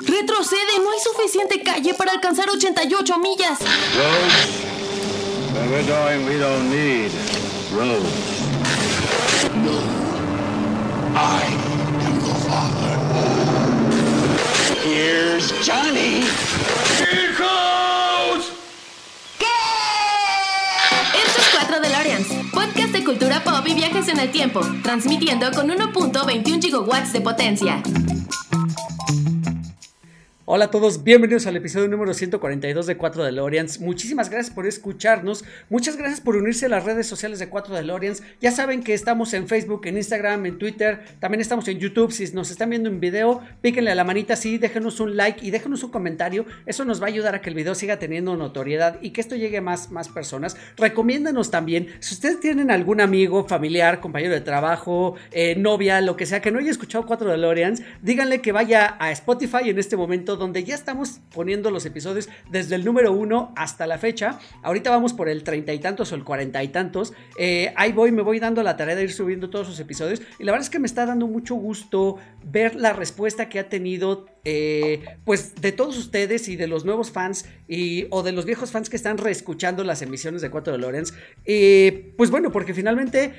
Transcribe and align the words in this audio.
Retrocede, 0.00 0.78
no 0.82 0.90
hay 0.90 0.98
suficiente 1.00 1.62
calle 1.62 1.94
para 1.94 2.12
alcanzar 2.12 2.48
88 2.48 3.18
millas. 3.18 3.58
Roads? 3.60 4.68
Where 5.52 5.68
we're 5.70 5.86
going, 5.86 6.24
we 6.26 6.38
don't 6.38 6.70
need 6.70 7.10
roads. 7.72 8.38
I 11.14 11.42
am 12.04 12.20
your 12.24 12.34
father. 12.46 12.94
Here's 14.84 15.52
Johnny. 15.66 16.24
Here 16.98 17.34
goes! 17.36 18.52
Esto 21.14 21.40
es 21.40 21.48
4 21.52 21.80
DeLoreans, 21.80 22.28
podcast 22.52 22.92
de 22.92 23.04
cultura 23.04 23.42
pop 23.42 23.66
y 23.66 23.74
viajes 23.74 24.08
en 24.08 24.20
el 24.20 24.30
tiempo, 24.30 24.60
transmitiendo 24.82 25.50
con 25.50 25.68
1.21 25.68 26.62
gigawatts 26.62 27.12
de 27.12 27.20
potencia. 27.20 27.82
Hola 30.50 30.64
a 30.64 30.70
todos, 30.70 31.04
bienvenidos 31.04 31.46
al 31.46 31.56
episodio 31.56 31.88
número 31.88 32.14
142 32.14 32.86
de 32.86 32.96
4 32.96 33.22
DeLoreans. 33.22 33.80
Muchísimas 33.80 34.30
gracias 34.30 34.54
por 34.54 34.66
escucharnos, 34.66 35.44
muchas 35.68 35.98
gracias 35.98 36.22
por 36.22 36.36
unirse 36.36 36.64
a 36.64 36.70
las 36.70 36.84
redes 36.84 37.06
sociales 37.06 37.38
de 37.38 37.50
4 37.50 37.74
DeLoreans. 37.74 38.22
Ya 38.40 38.50
saben 38.50 38.82
que 38.82 38.94
estamos 38.94 39.34
en 39.34 39.46
Facebook, 39.46 39.82
en 39.84 39.98
Instagram, 39.98 40.46
en 40.46 40.56
Twitter, 40.56 41.00
también 41.20 41.42
estamos 41.42 41.68
en 41.68 41.78
YouTube. 41.78 42.12
Si 42.12 42.32
nos 42.32 42.50
están 42.50 42.70
viendo 42.70 42.88
en 42.88 42.98
video, 42.98 43.42
píquenle 43.60 43.90
a 43.90 43.94
la 43.94 44.04
manita 44.04 44.32
así, 44.32 44.56
déjenos 44.56 45.00
un 45.00 45.18
like 45.18 45.44
y 45.44 45.50
déjenos 45.50 45.82
un 45.82 45.90
comentario. 45.90 46.46
Eso 46.64 46.86
nos 46.86 46.98
va 46.98 47.04
a 47.04 47.08
ayudar 47.08 47.34
a 47.34 47.42
que 47.42 47.50
el 47.50 47.54
video 47.54 47.74
siga 47.74 47.98
teniendo 47.98 48.34
notoriedad 48.34 48.98
y 49.02 49.10
que 49.10 49.20
esto 49.20 49.36
llegue 49.36 49.58
a 49.58 49.60
más, 49.60 49.90
más 49.90 50.08
personas. 50.08 50.56
Recomiéndanos 50.78 51.50
también, 51.50 51.88
si 52.00 52.14
ustedes 52.14 52.40
tienen 52.40 52.70
algún 52.70 53.02
amigo, 53.02 53.46
familiar, 53.46 54.00
compañero 54.00 54.32
de 54.32 54.40
trabajo, 54.40 55.14
eh, 55.30 55.56
novia, 55.56 56.00
lo 56.00 56.16
que 56.16 56.24
sea, 56.24 56.40
que 56.40 56.50
no 56.50 56.58
haya 56.58 56.70
escuchado 56.70 57.04
4 57.04 57.32
DeLoreans, 57.32 57.82
díganle 58.00 58.40
que 58.40 58.52
vaya 58.52 58.96
a 58.98 59.12
Spotify 59.12 59.68
en 59.68 59.78
este 59.78 59.94
momento 59.94 60.37
donde 60.38 60.64
ya 60.64 60.74
estamos 60.74 61.20
poniendo 61.34 61.70
los 61.70 61.84
episodios 61.84 62.28
desde 62.50 62.74
el 62.76 62.84
número 62.84 63.12
uno 63.12 63.52
hasta 63.56 63.86
la 63.86 63.98
fecha. 63.98 64.38
Ahorita 64.62 64.90
vamos 64.90 65.12
por 65.12 65.28
el 65.28 65.44
treinta 65.44 65.74
y 65.74 65.78
tantos 65.78 66.12
o 66.12 66.14
el 66.14 66.24
cuarenta 66.24 66.62
y 66.62 66.68
tantos. 66.68 67.12
Eh, 67.38 67.72
ahí 67.76 67.92
voy, 67.92 68.12
me 68.12 68.22
voy 68.22 68.40
dando 68.40 68.62
la 68.62 68.76
tarea 68.76 68.96
de 68.96 69.04
ir 69.04 69.12
subiendo 69.12 69.50
todos 69.50 69.68
los 69.68 69.80
episodios. 69.80 70.22
Y 70.38 70.44
la 70.44 70.52
verdad 70.52 70.64
es 70.64 70.70
que 70.70 70.78
me 70.78 70.86
está 70.86 71.04
dando 71.04 71.26
mucho 71.26 71.54
gusto 71.54 72.16
ver 72.44 72.74
la 72.74 72.92
respuesta 72.92 73.48
que 73.48 73.58
ha 73.58 73.68
tenido 73.68 74.26
eh, 74.44 75.04
pues 75.24 75.56
de 75.60 75.72
todos 75.72 75.98
ustedes 75.98 76.48
y 76.48 76.56
de 76.56 76.68
los 76.68 76.84
nuevos 76.84 77.10
fans 77.10 77.44
y, 77.66 78.06
o 78.10 78.22
de 78.22 78.32
los 78.32 78.46
viejos 78.46 78.70
fans 78.70 78.88
que 78.88 78.96
están 78.96 79.18
reescuchando 79.18 79.84
las 79.84 80.00
emisiones 80.00 80.40
de 80.40 80.50
4 80.50 80.72
de 80.72 80.78
Lorenz. 80.78 81.12
Eh, 81.44 82.14
pues 82.16 82.30
bueno, 82.30 82.50
porque 82.50 82.72
finalmente 82.72 83.34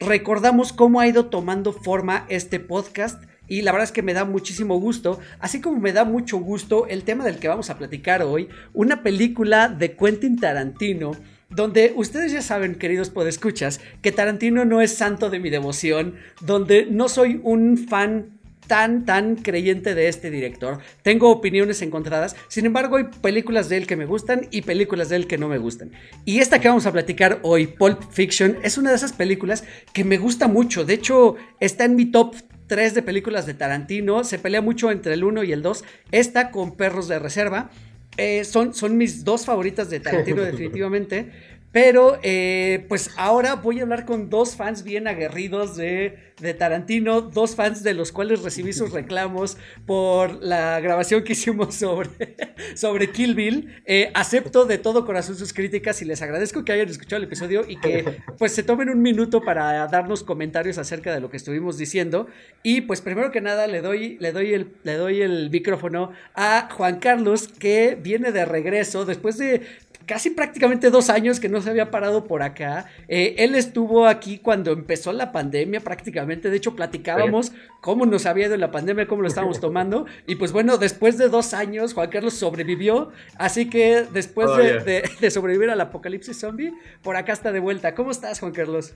recordamos 0.00 0.72
cómo 0.72 1.00
ha 1.00 1.08
ido 1.08 1.26
tomando 1.26 1.72
forma 1.72 2.26
este 2.28 2.60
podcast. 2.60 3.22
Y 3.48 3.62
la 3.62 3.72
verdad 3.72 3.84
es 3.84 3.92
que 3.92 4.02
me 4.02 4.14
da 4.14 4.24
muchísimo 4.24 4.78
gusto, 4.78 5.18
así 5.38 5.60
como 5.60 5.80
me 5.80 5.92
da 5.92 6.04
mucho 6.04 6.38
gusto 6.38 6.86
el 6.86 7.04
tema 7.04 7.24
del 7.24 7.38
que 7.38 7.48
vamos 7.48 7.70
a 7.70 7.78
platicar 7.78 8.22
hoy, 8.22 8.48
una 8.72 9.02
película 9.02 9.68
de 9.68 9.96
Quentin 9.96 10.38
Tarantino, 10.38 11.12
donde 11.50 11.92
ustedes 11.94 12.32
ya 12.32 12.42
saben, 12.42 12.74
queridos 12.74 13.10
podescuchas, 13.10 13.80
que 14.02 14.12
Tarantino 14.12 14.64
no 14.64 14.80
es 14.80 14.94
santo 14.94 15.30
de 15.30 15.38
mi 15.38 15.50
devoción, 15.50 16.14
donde 16.40 16.86
no 16.86 17.08
soy 17.08 17.40
un 17.44 17.78
fan 17.78 18.33
tan, 18.66 19.04
tan 19.04 19.36
creyente 19.36 19.94
de 19.94 20.08
este 20.08 20.30
director. 20.30 20.78
Tengo 21.02 21.30
opiniones 21.30 21.82
encontradas. 21.82 22.36
Sin 22.48 22.66
embargo, 22.66 22.96
hay 22.96 23.04
películas 23.20 23.68
de 23.68 23.76
él 23.76 23.86
que 23.86 23.96
me 23.96 24.06
gustan 24.06 24.48
y 24.50 24.62
películas 24.62 25.08
de 25.08 25.16
él 25.16 25.26
que 25.26 25.38
no 25.38 25.48
me 25.48 25.58
gustan. 25.58 25.92
Y 26.24 26.38
esta 26.38 26.60
que 26.60 26.68
vamos 26.68 26.86
a 26.86 26.92
platicar 26.92 27.40
hoy, 27.42 27.66
Pulp 27.66 28.02
Fiction, 28.10 28.58
es 28.62 28.78
una 28.78 28.90
de 28.90 28.96
esas 28.96 29.12
películas 29.12 29.64
que 29.92 30.04
me 30.04 30.18
gusta 30.18 30.48
mucho. 30.48 30.84
De 30.84 30.94
hecho, 30.94 31.36
está 31.60 31.84
en 31.84 31.96
mi 31.96 32.06
top 32.06 32.36
3 32.66 32.94
de 32.94 33.02
películas 33.02 33.46
de 33.46 33.54
Tarantino. 33.54 34.24
Se 34.24 34.38
pelea 34.38 34.60
mucho 34.60 34.90
entre 34.90 35.14
el 35.14 35.24
1 35.24 35.44
y 35.44 35.52
el 35.52 35.62
2. 35.62 35.84
Esta 36.12 36.50
con 36.50 36.76
Perros 36.76 37.08
de 37.08 37.18
Reserva. 37.18 37.70
Eh, 38.16 38.44
son, 38.44 38.74
son 38.74 38.96
mis 38.96 39.24
dos 39.24 39.44
favoritas 39.44 39.90
de 39.90 40.00
Tarantino 40.00 40.42
definitivamente. 40.42 41.32
Pero 41.74 42.20
eh, 42.22 42.86
pues 42.88 43.10
ahora 43.16 43.56
voy 43.56 43.80
a 43.80 43.82
hablar 43.82 44.04
con 44.04 44.30
dos 44.30 44.54
fans 44.54 44.84
bien 44.84 45.08
aguerridos 45.08 45.74
de, 45.76 46.32
de, 46.40 46.54
Tarantino, 46.54 47.20
dos 47.20 47.56
fans 47.56 47.82
de 47.82 47.94
los 47.94 48.12
cuales 48.12 48.44
recibí 48.44 48.72
sus 48.72 48.92
reclamos 48.92 49.56
por 49.84 50.40
la 50.40 50.78
grabación 50.78 51.24
que 51.24 51.32
hicimos 51.32 51.74
sobre, 51.74 52.36
sobre 52.76 53.10
Kill 53.10 53.34
Bill. 53.34 53.82
Eh, 53.86 54.12
acepto 54.14 54.66
de 54.66 54.78
todo 54.78 55.04
corazón 55.04 55.34
sus 55.34 55.52
críticas 55.52 56.00
y 56.00 56.04
les 56.04 56.22
agradezco 56.22 56.64
que 56.64 56.70
hayan 56.70 56.88
escuchado 56.88 57.16
el 57.16 57.24
episodio 57.24 57.64
y 57.66 57.74
que 57.80 58.18
pues 58.38 58.52
se 58.52 58.62
tomen 58.62 58.88
un 58.88 59.02
minuto 59.02 59.42
para 59.42 59.84
darnos 59.88 60.22
comentarios 60.22 60.78
acerca 60.78 61.12
de 61.12 61.20
lo 61.20 61.28
que 61.28 61.38
estuvimos 61.38 61.76
diciendo. 61.76 62.28
Y 62.62 62.82
pues 62.82 63.00
primero 63.00 63.32
que 63.32 63.40
nada 63.40 63.66
le 63.66 63.80
doy, 63.80 64.16
le 64.20 64.30
doy, 64.30 64.54
el, 64.54 64.76
le 64.84 64.94
doy 64.94 65.22
el 65.22 65.50
micrófono 65.50 66.12
a 66.36 66.68
Juan 66.70 67.00
Carlos 67.00 67.48
que 67.48 67.98
viene 68.00 68.30
de 68.30 68.44
regreso 68.44 69.04
después 69.04 69.38
de 69.38 69.62
casi 70.06 70.30
prácticamente 70.30 70.90
dos 70.90 71.10
años 71.10 71.40
que 71.40 71.48
no 71.48 71.60
se 71.60 71.70
había 71.70 71.90
parado 71.90 72.24
por 72.24 72.42
acá. 72.42 72.86
Eh, 73.08 73.34
él 73.38 73.54
estuvo 73.54 74.06
aquí 74.06 74.38
cuando 74.38 74.72
empezó 74.72 75.12
la 75.12 75.32
pandemia 75.32 75.80
prácticamente. 75.80 76.50
De 76.50 76.56
hecho, 76.56 76.74
platicábamos 76.76 77.52
cómo 77.80 78.06
nos 78.06 78.26
había 78.26 78.46
ido 78.46 78.56
la 78.56 78.70
pandemia, 78.70 79.06
cómo 79.06 79.22
lo 79.22 79.28
estábamos 79.28 79.60
tomando. 79.60 80.06
Y 80.26 80.36
pues 80.36 80.52
bueno, 80.52 80.78
después 80.78 81.18
de 81.18 81.28
dos 81.28 81.54
años, 81.54 81.94
Juan 81.94 82.10
Carlos 82.10 82.34
sobrevivió. 82.34 83.10
Así 83.36 83.68
que 83.70 84.04
después 84.12 84.48
Oh, 84.50 84.56
de, 84.56 84.80
de- 84.80 85.10
de 85.20 85.30
sobrevivir 85.30 85.70
al 85.70 85.80
apocalipsis 85.80 86.38
zombie, 86.38 86.72
por 87.02 87.16
acá 87.16 87.32
está 87.32 87.50
de 87.52 87.60
vuelta. 87.60 87.94
¿Cómo 87.94 88.10
estás, 88.10 88.40
Juan 88.40 88.52
Carlos? 88.52 88.94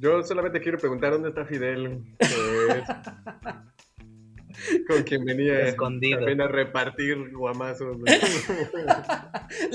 Yo 0.00 0.22
solamente 0.22 0.60
quiero 0.60 0.76
preguntar 0.78 1.12
dónde 1.12 1.30
está 1.30 1.44
Fidel, 1.46 2.02
que 2.18 2.26
es 2.26 2.84
con 4.88 5.02
quien 5.02 5.24
venía 5.24 5.60
Escondido. 5.68 6.18
también 6.18 6.40
a 6.40 6.48
repartir 6.48 7.32
guamazos. 7.32 7.96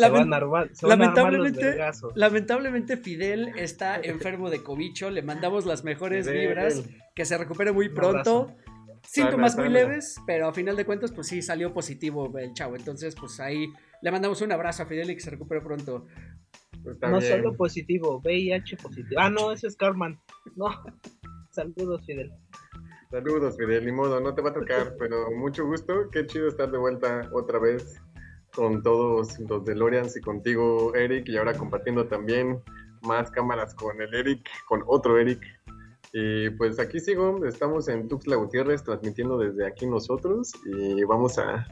Lamentablemente, 0.81 1.77
lamentablemente 2.15 2.97
Fidel 2.97 3.53
está 3.55 3.99
enfermo 4.01 4.49
de 4.49 4.63
cobicho. 4.63 5.09
Le 5.09 5.21
mandamos 5.21 5.65
las 5.65 5.83
mejores 5.83 6.27
Fidel. 6.27 6.47
vibras. 6.47 6.83
Que 7.15 7.25
se 7.25 7.37
recupere 7.37 7.71
muy 7.71 7.89
pronto. 7.89 8.55
Síntomas 9.07 9.55
muy 9.55 9.67
Sana, 9.67 9.79
leves, 9.79 10.17
pero 10.27 10.47
a 10.47 10.53
final 10.53 10.75
de 10.75 10.85
cuentas, 10.85 11.11
pues 11.11 11.27
sí, 11.27 11.41
salió 11.41 11.73
positivo 11.73 12.37
el 12.37 12.53
chavo. 12.53 12.75
Entonces, 12.75 13.15
pues 13.15 13.39
ahí 13.39 13.67
le 14.01 14.11
mandamos 14.11 14.41
un 14.41 14.51
abrazo 14.51 14.83
a 14.83 14.85
Fidel 14.85 15.09
y 15.09 15.15
que 15.15 15.21
se 15.21 15.31
recupere 15.31 15.61
pronto. 15.61 16.05
Está 16.85 17.09
no 17.09 17.21
solo 17.21 17.55
positivo, 17.55 18.21
VIH 18.23 18.77
positivo. 18.77 19.19
Ah, 19.19 19.29
no, 19.29 19.51
ese 19.51 19.67
es 19.67 19.75
Carman. 19.75 20.19
No. 20.55 20.67
Saludos, 21.51 22.05
Fidel. 22.05 22.31
Saludos, 23.11 23.57
Fidel, 23.57 23.87
ni 23.87 23.91
modo, 23.91 24.19
no 24.19 24.35
te 24.35 24.41
va 24.43 24.51
a 24.51 24.53
tocar, 24.53 24.95
pero 24.99 25.31
mucho 25.31 25.65
gusto. 25.65 26.11
Qué 26.11 26.27
chido 26.27 26.47
estar 26.47 26.69
de 26.69 26.77
vuelta 26.77 27.27
otra 27.33 27.57
vez 27.57 27.99
con 28.53 28.83
todos 28.83 29.39
los 29.39 29.65
DeLoreans 29.65 30.15
y 30.15 30.21
contigo, 30.21 30.93
Eric, 30.93 31.27
y 31.27 31.37
ahora 31.37 31.55
compartiendo 31.55 32.07
también 32.07 32.61
más 33.01 33.31
cámaras 33.31 33.73
con 33.73 33.99
el 33.99 34.13
Eric, 34.13 34.47
con 34.67 34.83
otro 34.85 35.17
Eric. 35.17 35.41
Y 36.13 36.51
pues 36.51 36.79
aquí 36.79 36.99
sigo, 36.99 37.43
estamos 37.45 37.87
en 37.87 38.07
Tuxtla 38.07 38.35
Gutiérrez 38.35 38.83
transmitiendo 38.83 39.39
desde 39.39 39.65
aquí 39.65 39.87
nosotros 39.87 40.51
y 40.65 41.03
vamos 41.03 41.39
a, 41.39 41.67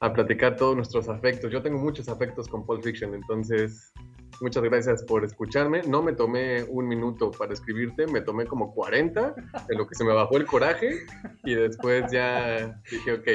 a 0.00 0.12
platicar 0.12 0.56
todos 0.56 0.76
nuestros 0.76 1.08
afectos. 1.08 1.52
Yo 1.52 1.62
tengo 1.62 1.78
muchos 1.78 2.08
afectos 2.08 2.48
con 2.48 2.64
Pulp 2.64 2.82
Fiction, 2.82 3.14
entonces 3.14 3.92
muchas 4.40 4.62
gracias 4.62 5.02
por 5.02 5.24
escucharme. 5.24 5.82
No 5.82 6.02
me 6.02 6.12
tomé 6.12 6.62
un 6.64 6.86
minuto 6.86 7.30
para 7.32 7.52
escribirte, 7.52 8.06
me 8.06 8.20
tomé 8.20 8.46
como 8.46 8.72
40, 8.74 9.34
en 9.68 9.78
lo 9.78 9.86
que 9.86 9.94
se 9.94 10.04
me 10.04 10.12
bajó 10.12 10.36
el 10.36 10.46
coraje 10.46 11.06
y 11.44 11.54
después 11.54 12.10
ya 12.12 12.80
dije, 12.90 13.12
ok, 13.12 13.28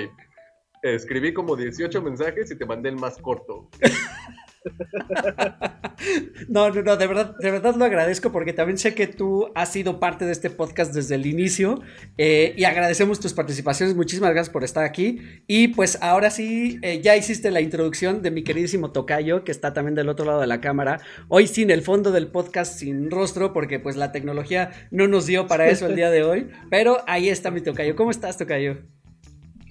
escribí 0.83 1.33
como 1.33 1.55
18 1.55 2.01
mensajes 2.01 2.51
y 2.51 2.57
te 2.57 2.65
mandé 2.65 2.89
el 2.89 2.95
más 2.95 3.17
corto. 3.17 3.69
No, 6.49 6.69
no, 6.69 6.81
no, 6.81 6.97
de 6.97 7.07
verdad, 7.07 7.35
de 7.37 7.51
verdad 7.51 7.75
lo 7.75 7.85
agradezco 7.85 8.31
porque 8.31 8.53
también 8.53 8.77
sé 8.77 8.93
que 8.93 9.07
tú 9.07 9.51
has 9.55 9.71
sido 9.71 9.99
parte 9.99 10.25
de 10.25 10.31
este 10.31 10.49
podcast 10.49 10.93
desde 10.93 11.15
el 11.15 11.25
inicio 11.25 11.81
eh, 12.17 12.53
y 12.57 12.63
agradecemos 12.65 13.19
tus 13.19 13.33
participaciones. 13.33 13.95
Muchísimas 13.95 14.31
gracias 14.31 14.51
por 14.51 14.63
estar 14.63 14.83
aquí. 14.83 15.21
Y 15.47 15.69
pues 15.69 15.97
ahora 16.01 16.29
sí, 16.29 16.79
eh, 16.81 17.01
ya 17.01 17.15
hiciste 17.15 17.51
la 17.51 17.61
introducción 17.61 18.21
de 18.21 18.31
mi 18.31 18.43
queridísimo 18.43 18.91
Tocayo, 18.91 19.43
que 19.43 19.51
está 19.51 19.73
también 19.73 19.95
del 19.95 20.09
otro 20.09 20.25
lado 20.25 20.41
de 20.41 20.47
la 20.47 20.61
cámara. 20.61 20.99
Hoy 21.29 21.47
sin 21.47 21.71
el 21.71 21.81
fondo 21.81 22.11
del 22.11 22.27
podcast, 22.27 22.77
sin 22.77 23.09
rostro, 23.09 23.53
porque 23.53 23.79
pues 23.79 23.95
la 23.95 24.11
tecnología 24.11 24.71
no 24.91 25.07
nos 25.07 25.25
dio 25.25 25.47
para 25.47 25.67
eso 25.69 25.87
el 25.87 25.95
día 25.95 26.09
de 26.09 26.23
hoy. 26.23 26.49
Pero 26.69 26.97
ahí 27.07 27.29
está 27.29 27.51
mi 27.51 27.61
Tocayo. 27.61 27.95
¿Cómo 27.95 28.11
estás, 28.11 28.37
Tocayo? 28.37 28.77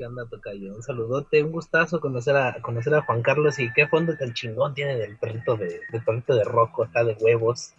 ¿Qué 0.03 0.07
onda, 0.07 0.27
Tocayo? 0.27 0.75
Un 0.75 0.83
saludote, 0.83 1.45
un 1.45 1.53
gustazo 1.53 2.01
conocer 2.01 2.35
a, 2.35 2.61
conocer 2.61 2.93
a 2.93 3.03
Juan 3.03 3.23
Carlos 3.23 3.61
y 3.61 3.73
qué 3.73 3.87
fondo 3.87 4.17
tan 4.17 4.35
chingón 4.35 4.75
tiene 4.75 4.97
del 4.97 5.17
perrito 5.17 5.57
de, 5.57 5.79
del 5.93 6.03
perrito 6.05 6.35
de 6.35 6.43
Rocco, 6.43 6.83
acá 6.83 7.05
de 7.05 7.17
huevos. 7.21 7.73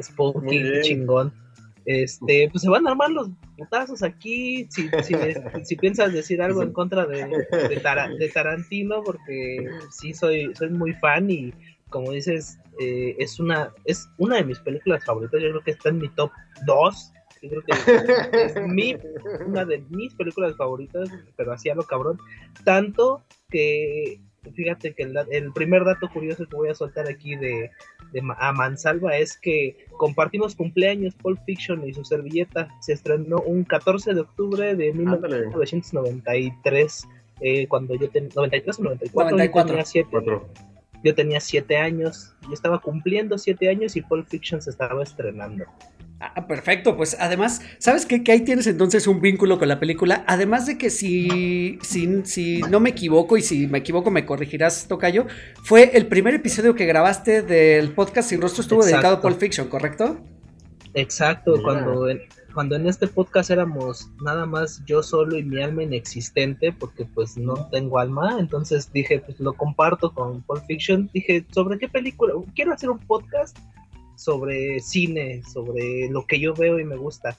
Spunky. 0.00 0.52
Bien. 0.62 0.80
chingón. 0.82 1.34
Este, 1.84 2.48
pues 2.50 2.62
se 2.62 2.70
van 2.70 2.86
a 2.86 2.92
armar 2.92 3.10
los 3.10 3.28
putazos 3.58 4.02
aquí. 4.02 4.66
Si, 4.70 4.88
si, 5.02 5.14
si 5.64 5.76
piensas 5.76 6.14
decir 6.14 6.40
algo 6.40 6.62
en 6.62 6.72
contra 6.72 7.04
de, 7.04 7.26
de, 7.68 7.76
Tara- 7.82 8.08
de 8.08 8.30
Tarantino, 8.30 9.02
porque 9.02 9.68
sí 9.90 10.14
soy, 10.14 10.54
soy 10.54 10.70
muy 10.70 10.94
fan 10.94 11.30
y 11.30 11.52
como 11.90 12.10
dices, 12.12 12.58
eh, 12.80 13.14
es 13.18 13.38
una, 13.38 13.70
es 13.84 14.08
una 14.16 14.36
de 14.36 14.44
mis 14.44 14.60
películas 14.60 15.04
favoritas. 15.04 15.42
Yo 15.42 15.50
creo 15.50 15.62
que 15.62 15.72
está 15.72 15.90
en 15.90 15.98
mi 15.98 16.08
top 16.08 16.30
2 16.64 17.12
que 17.48 17.48
creo 17.48 17.62
que 17.62 17.72
es 18.44 18.54
mi, 18.66 18.94
una 19.46 19.64
de 19.64 19.78
mis 19.90 20.14
películas 20.14 20.56
favoritas, 20.56 21.08
pero 21.36 21.52
hacía 21.52 21.74
lo 21.74 21.82
cabrón. 21.84 22.18
Tanto 22.64 23.22
que, 23.50 24.20
fíjate 24.54 24.94
que 24.94 25.04
el, 25.04 25.16
el 25.30 25.52
primer 25.52 25.84
dato 25.84 26.08
curioso 26.12 26.46
que 26.46 26.56
voy 26.56 26.68
a 26.68 26.74
soltar 26.74 27.08
aquí 27.08 27.36
de, 27.36 27.70
de 28.12 28.22
a 28.38 28.52
Mansalva 28.52 29.16
es 29.16 29.38
que 29.38 29.86
compartimos 29.96 30.54
cumpleaños 30.54 31.14
Pulp 31.14 31.38
Fiction 31.44 31.82
y 31.86 31.94
su 31.94 32.04
servilleta. 32.04 32.68
Se 32.80 32.92
estrenó 32.92 33.38
un 33.38 33.64
14 33.64 34.12
de 34.14 34.20
octubre 34.20 34.74
de 34.74 34.92
1993. 34.92 37.08
Eh, 37.40 37.66
cuando 37.66 37.96
yo 37.96 38.08
tenía 38.10 38.30
93 38.34 38.78
o 38.78 38.82
94, 38.84 39.36
94. 39.36 39.62
Yo 39.62 39.66
tenía 39.66 39.84
7 39.84 40.08
yo 41.04 41.14
tenía 41.14 41.38
siete 41.38 41.76
años, 41.76 42.34
yo 42.42 42.54
estaba 42.54 42.80
cumpliendo 42.80 43.36
siete 43.36 43.68
años 43.68 43.94
y 43.94 44.00
Pulp 44.00 44.26
Fiction 44.26 44.62
se 44.62 44.70
estaba 44.70 45.02
estrenando. 45.02 45.66
Ah, 46.34 46.46
perfecto, 46.46 46.96
pues 46.96 47.16
además, 47.20 47.60
¿sabes 47.78 48.06
qué? 48.06 48.24
Que 48.24 48.32
ahí 48.32 48.40
tienes 48.40 48.66
entonces 48.66 49.06
un 49.06 49.20
vínculo 49.20 49.58
con 49.58 49.68
la 49.68 49.78
película. 49.78 50.24
Además 50.26 50.64
de 50.64 50.78
que 50.78 50.88
si, 50.88 51.78
si, 51.82 52.24
si 52.24 52.62
no 52.62 52.80
me 52.80 52.90
equivoco, 52.90 53.36
y 53.36 53.42
si 53.42 53.66
me 53.66 53.78
equivoco 53.78 54.10
me 54.10 54.24
corregirás, 54.24 54.88
Tocayo, 54.88 55.26
fue 55.64 55.90
el 55.94 56.06
primer 56.06 56.34
episodio 56.34 56.74
que 56.74 56.86
grabaste 56.86 57.42
del 57.42 57.92
podcast 57.92 58.30
Sin 58.30 58.40
Rostro 58.40 58.62
estuvo 58.62 58.84
dedicado 58.84 59.16
a 59.16 59.20
Pulp 59.20 59.38
Fiction, 59.38 59.68
¿correcto? 59.68 60.18
Exacto, 60.94 61.60
cuando 61.62 62.06
cuando 62.54 62.76
en 62.76 62.86
este 62.86 63.08
podcast 63.08 63.50
éramos 63.50 64.08
nada 64.22 64.46
más 64.46 64.80
yo 64.86 65.02
solo 65.02 65.36
y 65.36 65.42
mi 65.42 65.60
alma 65.60 65.82
inexistente, 65.82 66.72
porque 66.72 67.04
pues 67.04 67.36
no 67.36 67.68
tengo 67.70 67.98
alma, 67.98 68.36
entonces 68.38 68.90
dije, 68.92 69.18
pues 69.18 69.40
lo 69.40 69.52
comparto 69.54 70.14
con 70.14 70.40
Pulp 70.42 70.64
Fiction, 70.66 71.10
dije, 71.12 71.44
¿sobre 71.52 71.78
qué 71.78 71.88
película? 71.88 72.32
Quiero 72.54 72.72
hacer 72.72 72.90
un 72.90 73.00
podcast 73.00 73.58
sobre 74.16 74.80
cine, 74.80 75.42
sobre 75.44 76.08
lo 76.10 76.26
que 76.26 76.40
yo 76.40 76.54
veo 76.54 76.78
y 76.78 76.84
me 76.84 76.96
gusta. 76.96 77.38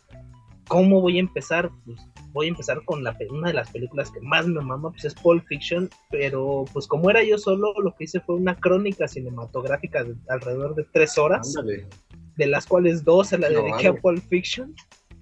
¿Cómo 0.67 1.01
voy 1.01 1.17
a 1.17 1.21
empezar? 1.21 1.69
Pues 1.85 1.99
voy 2.33 2.47
a 2.47 2.49
empezar 2.49 2.83
con 2.85 3.03
la, 3.03 3.15
una 3.29 3.49
de 3.49 3.53
las 3.53 3.69
películas 3.69 4.11
que 4.11 4.19
más 4.21 4.47
me 4.47 4.61
mama, 4.61 4.89
pues 4.91 5.05
es 5.05 5.13
Pulp 5.13 5.45
Fiction, 5.47 5.89
pero 6.09 6.65
pues 6.73 6.87
como 6.87 7.09
era 7.09 7.23
yo 7.23 7.37
solo, 7.37 7.73
lo 7.81 7.93
que 7.95 8.05
hice 8.05 8.19
fue 8.21 8.35
una 8.35 8.55
crónica 8.55 9.07
cinematográfica 9.07 10.03
de 10.03 10.15
alrededor 10.29 10.75
de 10.75 10.85
tres 10.91 11.17
horas. 11.17 11.53
de 12.35 12.47
las 12.47 12.65
cuales 12.65 13.05
dos 13.05 13.29
se 13.29 13.37
la 13.37 13.47
dediqué 13.47 13.87
a 13.87 13.93
Pulp 13.93 14.21
Fiction 14.27 14.75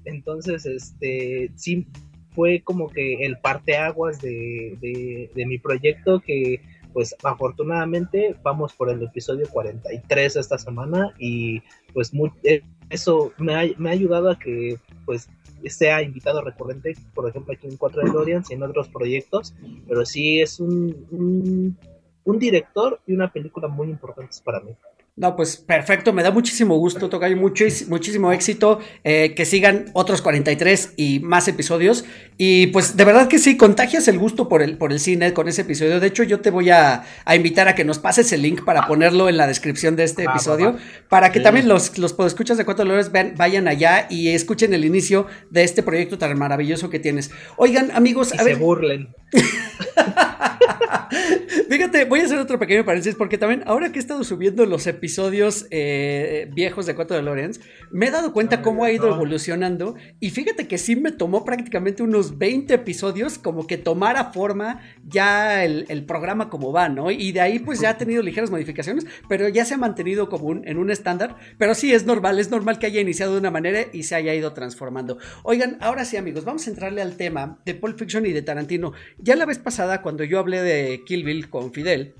entonces, 0.06 0.66
este, 0.66 1.52
sí 1.56 1.88
fue 2.32 2.62
como 2.64 2.90
que 2.90 3.26
el 3.26 3.38
parteaguas 3.40 4.22
de, 4.22 4.78
de, 4.82 5.32
de 5.34 5.46
mi 5.46 5.60
proyecto 5.60 6.20
que 6.20 6.62
pues 6.94 7.16
afortunadamente 7.24 8.36
vamos 8.44 8.74
por 8.74 8.90
el 8.90 9.02
episodio 9.02 9.48
43 9.50 10.36
esta 10.36 10.58
semana 10.58 11.14
y 11.18 11.62
pues 11.94 12.12
eh, 12.44 12.62
eso 12.90 13.34
me 13.38 13.56
ha, 13.56 13.64
me 13.78 13.90
ha, 13.90 13.94
ayudado 13.94 14.30
a 14.30 14.38
que 14.38 14.78
pues 15.06 15.30
sea 15.66 16.02
invitado 16.02 16.42
recurrente, 16.42 16.96
por 17.14 17.28
ejemplo 17.28 17.54
aquí 17.54 17.68
en 17.68 17.78
Cuatro 17.78 18.04
de 18.04 18.12
Lorians 18.12 18.50
y 18.52 18.54
en 18.54 18.64
otros 18.64 18.90
proyectos, 18.90 19.56
pero 19.88 20.06
sí 20.06 20.42
es 20.42 20.60
un, 20.60 21.08
un, 21.12 21.78
un 22.26 22.40
director 22.40 23.00
y 23.08 23.14
una 23.14 23.32
película 23.32 23.68
muy 23.68 23.90
importantes 23.90 24.42
para 24.42 24.60
mí. 24.60 24.76
No, 25.16 25.36
pues 25.36 25.58
perfecto, 25.58 26.12
me 26.12 26.24
da 26.24 26.32
muchísimo 26.32 26.76
gusto, 26.78 27.08
Tocayo, 27.08 27.38
mucho, 27.38 27.66
muchísimo 27.88 28.32
éxito, 28.32 28.80
eh, 29.04 29.36
que 29.36 29.46
sigan 29.46 29.92
otros 29.94 30.24
43 30.24 30.94
y 30.98 31.20
más 31.20 31.48
episodios. 31.48 32.04
Y 32.36 32.68
pues 32.68 32.98
de 32.98 33.06
verdad 33.06 33.28
que 33.28 33.38
sí, 33.38 33.56
contagias 33.56 34.08
el 34.08 34.18
gusto 34.18 34.50
por 34.50 34.64
el, 34.64 34.76
por 34.76 34.92
el 34.92 35.00
cine 35.00 35.32
con 35.34 35.48
ese 35.48 35.62
episodio. 35.62 36.00
De 36.00 36.08
hecho, 36.08 36.24
yo 36.24 36.40
te 36.40 36.50
voy 36.50 36.72
a, 36.72 37.04
invitar 37.32 37.68
a 37.68 37.76
que 37.76 37.86
nos 37.86 38.00
pases 38.00 38.34
el 38.34 38.42
link 38.42 38.66
para 38.66 38.88
ponerlo 38.88 39.30
en 39.30 39.38
la 39.38 39.46
descripción 39.46 39.96
de 39.96 40.06
este 40.06 40.24
episodio, 40.24 40.78
para 41.10 41.32
que 41.32 41.40
también 41.42 41.68
los, 41.68 41.96
los 42.00 42.14
podescuchas 42.14 42.58
de 42.58 42.66
Cuatro 42.66 42.84
Dolores 42.84 43.12
vayan 43.12 43.68
allá 43.68 44.08
y 44.10 44.30
escuchen 44.30 44.74
el 44.74 44.84
inicio 44.84 45.28
de 45.52 45.64
este 45.64 45.84
proyecto 45.84 46.18
tan 46.18 46.36
maravilloso 46.40 46.90
que 46.90 46.98
tienes. 46.98 47.30
Oigan, 47.58 47.92
amigos, 47.92 48.34
a 48.34 48.44
se 48.44 48.56
burlen. 48.56 49.14
Fíjate, 51.70 52.06
voy 52.06 52.22
a 52.22 52.24
hacer 52.24 52.40
otro 52.40 52.60
pequeño 52.60 52.86
paréntesis 52.86 53.16
porque 53.16 53.38
también 53.38 53.64
ahora 53.66 53.92
que 53.92 54.00
he 54.00 54.02
estado 54.02 54.24
subiendo 54.24 54.66
los 54.66 54.88
episodios 54.88 55.68
eh, 55.72 56.50
viejos 56.54 56.86
de 56.86 56.96
Cuatro 56.96 57.16
de 57.16 57.24
Lorenz, 57.24 57.60
me 57.92 58.08
he 58.08 58.12
dado 58.12 58.34
cuenta 58.34 58.62
cómo 58.62 58.84
ha 58.84 58.92
ido 58.92 59.14
evolucionando 59.14 59.96
y 60.20 60.30
fíjate 60.30 60.68
que 60.68 60.78
sí 60.78 60.96
me 60.96 61.12
tomó 61.12 61.46
prácticamente 61.46 62.04
unos 62.04 62.38
20 62.38 62.74
episodios 62.74 63.38
como 63.38 63.68
que 63.68 63.78
tomara 63.78 64.32
forma 64.32 64.82
ya 65.08 65.64
el, 65.64 66.06
programa 66.06 66.50
como 66.50 66.72
va, 66.74 66.90
¿no? 66.90 67.12
Y 67.12 67.32
de 67.32 67.42
ahí 67.42 67.60
pues 67.60 67.80
ya 67.80 67.92
ha 67.92 67.98
tenido 67.98 68.22
ligeras 68.22 68.52
modificaciones, 68.52 69.06
pero 69.30 69.48
ya 69.48 69.64
se 69.64 69.76
ha 69.76 69.78
mantenido 69.78 70.28
como 70.28 70.48
un, 70.48 70.68
en 70.68 70.78
un 70.78 70.92
estándar, 70.92 71.38
pero 71.58 71.76
sí 71.76 71.94
es 71.94 72.06
normal, 72.06 72.40
es 72.40 72.52
normal 72.52 72.78
que 72.78 72.88
haya 72.88 73.00
iniciado 73.00 73.34
de 73.34 73.40
una 73.40 73.52
manera 73.52 73.82
y 73.94 74.04
se 74.04 74.16
haya 74.16 74.34
ido 74.34 74.54
transformando. 74.54 75.18
Oigan, 75.44 75.78
ahora 75.80 76.04
sí 76.06 76.18
amigos, 76.18 76.46
vamos 76.46 76.68
a 76.68 76.70
entrarle 76.70 77.02
al 77.02 77.16
tema 77.16 77.60
de 77.66 77.74
Pulp 77.74 77.98
Fiction 77.98 78.26
y 78.26 78.34
de 78.34 78.42
Tarantino. 78.42 78.94
Ya 79.18 79.36
la 79.36 79.46
vez 79.46 79.60
pasada 79.60 80.02
cuando 80.02 80.24
yo 80.24 80.40
hablé 80.40 80.62
de 80.62 81.03
Kill 81.04 81.24
Bill 81.24 81.50
con 81.50 81.74
Fidel, 81.74 82.14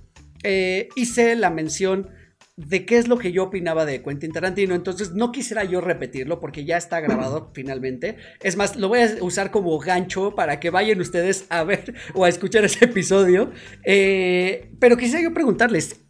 eh, 0.44 0.90
hice 0.96 1.36
la 1.36 1.50
mención 1.50 2.10
de 2.56 2.86
qué 2.86 2.98
es 2.98 3.08
lo 3.08 3.18
que 3.18 3.32
yo 3.32 3.44
opinaba 3.46 3.86
de 3.86 4.04
Quentin 4.04 4.32
Tarantino. 4.32 4.76
Entonces 4.76 5.14
no 5.14 5.32
quisiera 5.32 5.64
yo 5.64 5.82
repetirlo 5.82 6.40
porque 6.40 6.66
ya 6.66 6.78
está 6.78 7.00
grabado 7.00 7.52
finalmente. 7.54 8.18
Es 8.42 8.56
más, 8.56 8.76
lo 8.76 8.90
voy 8.90 9.00
a 9.00 9.16
usar 9.22 9.52
como 9.52 9.78
gancho 9.80 10.36
para 10.36 10.60
que 10.60 10.70
vayan 10.70 11.00
ustedes 11.00 11.46
a 11.50 11.64
ver 11.64 11.94
o 12.14 12.26
a 12.26 12.30
escuchar 12.30 12.64
ese 12.66 12.86
episodio. 12.86 13.52
Eh, 13.84 14.72
pero 14.80 14.98
quisiera 14.98 15.24
yo 15.24 15.34
preguntarles, 15.34 16.02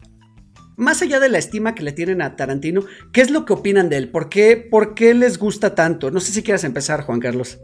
más 0.76 1.02
allá 1.02 1.20
de 1.20 1.30
la 1.30 1.38
estima 1.38 1.76
que 1.76 1.84
le 1.84 1.92
tienen 1.92 2.22
a 2.22 2.36
Tarantino, 2.36 2.84
¿qué 3.12 3.22
es 3.22 3.30
lo 3.30 3.46
que 3.46 3.54
opinan 3.54 3.90
de 3.90 3.98
él? 3.98 4.10
¿Por 4.10 4.30
qué, 4.30 4.58
por 4.58 4.96
qué 4.96 5.14
les 5.14 5.38
gusta 5.38 5.76
tanto? 5.76 6.12
No 6.12 6.20
sé 6.20 6.32
si 6.32 6.44
quieras 6.44 6.64
empezar, 6.64 7.04
Juan 7.04 7.20
Carlos. 7.20 7.60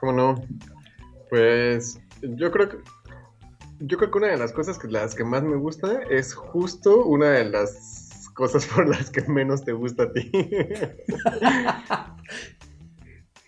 ¿Cómo 0.00 0.12
no? 0.12 0.46
Pues 1.30 1.98
yo 2.20 2.50
creo 2.50 2.68
que 2.68 2.76
yo 3.80 3.96
creo 3.96 4.10
que 4.10 4.18
una 4.18 4.28
de 4.28 4.36
las 4.36 4.52
cosas 4.52 4.78
que 4.78 4.88
las 4.88 5.14
que 5.14 5.24
más 5.24 5.42
me 5.42 5.56
gusta 5.56 6.02
es 6.10 6.34
justo 6.34 7.04
una 7.04 7.30
de 7.30 7.44
las 7.44 8.30
cosas 8.34 8.66
por 8.74 8.88
las 8.88 9.10
que 9.10 9.22
menos 9.22 9.64
te 9.64 9.72
gusta 9.72 10.04
a 10.04 10.12
ti. 10.12 10.30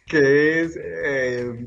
que 0.07 0.61
es 0.61 0.77
eh, 0.77 1.65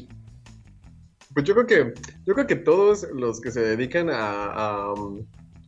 pues 1.33 1.45
yo 1.45 1.53
creo 1.55 1.65
que 1.65 1.93
yo 2.25 2.33
creo 2.33 2.45
que 2.45 2.57
todos 2.57 3.07
los 3.13 3.39
que 3.39 3.51
se 3.51 3.61
dedican 3.61 4.09
a, 4.09 4.93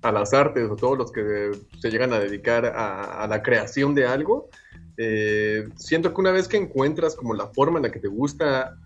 a, 0.01 0.11
las 0.11 0.33
artes 0.33 0.69
o 0.69 0.75
todos 0.75 0.97
los 0.97 1.11
que 1.11 1.51
se 1.79 1.89
llegan 1.89 2.11
a 2.13 2.19
dedicar 2.19 2.65
a, 2.65 3.25
la 3.27 3.41
creación 3.41 3.95
de 3.95 4.05
algo 4.05 4.49
eh, 4.97 5.67
siento 5.77 6.13
que 6.13 6.21
una 6.21 6.31
vez 6.31 6.47
que 6.47 6.57
encuentras 6.57 7.15
como 7.15 7.33
la 7.33 7.47
forma 7.47 7.79
en 7.79 7.83
la 7.83 7.91
que 7.91 7.99
te 7.99 8.07
gusta 8.07 8.77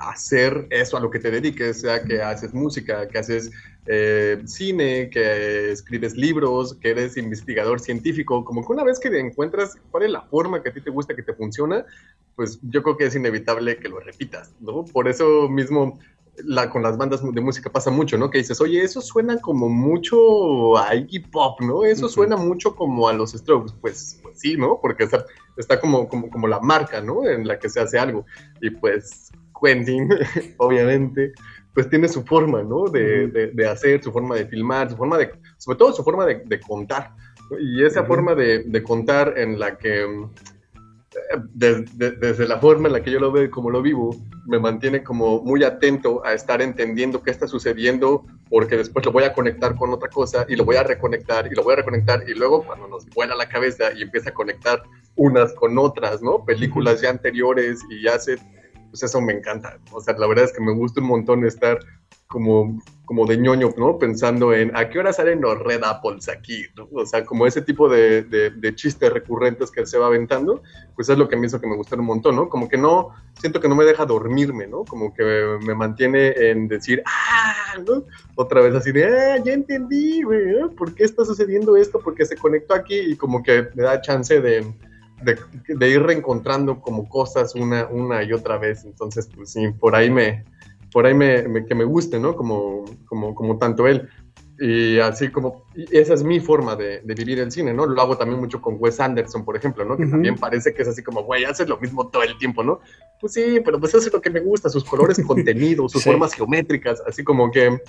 hacer 0.00 0.66
eso 0.70 0.96
a 0.96 1.00
lo 1.00 1.10
que 1.10 1.18
te 1.18 1.30
dediques, 1.30 1.80
sea 1.80 2.02
que 2.02 2.22
haces 2.22 2.52
música, 2.54 3.08
que 3.08 3.18
haces 3.18 3.50
eh, 3.86 4.40
cine, 4.44 5.10
que 5.10 5.72
escribes 5.72 6.16
libros, 6.16 6.74
que 6.74 6.90
eres 6.90 7.16
investigador 7.16 7.80
científico, 7.80 8.44
como 8.44 8.64
que 8.64 8.72
una 8.72 8.84
vez 8.84 8.98
que 9.00 9.08
encuentras 9.18 9.76
cuál 9.90 10.04
es 10.04 10.10
la 10.10 10.22
forma 10.22 10.62
que 10.62 10.68
a 10.68 10.72
ti 10.72 10.80
te 10.80 10.90
gusta, 10.90 11.16
que 11.16 11.22
te 11.22 11.34
funciona, 11.34 11.84
pues 12.36 12.58
yo 12.62 12.82
creo 12.82 12.96
que 12.96 13.06
es 13.06 13.14
inevitable 13.14 13.78
que 13.78 13.88
lo 13.88 14.00
repitas, 14.00 14.52
¿no? 14.60 14.84
Por 14.84 15.08
eso 15.08 15.48
mismo 15.48 15.98
la, 16.36 16.70
con 16.70 16.82
las 16.82 16.96
bandas 16.96 17.20
de 17.22 17.40
música 17.40 17.70
pasa 17.70 17.90
mucho, 17.90 18.16
¿no? 18.16 18.30
Que 18.30 18.38
dices, 18.38 18.60
oye, 18.60 18.82
eso 18.82 19.00
suena 19.00 19.38
como 19.38 19.68
mucho 19.68 20.78
a 20.78 20.94
Iggy 20.94 21.20
Pop, 21.20 21.60
¿no? 21.60 21.84
Eso 21.84 22.08
suena 22.08 22.36
mucho 22.36 22.74
como 22.74 23.08
a 23.08 23.12
los 23.12 23.32
Strokes. 23.32 23.74
Pues, 23.80 24.18
pues 24.22 24.40
sí, 24.40 24.56
¿no? 24.56 24.78
Porque 24.80 25.04
está, 25.04 25.24
está 25.56 25.78
como, 25.78 26.08
como, 26.08 26.30
como 26.30 26.48
la 26.48 26.60
marca, 26.60 27.00
¿no? 27.00 27.28
En 27.28 27.46
la 27.46 27.58
que 27.58 27.68
se 27.68 27.80
hace 27.80 27.98
algo. 27.98 28.24
Y 28.60 28.70
pues 28.70 29.30
Quentin, 29.62 30.08
obviamente, 30.58 31.32
pues 31.74 31.88
tiene 31.88 32.08
su 32.08 32.24
forma, 32.24 32.62
¿no? 32.62 32.84
De, 32.84 33.52
hacer, 33.70 34.02
su 34.02 34.12
forma 34.12 34.36
de 34.36 34.46
filmar, 34.46 34.90
su 34.90 34.96
forma 34.96 35.18
de, 35.18 35.30
sobre 35.56 35.78
todo 35.78 35.92
su 35.92 36.02
forma 36.02 36.26
de, 36.26 36.60
contar. 36.60 37.12
Y 37.60 37.84
esa 37.84 38.04
forma 38.04 38.34
de, 38.34 38.82
contar 38.82 39.34
en 39.38 39.58
la 39.58 39.78
que, 39.78 40.02
eh, 40.02 41.84
desde 41.94 42.48
la 42.48 42.58
forma 42.58 42.88
en 42.88 42.94
la 42.94 43.02
que 43.02 43.10
yo 43.10 43.20
lo 43.20 43.32
veo 43.32 43.44
y 43.44 43.50
como 43.50 43.70
lo 43.70 43.80
vivo, 43.80 44.14
me 44.46 44.58
mantiene 44.58 45.02
como 45.02 45.42
muy 45.42 45.64
atento 45.64 46.24
a 46.24 46.32
estar 46.32 46.60
entendiendo 46.60 47.22
qué 47.22 47.30
está 47.30 47.46
sucediendo, 47.46 48.24
porque 48.50 48.76
después 48.76 49.04
lo 49.06 49.12
voy 49.12 49.24
a 49.24 49.32
conectar 49.32 49.76
con 49.76 49.90
otra 49.90 50.10
cosa 50.10 50.44
y 50.48 50.56
lo 50.56 50.64
voy 50.64 50.76
a 50.76 50.82
reconectar 50.82 51.46
y 51.50 51.54
lo 51.54 51.62
voy 51.62 51.74
a 51.74 51.76
reconectar 51.76 52.28
y 52.28 52.34
luego 52.34 52.64
cuando 52.64 52.88
nos 52.88 53.06
vuela 53.10 53.34
la 53.34 53.48
cabeza 53.48 53.92
y 53.94 54.02
empieza 54.02 54.30
a 54.30 54.34
conectar 54.34 54.82
unas 55.14 55.54
con 55.54 55.78
otras, 55.78 56.22
¿no? 56.22 56.44
Películas 56.44 57.00
ya 57.00 57.10
anteriores 57.10 57.80
y 57.88 58.02
ya 58.02 58.18
se 58.18 58.38
pues 58.92 59.02
eso 59.04 59.22
me 59.22 59.32
encanta. 59.32 59.78
O 59.90 60.02
sea, 60.02 60.14
la 60.18 60.26
verdad 60.26 60.44
es 60.44 60.52
que 60.52 60.60
me 60.62 60.74
gusta 60.74 61.00
un 61.00 61.06
montón 61.06 61.46
estar 61.46 61.78
como, 62.26 62.78
como 63.06 63.24
de 63.26 63.38
ñoño, 63.38 63.70
¿no? 63.78 63.98
Pensando 63.98 64.52
en 64.52 64.70
a 64.76 64.90
qué 64.90 64.98
hora 64.98 65.14
salen 65.14 65.40
los 65.40 65.58
Red 65.58 65.82
Apples 65.82 66.28
aquí, 66.28 66.66
¿no? 66.76 66.86
O 66.92 67.06
sea, 67.06 67.24
como 67.24 67.46
ese 67.46 67.62
tipo 67.62 67.88
de, 67.88 68.22
de, 68.22 68.74
chistes 68.74 69.10
recurrentes 69.10 69.70
que 69.70 69.86
se 69.86 69.96
va 69.96 70.08
aventando, 70.08 70.62
pues 70.94 71.08
es 71.08 71.16
lo 71.16 71.26
que 71.26 71.36
me 71.36 71.46
hizo 71.46 71.58
que 71.58 71.66
me 71.66 71.76
gustara 71.76 72.02
un 72.02 72.08
montón, 72.08 72.36
¿no? 72.36 72.50
Como 72.50 72.68
que 72.68 72.76
no, 72.76 73.08
siento 73.40 73.60
que 73.60 73.68
no 73.68 73.74
me 73.74 73.84
deja 73.84 74.04
dormirme, 74.04 74.66
¿no? 74.66 74.84
Como 74.84 75.14
que 75.14 75.58
me 75.64 75.74
mantiene 75.74 76.28
en 76.36 76.68
decir, 76.68 77.02
ah, 77.06 77.78
¿no? 77.86 78.04
Otra 78.34 78.60
vez 78.60 78.74
así 78.74 78.92
de, 78.92 79.06
ah, 79.06 79.38
ya 79.42 79.54
entendí, 79.54 80.22
güey, 80.22 80.68
¿por 80.76 80.94
qué 80.94 81.04
está 81.04 81.24
sucediendo 81.24 81.78
esto? 81.78 81.98
Porque 81.98 82.26
se 82.26 82.36
conectó 82.36 82.74
aquí 82.74 82.98
y 82.98 83.16
como 83.16 83.42
que 83.42 83.68
me 83.74 83.84
da 83.84 84.02
chance 84.02 84.38
de 84.38 84.70
de, 85.24 85.88
ir 85.88 86.02
reencontrando 86.02 86.80
como 86.80 87.08
cosas 87.08 87.54
una, 87.54 87.86
una 87.86 88.22
y 88.22 88.32
otra 88.32 88.58
vez. 88.58 88.84
Entonces, 88.84 89.28
pues 89.34 89.50
sí, 89.50 89.68
por 89.78 89.94
ahí 89.94 90.10
me, 90.10 90.44
por 90.92 91.06
ahí 91.06 91.14
me, 91.14 91.64
que 91.66 91.74
me 91.74 91.84
guste, 91.84 92.18
¿no? 92.18 92.36
Como, 92.36 92.84
como, 93.06 93.34
como 93.34 93.58
tanto 93.58 93.86
él. 93.86 94.08
Y 94.58 94.98
así 94.98 95.28
como, 95.28 95.64
esa 95.90 96.14
es 96.14 96.22
mi 96.22 96.38
forma 96.38 96.76
de, 96.76 97.00
vivir 97.04 97.40
el 97.40 97.50
cine, 97.50 97.72
¿no? 97.72 97.86
Lo 97.86 98.00
hago 98.00 98.16
también 98.16 98.38
mucho 98.38 98.60
con 98.60 98.76
Wes 98.78 99.00
Anderson, 99.00 99.44
por 99.44 99.56
ejemplo, 99.56 99.84
¿no? 99.84 99.96
Que 99.96 100.06
también 100.06 100.36
parece 100.36 100.72
que 100.72 100.82
es 100.82 100.88
así 100.88 101.02
como, 101.02 101.24
güey, 101.24 101.44
haces 101.44 101.68
lo 101.68 101.78
mismo 101.78 102.08
todo 102.08 102.22
el 102.22 102.38
tiempo, 102.38 102.62
¿no? 102.62 102.80
Pues 103.20 103.32
sí, 103.32 103.60
pero 103.64 103.80
pues 103.80 103.94
eso 103.94 104.06
es 104.06 104.12
lo 104.12 104.20
que 104.20 104.30
me 104.30 104.40
gusta, 104.40 104.68
sus 104.68 104.84
colores 104.84 105.20
contenidos, 105.26 105.90
sus 105.90 106.04
formas 106.04 106.34
geométricas, 106.34 107.02
así 107.06 107.24
como 107.24 107.50
que 107.50 107.80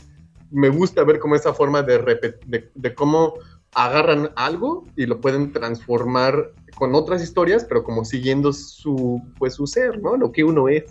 me 0.50 0.70
gusta 0.70 1.04
ver 1.04 1.20
como 1.20 1.36
esa 1.36 1.54
forma 1.54 1.84
de, 1.84 2.00
de, 2.46 2.72
de 2.74 2.94
cómo 2.96 3.36
agarran 3.76 4.32
algo 4.36 4.86
y 4.96 5.06
lo 5.06 5.22
pueden 5.22 5.52
transformar 5.52 6.52
con 6.76 6.96
otras 6.96 7.22
historias, 7.24 7.66
pero 7.66 7.84
como 7.84 8.06
siguiendo 8.06 8.54
su, 8.54 9.22
pues, 9.38 9.56
su 9.56 9.68
ser, 9.68 10.02
¿no? 10.02 10.18
Lo 10.18 10.32
que 10.32 10.44
uno 10.44 10.70
es. 10.70 10.84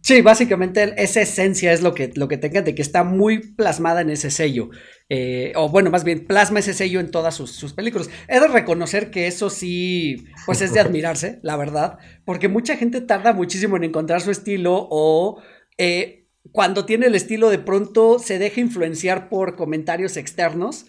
Sí, 0.00 0.20
básicamente 0.20 0.94
esa 0.96 1.20
esencia 1.20 1.72
es 1.72 1.80
lo 1.80 1.94
que, 1.94 2.10
lo 2.16 2.26
que 2.26 2.36
tengan 2.36 2.64
de 2.64 2.74
que 2.74 2.82
está 2.82 3.04
muy 3.04 3.38
plasmada 3.38 4.00
en 4.00 4.10
ese 4.10 4.32
sello. 4.32 4.70
Eh, 5.08 5.52
o 5.54 5.68
bueno, 5.68 5.90
más 5.90 6.02
bien, 6.02 6.26
plasma 6.26 6.58
ese 6.58 6.74
sello 6.74 6.98
en 6.98 7.12
todas 7.12 7.36
sus, 7.36 7.72
películas. 7.72 8.10
He 8.26 8.40
de 8.40 8.48
reconocer 8.48 9.12
que 9.12 9.28
eso 9.28 9.48
sí, 9.48 10.24
pues 10.44 10.60
es 10.60 10.74
de 10.74 10.80
admirarse, 10.80 11.38
la 11.42 11.56
verdad, 11.56 11.98
porque 12.24 12.48
mucha 12.48 12.76
gente 12.76 13.00
tarda 13.00 13.32
muchísimo 13.32 13.76
en 13.76 13.84
encontrar 13.84 14.20
su 14.22 14.32
estilo 14.32 14.88
o 14.90 15.40
eh, 15.78 16.26
cuando 16.50 16.84
tiene 16.84 17.06
el 17.06 17.14
estilo 17.14 17.50
de 17.50 17.58
pronto 17.58 18.18
se 18.18 18.40
deja 18.40 18.60
influenciar 18.60 19.28
por 19.28 19.54
comentarios 19.54 20.16
externos 20.16 20.86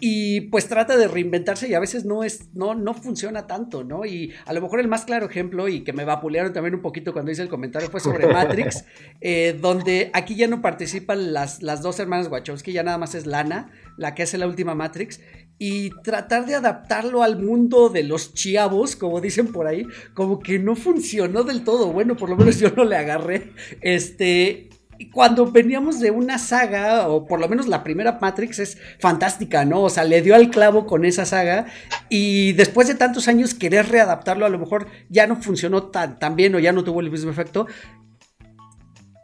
y 0.00 0.42
pues 0.42 0.66
trata 0.66 0.96
de 0.96 1.06
reinventarse 1.06 1.68
y 1.68 1.74
a 1.74 1.80
veces 1.80 2.04
no 2.04 2.24
es 2.24 2.54
no 2.54 2.74
no 2.74 2.94
funciona 2.94 3.46
tanto, 3.46 3.84
¿no? 3.84 4.04
Y 4.04 4.32
a 4.46 4.52
lo 4.52 4.60
mejor 4.60 4.80
el 4.80 4.88
más 4.88 5.04
claro 5.04 5.26
ejemplo 5.26 5.68
y 5.68 5.84
que 5.84 5.92
me 5.92 6.04
vapulearon 6.04 6.52
también 6.52 6.74
un 6.74 6.82
poquito 6.82 7.12
cuando 7.12 7.30
hice 7.30 7.42
el 7.42 7.48
comentario 7.48 7.90
fue 7.90 8.00
sobre 8.00 8.26
Matrix, 8.32 8.84
eh, 9.20 9.56
donde 9.60 10.10
aquí 10.14 10.34
ya 10.34 10.48
no 10.48 10.62
participan 10.62 11.32
las, 11.32 11.62
las 11.62 11.82
dos 11.82 12.00
hermanas 12.00 12.28
Wachowski, 12.28 12.72
ya 12.72 12.82
nada 12.82 12.98
más 12.98 13.14
es 13.14 13.26
Lana, 13.26 13.70
la 13.96 14.14
que 14.14 14.22
hace 14.22 14.38
la 14.38 14.46
última 14.46 14.74
Matrix 14.74 15.20
y 15.62 15.90
tratar 16.02 16.46
de 16.46 16.54
adaptarlo 16.54 17.22
al 17.22 17.38
mundo 17.38 17.90
de 17.90 18.02
los 18.02 18.32
chiavos, 18.32 18.96
como 18.96 19.20
dicen 19.20 19.52
por 19.52 19.66
ahí, 19.66 19.86
como 20.14 20.38
que 20.38 20.58
no 20.58 20.74
funcionó 20.74 21.44
del 21.44 21.64
todo. 21.64 21.92
Bueno, 21.92 22.16
por 22.16 22.30
lo 22.30 22.36
menos 22.36 22.58
yo 22.58 22.70
no 22.70 22.84
le 22.84 22.96
agarré. 22.96 23.52
Este, 23.82 24.70
cuando 25.08 25.50
veníamos 25.50 25.98
de 25.98 26.10
una 26.10 26.38
saga, 26.38 27.08
o 27.08 27.26
por 27.26 27.40
lo 27.40 27.48
menos 27.48 27.66
la 27.66 27.82
primera 27.82 28.18
Matrix 28.20 28.58
es 28.58 28.78
fantástica, 28.98 29.64
¿no? 29.64 29.80
O 29.82 29.88
sea, 29.90 30.04
le 30.04 30.20
dio 30.20 30.34
al 30.34 30.50
clavo 30.50 30.86
con 30.86 31.04
esa 31.06 31.24
saga 31.24 31.66
y 32.08 32.52
después 32.52 32.86
de 32.88 32.94
tantos 32.94 33.26
años 33.26 33.54
querer 33.54 33.88
readaptarlo 33.88 34.44
a 34.44 34.50
lo 34.50 34.58
mejor 34.58 34.88
ya 35.08 35.26
no 35.26 35.36
funcionó 35.36 35.84
tan, 35.84 36.18
tan 36.18 36.36
bien 36.36 36.54
o 36.54 36.58
ya 36.58 36.72
no 36.72 36.84
tuvo 36.84 37.00
el 37.00 37.10
mismo 37.10 37.30
efecto. 37.30 37.66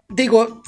Digo, 0.08 0.62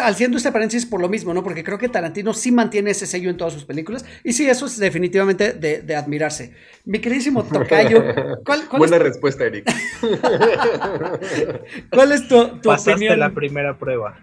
haciendo 0.00 0.36
este 0.36 0.52
paréntesis 0.52 0.86
por 0.86 1.00
lo 1.00 1.08
mismo, 1.08 1.34
¿no? 1.34 1.42
Porque 1.42 1.64
creo 1.64 1.78
que 1.78 1.88
Tarantino 1.88 2.32
sí 2.34 2.52
mantiene 2.52 2.90
ese 2.90 3.06
sello 3.06 3.30
en 3.30 3.36
todas 3.36 3.52
sus 3.52 3.64
películas. 3.64 4.04
Y 4.24 4.32
sí, 4.32 4.48
eso 4.48 4.66
es 4.66 4.78
definitivamente 4.78 5.52
de, 5.52 5.96
admirarse. 5.96 6.54
Mi 6.84 6.98
queridísimo 7.00 7.44
Tocayo. 7.44 8.02
¿cuál, 8.44 8.62
Buena 8.76 8.98
respuesta, 8.98 9.44
Eric. 9.44 9.70
¿Cuál 11.90 12.12
es 12.12 12.28
tu, 12.28 12.60
tu 12.60 12.68
Pasaste 12.68 13.16
la 13.16 13.30
primera 13.30 13.78
prueba. 13.78 14.18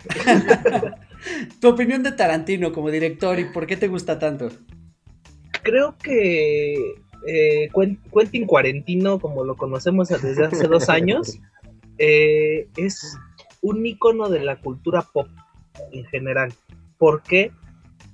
tu 1.61 1.69
opinión 1.69 2.03
de 2.03 2.11
Tarantino 2.13 2.71
como 2.71 2.89
director 2.89 3.39
y 3.39 3.45
por 3.45 3.67
qué 3.67 3.77
te 3.77 3.87
gusta 3.87 4.19
tanto. 4.19 4.49
Creo 5.63 5.97
que 6.01 6.95
eh, 7.27 7.69
Quentin 8.13 8.45
Cuarentino, 8.45 9.19
como 9.19 9.43
lo 9.43 9.55
conocemos 9.55 10.09
desde 10.09 10.45
hace 10.45 10.67
dos 10.67 10.89
años, 10.89 11.39
eh, 11.97 12.67
es 12.77 13.17
un 13.61 13.85
icono 13.85 14.29
de 14.29 14.39
la 14.39 14.59
cultura 14.59 15.01
pop 15.01 15.27
en 15.91 16.05
general. 16.05 16.53
¿Por 16.97 17.21
qué? 17.23 17.51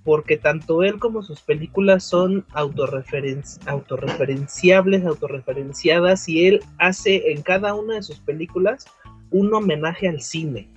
Porque 0.04 0.38
tanto 0.38 0.84
él 0.84 1.00
como 1.00 1.24
sus 1.24 1.42
películas 1.42 2.04
son 2.04 2.46
autorreferenciables, 2.54 5.06
autorreferenciadas, 5.06 6.30
y 6.30 6.48
él 6.48 6.62
hace 6.78 7.32
en 7.32 7.42
cada 7.42 7.74
una 7.74 7.96
de 7.96 8.04
sus 8.04 8.20
películas 8.20 8.86
un 9.32 9.52
homenaje 9.54 10.08
al 10.08 10.22
cine. 10.22 10.70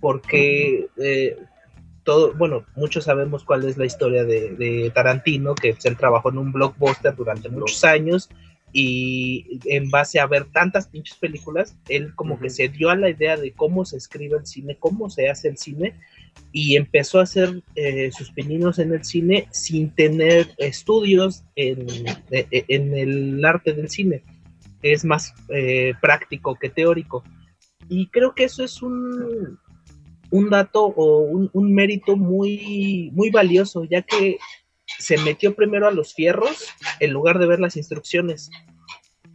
Porque 0.00 0.88
eh, 0.96 1.36
todo, 2.04 2.32
bueno, 2.34 2.64
muchos 2.74 3.04
sabemos 3.04 3.44
cuál 3.44 3.68
es 3.68 3.76
la 3.76 3.84
historia 3.84 4.24
de, 4.24 4.90
Tarantino, 4.94 5.54
que 5.54 5.76
él 5.82 5.96
trabajó 5.96 6.30
en 6.30 6.38
un 6.38 6.52
blockbuster 6.52 7.14
durante 7.14 7.50
muchos 7.50 7.84
años 7.84 8.30
y 8.72 9.60
en 9.64 9.90
base 9.90 10.20
a 10.20 10.26
ver 10.26 10.46
tantas 10.52 10.86
pinches 10.86 11.16
películas, 11.16 11.76
él 11.88 12.14
como 12.14 12.38
que 12.38 12.50
se 12.50 12.68
dio 12.68 12.90
a 12.90 12.96
la 12.96 13.10
idea 13.10 13.36
de 13.36 13.52
cómo 13.52 13.84
se 13.84 13.96
escribe 13.96 14.38
el 14.38 14.46
cine, 14.46 14.76
cómo 14.78 15.10
se 15.10 15.28
hace 15.28 15.48
el 15.48 15.58
cine 15.58 15.94
y 16.52 16.76
empezó 16.76 17.20
a 17.20 17.24
hacer 17.24 17.62
eh, 17.76 18.10
sus 18.12 18.32
pininos 18.32 18.78
en 18.78 18.92
el 18.92 19.04
cine 19.04 19.46
sin 19.50 19.94
tener 19.94 20.52
estudios 20.58 21.44
en, 21.54 21.86
e, 22.30 22.46
e, 22.50 22.64
el 22.68 23.44
arte 23.44 23.72
del 23.72 23.88
cine. 23.88 24.24
Es 24.82 25.04
más 25.04 25.32
eh, 25.48 25.94
práctico 26.00 26.56
que 26.56 26.70
teórico. 26.70 27.22
Y 27.88 28.08
creo 28.08 28.34
que 28.34 28.44
eso 28.44 28.64
es 28.64 28.82
un, 28.82 29.58
un 30.30 30.50
dato 30.50 30.86
o 30.86 31.20
un, 31.20 31.50
un, 31.52 31.74
mérito 31.74 32.16
muy, 32.16 33.10
muy 33.12 33.30
valioso, 33.30 33.84
ya 33.84 34.02
que 34.02 34.38
se 34.98 35.18
metió 35.18 35.54
primero 35.54 35.86
a 35.86 35.92
los 35.92 36.14
fierros 36.14 36.66
en 36.98 37.12
lugar 37.12 37.38
de 37.38 37.46
ver 37.46 37.60
las 37.60 37.76
instrucciones. 37.76 38.50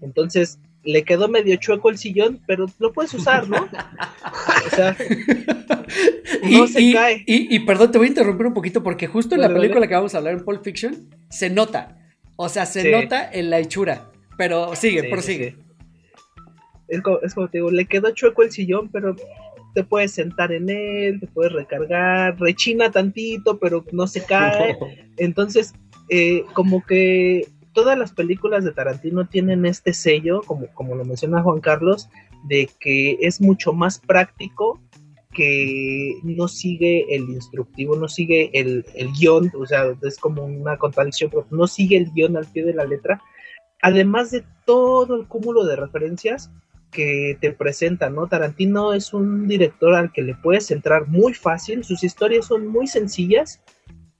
Entonces, 0.01 0.59
le 0.85 1.03
quedó 1.03 1.27
medio 1.27 1.55
chueco 1.57 1.89
el 1.89 1.97
sillón, 1.97 2.39
pero 2.45 2.67
lo 2.79 2.93
puedes 2.93 3.13
usar, 3.13 3.49
¿no? 3.49 3.57
O 3.57 4.75
sea, 4.75 4.95
no 6.49 6.67
se 6.67 6.93
cae. 6.93 7.23
Y, 7.25 7.59
perdón, 7.59 7.91
te 7.91 7.97
voy 7.97 8.07
a 8.07 8.09
interrumpir 8.09 8.45
un 8.45 8.53
poquito 8.53 8.83
porque 8.83 9.07
justo 9.07 9.35
en 9.35 9.41
la 9.41 9.53
película 9.53 9.87
que 9.87 9.95
vamos 9.95 10.13
a 10.13 10.19
hablar 10.19 10.33
en 10.35 10.45
Pulp 10.45 10.63
Fiction 10.63 11.09
se 11.29 11.49
nota. 11.49 11.97
O 12.35 12.49
sea, 12.49 12.65
se 12.65 12.91
nota 12.91 13.29
en 13.31 13.49
la 13.49 13.59
hechura. 13.59 14.11
Pero 14.37 14.75
sigue, 14.75 15.05
prosigue. 15.05 15.55
Es 16.87 17.01
como, 17.01 17.19
es 17.21 17.33
como 17.33 17.47
te 17.47 17.57
digo, 17.57 17.71
le 17.71 17.85
quedó 17.85 18.11
chueco 18.11 18.43
el 18.43 18.51
sillón, 18.51 18.89
pero 18.89 19.15
te 19.73 19.83
puedes 19.83 20.11
sentar 20.11 20.51
en 20.51 20.69
él, 20.69 21.19
te 21.19 21.27
puedes 21.27 21.51
recargar, 21.51 22.39
rechina 22.39 22.91
tantito, 22.91 23.57
pero 23.57 23.83
no 23.91 24.07
se 24.07 24.23
cae. 24.23 24.77
Entonces, 25.17 25.73
eh, 26.09 26.43
como 26.53 26.85
que 26.85 27.47
todas 27.75 27.97
las 27.97 28.13
películas 28.13 28.63
de 28.63 28.71
Tarantino 28.71 29.27
tienen 29.27 29.65
este 29.65 29.93
sello, 29.93 30.41
como, 30.41 30.65
como 30.73 30.95
lo 30.95 31.05
menciona 31.05 31.43
Juan 31.43 31.59
Carlos, 31.59 32.09
de 32.45 32.69
que 32.79 33.17
es 33.19 33.41
mucho 33.41 33.73
más 33.73 33.99
práctico 33.99 34.81
que 35.33 36.15
no 36.23 36.47
sigue 36.47 37.13
el 37.13 37.23
instructivo, 37.23 37.97
no 37.97 38.07
sigue 38.07 38.49
el, 38.53 38.85
el 38.95 39.11
guion, 39.11 39.51
o 39.59 39.65
sea, 39.65 39.93
es 40.01 40.17
como 40.17 40.45
una 40.45 40.77
contradicción, 40.77 41.29
pero 41.29 41.45
no 41.51 41.67
sigue 41.67 41.97
el 41.97 42.11
guion 42.13 42.37
al 42.37 42.45
pie 42.45 42.63
de 42.63 42.73
la 42.73 42.85
letra, 42.85 43.21
además 43.81 44.31
de 44.31 44.45
todo 44.65 45.15
el 45.15 45.27
cúmulo 45.27 45.65
de 45.65 45.75
referencias 45.75 46.49
que 46.91 47.37
te 47.41 47.51
presenta, 47.51 48.09
¿no? 48.09 48.27
Tarantino 48.27 48.93
es 48.93 49.13
un 49.13 49.49
director 49.49 49.95
al 49.95 50.13
que 50.13 50.21
le 50.21 50.35
puedes 50.35 50.71
entrar 50.71 51.09
muy 51.09 51.33
fácil, 51.33 51.83
sus 51.83 52.05
historias 52.05 52.45
son 52.45 52.67
muy 52.67 52.87
sencillas, 52.87 53.61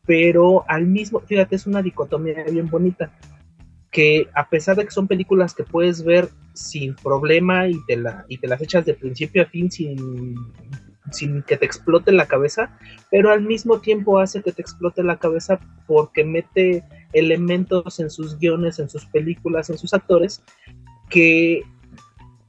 pero 0.06 0.66
al 0.68 0.86
mismo, 0.86 1.22
fíjate, 1.22 1.56
es 1.56 1.66
una 1.66 1.82
dicotomía 1.82 2.44
bien 2.44 2.70
bonita 2.70 3.14
que 3.96 4.28
a 4.34 4.50
pesar 4.50 4.76
de 4.76 4.84
que 4.84 4.92
son 4.92 5.08
películas 5.08 5.54
que 5.54 5.64
puedes 5.64 6.04
ver 6.04 6.28
sin 6.52 6.96
problema 6.96 7.70
y 7.70 7.80
te, 7.86 7.96
la, 7.96 8.26
y 8.28 8.38
te 8.40 8.46
las 8.46 8.62
echas 8.62 8.86
de 8.86 8.94
principio 8.94 9.44
a 9.44 9.46
fin 9.46 9.72
sin, 9.72 10.36
sin 11.14 11.42
que 11.44 11.56
te 11.56 11.66
explote 11.66 12.12
la 12.12 12.26
cabeza, 12.26 12.78
pero 13.10 13.32
al 13.32 13.44
mismo 13.44 13.80
tiempo 13.80 14.20
hace 14.20 14.44
que 14.44 14.52
te 14.52 14.62
explote 14.62 15.02
la 15.02 15.18
cabeza 15.18 15.62
porque 15.88 16.26
mete 16.26 16.84
elementos 17.14 18.02
en 18.02 18.10
sus 18.10 18.38
guiones, 18.38 18.80
en 18.80 18.90
sus 18.90 19.06
películas, 19.06 19.70
en 19.70 19.78
sus 19.78 19.94
actores, 19.94 20.44
que, 21.10 21.62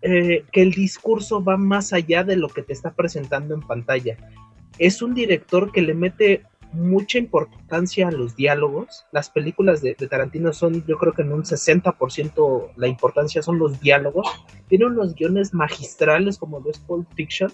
eh, 0.02 0.44
que 0.50 0.62
el 0.62 0.72
discurso 0.72 1.44
va 1.44 1.56
más 1.56 1.92
allá 1.92 2.24
de 2.24 2.34
lo 2.34 2.48
que 2.48 2.62
te 2.62 2.72
está 2.72 2.92
presentando 2.92 3.54
en 3.54 3.60
pantalla. 3.60 4.16
Es 4.80 5.00
un 5.00 5.14
director 5.14 5.70
que 5.70 5.82
le 5.82 5.94
mete 5.94 6.42
mucha 6.72 7.18
importancia 7.18 8.08
a 8.08 8.10
los 8.10 8.36
diálogos. 8.36 9.06
Las 9.12 9.30
películas 9.30 9.82
de, 9.82 9.94
Tarantino 9.94 10.52
son, 10.52 10.84
yo 10.86 10.98
creo 10.98 11.12
que 11.12 11.22
en 11.22 11.32
un 11.32 11.42
60% 11.42 12.72
la 12.76 12.88
importancia 12.88 13.42
son 13.42 13.58
los 13.58 13.80
diálogos. 13.80 14.26
Tiene 14.68 14.86
unos 14.86 15.14
guiones 15.14 15.54
magistrales 15.54 16.38
como 16.38 16.60
lo 16.60 16.70
es 16.70 16.78
Pulp 16.78 17.08
Fiction. 17.14 17.52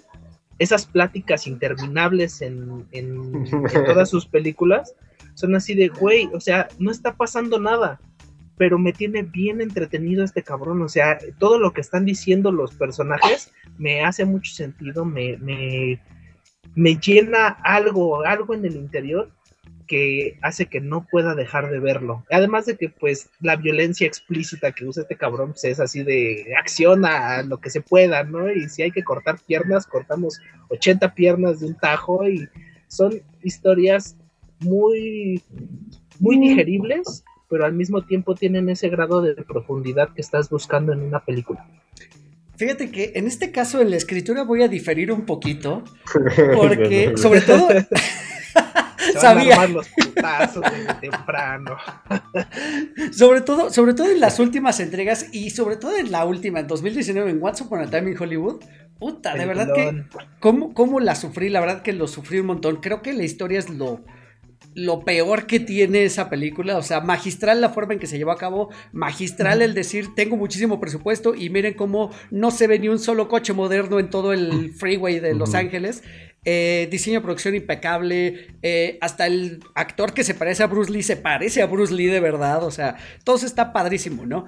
Esas 0.58 0.86
pláticas 0.86 1.46
interminables 1.46 2.42
en, 2.42 2.86
en, 2.92 3.44
todas 3.86 4.08
sus 4.08 4.26
películas 4.26 4.94
son 5.34 5.54
así 5.56 5.74
de, 5.74 5.88
güey, 5.88 6.28
o 6.34 6.40
sea, 6.40 6.68
no 6.78 6.90
está 6.90 7.16
pasando 7.16 7.58
nada, 7.58 8.00
pero 8.58 8.78
me 8.78 8.92
tiene 8.92 9.22
bien 9.22 9.60
entretenido 9.60 10.24
este 10.24 10.42
cabrón. 10.42 10.82
O 10.82 10.88
sea, 10.88 11.18
todo 11.38 11.58
lo 11.58 11.72
que 11.72 11.80
están 11.80 12.04
diciendo 12.04 12.52
los 12.52 12.74
personajes 12.74 13.52
me 13.78 14.04
hace 14.04 14.24
mucho 14.24 14.52
sentido, 14.52 15.04
me, 15.04 15.36
me 15.38 16.00
me 16.74 16.96
llena 16.96 17.48
algo, 17.48 18.24
algo 18.24 18.54
en 18.54 18.64
el 18.64 18.76
interior 18.76 19.30
que 19.86 20.38
hace 20.42 20.66
que 20.66 20.80
no 20.80 21.06
pueda 21.10 21.34
dejar 21.34 21.70
de 21.70 21.78
verlo. 21.78 22.24
Además 22.30 22.66
de 22.66 22.76
que 22.76 22.88
pues 22.88 23.28
la 23.40 23.56
violencia 23.56 24.06
explícita 24.06 24.72
que 24.72 24.86
usa 24.86 25.02
este 25.02 25.16
cabrón 25.16 25.50
pues, 25.50 25.64
es 25.64 25.80
así 25.80 26.02
de 26.02 26.54
acción 26.58 27.04
a 27.04 27.42
lo 27.42 27.58
que 27.58 27.70
se 27.70 27.82
pueda, 27.82 28.24
¿no? 28.24 28.50
Y 28.50 28.68
si 28.68 28.82
hay 28.82 28.90
que 28.90 29.04
cortar 29.04 29.38
piernas, 29.46 29.86
cortamos 29.86 30.40
80 30.70 31.14
piernas 31.14 31.60
de 31.60 31.66
un 31.66 31.74
tajo 31.74 32.26
y 32.26 32.48
son 32.88 33.20
historias 33.42 34.16
muy 34.60 35.42
muy 36.20 36.38
digeribles, 36.38 37.24
pero 37.48 37.64
al 37.64 37.72
mismo 37.72 38.02
tiempo 38.02 38.34
tienen 38.34 38.70
ese 38.70 38.88
grado 38.88 39.20
de 39.20 39.34
profundidad 39.34 40.14
que 40.14 40.20
estás 40.20 40.48
buscando 40.48 40.92
en 40.92 41.00
una 41.00 41.24
película. 41.24 41.66
Fíjate 42.56 42.90
que 42.90 43.12
en 43.14 43.26
este 43.26 43.50
caso 43.50 43.80
en 43.80 43.90
la 43.90 43.96
escritura 43.96 44.44
voy 44.44 44.62
a 44.62 44.68
diferir 44.68 45.10
un 45.10 45.24
poquito, 45.26 45.84
porque 46.54 47.14
sobre 47.16 47.40
todo 47.40 47.68
sabía 49.20 49.66
los 49.68 49.88
putazos 49.88 50.64
temprano. 51.00 51.76
sobre 53.12 53.40
todo, 53.40 53.70
sobre 53.70 53.94
todo 53.94 54.10
en 54.10 54.20
las 54.20 54.38
últimas 54.38 54.80
entregas 54.80 55.26
y 55.32 55.50
sobre 55.50 55.76
todo 55.76 55.96
en 55.96 56.12
la 56.12 56.24
última 56.24 56.60
en 56.60 56.66
2019 56.66 57.30
en 57.30 57.42
Once 57.42 57.64
Upon 57.64 57.80
a 57.80 57.90
Time 57.90 58.12
in 58.12 58.18
Hollywood. 58.18 58.62
Puta, 58.98 59.34
de 59.34 59.46
verdad 59.46 59.68
que 59.74 60.04
cómo, 60.38 60.74
cómo 60.74 61.00
la 61.00 61.16
sufrí, 61.16 61.48
la 61.48 61.60
verdad 61.60 61.82
que 61.82 61.92
lo 61.92 62.06
sufrí 62.06 62.38
un 62.38 62.46
montón. 62.46 62.76
Creo 62.76 63.02
que 63.02 63.12
la 63.12 63.24
historia 63.24 63.58
es 63.58 63.68
lo 63.68 64.04
lo 64.74 65.00
peor 65.00 65.46
que 65.46 65.60
tiene 65.60 66.04
esa 66.04 66.28
película, 66.30 66.76
o 66.78 66.82
sea, 66.82 67.00
magistral 67.00 67.60
la 67.60 67.70
forma 67.70 67.94
en 67.94 67.98
que 67.98 68.06
se 68.06 68.18
llevó 68.18 68.32
a 68.32 68.38
cabo, 68.38 68.70
magistral 68.92 69.62
el 69.62 69.74
decir, 69.74 70.14
tengo 70.14 70.36
muchísimo 70.36 70.80
presupuesto 70.80 71.34
y 71.34 71.50
miren 71.50 71.74
cómo 71.74 72.10
no 72.30 72.50
se 72.50 72.66
ve 72.66 72.78
ni 72.78 72.88
un 72.88 72.98
solo 72.98 73.28
coche 73.28 73.52
moderno 73.52 73.98
en 73.98 74.10
todo 74.10 74.32
el 74.32 74.72
freeway 74.72 75.20
de 75.20 75.34
Los 75.34 75.54
Ángeles. 75.54 76.02
Eh, 76.44 76.88
diseño 76.90 77.20
de 77.20 77.24
producción 77.24 77.54
impecable, 77.54 78.48
eh, 78.62 78.98
hasta 79.00 79.28
el 79.28 79.60
actor 79.76 80.12
que 80.12 80.24
se 80.24 80.34
parece 80.34 80.64
a 80.64 80.66
Bruce 80.66 80.90
Lee 80.90 81.04
se 81.04 81.16
parece 81.16 81.62
a 81.62 81.66
Bruce 81.66 81.94
Lee 81.94 82.06
de 82.06 82.18
verdad, 82.18 82.64
o 82.64 82.72
sea, 82.72 82.96
todo 83.22 83.36
eso 83.36 83.46
está 83.46 83.72
padrísimo, 83.72 84.26
¿no? 84.26 84.46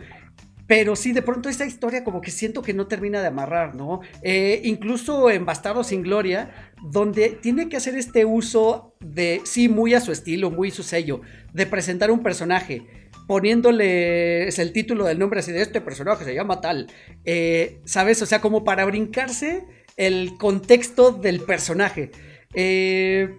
Pero 0.66 0.96
sí, 0.96 1.12
de 1.12 1.22
pronto 1.22 1.48
esta 1.48 1.66
historia 1.66 2.04
como 2.04 2.20
que 2.20 2.30
siento 2.30 2.62
que 2.62 2.72
no 2.72 2.86
termina 2.86 3.20
de 3.20 3.28
amarrar, 3.28 3.74
¿no? 3.74 4.00
Eh, 4.22 4.62
incluso 4.64 5.30
en 5.30 5.44
Bastardo 5.44 5.84
sin 5.84 6.02
Gloria, 6.02 6.72
donde 6.82 7.30
tiene 7.30 7.68
que 7.68 7.76
hacer 7.76 7.96
este 7.96 8.24
uso 8.24 8.94
de, 9.00 9.42
sí, 9.44 9.68
muy 9.68 9.94
a 9.94 10.00
su 10.00 10.12
estilo, 10.12 10.50
muy 10.50 10.70
su 10.70 10.82
sello, 10.82 11.20
de 11.52 11.66
presentar 11.66 12.10
un 12.10 12.22
personaje, 12.22 12.86
poniéndole 13.26 14.48
el 14.48 14.72
título 14.72 15.04
del 15.04 15.18
nombre 15.18 15.40
así 15.40 15.52
de 15.52 15.62
este 15.62 15.80
personaje, 15.80 16.24
se 16.24 16.34
llama 16.34 16.60
tal, 16.60 16.90
eh, 17.24 17.80
¿sabes? 17.84 18.22
O 18.22 18.26
sea, 18.26 18.40
como 18.40 18.64
para 18.64 18.84
brincarse 18.84 19.64
el 19.96 20.36
contexto 20.38 21.12
del 21.12 21.40
personaje. 21.40 22.10
Eh, 22.54 23.36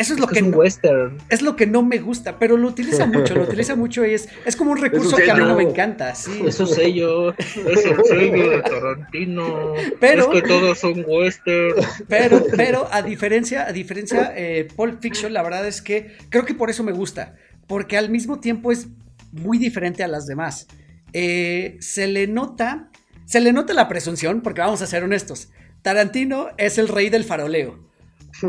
eso 0.00 0.14
es 0.14 0.20
lo 0.20 0.26
que, 0.26 0.38
es, 0.38 0.46
no, 0.46 0.56
western. 0.56 1.18
es 1.28 1.42
lo 1.42 1.56
que 1.56 1.66
no 1.66 1.82
me 1.82 1.98
gusta, 1.98 2.38
pero 2.38 2.56
lo 2.56 2.68
utiliza 2.68 3.04
mucho, 3.06 3.34
lo 3.34 3.42
utiliza 3.42 3.76
mucho 3.76 4.04
y 4.06 4.14
es, 4.14 4.30
es 4.46 4.56
como 4.56 4.70
un 4.70 4.78
recurso 4.78 5.14
que 5.18 5.30
a 5.30 5.34
mí 5.34 5.44
no 5.44 5.54
me 5.54 5.62
encanta. 5.62 6.14
Sí. 6.14 6.42
Eso 6.46 6.66
sello, 6.66 7.32
es 7.38 7.84
el 7.84 8.02
sello 8.04 8.50
de 8.50 8.62
Tarantino. 8.62 9.74
Pero, 10.00 10.32
es 10.32 10.40
que 10.40 10.48
todos 10.48 10.78
son 10.78 11.04
western. 11.06 11.74
Pero, 12.08 12.42
pero 12.56 12.88
a 12.90 13.02
diferencia, 13.02 13.66
a 13.66 13.72
diferencia, 13.72 14.32
eh, 14.34 14.68
Pulp 14.74 15.02
Fiction, 15.02 15.34
la 15.34 15.42
verdad 15.42 15.66
es 15.68 15.82
que 15.82 16.16
creo 16.30 16.46
que 16.46 16.54
por 16.54 16.70
eso 16.70 16.82
me 16.82 16.92
gusta, 16.92 17.36
porque 17.66 17.98
al 17.98 18.08
mismo 18.08 18.40
tiempo 18.40 18.72
es 18.72 18.88
muy 19.32 19.58
diferente 19.58 20.02
a 20.02 20.08
las 20.08 20.26
demás. 20.26 20.66
Eh, 21.12 21.76
se 21.80 22.06
le 22.06 22.26
nota, 22.26 22.88
se 23.26 23.40
le 23.40 23.52
nota 23.52 23.74
la 23.74 23.86
presunción, 23.86 24.40
porque 24.40 24.62
vamos 24.62 24.80
a 24.80 24.86
ser 24.86 25.04
honestos. 25.04 25.50
Tarantino 25.82 26.48
es 26.56 26.78
el 26.78 26.88
rey 26.88 27.10
del 27.10 27.24
faroleo. 27.24 27.89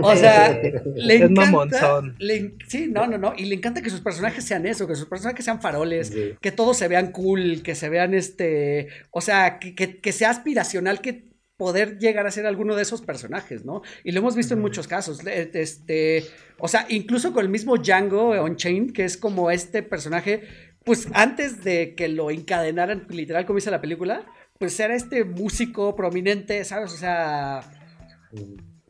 O 0.02 0.16
sea, 0.16 0.60
le 0.96 1.16
encanta. 1.16 2.02
Le, 2.20 2.56
sí, 2.68 2.88
no, 2.88 3.08
no, 3.08 3.18
no. 3.18 3.34
Y 3.38 3.46
le 3.46 3.56
encanta 3.56 3.82
que 3.82 3.90
sus 3.90 4.02
personajes 4.02 4.44
sean 4.44 4.66
eso, 4.66 4.88
que 4.88 4.96
sus 4.96 5.08
personajes 5.08 5.46
sean 5.46 5.62
faroles, 5.62 6.14
que 6.40 6.52
todos 6.52 6.78
se 6.78 6.88
vean 6.88 7.12
cool, 7.12 7.62
que 7.64 7.76
se 7.76 7.90
vean 7.90 8.14
este. 8.14 8.90
O 9.12 9.22
sea, 9.22 9.60
que, 9.60 9.76
que, 9.76 10.12
sea 10.12 10.30
aspiracional, 10.30 11.02
que 11.02 11.32
poder 11.58 12.00
llegar 12.00 12.26
a 12.26 12.32
ser 12.32 12.46
alguno 12.46 12.76
de 12.76 12.82
esos 12.84 13.02
personajes, 13.02 13.66
¿no? 13.66 13.82
Y 14.04 14.12
lo 14.12 14.20
hemos 14.20 14.36
visto 14.36 14.54
en 14.54 14.62
muchos 14.62 14.88
casos. 14.88 15.22
Este. 15.26 16.26
O 16.58 16.68
sea, 16.68 16.86
incluso 16.90 17.34
con 17.34 17.44
el 17.44 17.50
mismo 17.50 17.78
Django 17.78 18.32
Unchained, 18.44 18.94
que 18.94 19.06
es 19.06 19.18
como 19.18 19.52
este 19.52 19.84
personaje. 19.84 20.44
Pues 20.84 21.08
antes 21.14 21.64
de 21.64 21.94
que 21.94 22.08
lo 22.08 22.32
encadenaran, 22.32 23.06
literal, 23.10 23.46
como 23.46 23.58
dice 23.58 23.70
la 23.70 23.82
película, 23.82 24.26
pues 24.58 24.80
era 24.80 24.96
este 24.96 25.24
músico 25.24 25.96
prominente, 25.96 26.64
¿sabes? 26.66 26.92
O 26.92 26.98
sea 26.98 27.62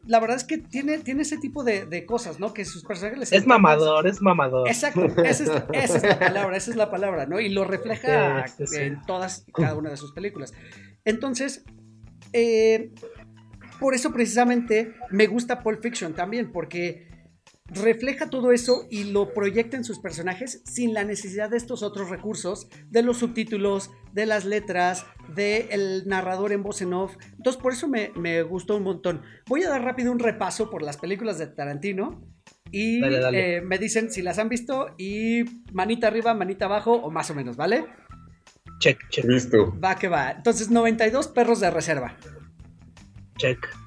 la 0.06 0.20
verdad 0.20 0.38
es 0.38 0.44
que 0.44 0.58
tiene, 0.58 0.98
tiene 1.00 1.22
ese 1.22 1.38
tipo 1.38 1.64
de, 1.64 2.06
cosas, 2.06 2.40
¿no? 2.40 2.54
Que 2.54 2.66
sus 2.66 2.84
personajes 2.84 3.32
Es 3.32 3.46
mamador, 3.46 4.08
es 4.08 4.22
mamador. 4.22 4.68
Exacto, 4.68 5.06
esa 5.24 5.44
es, 5.74 6.04
la 6.04 6.20
palabra, 6.20 6.58
esa 6.58 6.72
es 6.72 6.78
la 6.78 6.90
palabra, 6.90 7.26
¿no? 7.26 7.40
Y 7.40 7.50
lo 7.50 7.66
refleja 7.66 8.46
en 8.74 9.02
todas 9.04 9.44
y 9.48 9.52
cada 9.52 9.76
una 9.76 9.90
de 9.90 9.98
sus 9.98 10.12
películas. 10.14 10.54
Entonces, 11.06 11.64
eh, 12.34 12.92
por 13.80 13.94
eso 13.94 14.12
precisamente 14.12 14.96
me 15.10 15.28
gusta 15.28 15.62
Pulp 15.62 15.82
Fiction 15.82 16.14
también, 16.14 16.52
porque 16.52 17.11
refleja 17.72 18.30
todo 18.30 18.52
eso 18.52 18.86
y 18.90 19.06
lo 19.06 19.34
proyecta 19.34 19.78
en 19.78 19.84
sus 19.84 20.00
personajes 20.00 20.62
sin 20.66 20.94
la 20.94 21.04
necesidad 21.04 21.50
de 21.50 21.58
estos 21.58 21.84
otros 21.84 22.10
recursos, 22.10 22.68
de 22.90 23.02
los 23.02 23.18
subtítulos, 23.18 23.92
de 24.12 24.26
las 24.26 24.46
letras, 24.46 25.06
del 25.34 26.04
narrador 26.06 26.52
en 26.52 26.64
voz 26.64 26.82
en 26.82 26.94
off. 26.94 27.16
Entonces 27.38 27.62
por 27.62 27.72
eso 27.72 27.88
me, 27.88 28.44
gustó 28.44 28.76
un 28.76 28.84
montón. 28.84 29.22
Voy 29.48 29.64
a 29.64 29.70
dar 29.70 29.84
rápido 29.84 30.12
un 30.12 30.20
repaso 30.20 30.70
por 30.70 30.82
las 30.82 30.98
películas 30.98 31.38
de 31.38 31.48
Tarantino 31.48 32.22
y 32.72 33.04
eh, 33.04 33.62
me 33.62 33.78
dicen 33.78 34.12
si 34.12 34.22
las 34.22 34.38
han 34.38 34.50
visto 34.50 34.94
y 34.98 35.44
manita 35.72 36.08
arriba, 36.08 36.34
manita 36.34 36.66
abajo 36.66 36.94
o 36.94 37.10
más 37.10 37.30
o 37.32 37.36
menos, 37.36 37.56
¿vale? 37.56 37.86
Check, 38.80 39.10
check. 39.10 39.26
Listo. 39.26 39.80
Va 39.80 39.96
que 39.96 40.10
va. 40.10 40.32
Entonces 40.32 40.70
92 40.72 41.30
perros 41.30 41.60
de 41.60 41.72
reserva. 41.72 42.18
Check. 43.38 43.81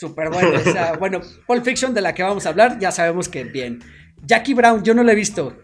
Súper 0.00 0.30
bueno. 0.30 0.52
O 0.56 0.60
sea, 0.60 0.96
bueno, 0.96 1.20
Pulp 1.46 1.62
Fiction 1.62 1.92
de 1.92 2.00
la 2.00 2.14
que 2.14 2.22
vamos 2.22 2.46
a 2.46 2.48
hablar, 2.48 2.78
ya 2.78 2.90
sabemos 2.90 3.28
que 3.28 3.44
bien. 3.44 3.80
Jackie 4.24 4.54
Brown, 4.54 4.82
yo 4.82 4.94
no 4.94 5.02
la 5.02 5.12
he 5.12 5.14
visto. 5.14 5.58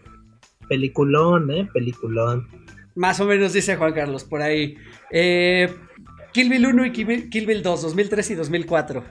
Peliculón, 0.69 1.49
¿eh? 1.49 1.67
Peliculón. 1.73 2.47
Más 2.93 3.19
o 3.19 3.25
menos 3.25 3.53
dice 3.53 3.77
Juan 3.77 3.93
Carlos, 3.93 4.25
por 4.25 4.43
ahí. 4.43 4.77
Eh, 5.09 5.73
Kill 6.33 6.49
Bill 6.49 6.67
1 6.67 6.85
y 6.85 6.91
Kill 6.91 7.47
Bill, 7.47 7.63
2, 7.63 7.81
2003 7.81 8.29
y 8.29 8.35
2004. 8.35 9.03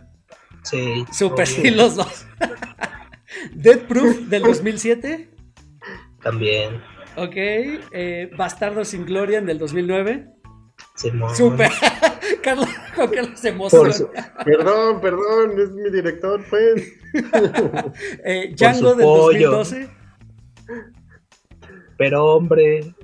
Sí. 0.63 1.05
Súper, 1.11 1.49
sí, 1.49 1.73
los 1.73 1.97
dos. 1.97 2.25
Dead 3.53 3.81
Proof 3.81 4.29
del 4.29 4.45
2007. 4.45 5.29
También. 6.23 6.81
Ok. 7.17 7.35
Eh, 7.35 8.31
Bastardo 8.37 8.85
sin 8.85 9.05
Gloria 9.05 9.41
del 9.41 9.59
2009. 9.59 10.29
Súper. 11.35 11.73
Carlos, 12.45 12.69
Carlos 12.97 13.39
se 13.39 13.49
emociona. 13.51 13.95
Perdón, 14.45 15.01
perdón, 15.01 15.61
es 15.61 15.71
mi 15.71 15.91
director, 15.91 16.43
pues. 16.49 16.93
eh, 18.25 18.55
Django 18.57 18.95
del 18.95 19.07
2012. 19.07 19.89
Pero 21.99 22.25
hombre. 22.35 22.95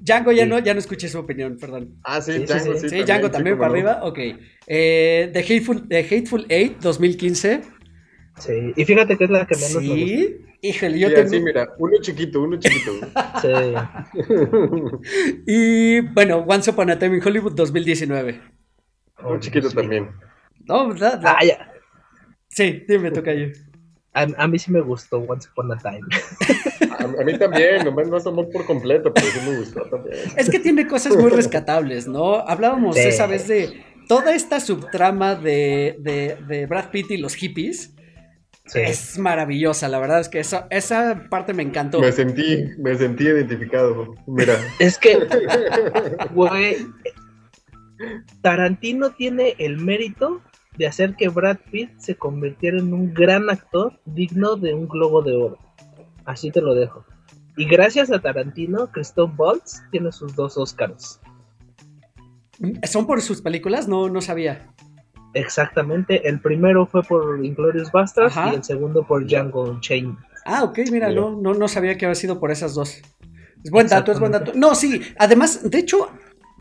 Django 0.00 0.32
ya 0.32 0.46
no, 0.46 0.58
ya 0.60 0.72
no 0.72 0.80
escuché 0.80 1.08
su 1.08 1.18
opinión, 1.18 1.56
perdón. 1.58 1.98
Ah, 2.04 2.20
sí, 2.20 2.38
Django, 2.38 2.78
sí, 2.78 2.88
sí, 2.88 3.02
Django 3.02 3.30
también 3.30 3.58
para 3.58 3.70
arriba, 3.70 4.00
ok. 4.02 4.18
Eh, 4.66 5.30
The, 5.32 5.40
Hateful, 5.40 5.88
The 5.88 5.98
Hateful 5.98 6.46
Eight, 6.48 6.78
2015. 6.80 7.75
Sí, 8.38 8.72
y 8.76 8.84
fíjate 8.84 9.16
que 9.16 9.24
es 9.24 9.30
la 9.30 9.46
que 9.46 9.54
menos 9.54 9.70
¿Sí? 9.70 9.88
me 9.88 10.26
gusta. 10.26 10.46
Híjole, 10.62 10.98
yo 10.98 11.08
sí, 11.08 11.14
tengo... 11.14 11.28
Sí, 11.28 11.40
mira, 11.40 11.74
uno 11.78 11.96
chiquito, 12.00 12.42
uno 12.42 12.58
chiquito. 12.58 12.92
sí. 13.40 13.48
y 15.46 16.00
bueno, 16.00 16.38
Once 16.46 16.70
Upon 16.70 16.90
a 16.90 16.98
Time 16.98 17.16
in 17.16 17.22
Hollywood 17.26 17.52
2019. 17.52 18.40
Un 19.24 19.40
chiquito 19.40 19.70
también. 19.70 20.10
No, 20.64 20.88
¿verdad? 20.88 21.20
Ah, 21.24 21.44
ya. 21.44 21.72
Sí, 22.48 22.84
dime, 22.86 23.10
toca 23.10 23.32
yo. 23.32 23.46
A, 24.12 24.48
mí 24.48 24.58
sí 24.58 24.72
me 24.72 24.80
gustó 24.80 25.18
Once 25.18 25.48
Upon 25.50 25.72
a 25.72 25.78
Time. 25.78 26.00
a, 27.20 27.24
mí 27.24 27.38
también, 27.38 27.84
nomás 27.84 28.08
no 28.08 28.16
es 28.16 28.26
amor 28.26 28.48
por 28.50 28.64
completo, 28.66 29.12
pero 29.12 29.26
sí 29.26 29.40
me 29.48 29.58
gustó 29.58 29.82
también. 29.82 30.16
Es 30.36 30.50
que 30.50 30.58
tiene 30.58 30.86
cosas 30.86 31.16
muy 31.16 31.30
rescatables, 31.30 32.06
¿no? 32.08 32.36
Hablábamos 32.36 32.96
esa 32.96 33.26
vez 33.26 33.46
de 33.46 33.82
toda 34.08 34.34
esta 34.34 34.60
subtrama 34.60 35.34
de, 35.34 35.96
de, 36.00 36.38
de 36.48 36.66
Brad 36.66 36.90
Pitt 36.90 37.10
y 37.10 37.16
los 37.18 37.34
hippies 37.34 37.95
es 38.74 39.18
maravillosa, 39.18 39.88
la 39.88 39.98
verdad 39.98 40.20
es 40.20 40.28
que 40.28 40.40
esa, 40.40 40.66
esa 40.70 41.28
parte 41.30 41.54
me 41.54 41.62
encantó. 41.62 42.00
Me 42.00 42.12
sentí, 42.12 42.64
me 42.78 42.96
sentí 42.96 43.24
identificado. 43.24 44.14
Mira. 44.26 44.58
Es 44.78 44.98
que, 44.98 45.18
güey, 46.32 46.76
Tarantino 48.42 49.10
tiene 49.10 49.54
el 49.58 49.78
mérito 49.78 50.42
de 50.76 50.86
hacer 50.86 51.14
que 51.16 51.28
Brad 51.28 51.58
Pitt 51.70 51.90
se 51.98 52.16
convirtiera 52.16 52.78
en 52.78 52.92
un 52.92 53.14
gran 53.14 53.48
actor 53.48 53.98
digno 54.04 54.56
de 54.56 54.74
un 54.74 54.88
globo 54.88 55.22
de 55.22 55.34
oro. 55.34 55.58
Así 56.24 56.50
te 56.50 56.60
lo 56.60 56.74
dejo. 56.74 57.04
Y 57.56 57.64
gracias 57.64 58.10
a 58.10 58.20
Tarantino, 58.20 58.90
Christoph 58.92 59.32
Waltz 59.38 59.82
tiene 59.90 60.12
sus 60.12 60.34
dos 60.34 60.58
Oscars. 60.58 61.20
¿Son 62.84 63.06
por 63.06 63.22
sus 63.22 63.40
películas? 63.40 63.88
No, 63.88 64.08
no 64.08 64.20
sabía. 64.20 64.66
Exactamente, 65.38 66.28
el 66.28 66.40
primero 66.40 66.86
fue 66.86 67.02
por 67.02 67.44
Inglorious 67.44 67.92
Bastards 67.92 68.36
Ajá. 68.36 68.52
y 68.52 68.56
el 68.56 68.64
segundo 68.64 69.06
por 69.06 69.26
Django 69.26 69.64
Unchained. 69.70 70.16
Ah, 70.44 70.62
ok, 70.64 70.78
mira, 70.90 71.08
Mira. 71.08 71.20
no, 71.20 71.36
no, 71.40 71.54
no 71.54 71.68
sabía 71.68 71.96
que 71.98 72.06
había 72.06 72.14
sido 72.14 72.38
por 72.40 72.50
esas 72.50 72.74
dos. 72.74 73.02
Es 73.64 73.70
buen 73.70 73.86
dato, 73.88 74.12
es 74.12 74.20
buen 74.20 74.32
dato. 74.32 74.52
No, 74.54 74.74
sí, 74.74 75.02
además, 75.18 75.68
de 75.70 75.78
hecho, 75.78 76.08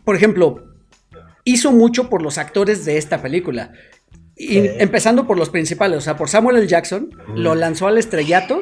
por 0.03 0.15
ejemplo, 0.15 0.63
hizo 1.43 1.71
mucho 1.71 2.09
por 2.09 2.21
los 2.21 2.37
actores 2.37 2.83
de 2.85 2.97
esta 2.97 3.21
película. 3.21 3.71
Y 4.35 4.57
empezando 4.81 5.25
por 5.27 5.37
los 5.37 5.49
principales, 5.49 5.99
o 5.99 6.01
sea, 6.01 6.17
por 6.17 6.27
Samuel 6.29 6.57
L. 6.57 6.67
Jackson, 6.67 7.09
lo 7.35 7.55
lanzó 7.55 7.87
al 7.87 7.97
estrellato 7.97 8.61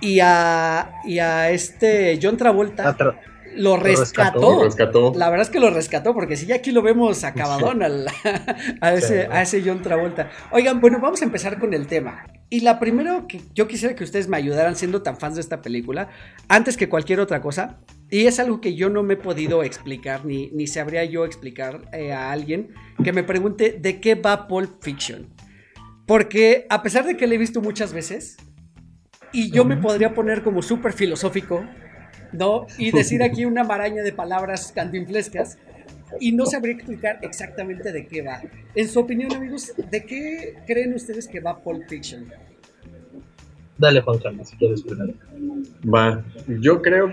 y 0.00 0.18
a, 0.20 0.90
y 1.04 1.18
a 1.20 1.50
este 1.50 2.18
John 2.20 2.36
Travolta 2.36 2.96
Atra- 2.96 3.20
lo 3.56 3.76
rescató. 3.76 4.40
rescató. 4.40 4.56
Lo 4.58 4.64
rescató. 4.64 5.12
La 5.16 5.30
verdad 5.30 5.46
es 5.46 5.50
que 5.50 5.60
lo 5.60 5.70
rescató, 5.70 6.14
porque 6.14 6.36
si 6.36 6.46
ya 6.46 6.56
aquí 6.56 6.72
lo 6.72 6.82
vemos 6.82 7.24
acabadón 7.24 7.82
al- 7.82 8.06
a, 8.80 8.92
ese, 8.94 9.22
Sí. 9.22 9.28
a 9.30 9.42
ese 9.42 9.62
John 9.64 9.82
Travolta. 9.82 10.30
Oigan, 10.52 10.80
bueno, 10.80 10.98
vamos 11.00 11.22
a 11.22 11.24
empezar 11.24 11.58
con 11.58 11.74
el 11.74 11.86
tema. 11.86 12.24
Y 12.48 12.60
la 12.60 12.78
primero 12.78 13.26
que 13.26 13.40
yo 13.54 13.66
quisiera 13.66 13.94
que 13.96 14.04
ustedes 14.04 14.28
me 14.28 14.36
ayudaran 14.36 14.76
siendo 14.76 15.02
tan 15.02 15.16
fans 15.16 15.34
de 15.34 15.40
esta 15.40 15.62
película, 15.62 16.08
antes 16.48 16.76
que 16.76 16.88
cualquier 16.88 17.18
otra 17.20 17.40
cosa, 17.40 17.80
y 18.08 18.26
es 18.26 18.38
algo 18.38 18.60
que 18.60 18.74
yo 18.76 18.88
no 18.88 19.02
me 19.02 19.14
he 19.14 19.16
podido 19.16 19.62
explicar, 19.64 20.24
ni, 20.24 20.50
ni 20.52 20.66
sabría 20.68 21.04
yo 21.04 21.24
explicar 21.24 21.82
eh, 21.92 22.12
a 22.12 22.30
alguien 22.30 22.68
que 23.02 23.12
me 23.12 23.24
pregunte 23.24 23.76
de 23.80 24.00
qué 24.00 24.14
va 24.14 24.46
Pulp 24.46 24.80
Fiction. 24.82 25.28
Porque 26.06 26.66
a 26.70 26.82
pesar 26.82 27.04
de 27.04 27.16
que 27.16 27.26
le 27.26 27.34
he 27.34 27.38
visto 27.38 27.60
muchas 27.60 27.92
veces, 27.92 28.36
y 29.32 29.50
yo 29.50 29.64
me 29.64 29.76
podría 29.76 30.14
poner 30.14 30.42
como 30.44 30.62
súper 30.62 30.92
filosófico, 30.92 31.64
¿no? 32.32 32.66
Y 32.78 32.90
decir 32.90 33.22
aquí 33.22 33.44
una 33.44 33.64
maraña 33.64 34.02
de 34.02 34.12
palabras 34.12 34.72
cantinflescas 34.74 35.58
y 36.20 36.32
no 36.32 36.46
sabría 36.46 36.74
explicar 36.74 37.18
exactamente 37.22 37.92
de 37.92 38.06
qué 38.06 38.22
va. 38.22 38.40
En 38.74 38.88
su 38.88 39.00
opinión, 39.00 39.32
amigos, 39.34 39.72
¿de 39.90 40.04
qué 40.04 40.54
creen 40.66 40.94
ustedes 40.94 41.26
que 41.28 41.40
va 41.40 41.58
Pulp 41.62 41.88
Fiction? 41.88 42.32
Dale, 43.78 44.00
Juan 44.00 44.18
Carlos, 44.18 44.48
si 44.48 44.56
quieres 44.56 44.82
primero. 44.82 45.12
Va. 45.84 46.24
Yo 46.60 46.80
creo, 46.80 47.12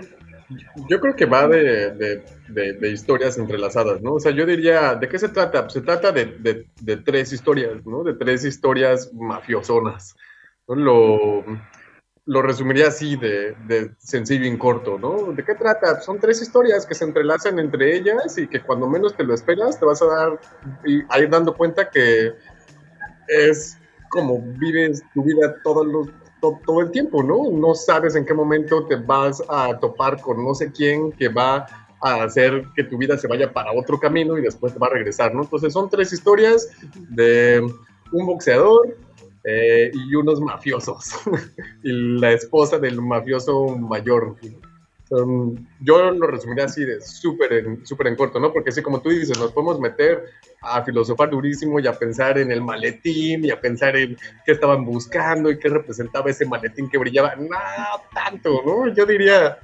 yo 0.88 1.00
creo 1.00 1.14
que 1.14 1.26
va 1.26 1.46
de, 1.48 1.90
de- 1.90 2.22
de- 2.48 2.72
de 2.74 2.90
historias 2.90 3.36
entrelazadas, 3.36 4.00
¿no? 4.00 4.14
O 4.14 4.20
sea, 4.20 4.32
yo 4.32 4.46
diría, 4.46 4.94
¿de 4.94 5.08
qué 5.08 5.18
se 5.18 5.28
trata? 5.28 5.62
Pues 5.62 5.74
se 5.74 5.80
trata 5.82 6.10
de, 6.12 6.24
de- 6.38 6.66
de 6.80 6.96
tres 6.98 7.32
historias, 7.32 7.84
¿no? 7.84 8.02
De 8.02 8.14
tres 8.14 8.44
historias 8.44 9.12
mafiosonas. 9.12 10.14
¿no? 10.68 10.74
Lo, 10.76 11.44
lo 12.26 12.40
resumiría 12.40 12.88
así 12.88 13.16
de, 13.16 13.54
de 13.66 13.90
sencillo 13.98 14.44
y 14.44 14.48
en 14.48 14.56
corto, 14.58 14.98
¿no? 14.98 15.32
¿De 15.32 15.44
qué 15.44 15.54
trata? 15.54 16.00
Son 16.00 16.18
tres 16.18 16.40
historias 16.40 16.86
que 16.86 16.94
se 16.94 17.04
entrelazan 17.04 17.58
entre 17.58 17.96
ellas 17.96 18.38
y 18.38 18.46
que 18.46 18.62
cuando 18.62 18.88
menos 18.88 19.14
te 19.14 19.24
lo 19.24 19.34
esperas 19.34 19.78
te 19.78 19.84
vas 19.84 20.00
a 20.00 20.06
dar 20.06 20.40
y 20.86 21.02
a 21.10 21.18
ir 21.20 21.28
dando 21.28 21.54
cuenta 21.54 21.90
que 21.90 22.32
es 23.28 23.78
como 24.08 24.40
vives 24.58 25.02
tu 25.12 25.22
vida 25.22 25.56
to- 25.62 26.60
todo 26.66 26.80
el 26.80 26.90
tiempo, 26.90 27.22
¿no? 27.22 27.50
No 27.50 27.74
sabes 27.74 28.16
en 28.16 28.24
qué 28.24 28.34
momento 28.34 28.86
te 28.86 28.96
vas 28.96 29.42
a 29.48 29.78
topar 29.78 30.20
con 30.20 30.42
no 30.44 30.54
sé 30.54 30.70
quién 30.72 31.10
que 31.12 31.28
va 31.28 31.66
a 32.02 32.22
hacer 32.22 32.64
que 32.76 32.84
tu 32.84 32.98
vida 32.98 33.16
se 33.16 33.26
vaya 33.28 33.52
para 33.52 33.72
otro 33.72 33.98
camino 33.98 34.36
y 34.38 34.42
después 34.42 34.72
te 34.74 34.78
va 34.78 34.88
a 34.88 34.90
regresar, 34.90 35.34
¿no? 35.34 35.42
Entonces 35.42 35.72
son 35.72 35.88
tres 35.88 36.12
historias 36.12 36.68
de 37.08 37.66
un 38.12 38.26
boxeador 38.26 38.96
eh, 39.44 39.90
y 39.92 40.14
unos 40.14 40.40
mafiosos 40.40 41.10
y 41.82 41.92
la 42.18 42.32
esposa 42.32 42.78
del 42.78 43.00
mafioso 43.00 43.66
mayor. 43.76 44.36
Son- 45.08 45.68
yo 45.80 46.10
lo 46.12 46.26
resumiría 46.26 46.64
así 46.64 46.82
de 46.84 46.98
súper 47.00 47.52
en, 47.52 47.86
súper 47.86 48.06
en 48.06 48.16
corto, 48.16 48.40
¿no? 48.40 48.52
Porque 48.52 48.70
así 48.70 48.80
como 48.82 49.00
tú 49.02 49.10
dices, 49.10 49.38
nos 49.38 49.52
podemos 49.52 49.78
meter 49.78 50.24
a 50.62 50.82
filosofar 50.82 51.28
durísimo 51.28 51.78
y 51.78 51.86
a 51.86 51.92
pensar 51.92 52.38
en 52.38 52.50
el 52.50 52.62
maletín 52.62 53.44
y 53.44 53.50
a 53.50 53.60
pensar 53.60 53.96
en 53.96 54.16
qué 54.46 54.52
estaban 54.52 54.82
buscando 54.84 55.50
y 55.50 55.58
qué 55.58 55.68
representaba 55.68 56.30
ese 56.30 56.46
maletín 56.46 56.88
que 56.88 56.96
brillaba. 56.96 57.36
No 57.36 57.48
tanto, 58.14 58.62
¿no? 58.64 58.88
Yo 58.94 59.04
diría 59.04 59.58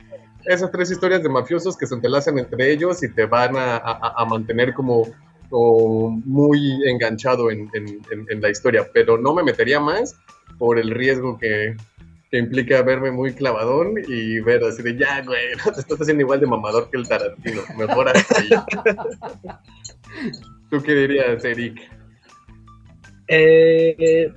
esas 0.45 0.71
tres 0.71 0.91
historias 0.91 1.23
de 1.23 1.31
mafiosos 1.31 1.75
que 1.77 1.87
se 1.87 1.95
entrelazan 1.95 2.39
entre 2.39 2.71
ellos 2.71 3.03
y 3.03 3.09
te 3.13 3.25
van 3.25 3.57
a, 3.57 3.77
a- 3.77 4.15
a 4.19 4.25
mantener 4.27 4.75
como, 4.75 5.09
como 5.51 6.11
muy 6.25 6.81
enganchado 6.87 7.51
en, 7.51 7.69
en- 7.75 8.01
en- 8.11 8.27
en 8.31 8.41
la 8.41 8.49
historia. 8.51 8.87
Pero 8.95 9.19
no 9.19 9.35
me 9.35 9.43
metería 9.43 9.81
más 9.81 10.17
por 10.59 10.79
el 10.79 10.91
riesgo 10.91 11.39
que, 11.39 11.77
que 12.31 12.39
implica 12.39 12.81
verme 12.83 13.11
muy 13.11 13.33
clavadón 13.35 13.95
y 14.09 14.41
ver 14.41 14.63
así 14.65 14.83
de 14.83 14.97
ya, 14.97 15.23
güey, 15.23 15.57
no 15.67 15.73
te 15.73 15.81
estás 15.81 16.01
haciendo 16.01 16.23
igual 16.23 16.41
de 16.41 16.47
mamador 16.47 16.89
que 16.91 16.97
el 16.99 17.07
Tarantino. 17.09 17.61
Mejor 17.77 18.09
así. 18.09 18.49
¿Tú 20.71 20.83
qué 20.83 20.95
dirías, 20.95 21.45
Eric? 21.45 21.81
Eh, 23.29 23.97
eh, 23.99 24.33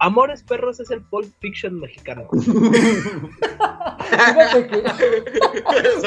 Amores 0.00 0.42
Perros 0.42 0.80
es 0.80 0.90
el 0.90 1.02
Pulp 1.02 1.32
Fiction 1.40 1.78
mexicano. 1.80 2.28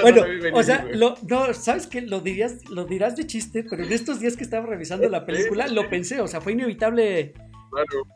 Bueno, 0.02 0.24
o 0.54 0.64
sea, 0.64 0.86
lo, 0.94 1.16
no, 1.28 1.54
sabes 1.54 1.88
que 1.88 2.02
lo 2.02 2.20
dirías, 2.22 2.70
lo 2.70 2.86
dirás 2.86 3.16
de 3.16 3.26
chiste, 3.28 3.66
pero 3.70 3.84
en 3.84 3.92
estos 3.92 4.20
días 4.20 4.36
que 4.38 4.44
estaba 4.44 4.66
revisando 4.66 5.10
la 5.10 5.26
película, 5.26 5.68
lo 5.68 5.90
pensé, 5.90 6.22
o 6.22 6.28
sea, 6.28 6.42
fue 6.42 6.54
inevitable. 6.54 7.34
Claro. 7.72 8.08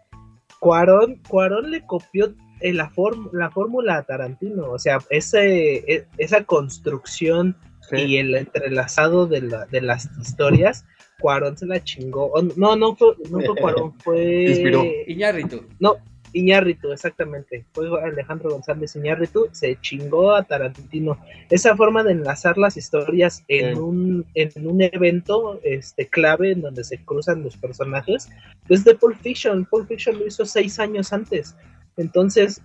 Cuarón, 0.60 1.22
Cuarón 1.28 1.72
le 1.72 1.86
copió 1.86 2.36
eh, 2.60 2.74
la, 2.74 2.90
form- 2.92 3.30
la 3.34 3.50
fórmula 3.50 3.98
a 3.98 4.04
Tarantino, 4.04 4.70
o 4.70 4.78
sea, 4.80 5.00
ese, 5.10 5.78
e- 5.92 6.08
esa 6.18 6.44
construcción 6.44 7.58
y 7.92 8.18
el 8.18 8.36
entrelazado 8.36 9.26
de, 9.28 9.42
la- 9.42 9.66
de 9.66 9.82
las 9.82 10.08
historias, 10.20 10.86
Cuarón 11.22 11.58
se 11.58 11.66
la 11.66 11.84
chingó. 11.84 12.32
Oh, 12.34 12.42
no, 12.58 12.76
no 12.76 12.96
fue, 12.96 13.16
no 13.30 13.40
fue 13.40 13.56
Cuarón, 13.56 13.94
fue 14.04 14.44
Inspiró. 14.50 14.84
Iñárritu. 15.08 15.64
No, 15.80 15.96
Iñárritu, 16.34 16.92
exactamente. 16.94 17.66
Fue 17.74 17.88
Alejandro 18.02 18.52
González 18.52 18.96
Iñárritu, 18.96 19.50
se 19.52 19.78
chingó 19.82 20.34
a 20.34 20.44
Tarantino. 20.44 21.18
Esa 21.50 21.76
forma 21.76 22.04
de 22.04 22.14
enlazar 22.14 22.58
las 22.58 22.78
historias 22.78 23.44
en, 23.50 23.76
Sí. 23.76 23.82
un, 23.82 24.26
en 24.36 24.68
un 24.68 24.82
evento 24.82 25.60
este, 25.64 26.08
clave 26.08 26.52
en 26.52 26.62
donde 26.62 26.84
se 26.86 27.04
cruzan 27.04 27.44
los 27.44 27.58
personajes, 27.58 28.30
es 28.70 28.84
de 28.86 28.96
Pulp 28.96 29.18
Fiction. 29.22 29.66
Pulp 29.66 29.88
Fiction 29.90 30.18
lo 30.20 30.26
hizo 30.26 30.46
seis 30.46 30.80
años 30.80 31.12
antes. 31.12 31.56
Entonces, 31.98 32.62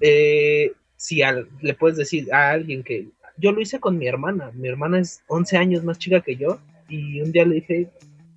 eh, 0.00 0.72
si 0.96 1.22
al- 1.22 1.48
le 1.60 1.74
puedes 1.74 1.96
decir 1.96 2.32
a 2.34 2.50
alguien 2.50 2.82
que 2.82 3.08
yo 3.36 3.52
lo 3.52 3.60
hice 3.60 3.78
con 3.80 3.96
mi 3.98 4.06
hermana, 4.08 4.50
mi 4.54 4.68
hermana 4.68 4.98
es 5.00 5.22
11 5.28 5.56
años 5.56 5.84
más 5.84 5.98
chica 5.98 6.20
que 6.20 6.36
yo, 6.36 6.58
y 6.94 7.20
un 7.22 7.32
día 7.32 7.44
le 7.44 7.56
dije, 7.56 7.90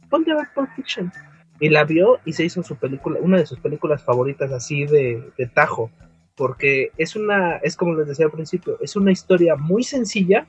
ponte 0.10 0.32
a 0.32 0.36
ver 0.36 0.48
Pulp 0.54 0.70
Fiction. 0.76 1.12
Y 1.60 1.70
la 1.70 1.84
vio 1.86 2.20
y 2.26 2.34
se 2.34 2.46
hizo 2.46 2.62
su 2.62 2.76
película, 2.76 3.20
una 3.22 3.38
de 3.38 3.46
sus 3.46 3.60
películas 3.60 4.04
favoritas 4.04 4.52
así 4.52 4.86
de, 4.86 5.24
de 5.38 5.48
tajo, 5.48 5.90
porque 6.36 6.92
es 6.98 7.16
una, 7.16 7.58
es 7.58 7.76
como 7.76 7.96
les 7.96 8.08
decía 8.08 8.26
al 8.26 8.32
principio, 8.32 8.78
es 8.80 8.96
una 8.96 9.12
historia 9.12 9.56
muy 9.56 9.84
sencilla, 9.84 10.46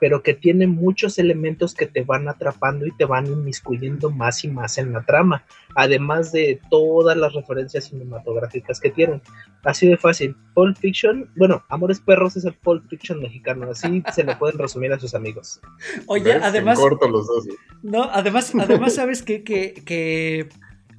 pero 0.00 0.22
que 0.22 0.34
tiene 0.34 0.66
muchos 0.66 1.18
elementos 1.18 1.74
que 1.74 1.86
te 1.86 2.02
van 2.02 2.28
atrapando 2.28 2.86
y 2.86 2.92
te 2.92 3.04
van 3.04 3.26
inmiscuyendo 3.26 4.10
más 4.10 4.42
y 4.44 4.48
más 4.48 4.78
en 4.78 4.92
la 4.92 5.02
trama, 5.02 5.44
además 5.74 6.32
de 6.32 6.60
todas 6.70 7.16
las 7.16 7.34
referencias 7.34 7.84
cinematográficas 7.84 8.80
que 8.80 8.90
tienen. 8.90 9.20
Así 9.62 9.86
de 9.86 9.98
fácil. 9.98 10.34
Pulp 10.54 10.76
Fiction, 10.78 11.30
bueno, 11.36 11.62
Amores 11.68 12.00
Perros 12.00 12.36
es 12.36 12.44
el 12.46 12.54
Pulp 12.54 12.88
Fiction 12.88 13.20
mexicano, 13.20 13.70
así 13.70 14.02
se 14.14 14.24
lo 14.24 14.38
pueden 14.38 14.58
resumir 14.58 14.92
a 14.92 14.98
sus 14.98 15.14
amigos. 15.14 15.60
Oye, 16.06 16.24
¿Ves? 16.24 16.42
además, 16.42 16.78
corto 16.78 17.08
los 17.08 17.26
dos. 17.26 17.46
no, 17.82 18.04
además, 18.04 18.52
además, 18.58 18.94
sabes 18.94 19.22
que, 19.22 19.44
que, 19.44 19.74
que 19.84 20.48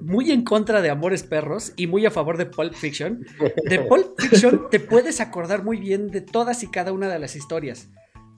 muy 0.02 0.30
en 0.30 0.42
contra 0.42 0.82
de 0.82 0.90
Amores 0.90 1.22
Perros 1.22 1.72
y 1.76 1.86
muy 1.86 2.06
a 2.06 2.10
favor 2.10 2.36
de 2.36 2.46
Pulp 2.46 2.74
Fiction. 2.74 3.24
De 3.64 3.80
Pulp 3.80 4.18
Fiction 4.18 4.68
te 4.70 4.80
puedes 4.80 5.20
acordar 5.20 5.64
muy 5.64 5.78
bien 5.78 6.10
de 6.10 6.20
todas 6.20 6.62
y 6.62 6.70
cada 6.70 6.92
una 6.92 7.08
de 7.08 7.18
las 7.18 7.36
historias, 7.36 7.88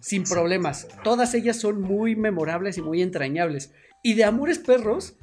sin 0.04 0.24
problemas. 0.24 0.86
Todas 1.02 1.32
ellas 1.34 1.56
son 1.58 1.80
muy 1.80 2.14
memorables 2.14 2.76
y 2.78 2.82
muy 2.82 3.00
entrañables. 3.02 3.72
Y 4.02 4.14
de 4.14 4.24
Amores 4.24 4.58
Perros, 4.58 5.16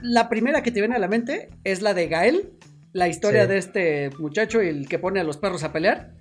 la 0.00 0.28
primera 0.28 0.62
que 0.62 0.72
te 0.72 0.80
viene 0.80 0.96
a 0.96 0.98
la 0.98 1.06
mente 1.08 1.48
es 1.62 1.80
la 1.80 1.94
de 1.94 2.08
Gael, 2.08 2.50
la 2.92 3.06
historia 3.08 3.42
Sí. 3.44 3.48
de 3.48 3.58
este 3.58 4.10
muchacho 4.18 4.62
y 4.62 4.68
el 4.68 4.88
que 4.88 4.98
pone 4.98 5.20
a 5.20 5.24
los 5.24 5.36
perros 5.36 5.62
a 5.62 5.72
pelear. 5.72 6.12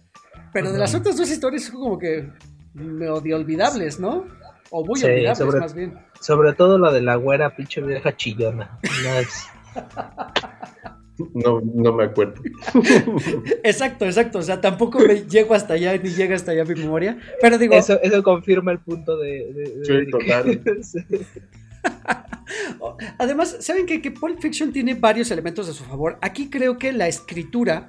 Pero 0.53 0.71
de 0.71 0.77
las 0.77 0.93
otras 0.93 1.17
dos 1.17 1.29
historias 1.31 1.63
son 1.63 1.75
como 1.79 1.97
que 1.97 2.29
medio 2.75 3.35
olvidables, 3.35 3.99
¿no? 3.99 4.25
O 4.69 4.85
muy 4.85 4.99
Sí, 4.99 5.05
olvidables, 5.05 5.37
sobre- 5.39 5.59
más 5.59 5.73
bien. 5.73 5.93
Sobre 6.21 6.53
todo 6.53 6.77
la 6.77 6.91
de 6.91 7.01
la 7.01 7.15
güera, 7.15 7.55
pinche 7.55 7.81
vieja 7.81 8.15
chillona. 8.15 8.79
No 9.03 9.15
es- 9.19 9.47
No, 11.34 11.62
no 11.62 11.93
me 11.93 12.04
acuerdo. 12.06 12.41
Exacto, 13.63 14.06
exacto. 14.06 14.39
O 14.39 14.41
sea, 14.41 14.60
tampoco 14.60 14.99
me 14.99 15.21
llego 15.28 15.54
hasta 15.54 15.75
allá 15.75 15.97
ni 15.97 16.10
llega 16.10 16.36
hasta 16.36 16.51
allá 16.51 16.65
mi 16.65 16.75
memoria. 16.75 17.17
Pero 17.41 17.58
digo, 17.58 17.73
eso, 17.75 17.99
eso 18.01 18.21
confirma 18.23 18.71
el 18.71 18.80
punto 18.80 19.17
de. 19.17 19.51
de- 19.54 19.75
de 19.78 19.86
Sí, 19.86 20.12
total. 20.12 20.62
Sí. 20.84 20.99
además, 23.17 23.58
¿saben 23.60 23.86
qué? 23.86 24.01
Que 24.01 24.12
Pulp 24.12 24.39
Fiction 24.39 24.71
tiene 24.73 24.93
varios 24.95 25.32
elementos 25.32 25.69
a 25.69 25.73
su 25.73 25.84
favor. 25.84 26.17
Aquí 26.21 26.49
creo 26.49 26.78
que 26.78 26.91
la 26.91 27.08
escritura 27.08 27.88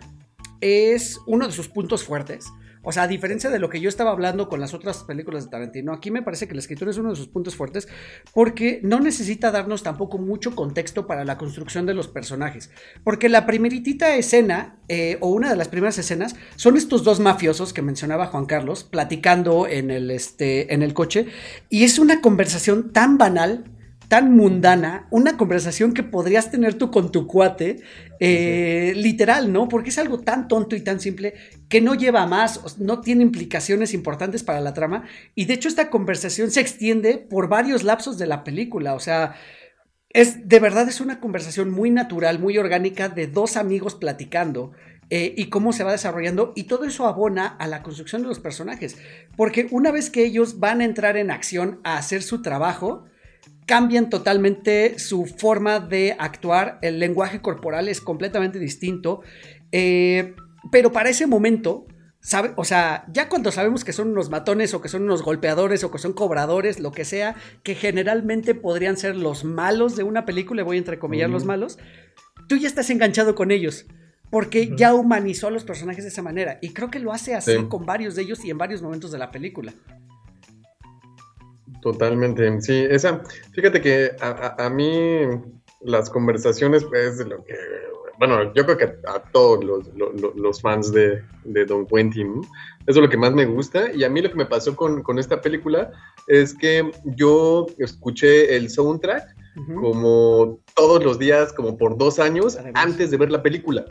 es 0.60 1.18
uno 1.26 1.46
de 1.46 1.52
sus 1.52 1.68
puntos 1.68 2.04
fuertes. 2.04 2.46
O 2.88 2.92
sea, 2.92 3.02
a 3.02 3.08
diferencia 3.08 3.50
de 3.50 3.58
lo 3.58 3.68
que 3.68 3.80
yo 3.80 3.88
estaba 3.88 4.12
hablando 4.12 4.48
con 4.48 4.60
las 4.60 4.72
otras 4.72 5.02
películas 5.02 5.44
de 5.44 5.50
Tarantino, 5.50 5.92
aquí 5.92 6.12
me 6.12 6.22
parece 6.22 6.46
que 6.46 6.54
la 6.54 6.60
escritura 6.60 6.92
es 6.92 6.98
uno 6.98 7.10
de 7.10 7.16
sus 7.16 7.26
puntos 7.26 7.56
fuertes 7.56 7.88
porque 8.32 8.78
no 8.84 9.00
necesita 9.00 9.50
darnos 9.50 9.82
tampoco 9.82 10.18
mucho 10.18 10.54
contexto 10.54 11.04
para 11.08 11.24
la 11.24 11.36
construcción 11.36 11.84
de 11.84 11.94
los 11.94 12.06
personajes. 12.06 12.70
Porque 13.02 13.28
la 13.28 13.44
primeritita 13.44 14.14
escena, 14.14 14.78
eh, 14.86 15.18
o 15.20 15.30
una 15.30 15.50
de 15.50 15.56
las 15.56 15.66
primeras 15.66 15.98
escenas, 15.98 16.36
son 16.54 16.76
estos 16.76 17.02
dos 17.02 17.18
mafiosos 17.18 17.72
que 17.72 17.82
mencionaba 17.82 18.26
Juan 18.26 18.46
Carlos, 18.46 18.84
platicando 18.84 19.66
en 19.66 19.90
el, 19.90 20.12
este, 20.12 20.72
en 20.72 20.84
el 20.84 20.94
coche, 20.94 21.26
y 21.68 21.82
es 21.82 21.98
una 21.98 22.20
conversación 22.20 22.92
tan 22.92 23.18
banal 23.18 23.64
tan 24.08 24.34
mundana, 24.34 25.06
una 25.10 25.36
conversación 25.36 25.92
que 25.92 26.02
podrías 26.02 26.50
tener 26.50 26.74
tú 26.74 26.90
con 26.90 27.10
tu 27.10 27.26
cuate, 27.26 27.82
eh, 28.20 28.92
literal, 28.96 29.52
¿no? 29.52 29.68
Porque 29.68 29.90
es 29.90 29.98
algo 29.98 30.20
tan 30.20 30.48
tonto 30.48 30.76
y 30.76 30.80
tan 30.80 31.00
simple 31.00 31.34
que 31.68 31.80
no 31.80 31.94
lleva 31.94 32.26
más, 32.26 32.78
no 32.78 33.00
tiene 33.00 33.22
implicaciones 33.22 33.94
importantes 33.94 34.42
para 34.42 34.60
la 34.60 34.74
trama. 34.74 35.04
Y 35.34 35.46
de 35.46 35.54
hecho 35.54 35.68
esta 35.68 35.90
conversación 35.90 36.50
se 36.50 36.60
extiende 36.60 37.18
por 37.18 37.48
varios 37.48 37.82
lapsos 37.82 38.18
de 38.18 38.26
la 38.26 38.44
película, 38.44 38.94
o 38.94 39.00
sea... 39.00 39.34
Es, 40.10 40.48
de 40.48 40.60
verdad 40.60 40.88
es 40.88 41.02
una 41.02 41.20
conversación 41.20 41.70
muy 41.70 41.90
natural, 41.90 42.38
muy 42.38 42.56
orgánica 42.56 43.10
de 43.10 43.26
dos 43.26 43.58
amigos 43.58 43.94
platicando 43.94 44.72
eh, 45.08 45.34
y 45.36 45.50
cómo 45.50 45.72
se 45.72 45.84
va 45.84 45.92
desarrollando 45.92 46.52
y 46.56 46.64
todo 46.64 46.84
eso 46.84 47.06
abona 47.06 47.46
a 47.46 47.66
la 47.68 47.82
construcción 47.82 48.22
de 48.22 48.28
los 48.28 48.40
personajes. 48.40 48.96
Porque 49.36 49.68
una 49.70 49.90
vez 49.90 50.08
que 50.08 50.24
ellos 50.24 50.58
van 50.58 50.80
a 50.80 50.84
entrar 50.84 51.18
en 51.18 51.30
acción 51.30 51.80
a 51.84 51.98
hacer 51.98 52.22
su 52.22 52.40
trabajo, 52.40 53.04
cambian 53.66 54.08
totalmente 54.08 54.98
su 54.98 55.26
forma 55.26 55.80
de 55.80 56.16
actuar, 56.18 56.78
el 56.82 56.98
lenguaje 57.00 57.40
corporal 57.40 57.88
es 57.88 58.00
completamente 58.00 58.58
distinto, 58.58 59.22
eh, 59.72 60.34
pero 60.70 60.92
para 60.92 61.10
ese 61.10 61.26
momento, 61.26 61.86
sabe, 62.20 62.52
o 62.56 62.64
sea, 62.64 63.04
ya 63.12 63.28
cuando 63.28 63.50
sabemos 63.50 63.84
que 63.84 63.92
son 63.92 64.10
unos 64.10 64.30
matones 64.30 64.72
o 64.74 64.80
que 64.80 64.88
son 64.88 65.02
unos 65.02 65.22
golpeadores 65.22 65.84
o 65.84 65.90
que 65.90 65.98
son 65.98 66.12
cobradores, 66.12 66.80
lo 66.80 66.92
que 66.92 67.04
sea, 67.04 67.34
que 67.62 67.74
generalmente 67.74 68.54
podrían 68.54 68.96
ser 68.96 69.16
los 69.16 69.44
malos 69.44 69.96
de 69.96 70.04
una 70.04 70.24
película, 70.24 70.62
voy 70.62 70.76
a 70.76 70.80
entrecomillar 70.80 71.30
los 71.30 71.44
malos, 71.44 71.78
tú 72.48 72.56
ya 72.56 72.68
estás 72.68 72.90
enganchado 72.90 73.34
con 73.34 73.50
ellos. 73.50 73.86
Porque 74.28 74.74
ya 74.76 74.92
humanizó 74.92 75.46
a 75.46 75.50
los 75.52 75.62
personajes 75.62 76.02
de 76.02 76.10
esa 76.10 76.20
manera. 76.20 76.58
Y 76.60 76.70
creo 76.70 76.90
que 76.90 76.98
lo 76.98 77.12
hace 77.12 77.36
así 77.36 77.54
con 77.68 77.86
varios 77.86 78.16
de 78.16 78.22
ellos 78.22 78.44
y 78.44 78.50
en 78.50 78.58
varios 78.58 78.82
momentos 78.82 79.12
de 79.12 79.18
la 79.18 79.30
película. 79.30 79.72
Totalmente, 81.86 82.60
sí, 82.62 82.84
esa, 82.90 83.22
fíjate 83.52 83.80
que 83.80 84.10
a, 84.20 84.68
mí 84.68 85.20
las 85.82 86.10
conversaciones, 86.10 86.82
pues, 86.82 87.18
de 87.18 87.26
lo 87.26 87.44
que, 87.44 87.54
bueno, 88.18 88.52
yo 88.54 88.64
creo 88.64 88.76
que 88.76 88.84
a, 89.06 89.22
todos 89.30 89.64
los, 89.64 90.60
fans 90.60 90.90
de, 90.90 91.22
Don 91.64 91.86
Quentin, 91.86 92.40
eso 92.40 92.50
es 92.88 92.96
lo 92.96 93.08
que 93.08 93.16
más 93.16 93.34
me 93.34 93.46
gusta, 93.46 93.92
y 93.92 94.02
a 94.02 94.10
mí 94.10 94.20
lo 94.20 94.30
que 94.30 94.34
me 94.34 94.46
pasó 94.46 94.74
con, 94.74 95.00
esta 95.16 95.40
película 95.40 95.92
es 96.26 96.54
que 96.54 96.90
yo 97.04 97.66
escuché 97.78 98.56
el 98.56 98.68
soundtrack 98.68 99.36
como 99.80 100.58
todos 100.74 101.04
los 101.04 101.20
días, 101.20 101.52
como 101.52 101.78
por 101.78 101.96
dos 101.96 102.18
años, 102.18 102.58
antes 102.74 103.12
de 103.12 103.16
ver 103.16 103.30
la 103.30 103.44
película 103.44 103.84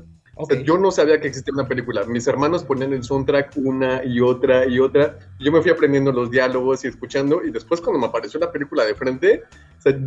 yo 0.63 0.77
no 0.77 0.91
sabía 0.91 1.19
que 1.19 1.27
existía 1.27 1.53
una 1.53 1.67
película. 1.67 2.03
Mis 2.05 2.27
hermanos 2.27 2.63
ponían 2.63 2.93
el 2.93 3.03
soundtrack 3.03 3.53
una 3.55 4.03
y 4.03 4.19
otra 4.19 4.65
y 4.65 4.79
otra. 4.79 5.17
yo 5.39 5.51
me 5.51 5.61
fui 5.61 5.71
aprendiendo 5.71 6.11
los 6.11 6.29
diálogos 6.29 6.83
y 6.83 6.87
escuchando. 6.87 7.43
Y 7.43 7.51
después, 7.51 7.79
cuando 7.81 7.99
me 7.99 8.07
apareció 8.07 8.39
la 8.39 8.51
película 8.51 8.83
de 8.85 8.95
frente, 8.95 9.43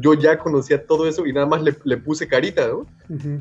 yo 0.01 0.15
ya 0.15 0.39
conocía 0.39 0.87
todo 0.87 1.09
eso 1.09 1.27
y 1.27 1.33
nada 1.33 1.47
más 1.47 1.63
le, 1.63 1.97
puse 1.97 2.29
carita, 2.29 2.69
¿no? 2.69 2.87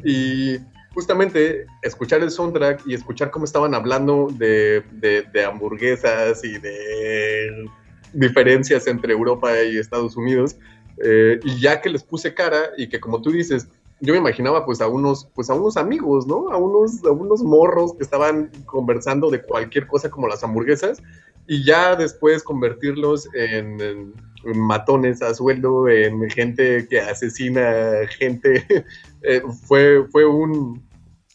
Y 0.04 0.58
justamente 0.94 1.66
escuchar 1.84 2.22
el 2.22 2.32
soundtrack 2.32 2.88
y 2.88 2.94
escuchar 2.94 3.32
cómo 3.32 3.46
estaban 3.46 3.74
hablando 3.74 4.30
de, 4.32 4.84
de 4.94 5.46
hamburguesas 5.46 6.44
y 6.44 6.58
de 6.58 7.70
diferencias 8.14 8.88
entre 8.88 9.14
Europa 9.14 9.52
y 9.64 9.78
Estados 9.78 10.16
Unidos. 10.16 10.56
Eh, 11.04 11.40
y 11.44 11.60
ya 11.60 11.80
que 11.80 11.90
les 11.90 12.04
puse 12.04 12.34
cara 12.34 12.72
y 12.76 12.88
que 12.88 13.00
como 13.00 13.22
tú 13.22 13.32
dices, 13.32 13.68
yo 14.00 14.14
me 14.14 14.20
imaginaba 14.20 14.66
pues 14.66 14.82
a 14.82 14.88
unos, 14.88 15.28
pues 15.34 15.50
a 15.50 15.56
unos 15.56 15.78
amigos, 15.78 16.28
¿no? 16.28 16.50
A 16.50 16.58
unos, 16.58 17.04
a 17.04 17.12
unos 17.12 17.42
morros 17.44 17.94
que 17.96 18.04
estaban 18.04 18.52
conversando 18.66 19.30
de 19.30 19.42
cualquier 19.42 19.88
cosa 19.88 20.10
como 20.10 20.28
las 20.28 20.44
hamburguesas 20.44 21.02
y 21.48 21.64
ya 21.64 21.96
después 21.96 22.44
convertirlos 22.44 23.28
en, 23.34 24.14
matones 24.56 25.22
a 25.22 25.34
sueldo, 25.34 25.90
en 25.90 26.30
gente 26.30 26.88
que 26.88 27.02
asesina 27.02 28.08
gente, 28.18 28.66
eh, 29.24 29.42
fue, 29.66 30.06
fue 30.12 30.26
un... 30.26 30.86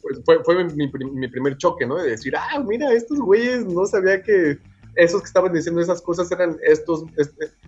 Pues, 0.00 0.20
fue, 0.24 0.42
fue 0.44 0.64
mi, 0.64 0.88
primer 1.28 1.56
choque, 1.58 1.86
¿no? 1.86 1.96
De 1.96 2.10
decir, 2.10 2.34
ah, 2.36 2.58
mira, 2.60 2.92
estos 2.92 3.20
güeyes 3.20 3.64
no 3.66 3.86
sabía 3.86 4.22
que 4.22 4.58
esos 4.96 5.22
que 5.22 5.26
estaban 5.26 5.52
diciendo 5.52 5.80
esas 5.80 6.02
cosas 6.02 6.30
eran 6.32 6.56
estos, 6.62 7.04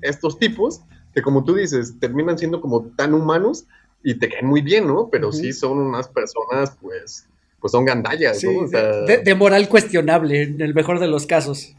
estos 0.02 0.38
tipos 0.38 0.82
que 1.14 1.22
como 1.22 1.44
tú 1.44 1.54
dices, 1.54 1.98
terminan 2.00 2.36
siendo 2.36 2.60
como 2.60 2.86
tan 2.96 3.14
humanos 3.14 3.66
y 4.04 4.14
te 4.14 4.28
caen 4.28 4.46
muy 4.46 4.60
bien, 4.60 4.86
¿no? 4.86 5.08
Pero 5.10 5.32
sí 5.32 5.52
son 5.52 5.78
unas 5.78 6.08
personas, 6.08 6.76
pues, 6.80 7.26
pues 7.58 7.72
son 7.72 7.86
gandallas, 7.86 8.44
¿no? 8.44 8.68
de, 8.68 9.34
moral 9.34 9.68
cuestionable, 9.68 10.42
en 10.42 10.60
el 10.60 10.74
mejor 10.74 11.00
de 11.00 11.08
los 11.08 11.26
casos. 11.26 11.74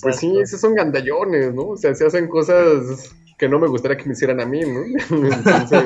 Pues 0.00 0.16
sí, 0.16 0.32
esos 0.40 0.60
son 0.60 0.74
gandallones, 0.74 1.54
¿no? 1.54 1.68
O 1.68 1.76
sea, 1.76 1.94
se 1.94 2.06
hacen 2.06 2.28
cosas 2.28 3.14
que 3.36 3.48
no 3.48 3.58
me 3.58 3.68
gustaría 3.68 3.98
que 3.98 4.06
me 4.06 4.12
hicieran 4.12 4.40
a 4.40 4.46
mí, 4.46 4.60
¿no? 4.60 4.82
Entonces, 5.10 5.84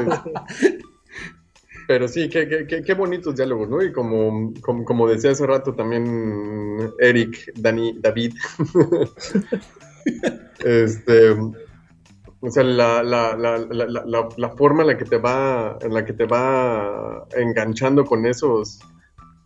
pero 1.88 2.06
sí, 2.06 2.28
qué, 2.28 2.64
qué, 2.68 2.82
qué, 2.82 2.94
bonitos 2.94 3.34
diálogos, 3.34 3.68
¿no? 3.68 3.82
Y 3.82 3.92
como, 3.92 4.54
como, 4.60 4.84
como, 4.84 5.08
decía 5.08 5.32
hace 5.32 5.44
rato 5.44 5.74
también 5.74 6.92
Eric, 7.00 7.52
Dani, 7.56 7.98
David, 7.98 8.34
este, 10.64 11.36
o 12.44 12.50
sea, 12.50 12.64
la, 12.64 13.04
la, 13.04 13.36
la, 13.36 14.28
la, 14.36 14.50
forma 14.50 14.82
en 14.82 14.88
la 14.88 14.98
que 14.98 15.04
te 15.04 15.16
va, 15.16 15.78
en 15.80 15.94
la 15.94 16.04
que 16.04 16.12
te 16.12 16.26
va 16.26 17.24
enganchando 17.36 18.04
con 18.04 18.26
esos, 18.26 18.80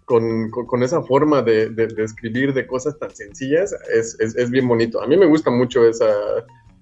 con, 0.07 0.83
esa 0.83 1.03
forma 1.03 1.43
de, 1.43 1.69
de, 1.69 2.03
escribir 2.03 2.55
de 2.55 2.67
cosas 2.67 2.99
tan 2.99 3.15
sencillas, 3.15 3.75
es, 3.93 4.19
es, 4.19 4.35
es, 4.37 4.51
bien 4.51 4.67
bonito. 4.67 5.03
A 5.03 5.07
mí 5.07 5.15
me 5.19 5.27
gusta 5.27 5.51
mucho 5.51 5.87
esa, 5.87 6.07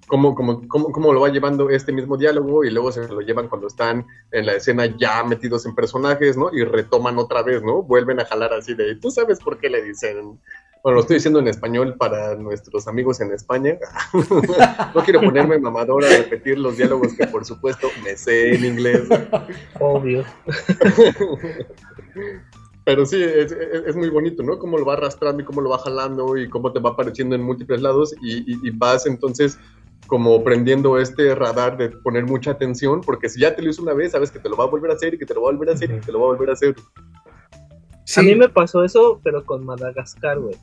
cómo, 0.06 0.36
cómo, 0.36 0.68
cómo, 0.68 0.92
cómo, 0.92 1.12
lo 1.12 1.20
va 1.20 1.30
llevando 1.30 1.68
este 1.68 1.90
mismo 1.90 2.16
diálogo 2.16 2.62
y 2.62 2.70
luego 2.70 2.92
se 2.92 3.08
lo 3.08 3.20
llevan 3.20 3.48
cuando 3.48 3.66
están 3.66 4.06
en 4.30 4.46
la 4.46 4.54
escena 4.54 4.86
ya 4.96 5.24
metidos 5.24 5.66
en 5.66 5.74
personajes, 5.74 6.36
¿no? 6.36 6.50
Y 6.52 6.62
retoman 6.62 7.18
otra 7.18 7.42
vez, 7.42 7.60
¿no? 7.64 7.82
Vuelven 7.82 8.20
a 8.20 8.24
jalar 8.24 8.52
así 8.52 8.74
de, 8.74 8.94
¿tú 8.96 9.10
sabes 9.10 9.40
por 9.40 9.58
qué 9.58 9.68
le 9.68 9.82
dicen 9.82 10.38
bueno, 10.84 10.96
lo 10.96 11.00
estoy 11.00 11.14
diciendo 11.14 11.38
en 11.38 11.48
español 11.48 11.94
para 11.96 12.34
nuestros 12.34 12.86
amigos 12.86 13.18
en 13.22 13.32
España. 13.32 13.78
no 14.94 15.02
quiero 15.02 15.22
ponerme 15.22 15.58
mamador 15.58 16.04
a 16.04 16.08
repetir 16.10 16.58
los 16.58 16.76
diálogos 16.76 17.14
que 17.14 17.26
por 17.26 17.46
supuesto 17.46 17.88
me 18.04 18.14
sé 18.18 18.54
en 18.54 18.66
inglés. 18.66 19.08
Obvio. 19.80 20.26
Pero 22.84 23.06
sí, 23.06 23.16
es, 23.22 23.96
muy 23.96 24.10
bonito, 24.10 24.42
¿no? 24.42 24.58
Cómo 24.58 24.76
lo 24.76 24.84
va 24.84 24.92
arrastrando 24.92 25.42
y 25.42 25.46
cómo 25.46 25.62
lo 25.62 25.70
va 25.70 25.78
jalando 25.78 26.36
y 26.36 26.50
cómo 26.50 26.70
te 26.70 26.80
va 26.80 26.90
apareciendo 26.90 27.34
en 27.34 27.40
múltiples 27.40 27.80
lados 27.80 28.14
y, 28.20 28.70
vas 28.72 29.06
entonces 29.06 29.58
como 30.06 30.44
prendiendo 30.44 30.98
este 30.98 31.34
radar 31.34 31.78
de 31.78 31.88
poner 31.88 32.26
mucha 32.26 32.50
atención, 32.50 33.00
porque 33.00 33.30
si 33.30 33.40
ya 33.40 33.56
te 33.56 33.62
lo 33.62 33.70
hizo 33.70 33.80
una 33.80 33.94
vez, 33.94 34.12
sabes 34.12 34.30
que 34.30 34.38
te 34.38 34.50
lo 34.50 34.56
va 34.58 34.64
a 34.64 34.68
volver 34.68 34.90
a 34.90 34.94
hacer 34.94 35.14
y 35.14 35.18
que 35.18 35.24
te 35.24 35.32
lo 35.32 35.40
va 35.40 35.48
a 35.48 35.52
volver 35.52 35.70
a 35.70 35.72
hacer 35.72 35.90
y 35.90 35.94
que 35.94 36.00
te 36.04 36.12
lo 36.12 36.20
va 36.20 36.26
a 36.26 36.28
volver 36.28 36.50
a 36.50 36.52
hacer. 36.52 36.74
A 38.18 38.20
mí 38.20 38.34
me 38.34 38.50
pasó 38.50 38.84
eso, 38.84 39.18
pero 39.24 39.46
con 39.46 39.64
Madagascar, 39.64 40.38
güey. 40.38 40.54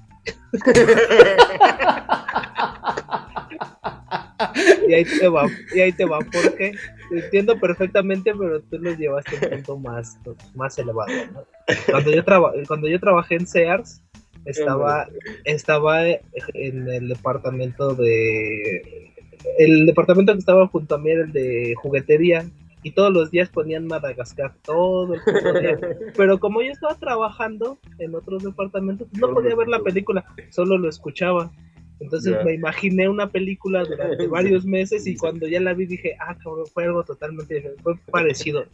y 4.88 4.94
ahí 4.94 5.06
te 5.06 5.28
va, 5.28 5.48
y 5.74 5.80
ahí 5.80 5.92
te 5.92 6.06
va, 6.06 6.20
porque 6.20 6.74
entiendo 7.12 7.60
perfectamente, 7.60 8.34
pero 8.36 8.62
tú 8.62 8.78
lo 8.80 8.94
llevaste 8.94 9.38
a 9.38 9.44
un 9.44 9.64
punto 9.64 9.78
más, 9.78 10.20
más 10.56 10.78
elevado. 10.78 11.12
Cuando, 11.90 12.12
yo 12.12 12.24
cuando 12.68 12.88
yo 12.88 13.00
trabajé 13.00 13.36
en 13.36 13.48
Sears, 13.48 14.02
estaba, 14.46 15.08
estaba 15.46 16.08
en 16.08 16.90
el 16.90 17.08
departamento 17.10 17.96
de. 17.96 19.14
El 19.58 19.88
departamento 19.88 20.34
que 20.34 20.40
estaba 20.40 20.68
junto 20.68 20.96
a 20.96 20.98
mí 21.00 21.12
era 21.12 21.24
el 21.24 21.32
de 21.32 21.74
juguetería 21.76 22.46
y 22.84 22.92
todos 22.92 23.14
los 23.14 23.32
días 23.32 23.50
ponían 23.50 23.88
Madagascar, 23.88 24.56
todo 24.64 25.14
el 25.14 25.22
día. 25.62 25.80
Pero 26.18 26.40
como 26.40 26.62
yo 26.62 26.72
estaba 26.72 26.96
trabajando 26.96 27.80
en 28.00 28.16
otros 28.16 28.44
departamentos, 28.44 29.08
no 29.20 29.34
podía 29.34 29.56
ver 29.56 29.68
la 29.68 29.80
película, 29.80 30.26
solo 30.50 30.78
lo 30.78 30.90
escuchaba. 30.90 31.52
Entonces 32.00 32.36
me 32.44 32.56
imaginé 32.56 33.08
una 33.08 33.30
película 33.30 33.84
durante 33.84 34.26
varios 34.26 34.66
meses 34.78 35.06
y 35.06 35.16
cuando 35.16 35.48
ya 35.48 35.60
la 35.60 35.74
vi 35.74 35.86
dije, 35.86 36.16
ah, 36.20 36.36
cabrón, 36.44 36.66
fue 36.74 36.86
algo 36.86 37.04
totalmente 37.04 37.54
diferente, 37.54 37.84
fue 37.84 37.96
parecido. 38.12 38.66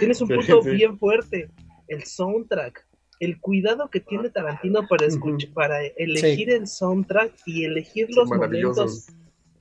Tienes 0.00 0.20
un 0.20 0.28
punto 0.28 0.62
bien 0.62 0.98
fuerte, 0.98 1.48
el 1.86 2.02
soundtrack, 2.02 2.84
el 3.20 3.38
cuidado 3.38 3.88
que 3.88 4.00
tiene 4.00 4.30
Tarantino 4.30 4.88
para 4.88 5.06
escuchar, 5.06 5.52
para 5.52 5.86
elegir 5.96 6.50
el 6.50 6.66
soundtrack 6.66 7.32
y 7.46 7.64
elegir 7.64 8.08
los 8.16 8.28
momentos 8.28 9.06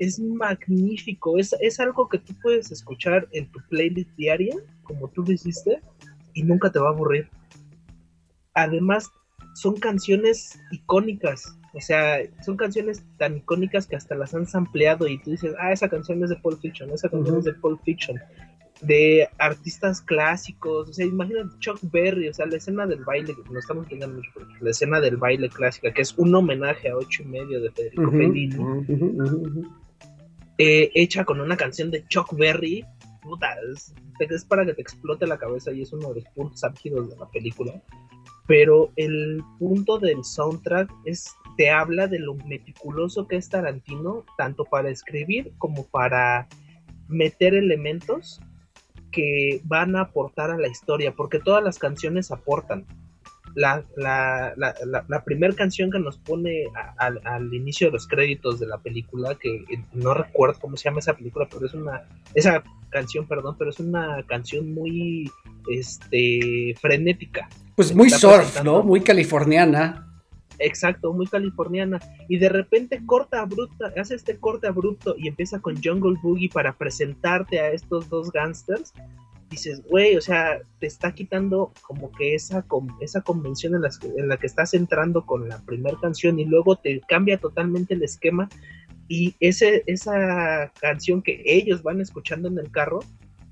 es 0.01 0.19
magnífico, 0.19 1.37
es, 1.37 1.55
es 1.61 1.79
algo 1.79 2.09
que 2.09 2.17
tú 2.17 2.33
puedes 2.41 2.71
escuchar 2.71 3.27
en 3.33 3.51
tu 3.51 3.59
playlist 3.69 4.09
diaria, 4.15 4.55
como 4.81 5.07
tú 5.09 5.21
lo 5.21 5.31
hiciste, 5.31 5.79
y 6.33 6.41
nunca 6.41 6.71
te 6.71 6.79
va 6.79 6.87
a 6.87 6.91
aburrir. 6.91 7.29
Además, 8.55 9.11
son 9.53 9.75
canciones 9.77 10.59
icónicas 10.71 11.55
O 11.75 11.81
sea, 11.81 12.17
son 12.43 12.57
canciones 12.57 13.03
tan 13.17 13.37
icónicas 13.37 13.85
que 13.85 13.95
hasta 13.95 14.15
las 14.15 14.33
han 14.33 14.47
sampleado 14.47 15.07
y 15.07 15.21
tú 15.21 15.31
dices, 15.31 15.53
ah, 15.59 15.71
esa 15.71 15.87
canción 15.87 16.23
es 16.23 16.31
de 16.31 16.35
Pulp 16.37 16.59
Fiction, 16.59 16.89
esa 16.89 17.07
canción 17.07 17.37
es 17.37 17.45
de 17.45 17.53
Pulp 17.53 17.79
Fiction. 17.83 18.19
De 18.81 19.29
artistas 19.37 20.01
clásicos, 20.01 20.89
o 20.89 20.93
sea, 20.93 21.05
imagínate 21.05 21.55
Chuck 21.59 21.79
Berry, 21.91 22.27
o 22.29 22.33
sea, 22.33 22.47
la 22.47 22.57
escena 22.57 22.87
del 22.87 23.03
baile, 23.05 23.35
no 23.51 23.59
estamos 23.59 23.83
entendiendo 23.83 24.17
mucho, 24.17 24.31
la 24.59 24.71
escena 24.71 24.99
del 24.99 25.17
baile 25.17 25.47
clásica, 25.49 25.93
que 25.93 26.01
es 26.01 26.17
un 26.17 26.33
homenaje 26.33 26.89
a 26.89 26.97
ocho 26.97 27.21
y 27.21 27.27
medio 27.27 27.61
de 27.61 27.69
Federico 27.69 28.09
Fellini, 28.09 28.57
eh, 30.57 30.91
hecha 30.93 31.25
con 31.25 31.41
una 31.41 31.57
canción 31.57 31.91
de 31.91 32.05
Chuck 32.07 32.33
Berry, 32.35 32.85
es, 34.19 34.45
para 34.45 34.65
que 34.65 34.73
te 34.73 34.81
explote 34.81 35.27
la 35.27 35.37
cabeza 35.37 35.71
y 35.71 35.81
es 35.81 35.93
uno 35.93 36.09
de 36.09 36.21
los 36.21 36.29
puntos 36.33 36.63
álgidos 36.63 37.09
de 37.09 37.17
la 37.17 37.29
película. 37.29 37.81
Pero 38.47 38.91
el 38.95 39.43
punto 39.59 39.97
del 39.97 40.23
soundtrack 40.23 40.91
es 41.05 41.33
te 41.57 41.69
habla 41.69 42.07
de 42.07 42.19
lo 42.19 42.35
meticuloso 42.35 43.27
que 43.27 43.35
es 43.35 43.49
Tarantino, 43.49 44.25
tanto 44.37 44.65
para 44.65 44.89
escribir 44.89 45.53
como 45.57 45.85
para 45.87 46.47
meter 47.07 47.53
elementos 47.53 48.41
que 49.11 49.61
van 49.65 49.95
a 49.95 50.01
aportar 50.01 50.49
a 50.51 50.57
la 50.57 50.69
historia, 50.69 51.13
porque 51.13 51.39
todas 51.39 51.63
las 51.63 51.77
canciones 51.77 52.31
aportan. 52.31 52.85
La, 53.55 53.83
la, 53.97 54.53
la, 54.55 55.05
la 55.07 55.23
primera 55.23 55.53
canción 55.53 55.91
que 55.91 55.99
nos 55.99 56.17
pone 56.17 56.65
al 56.97 57.53
inicio 57.53 57.87
de 57.87 57.93
los 57.93 58.07
créditos 58.07 58.59
de 58.59 58.67
la 58.67 58.77
película, 58.77 59.35
que 59.35 59.65
no 59.93 60.13
recuerdo 60.13 60.59
cómo 60.59 60.77
se 60.77 60.85
llama 60.85 60.99
esa 60.99 61.13
película, 61.13 61.47
pero 61.51 61.65
es 61.65 61.73
una, 61.73 62.03
esa 62.33 62.63
canción, 62.89 63.27
perdón, 63.27 63.55
pero 63.57 63.71
es 63.71 63.79
una 63.79 64.23
canción 64.27 64.73
muy 64.73 65.29
este, 65.69 66.75
frenética. 66.79 67.49
Pues 67.75 67.95
muy 67.95 68.09
surf, 68.09 68.63
¿no? 68.63 68.83
Muy 68.83 69.01
californiana. 69.01 70.07
Exacto, 70.59 71.11
muy 71.13 71.25
californiana. 71.27 71.99
Y 72.29 72.37
de 72.37 72.49
repente 72.49 73.01
corta 73.05 73.41
abrupta, 73.41 73.91
hace 73.99 74.15
este 74.15 74.37
corte 74.37 74.67
abrupto 74.67 75.15
y 75.17 75.27
empieza 75.27 75.59
con 75.59 75.81
Jungle 75.81 76.19
Boogie 76.21 76.49
para 76.49 76.73
presentarte 76.73 77.59
a 77.59 77.71
estos 77.71 78.09
dos 78.09 78.31
gangsters. 78.31 78.93
Dices, 79.51 79.83
güey, 79.83 80.15
o 80.15 80.21
sea, 80.21 80.61
te 80.79 80.87
está 80.87 81.13
quitando 81.13 81.73
como 81.81 82.09
que 82.13 82.33
esa, 82.35 82.65
esa 83.01 83.21
convención 83.21 83.75
en 83.75 83.83
en 84.17 84.27
la 84.29 84.37
que 84.37 84.47
estás 84.47 84.73
entrando 84.73 85.25
con 85.25 85.49
la 85.49 85.59
primera 85.59 85.97
canción 85.99 86.39
y 86.39 86.45
luego 86.45 86.77
te 86.77 87.01
cambia 87.01 87.37
totalmente 87.37 87.93
el 87.93 88.03
esquema. 88.03 88.47
Y 89.09 89.35
ese, 89.41 89.83
esa 89.87 90.71
canción 90.79 91.21
que 91.21 91.43
ellos 91.45 91.83
van 91.83 91.99
escuchando 91.99 92.47
en 92.47 92.57
el 92.59 92.71
carro 92.71 93.01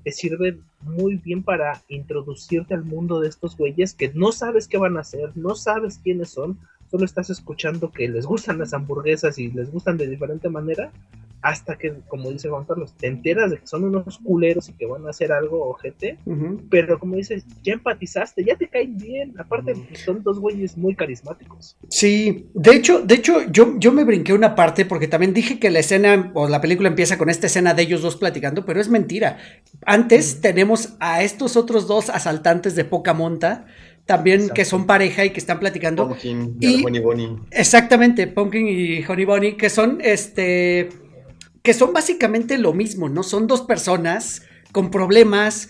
te 0.05 0.11
sirve 0.11 0.57
muy 0.81 1.15
bien 1.17 1.43
para 1.43 1.81
introducirte 1.89 2.73
al 2.73 2.85
mundo 2.85 3.19
de 3.19 3.27
estos 3.27 3.57
güeyes 3.57 3.93
que 3.93 4.09
no 4.13 4.31
sabes 4.31 4.69
qué 4.69 4.77
van 4.77 4.95
a 4.95 5.01
hacer, 5.01 5.35
no 5.35 5.55
sabes 5.55 5.99
quiénes 6.01 6.29
son, 6.29 6.57
solo 6.89 7.05
estás 7.05 7.29
escuchando 7.29 7.91
que 7.91 8.07
les 8.07 8.25
gustan 8.25 8.57
las 8.57 8.73
hamburguesas 8.73 9.37
y 9.37 9.51
les 9.51 9.71
gustan 9.71 9.97
de 9.97 10.07
diferente 10.07 10.49
manera, 10.49 10.91
hasta 11.41 11.77
que, 11.77 11.93
como 12.07 12.29
dice 12.31 12.49
Juan 12.49 12.65
Carlos, 12.65 12.93
te 12.97 13.07
enteras 13.07 13.51
de 13.51 13.59
que 13.59 13.67
son 13.67 13.85
unos 13.85 14.17
culeros 14.17 14.67
y 14.69 14.73
que 14.73 14.85
van 14.85 15.05
a 15.07 15.11
hacer 15.11 15.31
algo 15.31 15.69
ojete, 15.69 16.17
pero 16.69 16.99
como 16.99 17.15
dices, 17.15 17.45
ya 17.63 17.73
empatizaste, 17.73 18.43
ya 18.43 18.57
te 18.57 18.67
caen 18.67 18.97
bien, 18.97 19.33
aparte 19.37 19.73
son 20.03 20.21
dos 20.21 20.39
güeyes 20.39 20.77
muy 20.77 20.95
carismáticos. 20.95 21.77
Sí, 21.89 22.49
de 22.53 22.75
hecho, 22.75 22.99
de 22.99 23.15
hecho, 23.15 23.49
yo, 23.49 23.79
yo 23.79 23.91
me 23.93 24.03
brinqué 24.03 24.33
una 24.33 24.55
parte 24.55 24.85
porque 24.85 25.07
también 25.07 25.33
dije 25.33 25.59
que 25.59 25.69
la 25.69 25.79
escena 25.79 26.31
o 26.33 26.49
la 26.49 26.59
película 26.59 26.89
empieza 26.89 27.17
con 27.17 27.29
esta 27.29 27.47
escena 27.47 27.73
de 27.73 27.83
ellos 27.83 28.01
dos 28.01 28.17
platicando, 28.17 28.65
pero 28.65 28.81
es 28.81 28.89
mentira. 28.89 29.37
Antes 29.85 30.41
tenemos 30.41 30.95
a 30.99 31.23
estos 31.23 31.55
otros 31.55 31.87
dos 31.87 32.09
asaltantes 32.09 32.75
de 32.75 32.83
poca 32.83 33.13
monta 33.13 33.65
también 34.09 34.49
que 34.49 34.65
son 34.65 34.87
pareja 34.87 35.23
y 35.23 35.29
que 35.29 35.39
están 35.39 35.59
platicando. 35.59 36.07
Pumpkin 36.07 36.57
y, 36.59 36.83
Honey 36.83 36.99
Bunny. 36.99 37.37
Exactamente, 37.51 38.25
Pumpkin 38.25 38.67
y 38.67 39.05
Honey 39.07 39.25
Bunny, 39.25 39.51
que 39.53 39.69
son 39.69 39.99
este 40.01 40.89
que 41.61 41.75
son 41.75 41.93
básicamente 41.93 42.57
lo 42.57 42.73
mismo, 42.73 43.07
¿no? 43.07 43.21
Son 43.21 43.45
dos 43.45 43.61
personas 43.61 44.41
con 44.71 44.89
problemas 44.89 45.69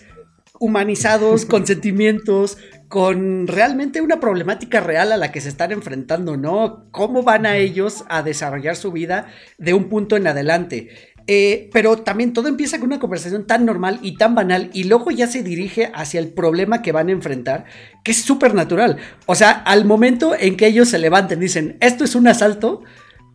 humanizados, 0.58 1.44
con 1.50 1.66
sentimientos, 1.66 2.56
con 2.88 3.46
realmente 3.46 4.00
una 4.00 4.20
problemática 4.20 4.80
real 4.80 5.12
a 5.12 5.18
la 5.18 5.32
que 5.32 5.42
se 5.42 5.50
están 5.50 5.70
enfrentando, 5.72 6.38
¿no? 6.38 6.86
¿Cómo 6.92 7.22
van 7.22 7.44
a 7.44 7.58
ellos 7.58 8.06
a 8.08 8.22
desarrollar 8.22 8.74
su 8.74 8.90
vida 8.90 9.26
de 9.58 9.74
un 9.74 9.90
punto 9.90 10.16
en 10.16 10.26
adelante? 10.26 10.88
Eh, 11.32 11.70
pero 11.72 11.96
también 11.96 12.32
todo 12.32 12.48
empieza 12.48 12.80
con 12.80 12.88
una 12.88 12.98
conversación 12.98 13.46
tan 13.46 13.64
normal 13.64 14.00
y 14.02 14.16
tan 14.16 14.34
banal 14.34 14.68
y 14.72 14.82
luego 14.82 15.12
ya 15.12 15.28
se 15.28 15.44
dirige 15.44 15.92
hacia 15.94 16.18
el 16.18 16.32
problema 16.32 16.82
que 16.82 16.90
van 16.90 17.08
a 17.08 17.12
enfrentar, 17.12 17.66
que 18.02 18.10
es 18.10 18.20
súper 18.20 18.52
natural. 18.52 18.96
O 19.26 19.36
sea, 19.36 19.52
al 19.52 19.84
momento 19.84 20.34
en 20.36 20.56
que 20.56 20.66
ellos 20.66 20.88
se 20.88 20.98
levanten 20.98 21.38
dicen, 21.38 21.76
esto 21.78 22.02
es 22.02 22.16
un 22.16 22.26
asalto, 22.26 22.82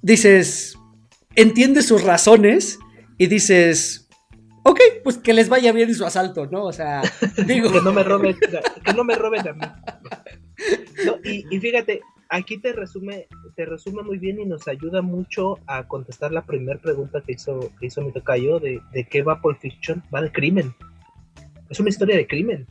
dices, 0.01 0.77
entiendes 1.37 1.85
sus 1.85 2.03
razones 2.03 2.79
y 3.17 3.27
dices, 3.27 4.09
ok, 4.63 4.81
pues 5.01 5.17
que 5.17 5.33
les 5.33 5.47
vaya 5.47 5.71
bien 5.71 5.95
su 5.95 6.05
asalto, 6.05 6.47
¿no? 6.47 6.65
O 6.65 6.73
sea, 6.73 7.01
digo... 7.47 7.71
que 7.71 7.79
no 7.79 7.93
me 7.93 8.03
roben, 8.03 8.35
que 8.83 8.93
no 8.93 9.05
me 9.05 9.15
roben 9.15 9.47
a 9.47 9.53
mí. 9.53 9.61
y, 11.23 11.45
y 11.49 11.59
fíjate, 11.61 12.01
aquí 12.29 12.57
te 12.57 12.73
resume, 12.73 13.27
te 13.55 13.65
resume 13.65 14.03
muy 14.03 14.17
bien 14.17 14.39
y 14.39 14.45
nos 14.45 14.67
ayuda 14.67 15.01
mucho 15.01 15.59
a 15.67 15.87
contestar 15.87 16.31
la 16.31 16.45
primera 16.45 16.79
pregunta 16.79 17.21
que 17.21 17.33
hizo, 17.33 17.71
que 17.79 17.87
hizo 17.87 18.01
mi 18.01 18.11
tocayo 18.11 18.59
de, 18.59 18.81
de 18.91 19.03
qué 19.05 19.21
va 19.21 19.41
Pulp 19.41 19.59
Fiction. 19.59 20.03
Va 20.13 20.21
de 20.21 20.31
crimen. 20.31 20.73
Es 21.69 21.79
una 21.79 21.89
historia 21.89 22.15
de 22.15 22.27
crimen. 22.27 22.67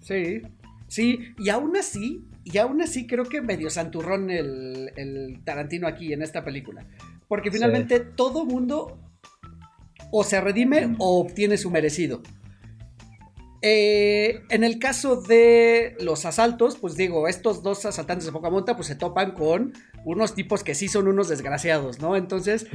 Sí, 0.00 0.42
sí, 0.86 1.34
y 1.38 1.48
aún 1.48 1.76
así, 1.76 2.24
y 2.44 2.58
aún 2.58 2.82
así 2.82 3.06
creo 3.06 3.24
que 3.24 3.40
medio 3.40 3.70
santurrón 3.70 4.30
el, 4.30 4.92
el 4.96 5.40
Tarantino 5.44 5.88
aquí 5.88 6.12
en 6.12 6.22
esta 6.22 6.44
película. 6.44 6.86
Porque 7.26 7.50
finalmente 7.50 8.00
todo 8.00 8.44
mundo 8.44 8.98
o 10.10 10.24
se 10.24 10.40
redime 10.40 10.94
o 10.98 11.20
obtiene 11.20 11.56
su 11.56 11.70
merecido. 11.70 12.22
Eh, 13.60 14.42
en 14.50 14.62
el 14.62 14.78
caso 14.78 15.20
de 15.20 15.96
los 16.00 16.24
asaltos, 16.24 16.76
pues 16.76 16.96
digo, 16.96 17.26
estos 17.26 17.62
dos 17.62 17.84
asaltantes 17.84 18.26
de 18.26 18.32
poca 18.32 18.50
monta, 18.50 18.76
pues 18.76 18.86
se 18.86 18.94
topan 18.94 19.32
con 19.32 19.72
unos 20.04 20.34
tipos 20.34 20.62
que 20.62 20.74
sí 20.74 20.88
son 20.88 21.08
unos 21.08 21.28
desgraciados, 21.28 21.98
¿no? 21.98 22.16
Entonces, 22.16 22.66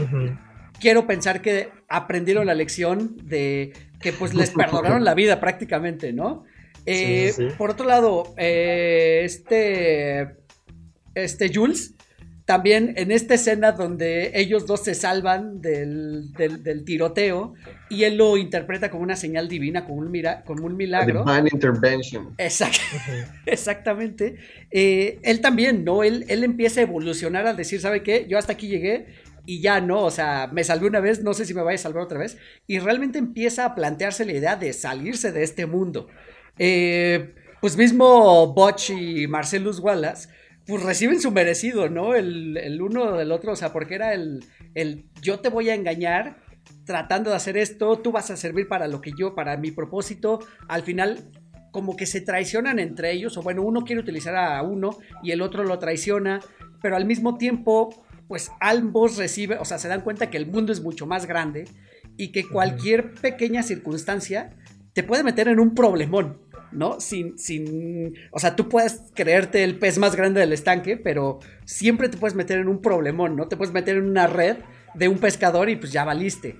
quiero 0.80 1.08
pensar 1.08 1.42
que 1.42 1.70
aprendieron 1.88 2.46
la 2.46 2.54
lección 2.54 3.16
de 3.24 3.74
que 4.02 4.12
pues 4.12 4.34
les 4.34 4.50
perdonaron 4.52 5.06
la 5.06 5.14
vida 5.14 5.40
prácticamente, 5.40 6.12
¿no? 6.12 6.44
Eh, 6.86 7.54
por 7.58 7.72
otro 7.72 7.86
lado, 7.86 8.34
eh, 8.38 9.22
este, 9.24 10.36
este 11.16 11.54
Jules, 11.54 11.96
también 12.46 12.94
en 12.98 13.12
esta 13.12 13.36
escena 13.36 13.72
donde 13.72 14.32
ellos 14.36 14.66
dos 14.68 14.84
se 14.84 14.96
salvan 14.96 15.62
del, 15.62 16.34
tiroteo 16.86 17.54
y 17.90 18.04
él 18.04 18.18
lo 18.18 18.36
interpreta 18.36 18.92
como 18.92 19.04
una 19.04 19.16
señal 19.16 19.48
divina, 19.48 19.86
como 19.86 20.00
un, 20.00 20.12
mira, 20.12 20.44
como 20.44 20.66
un 20.66 20.76
milagro. 20.76 21.24
Divine 21.26 21.50
intervention. 21.54 22.36
exactamente. 23.46 24.36
Eh, 24.72 25.20
él 25.24 25.40
también, 25.40 25.86
¿no? 25.86 26.04
Él, 26.04 26.26
él 26.28 26.44
empieza 26.44 26.82
a 26.82 26.84
evolucionar 26.84 27.48
al 27.48 27.56
decir, 27.56 27.80
¿sabe 27.80 28.04
qué? 28.04 28.26
Yo 28.28 28.38
hasta 28.38 28.54
aquí 28.54 28.68
llegué 28.68 29.08
y 29.46 29.62
ya 29.62 29.80
no, 29.80 30.04
o 30.04 30.12
sea, 30.12 30.50
me 30.52 30.64
salvé 30.64 30.88
una 30.88 31.00
vez, 31.00 31.22
no 31.22 31.34
sé 31.34 31.46
si 31.46 31.54
me 31.54 31.62
vaya 31.62 31.76
a 31.76 31.80
salvar 31.80 32.04
otra 32.04 32.20
vez. 32.20 32.38
Y 32.68 32.80
realmente 32.80 33.20
empieza 33.20 33.66
a 33.66 33.76
plantearse 33.76 34.26
la 34.26 34.34
idea 34.34 34.56
de 34.58 34.74
salirse 34.74 35.32
de 35.32 35.44
este 35.44 35.66
mundo. 35.66 36.08
Eh, 36.60 37.34
pues 37.62 37.78
mismo 37.78 38.54
Butch 38.54 38.90
y 38.90 39.28
Marcellus 39.28 39.80
Wallace 39.80 40.28
pues 40.66 40.84
reciben 40.84 41.20
su 41.20 41.32
merecido, 41.32 41.90
¿no? 41.90 42.16
El, 42.16 42.82
uno 42.82 43.18
del 43.18 43.32
otro, 43.32 43.54
o 43.54 43.56
sea, 43.56 43.74
porque 43.74 43.96
era 43.96 44.14
el, 44.14 44.46
el 44.76 45.06
yo 45.22 45.40
te 45.40 45.50
voy 45.50 45.70
a 45.70 45.76
engañar 45.76 46.38
tratando 46.86 47.30
de 47.30 47.36
hacer 47.36 47.58
esto, 47.58 48.00
tú 48.00 48.12
vas 48.12 48.30
a 48.32 48.38
servir 48.38 48.68
para 48.68 48.88
lo 48.88 49.02
que 49.02 49.12
yo, 49.18 49.36
para 49.36 49.58
mi 49.58 49.72
propósito, 49.72 50.40
al 50.68 50.84
final 50.84 51.30
como 51.72 51.96
que 51.96 52.06
se 52.06 52.22
traicionan 52.22 52.80
entre 52.80 53.12
ellos, 53.12 53.36
o 53.38 53.42
bueno, 53.42 53.64
uno 53.64 53.84
quiere 53.84 54.02
utilizar 54.02 54.36
a 54.36 54.62
uno 54.62 54.98
y 55.24 55.32
el 55.32 55.42
otro 55.42 55.64
lo 55.64 55.80
traiciona, 55.80 56.40
pero 56.82 56.96
al 56.96 57.06
mismo 57.06 57.38
tiempo, 57.38 58.06
pues 58.28 58.52
ambos 58.62 59.18
reciben, 59.18 59.58
o 59.60 59.66
sea, 59.66 59.80
se 59.80 59.88
dan 59.88 60.02
cuenta 60.02 60.30
que 60.30 60.38
el 60.38 60.46
mundo 60.46 60.72
es 60.72 60.82
mucho 60.82 61.08
más 61.08 61.26
grande 61.26 61.66
y 62.16 62.32
que 62.32 62.48
cualquier 62.48 63.14
pequeña 63.16 63.64
circunstancia 63.64 64.52
te 64.94 65.02
puede 65.02 65.24
meter 65.24 65.48
en 65.48 65.60
un 65.60 65.74
problemón. 65.74 66.43
¿No? 66.76 67.00
Sin, 67.00 67.38
sin, 67.38 68.16
o 68.32 68.40
sea, 68.40 68.56
tú 68.56 68.70
puedes 68.70 69.02
creerte 69.14 69.64
el 69.64 69.80
pez 69.80 69.98
más 69.98 70.16
grande 70.16 70.40
del 70.40 70.54
estanque, 70.54 70.98
pero 70.98 71.40
siempre 71.66 72.10
te 72.10 72.18
puedes 72.18 72.36
meter 72.36 72.60
en 72.60 72.68
un 72.68 72.82
problemón, 72.82 73.36
¿no? 73.36 73.48
Te 73.48 73.58
puedes 73.58 73.74
meter 73.74 73.98
en 73.98 74.10
una 74.10 74.28
red 74.28 74.58
de 74.94 75.08
un 75.08 75.20
pescador 75.20 75.70
y 75.70 75.76
pues 75.76 75.92
ya 75.92 76.04
valiste. 76.04 76.56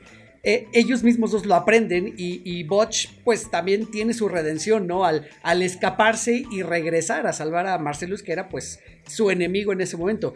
Eh, 0.46 0.68
ellos 0.74 1.04
mismos 1.04 1.32
dos 1.32 1.46
lo 1.46 1.56
aprenden 1.56 2.16
y, 2.18 2.42
y, 2.44 2.64
Botch 2.64 3.08
pues 3.24 3.50
también 3.50 3.90
tiene 3.90 4.14
su 4.14 4.28
redención, 4.28 4.88
¿no? 4.88 5.06
Al, 5.06 5.30
al 5.42 5.62
escaparse 5.62 6.44
y 6.52 6.64
regresar 6.64 7.28
a 7.28 7.34
salvar 7.34 7.66
a 7.66 7.78
Marcelus, 7.78 8.24
que 8.24 8.34
era 8.34 8.50
pues 8.50 8.82
su 9.08 9.32
enemigo 9.32 9.72
en 9.72 9.80
ese 9.80 9.96
momento. 9.96 10.34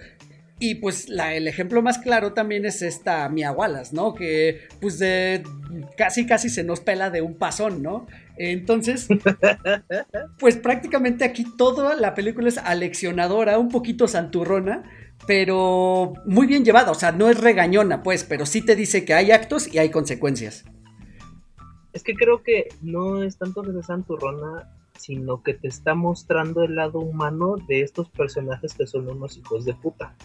Y 0.60 0.76
pues 0.76 1.08
la, 1.08 1.36
el 1.36 1.48
ejemplo 1.48 1.84
más 1.84 2.00
claro 2.00 2.34
también 2.34 2.66
es 2.66 2.82
esta 2.82 3.30
Mia 3.30 3.52
Wallace, 3.52 3.96
¿no? 3.96 4.16
Que 4.16 4.62
pues 4.82 4.98
de, 4.98 5.44
casi 5.96 6.26
casi 6.26 6.50
se 6.50 6.64
nos 6.64 6.80
pela 6.80 7.12
de 7.12 7.22
un 7.22 7.36
pasón, 7.36 7.84
¿no? 7.84 8.08
Entonces, 8.38 9.08
pues 10.40 10.58
prácticamente 10.58 11.26
aquí 11.26 11.46
toda 11.58 11.96
la 11.96 12.16
película 12.16 12.48
es 12.48 12.58
aleccionadora, 12.58 13.60
un 13.60 13.70
poquito 13.70 14.08
santurrona, 14.08 14.84
pero 15.28 16.14
muy 16.26 16.48
bien 16.48 16.66
llevada, 16.66 16.92
o 16.92 16.96
sea, 16.96 17.12
no 17.12 17.30
es 17.30 17.40
regañona, 17.40 18.02
pues, 18.02 18.24
pero 18.24 18.46
sí 18.48 18.64
te 18.64 18.76
dice 18.76 19.06
que 19.06 19.14
hay 19.14 19.32
actos 19.32 19.72
y 19.72 19.78
hay 19.78 19.92
consecuencias. 19.92 20.66
Es 21.94 22.04
que 22.04 22.16
creo 22.16 22.42
que 22.44 22.70
no 22.82 23.24
es 23.24 23.38
tanto 23.38 23.62
que 23.64 23.72
sea 23.74 23.84
santurrona, 23.84 24.72
sino 24.98 25.42
que 25.44 25.54
te 25.54 25.68
está 25.68 25.96
mostrando 25.96 26.64
el 26.64 26.76
lado 26.76 27.00
humano 27.00 27.56
de 27.68 27.82
estos 27.82 28.10
personajes 28.10 28.74
que 28.74 28.88
son 28.88 29.08
unos 29.08 29.38
hijos 29.38 29.66
de 29.66 29.74
puta. 29.74 30.16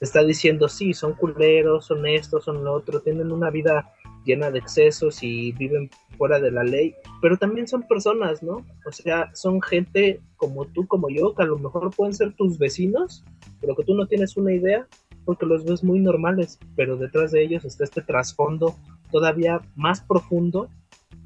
Está 0.00 0.22
diciendo, 0.24 0.68
sí, 0.68 0.92
son 0.92 1.14
culeros, 1.14 1.86
son 1.86 2.06
esto, 2.06 2.40
son 2.40 2.64
lo 2.64 2.72
otro, 2.72 3.00
tienen 3.00 3.32
una 3.32 3.50
vida 3.50 3.92
llena 4.24 4.50
de 4.50 4.58
excesos 4.58 5.22
y 5.22 5.52
viven 5.52 5.90
fuera 6.16 6.40
de 6.40 6.50
la 6.50 6.64
ley, 6.64 6.94
pero 7.20 7.36
también 7.36 7.68
son 7.68 7.82
personas, 7.86 8.42
¿no? 8.42 8.64
O 8.86 8.92
sea, 8.92 9.30
son 9.34 9.60
gente 9.60 10.20
como 10.36 10.64
tú, 10.66 10.86
como 10.86 11.10
yo, 11.10 11.34
que 11.34 11.42
a 11.42 11.46
lo 11.46 11.58
mejor 11.58 11.94
pueden 11.94 12.14
ser 12.14 12.32
tus 12.34 12.58
vecinos, 12.58 13.24
pero 13.60 13.76
que 13.76 13.84
tú 13.84 13.94
no 13.94 14.06
tienes 14.06 14.36
una 14.36 14.52
idea 14.52 14.86
porque 15.24 15.46
los 15.46 15.64
ves 15.64 15.82
muy 15.82 16.00
normales, 16.00 16.58
pero 16.76 16.96
detrás 16.96 17.32
de 17.32 17.42
ellos 17.42 17.64
está 17.64 17.84
este 17.84 18.02
trasfondo 18.02 18.76
todavía 19.10 19.60
más 19.74 20.00
profundo 20.00 20.68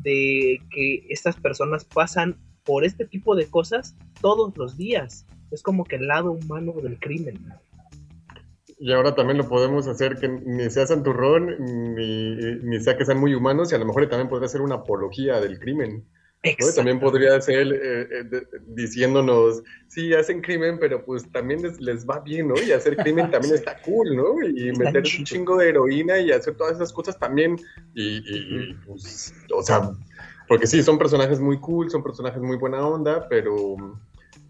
de 0.01 0.61
que 0.71 1.05
estas 1.09 1.37
personas 1.37 1.85
pasan 1.85 2.37
por 2.65 2.85
este 2.85 3.07
tipo 3.07 3.35
de 3.35 3.47
cosas 3.49 3.97
todos 4.21 4.57
los 4.57 4.77
días. 4.77 5.27
Es 5.51 5.63
como 5.63 5.85
que 5.85 5.97
el 5.97 6.07
lado 6.07 6.33
humano 6.33 6.73
del 6.83 6.99
crimen. 6.99 7.39
Y 8.81 8.93
ahora 8.93 9.15
también 9.15 9.39
lo 9.39 9.49
podemos 9.49 9.87
hacer 9.89 10.17
que 10.17 10.29
ni 10.29 10.71
sea 10.71 10.87
santurrón, 10.87 11.57
ni, 11.95 12.37
ni 12.63 12.81
sea 12.81 12.97
que 12.97 13.05
sean 13.05 13.19
muy 13.19 13.35
humanos, 13.35 13.73
y 13.73 13.75
a 13.75 13.79
lo 13.79 13.87
mejor 13.87 14.09
también 14.09 14.29
podría 14.29 14.49
ser 14.49 14.61
una 14.61 14.77
apología 14.77 15.41
del 15.41 15.59
crimen. 15.59 16.05
También 16.77 17.01
podría 17.01 17.41
ser 17.41 17.67
eh, 17.73 18.09
eh, 18.13 18.43
diciéndonos, 18.69 19.63
sí, 19.89 20.15
hacen 20.15 20.41
crimen, 20.41 20.79
pero 20.79 21.05
pues 21.05 21.31
también 21.33 21.61
les, 21.81 22.07
va 22.07 22.21
bien, 22.21 22.49
¿no? 22.49 22.55
Y 22.63 22.71
hacer 22.71 22.97
crimen 22.97 23.29
también 23.31 23.55
está 23.55 23.77
cool, 23.83 24.17
¿no? 24.17 24.41
Y 24.43 24.71
meter 24.73 25.03
un 25.19 25.25
chingo 25.25 25.57
de 25.57 25.71
heroína 25.71 26.19
y 26.21 26.31
hacer 26.31 26.55
todas 26.55 26.77
esas 26.77 26.93
cosas 26.93 27.19
también. 27.19 27.59
Y, 27.95 28.19
y, 28.19 28.75
pues, 28.87 29.35
o 29.53 29.63
sea, 29.63 29.91
porque 30.47 30.69
sí, 30.69 30.83
son 30.83 30.97
personajes 30.97 31.41
muy 31.41 31.59
cool, 31.59 31.91
son 31.91 32.05
personajes 32.05 32.41
muy 32.41 32.57
buena 32.57 32.87
onda, 32.87 33.29
pero 33.29 33.77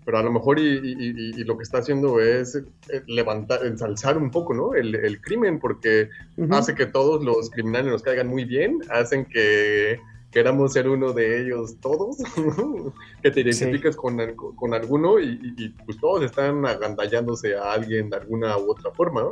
pero 0.08 0.20
a 0.20 0.22
lo 0.22 0.32
mejor 0.32 0.58
y, 0.58 1.44
lo 1.44 1.58
que 1.58 1.64
está 1.64 1.80
haciendo 1.80 2.18
es 2.18 2.54
eh, 2.56 3.02
levantar, 3.08 3.66
ensalzar 3.66 4.16
un 4.16 4.30
poco, 4.30 4.54
¿no? 4.54 4.74
El, 4.74 5.20
crimen, 5.20 5.58
porque 5.58 6.08
hace 6.48 6.74
que 6.74 6.86
todos 6.86 7.22
los 7.22 7.50
criminales 7.50 7.92
nos 7.92 8.02
caigan 8.02 8.26
muy 8.26 8.46
bien, 8.46 8.78
hacen 8.88 9.26
que 9.26 10.00
queramos 10.30 10.72
ser 10.72 10.88
uno 10.88 11.12
de 11.12 11.42
ellos 11.42 11.76
todos, 11.82 12.16
que 13.22 13.30
te 13.30 13.40
identifiques 13.42 13.96
con, 13.96 14.16
con, 14.34 14.72
alguno 14.72 15.20
y, 15.20 15.74
pues 15.84 15.98
todos 15.98 16.24
están 16.24 16.64
agandallándose 16.64 17.54
a 17.54 17.74
alguien 17.74 18.08
de 18.08 18.16
alguna 18.16 18.56
u 18.56 18.70
otra 18.70 18.90
forma, 18.92 19.24
¿no? 19.24 19.30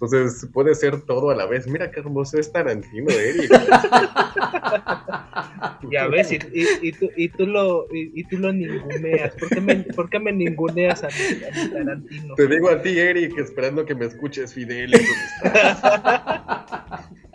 Entonces 0.00 0.48
puede 0.52 0.76
ser 0.76 1.00
todo 1.02 1.30
a 1.30 1.34
la 1.34 1.46
vez. 1.46 1.66
Mira 1.66 1.90
qué 1.90 1.98
hermoso 1.98 2.38
es 2.38 2.52
Tarantino, 2.52 3.10
Eric. 3.10 3.50
ya 5.90 6.06
ves, 6.06 6.30
y, 6.30 6.38
y, 6.82 6.92
tú, 6.92 7.10
y, 7.16 7.28
tú, 7.30 7.46
lo, 7.46 7.88
y, 7.92 8.22
tú 8.28 8.38
lo 8.38 8.52
ninguneas. 8.52 9.34
¿Por 9.34 9.48
qué 9.48 9.60
me, 9.60 9.74
por 9.76 10.08
qué 10.08 10.20
me 10.20 10.30
ninguneas 10.30 11.02
a, 11.02 11.08
a, 11.08 11.70
Tarantino? 11.72 12.36
Te 12.36 12.46
digo 12.46 12.70
a 12.70 12.80
ti, 12.80 12.96
Eric, 12.96 13.36
esperando 13.38 13.84
que 13.84 13.96
me 13.96 14.06
escuches, 14.06 14.54
Fidel. 14.54 14.92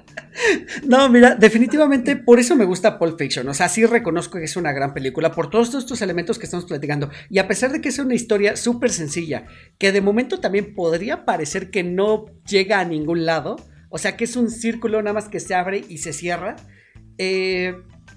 No, 0.86 1.10
mira, 1.10 1.36
definitivamente 1.36 2.16
por 2.16 2.40
eso 2.40 2.56
me 2.56 2.66
gusta 2.66 3.00
Pulp 3.00 3.18
Fiction. 3.18 3.48
O 3.48 3.54
sea, 3.54 3.70
sí 3.70 3.86
reconozco 3.86 4.38
que 4.38 4.46
es 4.46 4.56
una 4.56 4.72
gran 4.72 4.94
película 4.94 5.32
por 5.32 5.50
todos 5.50 5.74
estos 5.74 6.02
elementos 6.02 6.40
que 6.40 6.46
estamos 6.46 6.66
platicando. 6.66 7.10
Y 7.30 7.40
a 7.40 7.48
pesar 7.48 7.72
de 7.72 7.82
que 7.82 7.90
es 7.90 8.00
una 8.00 8.16
historia 8.16 8.56
súper 8.56 8.92
sencilla, 8.92 9.46
que 9.78 9.92
de 9.92 10.02
momento 10.02 10.40
también 10.40 10.74
podría 10.74 11.26
parecer 11.26 11.70
que 11.72 11.84
no 11.84 12.26
llega 12.48 12.80
a 12.80 12.86
ningún 12.86 13.26
lado, 13.26 13.56
o 13.90 13.98
sea, 13.98 14.18
que 14.18 14.24
es 14.24 14.36
un 14.36 14.50
círculo 14.50 15.02
nada 15.02 15.14
más 15.14 15.30
que 15.30 15.40
se 15.40 15.56
abre 15.56 15.84
y 15.88 16.00
se 16.00 16.14
cierra, 16.14 16.56
eh, 17.18 17.76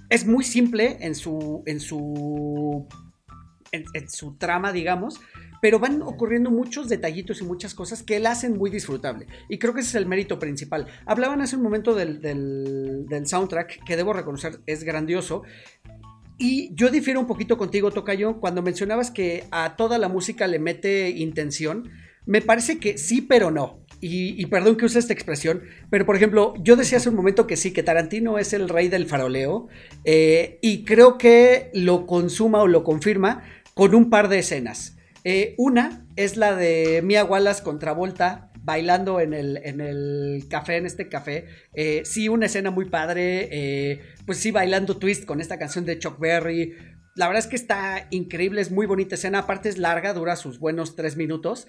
es 0.09 0.27
muy 0.27 0.45
simple 0.45 0.97
en 1.01 1.15
su, 1.15 1.63
en 1.67 1.81
su, 1.81 2.87
en 3.73 4.09
su 4.09 4.37
trama, 4.37 4.73
digamos 4.73 5.21
pero 5.61 5.79
van 5.79 6.03
ocurriendo 6.03 6.51
muchos 6.51 6.89
detallitos 6.89 7.41
y 7.41 7.45
muchas 7.45 7.75
cosas 7.75 8.03
que 8.03 8.19
la 8.19 8.33
hacen 8.33 8.57
muy 8.57 8.71
disfrutable. 8.71 9.27
Y 9.49 9.59
creo 9.59 9.75
que 9.75 9.81
ese 9.81 9.91
es 9.91 9.95
el 9.97 10.07
mérito 10.07 10.39
principal. 10.39 10.87
Hablaban 11.07 11.41
hace 11.41 11.57
un 11.57 11.63
momento 11.63 11.95
del, 11.95 13.07
soundtrack, 13.25 13.85
que 13.85 13.97
debo 13.97 14.13
reconocer 14.13 14.61
es 14.67 14.85
grandioso. 14.85 15.43
Y 16.39 16.75
yo 16.75 16.91
difiero 16.91 17.21
un 17.21 17.27
poquito 17.27 17.57
contigo, 17.57 17.91
Tocayo, 17.91 18.41
cuando 18.41 18.63
mencionabas 18.63 19.11
que 19.11 19.45
a 19.51 19.77
toda 19.77 19.99
la 19.99 20.09
música 20.09 20.47
le 20.47 20.59
mete 20.59 21.11
intención. 21.11 21.91
Me 22.27 22.43
parece 22.43 22.79
que 22.79 22.99
sí, 22.99 23.23
pero 23.23 23.51
no. 23.51 23.81
Y, 24.01 24.45
perdón 24.47 24.77
que 24.77 24.85
use 24.85 24.99
esta 24.99 25.15
expresión, 25.15 25.63
pero 25.89 26.05
por 26.05 26.17
ejemplo, 26.17 26.53
yo 26.59 26.77
decía 26.77 26.99
hace 26.99 27.09
un 27.09 27.15
momento 27.15 27.47
que 27.47 27.57
sí, 27.57 27.73
que 27.73 27.83
Tarantino 27.83 28.39
es 28.39 28.53
el 28.53 28.69
rey 28.69 28.89
del 28.89 29.07
faroleo, 29.07 29.69
eh, 30.05 30.59
y 30.61 30.85
creo 30.85 31.17
que 31.17 31.71
lo 31.73 32.07
consuma 32.07 32.61
o 32.61 32.67
lo 32.67 32.85
confirma 32.85 33.43
con 33.73 33.95
un 33.95 34.11
par 34.11 34.29
de 34.29 34.41
escenas. 34.41 34.96
Eh, 35.29 35.57
una 35.59 36.07
es 36.15 36.37
la 36.37 36.55
de 36.55 37.03
Mia 37.03 37.25
Wallace 37.25 37.65
contra 37.65 37.91
Volta 37.91 38.53
bailando 38.63 39.19
en 39.19 39.35
el, 39.35 39.57
en 39.65 39.81
el 39.81 40.47
café, 40.49 40.77
en 40.77 40.87
este 40.87 41.09
café. 41.09 41.49
Eh, 41.75 42.03
sí, 42.05 42.29
una 42.29 42.47
escena 42.47 42.71
muy 42.71 42.85
padre. 42.85 43.49
Eh, 43.51 44.03
pues 44.25 44.39
sí, 44.39 44.53
bailando 44.53 44.99
twist 44.99 45.25
con 45.25 45.41
esta 45.41 45.59
canción 45.59 45.85
de 45.85 45.99
Chuck 45.99 46.21
Berry. 46.21 46.77
La 47.17 47.27
verdad 47.27 47.43
es 47.43 47.49
que 47.49 47.57
está 47.57 48.07
increíble, 48.11 48.61
es 48.61 48.71
muy 48.71 48.87
bonita 48.87 49.17
escena. 49.17 49.41
Aparte 49.41 49.69
es 49.69 49.79
larga, 49.79 50.15
dura 50.15 50.37
sus 50.37 50.61
buenos 50.61 50.95
tres 50.95 51.17
minutos. 51.17 51.67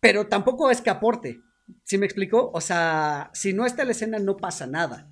Pero 0.00 0.26
tampoco 0.26 0.70
es 0.70 0.82
que 0.82 0.90
aporte. 0.90 1.40
¿Sí 1.84 1.96
me 1.96 2.04
explico? 2.04 2.50
O 2.52 2.60
sea, 2.60 3.30
si 3.32 3.54
no 3.54 3.64
está 3.64 3.86
la 3.86 3.92
escena 3.92 4.18
no 4.18 4.36
pasa 4.36 4.66
nada 4.66 5.08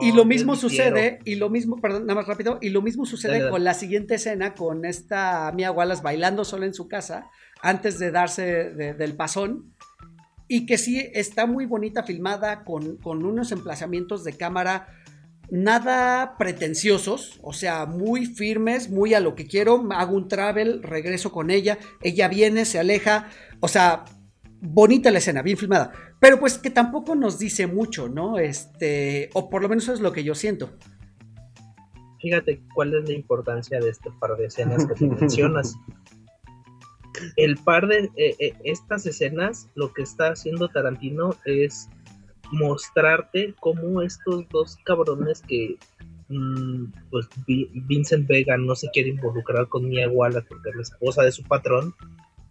y 0.00 0.12
lo 0.12 0.24
mismo 0.24 0.56
sucede, 0.56 1.20
y 1.24 1.36
lo 1.36 1.48
mismo, 1.50 1.76
perdón, 1.76 2.06
nada 2.06 2.20
más 2.20 2.26
rápido, 2.26 2.58
y 2.60 2.70
lo 2.70 2.82
mismo 2.82 3.06
sucede 3.06 3.48
con 3.50 3.62
la 3.62 3.74
siguiente 3.74 4.16
escena, 4.16 4.54
con 4.54 4.84
esta 4.84 5.52
Mia 5.54 5.70
Wallace 5.70 6.02
bailando 6.02 6.44
sola 6.44 6.66
en 6.66 6.74
su 6.74 6.88
casa, 6.88 7.30
antes 7.62 7.98
de 7.98 8.10
darse 8.10 8.70
del 8.70 9.14
pasón, 9.14 9.72
y 10.48 10.66
que 10.66 10.78
sí 10.78 11.08
está 11.14 11.46
muy 11.46 11.66
bonita 11.66 12.02
filmada, 12.02 12.64
con, 12.64 12.96
con 12.96 13.24
unos 13.24 13.52
emplazamientos 13.52 14.24
de 14.24 14.36
cámara 14.36 14.88
nada 15.50 16.36
pretenciosos, 16.38 17.38
o 17.42 17.52
sea, 17.52 17.86
muy 17.86 18.26
firmes, 18.26 18.88
muy 18.88 19.14
a 19.14 19.20
lo 19.20 19.34
que 19.34 19.46
quiero, 19.46 19.86
hago 19.90 20.16
un 20.16 20.28
travel, 20.28 20.82
regreso 20.82 21.32
con 21.32 21.50
ella, 21.50 21.78
ella 22.02 22.28
viene, 22.28 22.64
se 22.64 22.78
aleja, 22.78 23.28
o 23.60 23.68
sea, 23.68 24.04
bonita 24.60 25.10
la 25.10 25.18
escena, 25.18 25.42
bien 25.42 25.56
filmada, 25.56 25.92
pero 26.20 26.38
pues 26.38 26.58
que 26.58 26.70
tampoco 26.70 27.14
nos 27.14 27.38
dice 27.38 27.66
mucho, 27.66 28.08
¿no? 28.08 28.38
Este, 28.38 29.30
o 29.34 29.48
por 29.48 29.62
lo 29.62 29.68
menos 29.68 29.84
eso 29.84 29.94
es 29.94 30.00
lo 30.00 30.12
que 30.12 30.24
yo 30.24 30.34
siento. 30.34 30.70
Fíjate 32.20 32.60
cuál 32.74 32.94
es 32.94 33.08
la 33.08 33.14
importancia 33.14 33.80
de 33.80 33.88
este 33.88 34.10
par 34.20 34.36
de 34.36 34.46
escenas 34.46 34.86
que 34.86 35.06
mencionas. 35.06 35.76
El 37.36 37.56
par 37.56 37.86
de 37.86 38.10
eh, 38.16 38.36
eh, 38.38 38.52
estas 38.64 39.06
escenas, 39.06 39.68
lo 39.74 39.92
que 39.92 40.02
está 40.02 40.28
haciendo 40.28 40.68
Tarantino 40.68 41.34
es 41.44 41.88
mostrarte 42.52 43.54
cómo 43.60 44.02
estos 44.02 44.48
dos 44.48 44.76
cabrones 44.84 45.42
que 45.42 45.76
mm, 46.28 46.86
pues 47.10 47.28
Vincent 47.46 48.26
Vega 48.26 48.56
no 48.56 48.74
se 48.74 48.90
quiere 48.90 49.10
involucrar 49.10 49.68
con 49.68 49.88
Mia 49.88 50.08
Wallace 50.08 50.46
porque 50.48 50.70
es 50.70 50.76
la 50.76 50.82
esposa 50.82 51.22
de 51.22 51.32
su 51.32 51.42
patrón, 51.44 51.94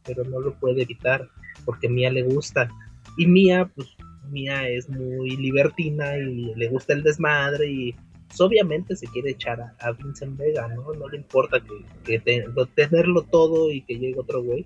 pero 0.04 0.24
no 0.24 0.40
lo 0.40 0.54
puede 0.60 0.84
evitar 0.84 1.30
porque 1.66 1.90
Mia 1.90 2.12
le 2.12 2.24
gusta. 2.24 2.70
Y 3.18 3.28
Mia, 3.28 3.70
pues 3.76 3.88
Mia 4.30 4.68
es 4.70 4.90
muy 4.90 5.36
libertina 5.38 6.18
y 6.18 6.54
le 6.56 6.68
gusta 6.68 6.94
el 6.94 7.04
desmadre 7.04 7.68
y 7.68 7.96
pues, 8.30 8.42
obviamente 8.42 8.96
se 8.96 9.08
quiere 9.08 9.32
echar 9.32 9.60
a, 9.80 9.92
Vincent 9.92 10.38
Vega, 10.38 10.68
¿no? 10.68 10.94
No 10.94 11.10
le 11.10 11.18
importa 11.18 11.62
que, 12.06 12.20
tenerlo 12.76 13.24
todo 13.24 13.72
y 13.72 13.82
que 13.82 13.98
llegue 13.98 14.20
otro 14.20 14.44
güey. 14.44 14.66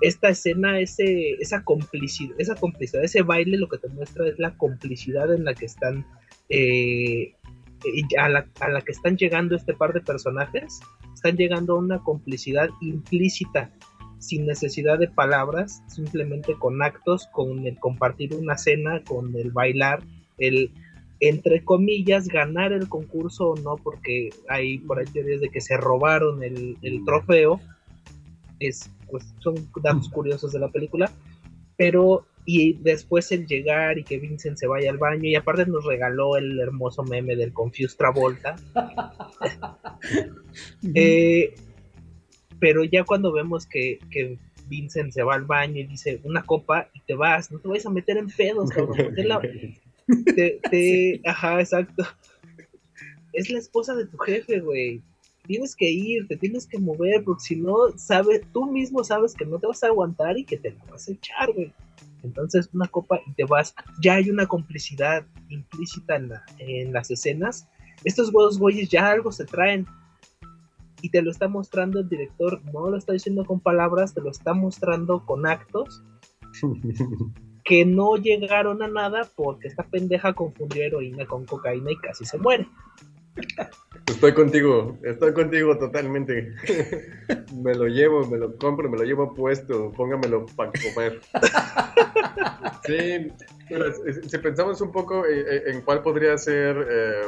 Esta 0.00 0.30
escena, 0.30 0.80
ese, 0.80 1.32
esa 1.40 1.62
complicidad, 1.62 2.34
esa 2.38 2.54
complicidad, 2.54 3.04
ese 3.04 3.20
baile 3.20 3.58
lo 3.58 3.68
que 3.68 3.76
te 3.76 3.88
muestra 3.88 4.26
es 4.26 4.38
la 4.38 4.56
complicidad 4.56 5.32
en 5.34 5.44
la 5.44 5.52
que 5.52 5.66
están 5.66 6.06
eh, 6.48 7.34
a, 8.18 8.30
la, 8.30 8.46
a 8.60 8.68
la 8.70 8.80
que 8.80 8.92
están 8.92 9.18
llegando 9.18 9.56
este 9.56 9.74
par 9.74 9.92
de 9.92 10.00
personajes, 10.00 10.80
están 11.12 11.36
llegando 11.36 11.74
a 11.74 11.80
una 11.80 11.98
complicidad 11.98 12.70
implícita 12.80 13.70
sin 14.20 14.46
necesidad 14.46 14.98
de 14.98 15.08
palabras, 15.08 15.82
simplemente 15.88 16.54
con 16.54 16.82
actos, 16.82 17.26
con 17.32 17.66
el 17.66 17.78
compartir 17.78 18.34
una 18.34 18.56
cena, 18.56 19.02
con 19.02 19.34
el 19.34 19.50
bailar, 19.50 20.02
el 20.38 20.70
entre 21.20 21.64
comillas 21.64 22.28
ganar 22.28 22.72
el 22.72 22.88
concurso 22.88 23.50
o 23.50 23.56
no, 23.56 23.76
porque 23.76 24.30
hay 24.48 24.78
por 24.78 24.98
ahí 24.98 25.06
teorías 25.06 25.40
de 25.40 25.50
que 25.50 25.60
se 25.60 25.76
robaron 25.76 26.42
el, 26.42 27.04
trofeo, 27.04 27.60
es, 28.58 28.90
pues 29.10 29.24
son 29.40 29.54
datos 29.82 30.08
curiosos 30.08 30.52
de 30.52 30.60
la 30.60 30.68
película, 30.68 31.10
pero 31.76 32.26
y 32.46 32.72
después 32.72 33.30
el 33.32 33.46
llegar 33.46 33.98
y 33.98 34.04
que 34.04 34.18
Vincent 34.18 34.56
se 34.56 34.66
vaya 34.66 34.90
al 34.90 34.98
baño 34.98 35.28
y 35.28 35.34
aparte 35.34 35.66
nos 35.66 35.84
regaló 35.84 36.36
el 36.36 36.58
hermoso 36.58 37.02
meme 37.02 37.36
del 37.36 37.52
Confused 37.52 37.98
Travolta. 37.98 38.56
eh, 40.94 41.54
pero 42.60 42.84
ya 42.84 43.04
cuando 43.04 43.32
vemos 43.32 43.66
que, 43.66 43.98
Vincent 44.68 45.12
se 45.12 45.24
va 45.24 45.34
al 45.34 45.46
baño 45.46 45.80
y 45.80 45.86
dice 45.86 46.20
una 46.22 46.44
copa 46.44 46.88
y 46.94 47.00
te 47.00 47.14
vas, 47.14 47.50
no 47.50 47.58
te 47.58 47.66
vayas 47.66 47.86
a 47.86 47.90
meter 47.90 48.16
en 48.18 48.28
pedos, 48.28 48.70
cabrón. 48.70 48.96
porque 49.02 49.24
la- 49.24 49.40
te, 50.36 50.60
te- 50.70 51.20
Ajá, 51.26 51.58
exacto. 51.60 52.04
Es 53.32 53.50
la 53.50 53.58
esposa 53.58 53.94
de 53.94 54.06
tu 54.06 54.16
jefe, 54.18 54.60
güey. 54.60 55.02
Tienes 55.46 55.74
que 55.74 55.90
ir, 55.90 56.28
te 56.28 56.36
tienes 56.36 56.66
que 56.66 56.78
mover, 56.78 57.24
porque 57.24 57.42
si 57.42 57.56
no, 57.56 57.74
sabes, 57.96 58.42
tú 58.52 58.66
mismo 58.70 59.02
sabes 59.02 59.34
que 59.34 59.44
no 59.44 59.58
te 59.58 59.66
vas 59.66 59.82
a 59.82 59.88
aguantar 59.88 60.38
y 60.38 60.44
que 60.44 60.56
te 60.58 60.70
la 60.70 60.84
vas 60.84 61.08
a 61.08 61.12
echar, 61.12 61.52
güey. 61.52 61.72
Entonces, 62.22 62.68
una 62.72 62.86
copa 62.86 63.20
y 63.26 63.32
te 63.32 63.44
vas. 63.44 63.74
Ya 64.02 64.14
hay 64.14 64.30
una 64.30 64.46
complicidad 64.46 65.24
implícita 65.48 66.16
en, 66.16 66.28
la- 66.28 66.44
en 66.58 66.92
las 66.92 67.10
escenas. 67.10 67.66
Estos 68.04 68.30
dos 68.30 68.58
güeyes 68.58 68.88
ya 68.88 69.10
algo 69.10 69.32
se 69.32 69.44
traen. 69.44 69.86
Y 71.02 71.10
te 71.10 71.22
lo 71.22 71.30
está 71.30 71.48
mostrando 71.48 72.00
el 72.00 72.08
director. 72.08 72.62
No 72.72 72.90
lo 72.90 72.96
está 72.96 73.12
diciendo 73.12 73.44
con 73.44 73.60
palabras, 73.60 74.14
te 74.14 74.20
lo 74.20 74.30
está 74.30 74.54
mostrando 74.54 75.24
con 75.24 75.46
actos 75.46 76.02
que 77.64 77.84
no 77.84 78.16
llegaron 78.16 78.82
a 78.82 78.88
nada 78.88 79.28
porque 79.36 79.68
esta 79.68 79.84
pendeja 79.84 80.32
confundió 80.32 80.84
heroína 80.84 81.26
con 81.26 81.46
cocaína 81.46 81.92
y 81.92 81.96
casi 81.96 82.24
se 82.24 82.38
muere. 82.38 82.66
Estoy 84.06 84.34
contigo, 84.34 84.98
estoy 85.02 85.32
contigo 85.32 85.78
totalmente. 85.78 86.52
me 87.62 87.74
lo 87.74 87.86
llevo, 87.86 88.26
me 88.26 88.38
lo 88.38 88.56
compro, 88.56 88.90
me 88.90 88.98
lo 88.98 89.04
llevo 89.04 89.32
puesto, 89.34 89.92
póngamelo 89.92 90.46
para 90.56 90.72
comer. 90.72 91.20
Sí, 92.84 93.30
si 94.26 94.38
pensamos 94.38 94.80
un 94.80 94.90
poco 94.90 95.24
eh, 95.26 95.40
eh, 95.40 95.62
en 95.66 95.82
cuál 95.82 96.02
podría 96.02 96.36
ser, 96.38 96.76
eh, 96.90 97.22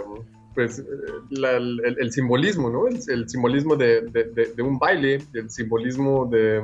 pues, 0.55 0.79
eh, 0.81 0.83
la- 1.31 1.57
el, 1.57 1.81
el 1.99 2.13
simbolismo, 2.13 2.71
¿no? 2.71 2.87
El, 2.89 2.99
el 3.09 3.29
simbolismo 3.29 3.77
de, 3.77 4.03
de- 4.03 4.25
de- 4.25 4.53
de 4.55 4.63
un 4.63 4.79
baile, 4.79 5.21
el 5.35 5.51
simbolismo 5.51 6.27
de, 6.27 6.63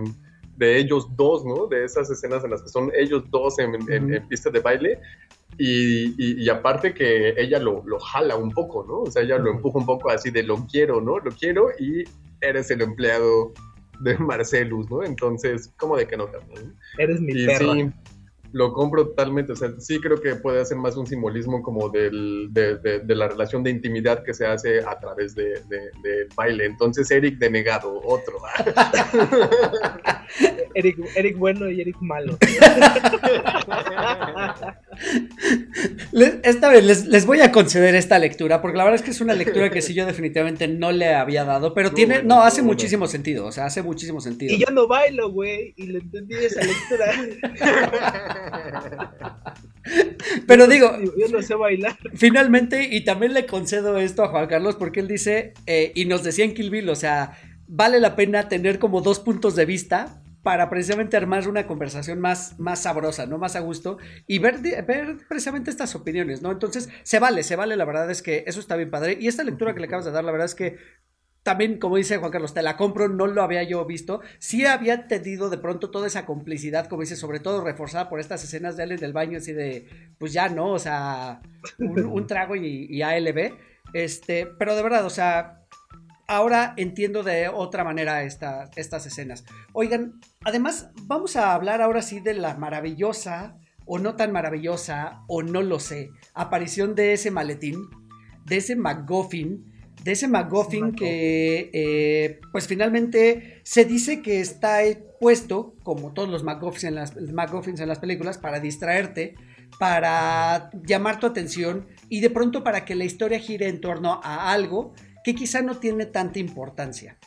ellos 0.79 1.09
dos, 1.17 1.45
¿no? 1.45 1.67
De 1.69 1.85
esas 1.85 2.11
escenas 2.11 2.43
en 2.45 2.51
las 2.51 2.63
que 2.63 2.69
son 2.69 2.91
ellos 2.97 3.25
dos 3.31 3.59
en, 3.59 3.75
en- 3.91 4.05
Ujú. 4.05 4.15
en 4.15 4.29
pista 4.29 4.51
de 4.51 4.61
baile. 4.61 4.99
Y, 5.57 6.09
y- 6.19 6.45
y 6.45 6.49
aparte 6.51 6.95
que 6.95 7.35
ella 7.37 7.59
lo, 7.59 7.83
lo 7.87 7.99
jala 7.99 8.37
un 8.37 8.53
poco, 8.53 8.85
¿no? 8.87 9.01
O 9.03 9.11
sea, 9.11 9.23
ella 9.23 9.39
lo 9.39 9.51
empuja 9.51 9.79
un 9.79 9.87
poco 9.87 10.11
así 10.11 10.31
de 10.31 10.43
lo 10.45 10.67
quiero, 10.71 11.01
¿no? 11.01 11.19
Lo 11.19 11.31
quiero 11.33 11.69
y 11.79 12.05
eres 12.41 12.71
el 12.71 12.83
empleado 12.83 13.53
de 14.01 14.17
Marcelus, 14.19 14.89
¿no? 14.91 15.03
Entonces, 15.03 15.73
¿cómo 15.77 15.97
de 15.97 16.07
que 16.07 16.17
no 16.17 16.27
también? 16.27 16.75
Eres 16.99 17.21
mi 17.21 17.33
Y 17.33 17.47
perra. 17.47 17.59
sí, 17.75 17.91
lo 18.53 18.73
compro 18.73 19.09
totalmente. 19.09 19.53
O 19.53 19.57
sea, 19.57 19.73
sí 19.79 20.01
creo 20.01 20.21
que 20.21 20.35
puede 20.37 20.61
hacer 20.61 20.77
más 20.77 20.97
un 20.97 21.07
simbolismo 21.07 21.63
como 21.63 21.89
del, 21.89 22.49
de, 22.51 22.77
de- 22.79 23.01
de 23.01 23.15
la 23.15 23.29
relación 23.29 23.63
de 23.63 23.71
intimidad 23.71 24.23
que 24.25 24.35
se 24.35 24.47
hace 24.47 24.81
a 24.81 24.99
través 24.99 25.35
de, 25.35 25.61
de- 25.69 26.29
baile. 26.37 26.65
Entonces, 26.67 27.11
Eric 27.11 27.39
denegado, 27.39 28.01
otro. 28.05 28.35
Eric, 30.79 30.97
Eric 31.17 31.37
bueno 31.37 31.69
y 31.71 31.81
Eric 31.81 31.97
malo. 32.01 32.39
Les- 36.13 36.37
esta 36.43 36.69
vez 36.69 36.85
les, 36.85 37.07
les 37.07 37.27
voy 37.27 37.41
a 37.41 37.51
conceder 37.53 37.95
esta 37.95 38.19
lectura, 38.19 38.61
porque 38.63 38.77
la 38.79 38.85
verdad 38.85 38.97
es 39.01 39.03
que 39.05 39.11
es 39.11 39.21
una 39.21 39.35
lectura 39.35 39.71
que 39.71 39.83
sí 39.83 39.93
yo 39.95 40.07
definitivamente 40.07 40.69
no 40.69 40.93
le 40.93 41.15
había 41.15 41.45
dado, 41.45 41.75
pero 41.75 41.93
tiene, 41.93 42.23
no, 42.23 42.43
hace 42.43 42.63
muchísimo 42.63 43.07
sentido, 43.09 43.47
o 43.47 43.53
sea, 43.53 43.67
hace 43.67 43.83
muchísimo 43.83 44.21
sentido. 44.21 44.55
Y 44.55 44.59
yo 44.59 44.67
no 44.73 44.87
bailo, 44.87 45.31
güey. 45.31 45.75
Y 45.77 45.87
le 45.89 45.99
entendí 45.99 46.35
esa 46.37 46.61
lectura. 46.63 47.07
Pero 50.47 50.67
digo, 50.67 50.91
Yo 51.19 51.29
no 51.33 51.43
sé 51.43 51.55
bailar. 51.55 51.97
finalmente, 52.15 52.89
y 52.95 53.05
también 53.05 53.33
le 53.35 53.47
concedo 53.47 53.99
esto 53.99 54.23
a 54.23 54.29
Juan 54.29 54.47
Carlos, 54.47 54.77
porque 54.77 55.01
él 55.01 55.09
dice, 55.09 55.55
eh, 55.67 55.93
y 55.95 56.05
nos 56.05 56.23
decía 56.23 56.45
en 56.45 56.55
Kill 56.55 56.71
Bill, 56.71 56.89
o 56.91 56.95
sea, 56.97 57.33
vale 57.67 58.01
la 58.01 58.15
pena 58.17 58.49
tener 58.49 58.79
como 58.79 59.01
dos 59.01 59.19
puntos 59.21 59.57
de 59.57 59.65
vista 59.67 60.23
para 60.49 60.71
precisamente 60.71 61.15
armar 61.15 61.47
una 61.47 61.67
conversación 61.67 62.21
más, 62.21 62.59
más 62.59 62.81
sabrosa, 62.81 63.27
¿no? 63.27 63.37
Más 63.37 63.55
a 63.55 63.61
gusto 63.61 63.99
y 64.27 64.39
ver, 64.39 64.63
ver 64.63 65.19
precisamente 65.29 65.69
estas 65.71 65.95
opiniones, 65.95 66.41
¿no? 66.41 66.51
Entonces, 66.51 66.89
se 67.03 67.19
vale, 67.19 67.43
se 67.43 67.55
vale, 67.55 67.77
la 67.77 67.85
verdad 67.85 68.11
es 68.11 68.23
que 68.23 68.45
eso 68.47 68.59
está 68.59 68.75
bien 68.75 68.91
padre. 68.91 69.19
Y 69.21 69.29
esta 69.29 69.45
lectura 69.45 69.75
que 69.75 69.81
le 69.81 69.89
acabas 69.89 70.07
de 70.07 70.11
dar, 70.11 70.25
la 70.25 70.33
verdad 70.33 70.47
es 70.47 70.55
que 70.55 70.79
también, 71.43 71.79
como 71.79 71.99
dice 71.99 72.17
Juan 72.17 72.33
Carlos, 72.33 72.55
te 72.55 72.63
la 72.63 72.79
compro, 72.79 73.11
no 73.11 73.27
lo 73.27 73.43
había 73.43 73.63
yo 73.63 73.85
visto. 73.85 74.23
Sí 74.39 74.65
había 74.65 75.07
tenido 75.07 75.51
de 75.51 75.59
pronto 75.59 75.91
toda 75.91 76.07
esa 76.07 76.25
complicidad, 76.25 76.87
como 76.87 77.03
dice, 77.03 77.17
sobre 77.17 77.41
todo 77.41 77.63
reforzada 77.63 78.09
por 78.09 78.19
estas 78.19 78.43
escenas 78.43 78.79
de 78.79 78.85
él 78.85 78.93
en 78.93 79.05
el 79.05 79.13
baño, 79.13 79.37
así 79.37 79.53
de, 79.53 79.87
pues 80.17 80.33
ya, 80.33 80.49
¿no? 80.49 80.73
O 80.73 80.79
sea, 80.79 81.43
un, 81.79 82.07
un 82.07 82.27
trago 82.27 82.57
y, 82.57 82.87
y 82.89 83.03
ALB. 83.03 83.53
Este, 83.93 84.47
pero 84.47 84.75
de 84.75 84.83
verdad, 84.83 85.05
o 85.05 85.11
sea, 85.11 85.58
ahora 86.29 86.75
entiendo 86.77 87.23
de 87.23 87.49
otra 87.49 87.83
manera 87.83 88.23
esta- 88.23 88.71
estas 88.77 89.07
escenas. 89.07 89.45
Oigan, 89.73 90.21
además, 90.45 90.91
vamos 91.03 91.35
a 91.37 91.55
hablar 91.55 91.81
ahora 91.83 92.03
sí 92.03 92.21
de 92.21 92.35
la 92.35 92.55
maravillosa, 92.55 93.57
o 93.87 93.99
no 93.99 94.15
tan 94.15 94.31
maravillosa, 94.33 95.23
o 95.27 95.43
no 95.43 95.63
lo 95.63 95.81
sé, 95.81 96.11
aparición 96.35 96.95
de 96.95 97.15
ese 97.15 97.31
maletín, 97.31 97.77
de 98.45 98.59
ese 98.59 98.77
McGuffin, 98.77 99.65
de 100.05 100.13
ese 100.13 100.29
McGuffin 100.29 100.93
que, 100.93 101.71
eh, 101.73 102.41
pues 102.53 102.67
finalmente 102.69 103.61
se 103.65 103.85
dice 103.87 104.21
que 104.23 104.41
está 104.41 104.81
puesto, 105.19 105.75
como 105.83 106.13
todos 106.13 106.29
los 106.29 106.45
McGuffins 106.45 106.85
en 106.85 106.95
las, 106.95 107.17
McGuffins 107.17 107.81
en 107.81 107.89
las 107.89 107.99
películas, 107.99 108.37
para 108.39 108.61
distraerte, 108.61 109.35
para 109.79 110.71
llamar 110.85 111.19
tu 111.19 111.27
atención 111.27 111.87
y 112.09 112.21
de 112.21 112.31
pronto 112.31 112.63
para 112.63 112.85
que 112.85 112.95
la 112.95 113.05
historia 113.05 113.39
gire 113.39 113.69
en 113.69 113.81
torno 113.81 114.21
a 114.23 114.53
algo 114.53 114.95
que 115.25 115.35
quizá 115.35 115.63
no 115.63 115.77
tiene 115.77 116.07
tanta 116.07 116.39
importancia. 116.39 117.19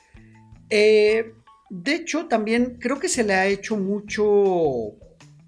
Eh, 0.70 1.34
de 1.70 1.96
hecho, 1.96 2.26
también 2.28 2.78
creo 2.80 3.00
que 3.00 3.10
se 3.10 3.24
le 3.24 3.34
ha 3.34 3.48
hecho 3.48 3.78
mucho 3.78 4.96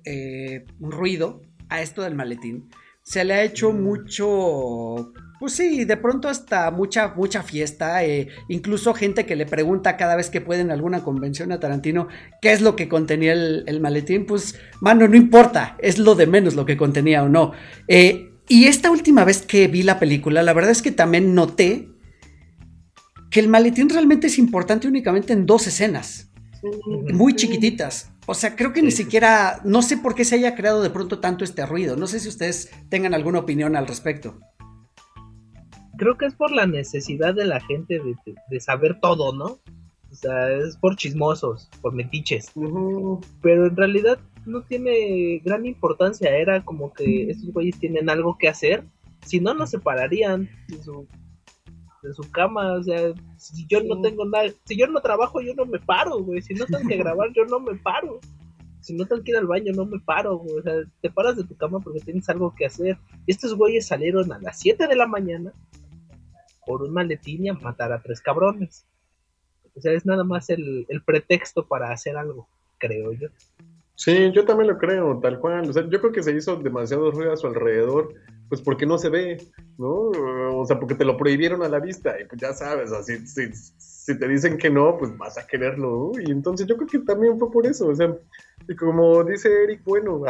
eh, 0.06 0.66
ruido 0.80 1.42
a 1.70 1.82
esto 1.82 2.02
del 2.02 2.16
maletín. 2.16 2.70
Se 3.04 3.26
le 3.26 3.34
ha 3.34 3.44
hecho 3.44 3.74
mucho, 3.74 5.12
pues 5.38 5.54
sí, 5.54 5.84
de 5.84 5.98
pronto 5.98 6.30
hasta 6.30 6.72
mucha, 6.72 7.14
mucha 7.16 7.44
fiesta. 7.44 8.06
eh, 8.06 8.30
incluso 8.48 8.94
gente 8.94 9.26
que 9.26 9.36
le 9.36 9.46
pregunta 9.46 9.98
cada 9.98 10.16
vez 10.16 10.30
que 10.30 10.40
puede 10.40 10.62
en 10.62 10.72
alguna 10.72 11.04
convención 11.04 11.52
a 11.52 11.60
Tarantino 11.60 12.08
qué 12.42 12.54
es 12.54 12.62
lo 12.62 12.78
que 12.78 12.88
contenía 12.88 13.34
el, 13.34 13.66
el 13.68 13.82
maletín. 13.82 14.26
Pues, 14.26 14.58
mano, 14.80 15.08
no 15.10 15.18
importa, 15.18 15.76
es 15.80 16.00
lo 16.00 16.16
de 16.16 16.28
menos 16.28 16.56
lo 16.56 16.66
que 16.66 16.78
contenía 16.78 17.24
o 17.24 17.28
no. 17.30 17.52
Eh, 17.90 18.30
y 18.48 18.66
esta 18.66 18.92
última 18.92 19.26
vez 19.26 19.42
que 19.42 19.68
vi 19.68 19.84
la 19.84 20.00
película, 20.00 20.44
la 20.44 20.54
verdad 20.54 20.72
es 20.72 20.82
que 20.82 20.92
también 20.92 21.36
noté 21.36 21.90
que 23.34 23.40
el 23.40 23.48
maletín 23.50 23.90
realmente 23.90 24.28
es 24.28 24.38
importante 24.38 24.88
únicamente 24.88 25.34
en 25.34 25.48
dos 25.48 25.66
escenas, 25.66 26.32
muy 27.12 27.36
chiquititas. 27.36 28.12
O 28.28 28.36
sea, 28.36 28.56
creo 28.56 28.72
que 28.72 28.84
ni 28.84 28.92
siquiera, 28.92 29.60
no 29.66 29.82
sé 29.82 29.98
por 29.98 30.14
qué 30.14 30.24
se 30.24 30.36
haya 30.36 30.56
creado 30.56 30.84
de 30.84 30.92
pronto 30.92 31.18
tanto 31.20 31.44
este 31.44 31.66
ruido. 31.66 31.96
No 31.98 32.06
sé 32.06 32.20
si 32.20 32.30
ustedes 32.30 32.70
tengan 32.90 33.16
alguna 33.16 33.40
opinión 33.40 33.76
al 33.76 33.88
respecto. 33.88 34.38
Creo 35.98 36.16
que 36.18 36.28
es 36.28 36.36
por 36.36 36.52
la 36.52 36.68
necesidad 36.68 37.34
de 37.34 37.46
la 37.46 37.60
gente 37.60 37.96
de, 37.96 38.16
de- 38.26 38.36
de 38.50 38.60
saber 38.60 39.00
todo, 39.02 39.34
¿no? 39.36 39.46
O 40.12 40.16
sea, 40.16 40.52
es 40.52 40.78
por 40.78 40.96
chismosos, 40.96 41.70
por 41.82 41.94
metiches. 41.94 42.52
Pero 43.42 43.66
en 43.68 43.76
realidad 43.76 44.20
no 44.46 44.62
tiene 44.62 45.42
gran 45.44 45.66
importancia. 45.66 46.30
Era 46.38 46.64
como 46.64 46.94
que 46.94 47.32
estos 47.32 47.52
güeyes 47.52 47.80
tienen 47.80 48.10
algo 48.12 48.38
que 48.38 48.48
hacer. 48.48 48.84
Si 49.26 49.40
no, 49.40 49.54
no 49.56 49.66
se 49.66 49.80
pararían 49.80 50.48
su, 50.84 51.08
de 52.04 52.14
su 52.14 52.30
cama. 52.32 52.74
O 52.74 52.84
sea, 52.84 53.14
si 53.38 53.66
yo 53.68 53.82
no 53.84 54.02
tengo 54.02 54.26
nada, 54.26 54.50
si 54.66 54.78
yo 54.78 54.88
no 54.88 55.02
trabajo, 55.02 55.42
yo 55.42 55.54
no 55.56 55.66
me 55.66 55.80
paro, 55.80 56.20
güey. 56.22 56.42
Si 56.42 56.54
no 56.54 56.66
tengo 56.66 56.88
que 56.88 56.98
grabar, 57.04 57.32
yo 57.34 57.46
no 57.46 57.60
me 57.60 57.76
paro. 57.76 58.20
Si 58.82 58.94
no 58.94 59.06
tengo 59.06 59.24
que 59.24 59.32
ir 59.32 59.38
al 59.38 59.48
baño, 59.48 59.72
no 59.74 59.86
me 59.86 60.00
paro, 60.00 60.38
güey. 60.38 60.60
O 60.60 60.62
sea, 60.62 60.74
te 61.02 61.10
paras 61.10 61.38
de 61.38 61.46
tu 61.46 61.56
cama 61.56 61.80
porque 61.80 62.02
tienes 62.02 62.28
algo 62.30 62.54
que 62.56 62.66
hacer. 62.66 62.98
Y 63.26 63.32
estos 63.32 63.56
güeyes 63.56 63.88
salieron 63.88 64.32
a 64.32 64.40
las 64.40 64.60
7 64.60 64.88
de 64.88 64.96
la 64.96 65.08
mañana 65.08 65.54
por 66.66 66.84
un 66.84 66.94
maletín 66.94 67.46
y 67.46 67.50
a 67.50 67.54
matar 67.54 67.92
a 67.92 68.02
tres 68.02 68.22
cabrones. 68.22 68.86
O 69.76 69.82
sea, 69.82 69.94
es 69.94 70.06
nada 70.06 70.24
más 70.24 70.50
el, 70.50 70.86
el 70.90 71.02
pretexto 71.02 71.66
para 71.66 71.92
hacer 71.92 72.18
algo, 72.18 72.48
creo 72.78 73.14
yo. 73.14 73.30
Sí, 73.96 74.32
yo 74.32 74.44
también 74.46 74.70
lo 74.70 74.78
creo, 74.78 75.20
tal 75.20 75.40
cual. 75.40 75.70
O 75.70 75.74
sea, 75.74 75.88
yo 75.88 76.00
creo 76.00 76.12
que 76.12 76.24
se 76.24 76.36
hizo 76.36 76.56
demasiado 76.56 77.12
ruido 77.12 77.32
a 77.32 77.38
su 77.38 77.48
alrededor, 77.48 78.14
pues 78.50 78.62
porque 78.62 78.86
no 78.86 78.98
se 78.98 79.10
ve, 79.10 79.38
¿no? 79.78 80.10
O 80.58 80.66
sea, 80.66 80.80
porque 80.80 80.96
te 80.96 81.06
lo 81.06 81.16
prohibieron 81.18 81.64
a 81.64 81.70
la 81.70 81.80
vista, 81.80 82.20
y 82.20 82.26
pues 82.26 82.42
ya 82.42 82.54
sabes, 82.54 82.92
así, 82.92 83.26
si, 83.28 83.50
te 84.18 84.28
dicen 84.28 84.58
que 84.58 84.70
no, 84.70 84.98
pues 84.98 85.18
vas 85.18 85.38
a 85.38 85.48
quererlo, 85.48 86.12
¿no? 86.14 86.22
Y 86.22 86.32
entonces 86.32 86.68
yo 86.68 86.76
creo 86.76 86.88
que 86.88 87.00
también 87.00 87.40
fue 87.40 87.52
por 87.52 87.66
eso, 87.66 87.88
o 87.88 87.96
sea, 87.96 88.14
y 88.68 88.76
como 88.76 89.24
dice 89.24 89.64
Eric, 89.64 89.82
bueno, 89.86 90.16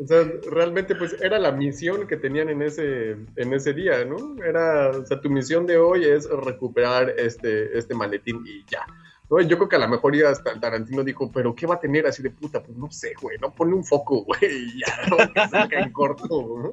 o 0.00 0.06
sea, 0.06 0.30
realmente 0.50 0.94
pues 0.94 1.16
era 1.20 1.38
la 1.38 1.52
misión 1.52 2.06
que 2.06 2.16
tenían 2.16 2.50
en 2.50 2.62
ese, 2.62 3.16
en 3.36 3.52
ese 3.52 3.72
día, 3.72 4.04
¿no? 4.04 4.36
Era, 4.44 4.90
o 4.90 5.06
sea, 5.06 5.20
tu 5.20 5.30
misión 5.30 5.66
de 5.66 5.78
hoy 5.78 6.04
es 6.04 6.28
recuperar 6.28 7.10
este, 7.18 7.76
este 7.78 7.94
maletín 7.94 8.44
y 8.46 8.64
ya. 8.70 8.84
¿No? 9.32 9.40
Yo 9.40 9.56
creo 9.56 9.68
que 9.68 9.76
a 9.76 9.80
lo 9.80 9.88
mejor 9.88 10.14
ya 10.14 10.28
hasta 10.28 10.52
el 10.52 10.60
Tarantino 10.60 11.02
dijo, 11.02 11.30
pero 11.32 11.54
¿qué 11.54 11.66
va 11.66 11.76
a 11.76 11.80
tener 11.80 12.06
así 12.06 12.22
de 12.22 12.30
puta? 12.30 12.62
Pues 12.62 12.76
no 12.76 12.90
sé, 12.90 13.14
güey, 13.20 13.38
no 13.38 13.50
pone 13.50 13.74
un 13.74 13.84
foco, 13.84 14.24
güey, 14.26 14.78
ya, 14.78 15.08
¿no? 15.08 15.16
Que 15.32 15.48
salga 15.48 15.80
en 15.80 15.92
corto, 15.92 16.28
¿no? 16.28 16.72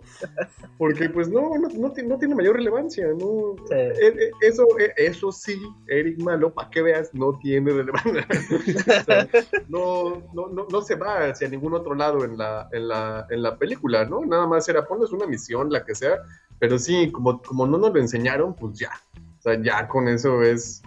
Porque 0.77 1.09
pues 1.09 1.29
no, 1.29 1.57
no, 1.57 1.69
no, 1.69 1.93
no 2.03 2.17
tiene 2.17 2.35
mayor 2.35 2.57
relevancia, 2.57 3.07
¿no? 3.17 3.55
Sí. 3.67 3.75
Eh, 3.75 3.93
eh, 4.01 4.31
Eso, 4.41 4.67
eh, 4.77 4.93
eso 4.97 5.31
sí, 5.31 5.57
Eric 5.87 6.19
Malo, 6.21 6.53
para 6.53 6.69
que 6.69 6.81
veas, 6.81 7.13
no 7.13 7.37
tiene 7.39 7.71
relevancia. 7.71 8.27
O 8.99 9.03
sea, 9.03 9.27
no, 9.69 10.23
no, 10.33 10.47
no, 10.47 10.67
no 10.69 10.81
se 10.81 10.95
va 10.95 11.29
hacia 11.29 11.47
ningún 11.47 11.73
otro 11.73 11.95
lado 11.95 12.25
en 12.25 12.37
la, 12.37 12.67
en 12.71 12.87
la, 12.87 13.25
en 13.29 13.41
la 13.41 13.57
película, 13.57 14.05
¿no? 14.05 14.25
Nada 14.25 14.47
más 14.47 14.67
era 14.67 14.85
ponles 14.85 15.11
una 15.11 15.25
misión, 15.25 15.71
la 15.71 15.85
que 15.85 15.95
sea, 15.95 16.17
pero 16.59 16.77
sí, 16.77 17.11
como, 17.11 17.41
como 17.41 17.65
no 17.65 17.77
nos 17.77 17.93
lo 17.93 17.99
enseñaron, 17.99 18.53
pues 18.53 18.77
ya. 18.77 18.91
O 19.39 19.41
sea, 19.41 19.61
ya 19.61 19.87
con 19.87 20.07
eso 20.07 20.43
es 20.43 20.81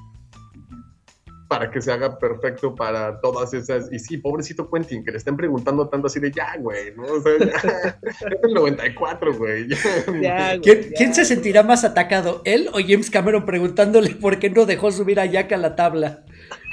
para 1.53 1.71
que 1.71 1.83
se 1.83 1.93
haga 1.93 2.19
perfecto 2.19 2.75
para 2.75 3.21
todas 3.21 3.53
esas. 3.53 3.93
Y 3.93 3.99
sí, 3.99 4.17
pobrecito 4.17 4.71
Quentin, 4.71 5.05
que 5.05 5.11
le 5.11 5.19
estén 5.19 5.37
preguntando 5.37 5.87
tanto 5.87 6.07
así 6.07 6.19
de 6.19 6.33
ya, 6.33 6.57
güey, 6.59 6.95
¿no? 6.97 7.03
O 7.03 7.21
sea, 7.21 7.33
ya, 7.39 7.99
es 8.09 8.23
el 8.23 8.55
94, 8.55 9.37
güey. 9.37 9.69
ya. 9.69 9.77
Ya, 10.23 10.49
güey, 10.57 10.61
¿Quién, 10.63 10.81
ya. 10.81 10.89
quién 10.97 11.15
se 11.15 11.27
sentirá 11.27 11.63
más 11.63 11.85
atacado? 11.85 12.41
¿Él 12.47 12.71
o 12.73 12.79
James 12.79 13.11
Cameron 13.11 13.45
preguntándole 13.45 14.15
por 14.15 14.39
qué 14.39 14.49
no 14.49 14.65
dejó 14.65 14.91
subir 14.93 15.21
a 15.21 15.27
Jack 15.27 15.53
a 15.53 15.59
la 15.59 15.77
tabla? 15.77 16.25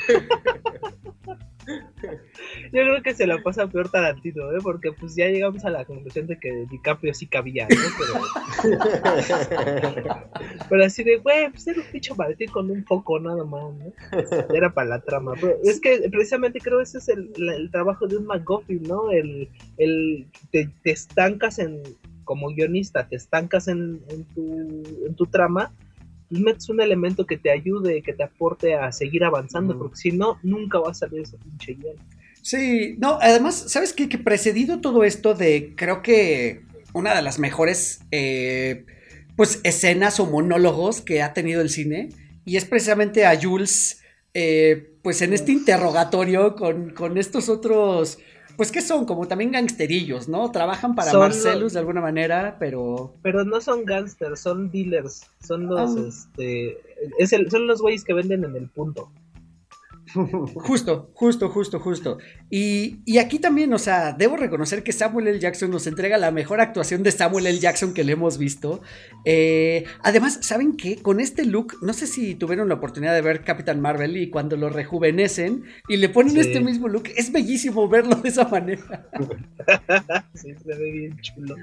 Yo 1.69 2.69
creo 2.71 3.03
que 3.03 3.13
se 3.13 3.27
la 3.27 3.41
pasa 3.41 3.67
peor 3.67 3.89
Tarantino, 3.89 4.51
¿eh? 4.51 4.59
Porque 4.61 4.91
pues 4.91 5.15
ya 5.15 5.27
llegamos 5.27 5.63
a 5.65 5.69
la 5.69 5.85
conclusión 5.85 6.27
de 6.27 6.39
que 6.39 6.65
DiCaprio 6.69 7.13
sí 7.13 7.27
cabía, 7.27 7.67
¿no? 7.69 7.77
Pero, 10.69 10.83
así 10.83 11.03
de, 11.03 11.17
güey, 11.17 11.49
pues 11.49 11.67
era 11.67 11.81
un 11.81 11.87
pinche 11.91 12.13
maletín 12.15 12.49
con 12.51 12.69
un 12.71 12.85
foco 12.85 13.19
nada 13.19 13.43
más, 13.43 13.73
¿no? 13.73 13.93
Era 14.53 14.73
para 14.73 14.89
la 14.89 15.01
trama. 15.01 15.33
Pero 15.39 15.57
es 15.63 15.79
que 15.79 16.09
precisamente 16.09 16.59
creo 16.59 16.81
ese 16.81 16.99
es 16.99 17.09
el, 17.09 17.31
el 17.37 17.71
trabajo 17.71 18.07
de 18.07 18.17
un 18.17 18.25
McGuffin, 18.25 18.83
¿no? 18.83 19.11
El, 19.11 19.49
el 19.77 20.27
te, 20.51 20.69
te 20.83 20.91
estancas 20.91 21.59
en, 21.59 21.81
como 22.23 22.49
guionista, 22.49 23.07
te 23.07 23.15
estancas 23.15 23.67
en, 23.67 24.01
en, 24.09 24.23
tu, 24.25 24.83
en 25.07 25.15
tu 25.15 25.25
trama 25.25 25.71
y 26.29 26.41
metes 26.41 26.69
un 26.69 26.81
elemento 26.81 27.25
que 27.25 27.37
te 27.37 27.51
ayude, 27.51 28.01
que 28.01 28.13
te 28.13 28.23
aporte 28.23 28.75
a 28.75 28.91
seguir 28.91 29.23
avanzando, 29.23 29.77
porque 29.77 29.97
si 29.97 30.11
no, 30.11 30.39
nunca 30.43 30.79
va 30.79 30.91
a 30.91 30.93
salir 30.93 31.21
ese 31.21 31.37
pinche 31.37 31.73
guion. 31.73 31.95
Sí, 32.41 32.95
no, 32.99 33.17
además, 33.21 33.65
¿sabes 33.67 33.93
qué? 33.93 34.07
Que 34.09 34.17
precedido 34.17 34.79
todo 34.79 35.03
esto 35.03 35.33
de, 35.33 35.73
creo 35.75 36.01
que 36.01 36.61
una 36.93 37.15
de 37.15 37.21
las 37.21 37.39
mejores, 37.39 38.01
eh, 38.11 38.85
pues, 39.35 39.59
escenas 39.63 40.19
o 40.19 40.25
monólogos 40.25 41.01
que 41.01 41.21
ha 41.21 41.33
tenido 41.33 41.61
el 41.61 41.69
cine, 41.69 42.09
y 42.45 42.57
es 42.57 42.65
precisamente 42.65 43.25
a 43.25 43.39
Jules, 43.39 44.01
eh, 44.33 44.93
pues, 45.01 45.21
en 45.21 45.33
este 45.33 45.51
interrogatorio 45.51 46.55
con, 46.55 46.91
con 46.91 47.17
estos 47.17 47.49
otros, 47.49 48.19
pues, 48.59 48.73
que 48.73 48.81
son? 48.81 49.05
Como 49.05 49.25
también 49.25 49.51
gangsterillos, 49.53 50.27
¿no? 50.27 50.51
Trabajan 50.51 50.93
para 50.93 51.11
Son 51.11 51.21
Marcelus 51.21 51.61
los- 51.61 51.73
de 51.73 51.79
alguna 51.79 52.01
manera, 52.01 52.57
pero... 52.59 53.13
Pero 53.21 53.45
no 53.45 53.61
son 53.61 53.85
gangsters, 53.85 54.41
son 54.41 54.69
dealers, 54.69 55.25
son 55.41 55.67
los, 55.67 55.95
Ah. 55.95 56.01
este, 56.09 56.77
es 57.17 57.31
el- 57.31 57.49
son 57.49 57.67
los 57.67 57.81
güeyes 57.81 58.03
que 58.03 58.13
venden 58.13 58.43
en 58.43 58.57
el 58.57 58.67
punto. 58.67 59.09
Justo, 60.13 61.11
justo, 61.13 61.49
justo, 61.49 61.79
justo. 61.79 62.17
Y, 62.49 62.97
y 63.05 63.17
aquí 63.19 63.39
también, 63.39 63.73
o 63.73 63.77
sea, 63.79 64.13
debo 64.13 64.37
reconocer 64.37 64.83
que 64.83 64.91
Samuel 64.91 65.27
L. 65.27 65.39
Jackson 65.39 65.69
nos 65.71 65.87
entrega 65.87 66.17
la 66.17 66.31
mejor 66.31 66.61
actuación 66.61 67.03
de 67.03 67.11
Samuel 67.11 67.45
L. 67.47 67.59
Jackson 67.59 67.93
que 67.93 68.03
le 68.03 68.13
hemos 68.13 68.37
visto. 68.37 68.81
Eh, 69.25 69.83
además, 70.01 70.39
¿saben 70.41 70.75
qué? 70.77 70.97
Con 71.01 71.19
este 71.19 71.45
look, 71.45 71.75
no 71.81 71.93
sé 71.93 72.07
si 72.07 72.35
tuvieron 72.35 72.69
la 72.69 72.75
oportunidad 72.75 73.13
de 73.13 73.21
ver 73.21 73.43
Capitán 73.43 73.81
Marvel 73.81 74.17
y 74.17 74.29
cuando 74.29 74.57
lo 74.57 74.69
rejuvenecen 74.69 75.63
y 75.87 75.97
le 75.97 76.09
ponen 76.09 76.33
Sí. 76.33 76.39
este 76.41 76.59
mismo 76.59 76.87
look, 76.87 77.03
es 77.15 77.31
bellísimo 77.31 77.87
verlo 77.89 78.15
de 78.15 78.29
esa 78.29 78.47
manera. 78.47 79.09
Sí, 80.33 80.53
se 80.55 80.75
ve 80.75 80.91
bien 80.91 81.17
chulo. 81.21 81.55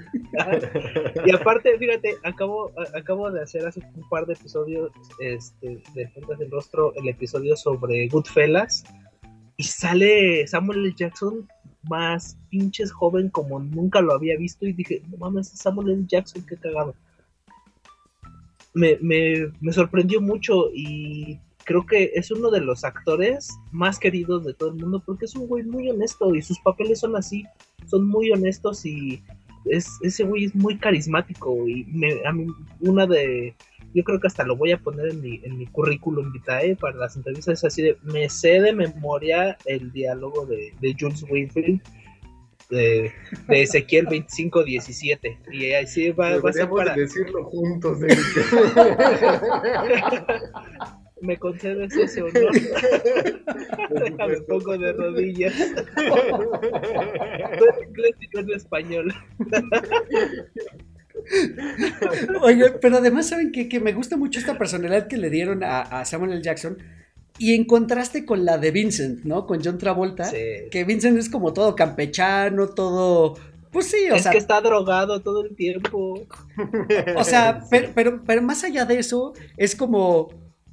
y 1.25 1.31
aparte, 1.33 1.77
fíjate, 1.79 2.15
acabo, 2.23 2.71
acabo 2.95 3.31
de 3.31 3.41
hacer 3.41 3.65
hace 3.65 3.79
un 3.95 4.07
par 4.09 4.25
de 4.27 4.33
episodios 4.33 4.91
este, 5.19 5.81
de 5.95 6.07
Puntas 6.09 6.37
del 6.37 6.51
Rostro, 6.51 6.93
el 6.95 7.07
episodio 7.09 7.55
sobre 7.55 8.07
Goodfellas, 8.07 8.36
y 9.57 9.63
sale 9.63 10.45
Samuel 10.47 10.85
L. 10.85 10.93
Jackson 10.95 11.47
más 11.89 12.37
pinches 12.49 12.91
joven 12.91 13.29
como 13.29 13.59
nunca 13.59 14.01
lo 14.01 14.13
había 14.13 14.37
visto, 14.37 14.65
y 14.65 14.73
dije, 14.73 15.01
no 15.09 15.17
mames, 15.17 15.53
es 15.53 15.59
Samuel 15.59 15.89
L. 15.89 16.03
Jackson, 16.07 16.45
qué 16.45 16.57
cagado. 16.57 16.93
Me, 18.73 18.99
sorprendió 19.71 20.21
mucho 20.21 20.69
y 20.71 21.39
creo 21.63 21.85
que 21.85 22.11
es 22.13 22.29
uno 22.29 22.51
de 22.51 22.61
los 22.61 22.83
actores 22.83 23.49
más 23.71 23.97
queridos 23.97 24.45
de 24.45 24.53
todo 24.53 24.69
el 24.69 24.75
mundo 24.75 25.01
porque 25.03 25.25
es 25.25 25.35
un 25.35 25.47
güey 25.47 25.63
muy 25.63 25.89
honesto 25.89 26.35
y 26.35 26.43
sus 26.43 26.59
papeles 26.59 26.99
son 26.99 27.15
así, 27.15 27.43
son 27.87 28.07
muy 28.07 28.31
honestos 28.31 28.85
y 28.85 29.23
es, 29.65 29.89
ese 30.03 30.23
güey 30.23 30.45
es 30.45 30.55
muy 30.55 30.77
carismático 30.77 31.67
y 31.67 31.85
me, 31.85 32.23
a 32.25 32.31
mí 32.31 32.45
una 32.81 33.07
de, 33.07 33.55
yo 33.93 34.03
creo 34.03 34.19
que 34.19 34.27
hasta 34.27 34.43
lo 34.43 34.55
voy 34.55 34.71
a 34.71 34.77
poner 34.77 35.09
en 35.09 35.21
mi, 35.21 35.41
en 35.43 35.57
mi 35.57 35.65
currículum 35.67 36.31
vitae 36.31 36.75
para 36.75 36.97
las 36.97 37.15
entrevistas, 37.15 37.59
es 37.59 37.65
así 37.65 37.81
de, 37.81 37.97
me 38.03 38.29
sé 38.29 38.61
de 38.61 38.73
memoria 38.73 39.57
el 39.65 39.91
diálogo 39.91 40.45
de, 40.45 40.73
de 40.79 40.95
Jules 40.97 41.25
Winfield. 41.29 41.81
De, 42.69 43.13
de 43.47 43.61
Ezequiel 43.61 44.07
2517 44.07 45.39
y 45.53 45.71
así 45.71 46.11
va, 46.11 46.37
va 46.39 46.49
a 46.49 46.53
ser 46.53 46.69
para 46.69 46.95
decirlo 46.95 47.45
juntos, 47.45 47.97
Eric. 48.03 48.19
me 51.21 51.37
concedes 51.37 51.95
ese 51.95 52.21
honor 52.21 52.51
déjame 53.91 54.41
pongo 54.41 54.77
de 54.77 54.91
rodillas 54.93 55.55
inglés 57.87 58.15
y 58.19 58.53
español 58.53 59.13
Oye, 62.41 62.71
pero 62.81 62.97
además, 62.97 63.27
¿saben 63.29 63.51
qué? 63.51 63.67
Que 63.69 63.79
me 63.79 63.93
gusta 63.93 64.17
mucho 64.17 64.39
esta 64.39 64.57
personalidad 64.57 65.07
que 65.07 65.17
le 65.17 65.29
dieron 65.29 65.63
a, 65.63 65.81
a 65.81 66.05
Samuel 66.05 66.31
L. 66.33 66.41
Jackson 66.41 66.77
y 67.39 67.53
en 67.53 67.65
contraste 67.65 68.25
con 68.25 68.45
la 68.45 68.57
de 68.57 68.71
Vincent, 68.71 69.23
¿no? 69.23 69.45
Con 69.45 69.63
John 69.63 69.77
Travolta. 69.77 70.25
Sí. 70.25 70.37
Que 70.71 70.83
Vincent 70.83 71.17
es 71.17 71.29
como 71.29 71.53
todo 71.53 71.75
campechano, 71.75 72.69
todo. 72.69 73.35
Pues 73.71 73.87
sí, 73.87 74.09
o 74.11 74.15
es 74.15 74.23
sea, 74.23 74.31
que 74.31 74.37
está 74.37 74.59
drogado 74.61 75.21
todo 75.21 75.43
el 75.43 75.55
tiempo 75.55 76.25
o 77.15 77.23
sea, 77.23 77.61
pero, 77.69 77.89
pero, 77.93 78.23
pero 78.23 78.41
más 78.41 78.63
allá 78.63 78.85
de 78.85 78.99
eso, 78.99 79.33
es 79.57 79.75
como. 79.75 80.29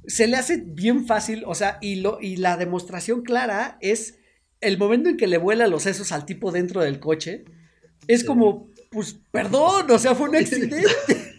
Se 0.07 0.27
le 0.27 0.37
hace 0.37 0.57
bien 0.57 1.07
fácil, 1.07 1.43
o 1.47 1.55
sea, 1.55 1.79
y, 1.81 1.95
lo, 1.95 2.19
y 2.21 2.37
la 2.37 2.57
demostración 2.57 3.23
clara 3.23 3.77
es 3.81 4.19
el 4.61 4.77
momento 4.77 5.09
en 5.09 5.17
que 5.17 5.25
le 5.25 5.39
vuela 5.39 5.65
los 5.67 5.81
sesos 5.83 6.11
al 6.11 6.25
tipo 6.25 6.51
dentro 6.51 6.81
del 6.81 6.99
coche. 6.99 7.45
Es 8.07 8.19
Sí. 8.21 8.25
como, 8.27 8.69
pues, 8.91 9.19
perdón, 9.31 9.89
o 9.91 9.99
sea, 9.99 10.15
fue 10.15 10.29
un 10.29 10.35
accidente. 10.35 10.83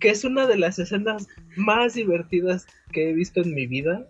que 0.00 0.10
es 0.10 0.24
una 0.24 0.46
de 0.46 0.56
las 0.56 0.78
escenas 0.78 1.26
más 1.56 1.94
divertidas 1.94 2.66
que 2.92 3.10
he 3.10 3.12
visto 3.12 3.40
en 3.40 3.54
mi 3.54 3.66
vida 3.66 4.06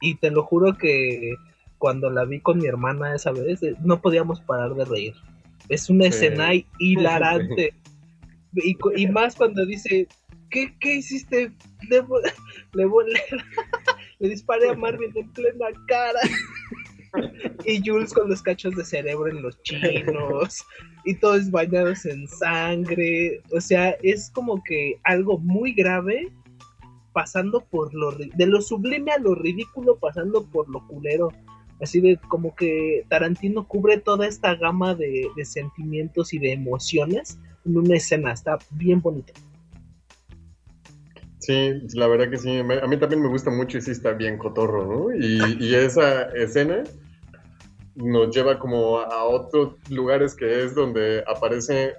y 0.00 0.16
te 0.16 0.30
lo 0.30 0.42
juro 0.42 0.76
que 0.76 1.34
cuando 1.78 2.10
la 2.10 2.24
vi 2.24 2.40
con 2.40 2.58
mi 2.58 2.66
hermana 2.66 3.14
esa 3.14 3.32
vez 3.32 3.62
eh, 3.62 3.74
no 3.82 4.02
podíamos 4.02 4.40
parar 4.42 4.74
de 4.74 4.84
reír 4.84 5.14
es 5.70 5.88
una 5.88 6.04
Sí. 6.04 6.10
escena 6.10 6.50
hilarante 6.78 7.72
y, 8.96 9.06
más 9.06 9.34
cuando 9.34 9.64
dice 9.64 10.08
¿qué, 10.50 10.74
qué 10.78 10.96
hiciste? 10.96 11.52
Le, 11.88 12.02
le, 12.74 12.84
le, 12.84 13.20
le 14.18 14.28
disparé 14.28 14.68
a 14.70 14.74
Marvin 14.74 15.12
en 15.14 15.30
plena 15.32 15.66
cara 15.86 16.20
y 17.64 17.82
Jules 17.84 18.12
con 18.12 18.28
los 18.28 18.42
cachos 18.42 18.74
de 18.76 18.84
cerebro 18.84 19.28
en 19.28 19.42
los 19.42 19.60
chinos 19.62 20.64
y 21.04 21.14
todos 21.14 21.50
bañados 21.50 22.04
en 22.06 22.26
sangre. 22.28 23.42
O 23.52 23.60
sea, 23.60 23.90
es 24.02 24.30
como 24.30 24.62
que 24.62 24.98
algo 25.04 25.38
muy 25.38 25.72
grave 25.72 26.32
pasando 27.12 27.64
por 27.64 27.92
lo 27.92 28.12
de 28.12 28.46
lo 28.46 28.60
sublime 28.60 29.10
a 29.10 29.18
lo 29.18 29.34
ridículo 29.34 29.96
pasando 29.98 30.44
por 30.46 30.68
lo 30.68 30.86
culero. 30.86 31.32
Así 31.80 32.00
de 32.00 32.18
como 32.28 32.54
que 32.54 33.06
Tarantino 33.08 33.66
cubre 33.66 33.98
toda 33.98 34.26
esta 34.26 34.54
gama 34.54 34.94
de, 34.94 35.28
de 35.34 35.44
sentimientos 35.46 36.34
y 36.34 36.38
de 36.38 36.52
emociones 36.52 37.38
en 37.64 37.78
una 37.78 37.96
escena. 37.96 38.32
Está 38.32 38.58
bien 38.72 39.00
bonito. 39.00 39.32
Sí, 41.40 41.72
la 41.94 42.06
verdad 42.06 42.30
que 42.30 42.38
sí. 42.38 42.58
A 42.58 42.86
mí 42.86 42.96
también 42.98 43.22
me 43.22 43.28
gusta 43.28 43.50
mucho 43.50 43.78
y 43.78 43.80
sí 43.80 43.90
está 43.90 44.12
bien 44.12 44.38
cotorro, 44.38 44.86
¿no? 44.86 45.14
Y, 45.14 45.56
y 45.58 45.74
esa 45.74 46.24
escena 46.34 46.84
nos 47.96 48.34
lleva 48.34 48.58
como 48.58 48.98
a 48.98 49.24
otros 49.24 49.74
lugares 49.88 50.34
que 50.34 50.64
es 50.64 50.74
donde 50.74 51.24
aparece 51.26 51.94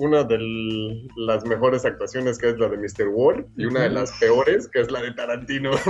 una 0.00 0.24
de 0.24 0.38
las 1.16 1.44
mejores 1.44 1.84
actuaciones 1.84 2.38
que 2.38 2.48
es 2.48 2.58
la 2.58 2.68
de 2.68 2.78
Mr. 2.78 3.08
Ward 3.08 3.44
y 3.56 3.66
una 3.66 3.82
de 3.82 3.90
las 3.90 4.12
peores 4.12 4.66
que 4.68 4.80
es 4.80 4.90
la 4.90 5.02
de 5.02 5.12
Tarantino. 5.12 5.70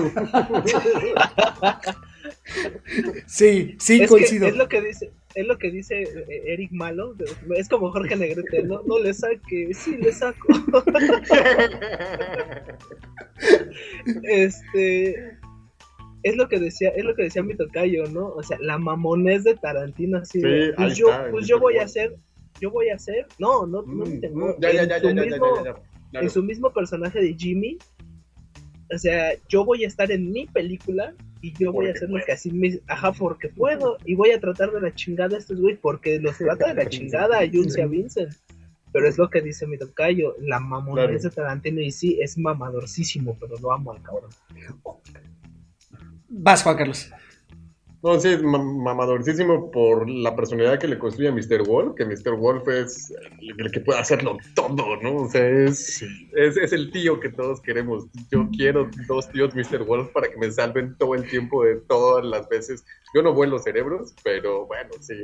Sí, 3.26 3.76
sí, 3.78 4.02
es, 4.02 4.08
coincido. 4.10 4.46
que 4.46 4.50
es 4.50 4.56
lo 4.56 4.68
que 4.68 4.80
dice, 4.80 5.12
es 5.34 5.46
lo 5.46 5.58
que 5.58 5.70
dice 5.70 6.02
eh, 6.02 6.42
Eric 6.46 6.72
Malo. 6.72 7.14
Es 7.56 7.68
como 7.68 7.90
Jorge 7.92 8.16
Negrete, 8.16 8.64
no, 8.64 8.82
no 8.82 8.98
le 8.98 9.14
saque, 9.14 9.72
sí 9.74 9.96
le 9.96 10.12
saco. 10.12 10.48
Este 14.24 15.38
es 16.22 16.36
lo 16.36 16.48
que 16.48 16.58
decía, 16.58 16.90
es 16.90 17.04
lo 17.04 17.14
que 17.14 17.24
decía 17.24 17.42
mi 17.42 17.56
tocayo, 17.56 18.04
¿no? 18.06 18.28
O 18.28 18.42
sea, 18.42 18.58
la 18.60 18.78
mamonés 18.78 19.44
de 19.44 19.54
Tarantino 19.56 20.18
así 20.18 20.40
Sí, 20.40 20.46
de, 20.46 20.66
ahí 20.66 20.74
pues 20.76 20.96
yo, 20.96 21.10
está, 21.10 21.30
pues 21.30 21.46
yo 21.46 21.58
voy 21.58 21.78
a 21.78 21.84
hacer, 21.84 22.14
yo 22.60 22.70
voy 22.70 22.90
a 22.90 22.96
hacer, 22.96 23.26
no, 23.38 23.66
no, 23.66 23.82
no 23.82 24.04
tengo, 24.20 24.54
en 26.12 26.30
su 26.30 26.42
mismo 26.42 26.72
personaje 26.72 27.20
de 27.20 27.34
Jimmy, 27.34 27.78
o 28.92 28.98
sea, 28.98 29.32
yo 29.48 29.64
voy 29.64 29.84
a 29.84 29.88
estar 29.88 30.10
en 30.10 30.30
mi 30.30 30.46
película 30.46 31.14
y 31.42 31.52
yo 31.58 31.72
voy 31.72 31.88
a 31.88 31.92
hacer 31.92 32.10
lo 32.10 32.22
que 32.24 32.32
así 32.32 32.50
me, 32.50 32.80
ajá, 32.86 33.12
porque 33.12 33.48
puedo, 33.48 33.96
y 34.04 34.14
voy 34.14 34.30
a 34.32 34.40
tratar 34.40 34.70
de 34.72 34.80
la 34.80 34.94
chingada 34.94 35.36
a 35.36 35.38
estos 35.38 35.60
güey, 35.60 35.76
porque 35.76 36.18
los 36.20 36.36
trata 36.38 36.68
de 36.68 36.74
la 36.74 36.88
chingada 36.88 37.38
a 37.38 37.46
Jules 37.46 37.76
y 37.78 37.80
a 37.80 37.86
Vincent. 37.86 38.34
Pero 38.92 39.06
es 39.06 39.16
lo 39.18 39.30
que 39.30 39.40
dice 39.40 39.68
mi 39.68 39.78
tocayo, 39.78 40.34
la 40.40 40.58
mamonés 40.58 41.04
Claro. 41.06 41.20
de 41.22 41.30
Tarantino 41.30 41.80
y 41.80 41.92
sí, 41.92 42.18
es 42.20 42.36
mamadorcísimo, 42.36 43.36
pero 43.38 43.56
lo 43.58 43.72
amo 43.72 43.92
al 43.92 44.02
cabrón. 44.02 44.30
Vas, 46.28 46.62
Juan 46.62 46.76
Carlos. 46.76 47.10
No, 48.02 48.18
sí, 48.18 48.28
es 48.28 48.42
ma- 48.42 48.56
mamadorcísimo 48.62 49.70
por 49.70 50.08
la 50.08 50.34
personalidad 50.34 50.78
que 50.78 50.88
le 50.88 50.98
construye 50.98 51.28
a 51.28 51.32
Mr. 51.32 51.66
Wolf, 51.66 51.94
que 51.96 52.06
Mr. 52.06 52.34
Wolf 52.34 52.66
es 52.68 53.12
el, 53.58 53.70
que 53.70 53.80
puede 53.80 53.98
hacerlo 54.00 54.38
todo, 54.54 54.96
¿no? 55.02 55.16
O 55.16 55.28
sea, 55.28 55.46
es, 55.46 56.00
es, 56.34 56.56
es 56.56 56.72
el 56.72 56.90
tío 56.92 57.20
que 57.20 57.28
todos 57.28 57.60
queremos. 57.60 58.06
Yo 58.30 58.48
quiero 58.56 58.88
dos 59.06 59.28
tíos 59.30 59.54
Mr. 59.54 59.84
Wolf 59.84 60.08
para 60.12 60.30
que 60.30 60.38
me 60.38 60.50
salven 60.50 60.96
todo 60.98 61.14
el 61.14 61.28
tiempo 61.28 61.62
de 61.64 61.76
todas 61.76 62.24
las 62.24 62.48
veces. 62.48 62.84
Yo 63.14 63.22
no 63.22 63.34
vuelo 63.34 63.58
cerebros, 63.58 64.14
pero 64.24 64.66
bueno, 64.66 64.90
sí, 65.00 65.14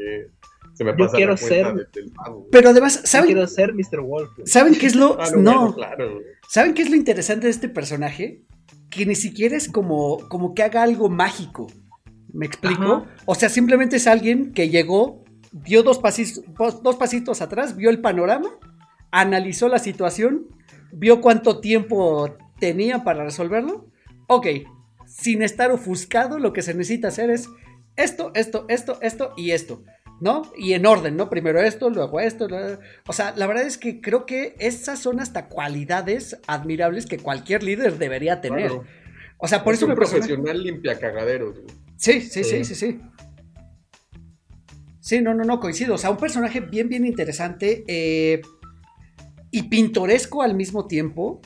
se 0.75 0.85
me 0.85 0.91
Yo 0.91 0.97
pasa 0.99 1.17
quiero 1.17 1.33
la 1.33 1.39
cuenta 1.39 1.75
ser-. 1.95 2.09
Pero 2.53 2.69
además, 2.69 3.01
Yo 3.01 3.07
¿saben, 3.07 3.27
quiero 3.33 3.47
ser 3.47 3.73
Mr. 3.73 4.03
Wolf. 4.03 4.31
güey. 4.37 4.47
¿saben 4.47 4.75
qué 4.75 4.85
es 4.85 4.95
lo...? 4.97 5.17
Ah, 5.19 5.31
no, 5.35 5.61
bueno, 5.61 5.75
claro. 5.75 6.19
¿saben 6.51 6.75
qué 6.75 6.83
es 6.83 6.91
lo 6.91 6.97
interesante 6.97 7.47
de 7.47 7.53
este 7.53 7.71
personaje? 7.71 8.43
Que 8.91 9.07
ni 9.07 9.15
siquiera 9.15 9.57
es 9.57 9.69
como, 9.71 10.19
como 10.29 10.53
que 10.55 10.63
haga 10.63 10.83
algo 10.83 11.09
mágico. 11.09 11.69
¿Me 12.33 12.47
explico? 12.47 12.83
Ajá. 12.83 13.15
O 13.27 13.35
sea, 13.35 13.49
simplemente 13.49 13.97
es 13.97 14.07
alguien 14.07 14.53
que 14.53 14.69
llegó, 14.69 15.25
dio 15.53 15.83
dos, 15.83 16.01
pasis- 16.01 16.43
dos, 16.59 16.83
dos 16.83 16.97
pasitos 16.97 17.41
atrás, 17.43 17.77
vio 17.77 17.91
el 17.91 18.01
panorama, 18.01 18.51
analizó 19.11 19.69
la 19.69 19.79
situación, 19.79 20.47
vio 20.93 21.21
cuánto 21.21 21.61
tiempo 21.61 22.37
tenía 22.59 23.05
para 23.05 23.25
resolverlo. 23.25 23.87
Ok, 24.29 24.47
sin 25.07 25.43
estar 25.43 25.71
ofuscado, 25.71 26.39
lo 26.39 26.53
que 26.53 26.63
se 26.63 26.75
necesita 26.75 27.09
hacer 27.09 27.31
es 27.31 27.49
esto, 27.97 28.33
esto, 28.35 28.67
esto, 28.69 28.99
esto 29.03 29.33
y 29.37 29.53
esto. 29.53 29.83
¿No? 30.19 30.51
Y 30.57 30.73
en 30.73 30.87
orden, 30.87 31.15
¿no? 31.15 31.29
Primero 31.29 31.61
esto, 31.61 31.91
luego 31.91 32.21
esto. 32.21 32.49
luego- 32.49 32.81
O 33.07 33.13
sea, 33.13 33.35
la 33.37 33.47
verdad 33.47 33.67
es 33.67 33.77
que 33.77 34.01
creo 34.01 34.25
que 34.25 34.57
esas 34.59 34.99
son 34.99 35.21
hasta 35.21 35.47
cualidades 35.49 36.39
admirables 36.47 37.05
que 37.05 37.19
cualquier 37.19 37.63
líder 37.63 37.99
debería 37.99 38.41
tener. 38.41 38.71
Claro. 38.71 38.85
O 39.37 39.47
sea, 39.47 39.63
por 39.63 39.75
es 39.75 39.81
eso 39.81 39.85
un 39.87 39.91
me 39.91 39.97
persona- 39.97 40.21
profesional 40.21 40.63
limpia 40.63 40.99
cagaderos. 40.99 41.61
güey. 41.61 41.67
Sí, 41.97 42.21
sí, 42.21 42.45
sí, 42.45 42.65
Sí. 42.65 42.65
sí, 42.65 42.75
sí. 42.75 43.01
No, 45.23 45.35
no, 45.35 45.45
no, 45.45 45.61
coincido. 45.61 45.95
O 45.95 45.99
sea, 45.99 46.11
un 46.11 46.17
personaje 46.17 46.61
bien, 46.61 46.89
bien 46.89 47.07
interesante 47.07 47.85
eh, 47.87 48.43
y 49.51 49.63
pintoresco 49.65 50.43
al 50.43 50.55
mismo 50.55 50.87
tiempo. 50.87 51.41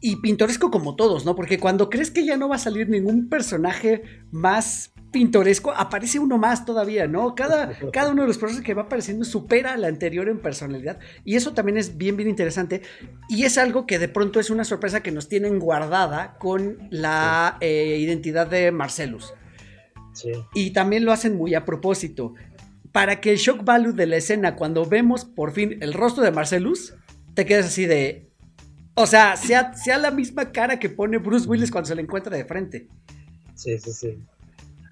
Y 0.00 0.16
pintoresco 0.16 0.70
como 0.70 0.94
todos, 0.94 1.24
¿no? 1.24 1.34
Porque 1.34 1.58
cuando 1.58 1.90
crees 1.90 2.10
que 2.10 2.24
ya 2.24 2.36
no 2.36 2.48
va 2.48 2.56
a 2.56 2.58
salir 2.58 2.88
ningún 2.88 3.28
personaje 3.28 4.02
más 4.30 4.92
pintoresco, 5.10 5.72
aparece 5.72 6.18
uno 6.18 6.36
más 6.36 6.64
todavía, 6.64 7.06
¿no? 7.06 7.34
Cada, 7.34 7.72
cada 7.92 8.12
uno 8.12 8.22
de 8.22 8.28
los 8.28 8.38
personajes 8.38 8.64
que 8.64 8.74
va 8.74 8.82
apareciendo 8.82 9.24
supera 9.24 9.72
al 9.72 9.84
anterior 9.84 10.28
en 10.28 10.38
personalidad. 10.40 10.98
Y 11.24 11.36
eso 11.36 11.54
también 11.54 11.78
es 11.78 11.96
bien, 11.96 12.16
bien 12.16 12.28
interesante. 12.28 12.82
Y 13.28 13.44
es 13.44 13.58
algo 13.58 13.86
que 13.86 13.98
de 13.98 14.08
pronto 14.08 14.38
es 14.38 14.50
una 14.50 14.64
sorpresa 14.64 15.02
que 15.02 15.12
nos 15.12 15.28
tienen 15.28 15.58
guardada 15.58 16.36
con 16.38 16.88
la 16.90 17.56
eh, 17.60 17.96
identidad 17.98 18.46
de 18.46 18.70
Marcellus. 18.72 19.32
Sí. 20.16 20.32
Y 20.54 20.72
también 20.72 21.04
lo 21.04 21.12
hacen 21.12 21.36
muy 21.36 21.54
a 21.54 21.64
propósito. 21.64 22.34
Para 22.92 23.20
que 23.20 23.30
el 23.30 23.36
shock 23.36 23.64
value 23.64 23.92
de 23.92 24.06
la 24.06 24.16
escena, 24.16 24.56
cuando 24.56 24.86
vemos 24.86 25.24
por 25.24 25.52
fin 25.52 25.76
el 25.82 25.92
rostro 25.92 26.24
de 26.24 26.32
Marcellus, 26.32 26.94
te 27.34 27.44
quedas 27.44 27.66
así 27.66 27.86
de. 27.86 28.30
O 28.94 29.06
sea, 29.06 29.36
sea, 29.36 29.74
sea 29.74 29.98
la 29.98 30.10
misma 30.10 30.52
cara 30.52 30.78
que 30.78 30.88
pone 30.88 31.18
Bruce 31.18 31.46
Willis 31.46 31.70
cuando 31.70 31.88
se 31.88 31.94
le 31.94 32.02
encuentra 32.02 32.34
de 32.34 32.46
frente. 32.46 32.88
Sí, 33.54 33.78
sí, 33.78 33.92
sí. 33.92 34.18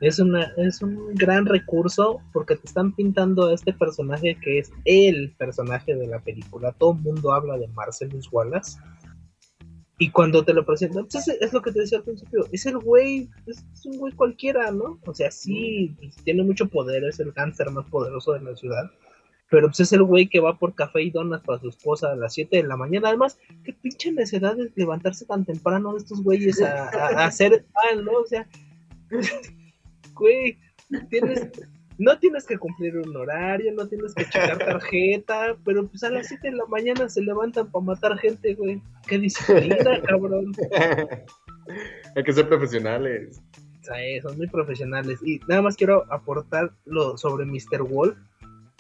Es, 0.01 0.19
una, 0.19 0.53
es 0.59 0.83
un 0.83 1.15
gran 1.15 1.47
recurso 1.47 2.21
porque 2.35 2.57
te 2.57 2.67
están 2.67 2.93
pintando 2.93 3.47
a 3.47 3.55
este 3.55 3.73
personaje 3.73 4.37
que 4.43 4.59
es 4.59 4.71
el 4.85 5.33
personaje 5.39 5.95
de 5.95 6.07
la 6.07 6.19
película. 6.19 6.73
Todo 6.73 6.93
el 6.93 6.99
mundo 6.99 7.33
habla 7.33 7.57
de 7.57 7.69
Marcellus 7.69 8.29
Wallace. 8.31 8.79
Y 10.05 10.11
cuando 10.11 10.45
te 10.45 10.53
lo 10.53 10.67
presentan, 10.67 11.07
pues 11.11 11.29
es, 11.29 11.53
lo 11.55 11.63
que 11.63 11.73
te 11.73 11.81
decía 11.81 11.97
al 11.97 12.05
principio, 12.05 12.47
es 12.53 12.67
el 12.67 12.77
güey, 12.77 13.31
es, 13.47 13.65
un 13.87 13.97
güey 13.97 14.13
cualquiera, 14.13 14.71
¿no? 14.71 15.01
O 15.07 15.15
sea, 15.15 15.31
sí, 15.31 15.97
pues, 15.99 16.15
tiene 16.17 16.43
mucho 16.43 16.69
poder, 16.69 17.05
es 17.05 17.21
el 17.21 17.33
cáncer 17.33 17.71
más 17.71 17.87
poderoso 17.87 18.35
de 18.35 18.43
la 18.43 18.55
ciudad. 18.55 18.91
Pero 19.49 19.69
pues 19.69 19.81
es 19.81 19.95
el 19.95 20.03
güey 20.03 20.29
que 20.29 20.41
va 20.41 20.59
por 20.59 20.75
café 20.75 21.01
y 21.01 21.11
donas 21.11 21.41
para 21.41 21.59
su 21.59 21.71
esposa 21.71 22.13
a 22.13 22.17
las 22.17 22.35
7 22.35 22.55
de 22.59 22.65
la 22.65 22.77
mañana. 22.77 23.09
Además, 23.09 23.39
qué 23.65 23.73
pinche 23.73 24.13
necesidad 24.13 24.55
de 24.57 24.71
levantarse 24.75 25.25
tan 25.25 25.47
temprano 25.47 25.93
de 25.93 25.99
estos 26.01 26.23
güeyes 26.23 26.61
a, 26.61 26.91
a- 26.91 27.23
a 27.23 27.25
hacer 27.25 27.65
pan, 27.73 28.05
¿no? 28.05 28.13
O 28.19 28.27
sea, 28.27 28.47
güey, 30.15 30.59
tienes, 31.09 31.51
no 31.99 32.19
tienes 32.19 32.47
que 32.47 32.59
cumplir 32.59 32.97
un 32.97 33.17
horario, 33.17 33.73
no 33.73 33.87
tienes 33.87 34.15
que 34.15 34.25
checar 34.25 34.59
tarjeta, 34.59 35.57
pero 35.65 35.87
pues 35.87 36.03
a 36.05 36.11
las 36.11 36.29
7 36.29 36.51
de 36.51 36.57
la 36.57 36.67
mañana 36.67 37.09
se 37.09 37.23
levantan 37.23 37.71
para 37.71 37.85
matar 37.85 38.19
gente, 38.19 38.55
güey. 38.55 38.83
Qué 39.07 39.19
disciplina, 39.19 40.01
cabrón. 40.07 40.53
Hay 42.17 42.23
que 42.25 42.33
ser 42.33 42.49
profesionales. 42.49 43.41
O 43.81 43.85
sea, 43.85 44.03
eh, 44.03 44.21
son 44.23 44.37
muy 44.37 44.49
profesionales. 44.49 45.21
Y 45.25 45.41
nada 45.49 45.63
más 45.63 45.77
quiero 45.77 46.11
aportar 46.13 46.73
lo 46.85 47.17
sobre 47.17 47.45
Mr. 47.45 47.83
Wolf. 47.83 48.17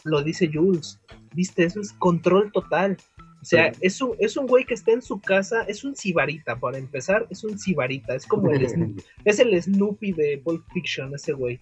Lo 0.04 0.22
dice 0.22 0.50
Jules. 0.52 1.00
Viste, 1.34 1.64
eso 1.64 1.80
es 1.80 1.92
control 1.94 2.50
total. 2.52 2.96
O 3.40 3.44
sea, 3.44 3.72
Sí. 3.74 3.80
es, 3.82 4.00
un, 4.00 4.16
es 4.18 4.38
un 4.38 4.46
güey 4.46 4.64
que 4.64 4.72
está 4.72 4.92
en 4.92 5.02
su 5.02 5.20
casa, 5.20 5.64
es 5.68 5.84
un 5.84 5.94
sibarita, 5.94 6.58
para 6.58 6.78
empezar, 6.78 7.26
es 7.28 7.44
un 7.44 7.58
sibarita, 7.58 8.14
es 8.14 8.26
como 8.26 8.50
el, 8.50 8.64
es 9.26 9.38
el 9.38 9.62
Snoopy 9.62 10.12
de 10.12 10.40
Pulp 10.42 10.64
Fiction, 10.72 11.14
ese 11.14 11.34
güey. 11.34 11.60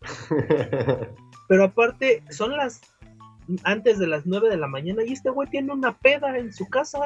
Pero 1.48 1.64
aparte, 1.64 2.22
son 2.30 2.56
las 2.56 2.80
antes 3.64 3.98
de 3.98 4.06
las 4.06 4.26
9 4.26 4.50
de 4.50 4.58
la 4.58 4.66
mañana 4.68 5.02
y 5.04 5.12
este 5.12 5.30
güey 5.30 5.48
tiene 5.48 5.72
una 5.72 5.96
peda 5.96 6.36
en 6.36 6.52
su 6.52 6.68
casa, 6.68 6.98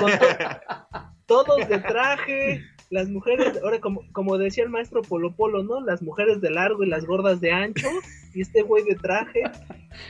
con 0.00 0.10
to- 0.10 1.08
todos 1.26 1.68
de 1.68 1.78
traje, 1.78 2.62
las 2.90 3.08
mujeres, 3.08 3.60
ahora 3.62 3.80
como, 3.80 4.02
como 4.12 4.36
decía 4.36 4.64
el 4.64 4.70
maestro 4.70 5.02
Polo 5.02 5.30
Polo, 5.36 5.62
¿no? 5.62 5.80
Las 5.80 6.02
mujeres 6.02 6.40
de 6.40 6.50
largo 6.50 6.82
y 6.82 6.88
las 6.88 7.06
gordas 7.06 7.40
de 7.40 7.52
ancho, 7.52 7.88
y 8.34 8.40
este 8.40 8.62
güey 8.62 8.82
de 8.84 8.96
traje, 8.96 9.44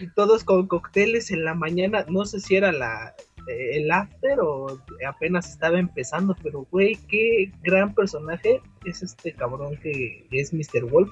y 0.00 0.08
todos 0.14 0.42
con 0.42 0.66
cócteles 0.66 1.30
en 1.30 1.44
la 1.44 1.54
mañana, 1.54 2.06
no 2.08 2.24
sé 2.24 2.40
si 2.40 2.56
era 2.56 2.72
la 2.72 3.14
eh, 3.46 3.76
el 3.76 3.90
after 3.90 4.40
o 4.40 4.80
apenas 5.06 5.50
estaba 5.50 5.78
empezando, 5.78 6.34
pero 6.42 6.66
güey, 6.70 6.96
qué 7.08 7.52
gran 7.62 7.94
personaje 7.94 8.62
es 8.86 9.02
este 9.02 9.34
cabrón 9.34 9.76
que 9.82 10.26
es 10.30 10.54
Mr. 10.54 10.84
Wolf 10.90 11.10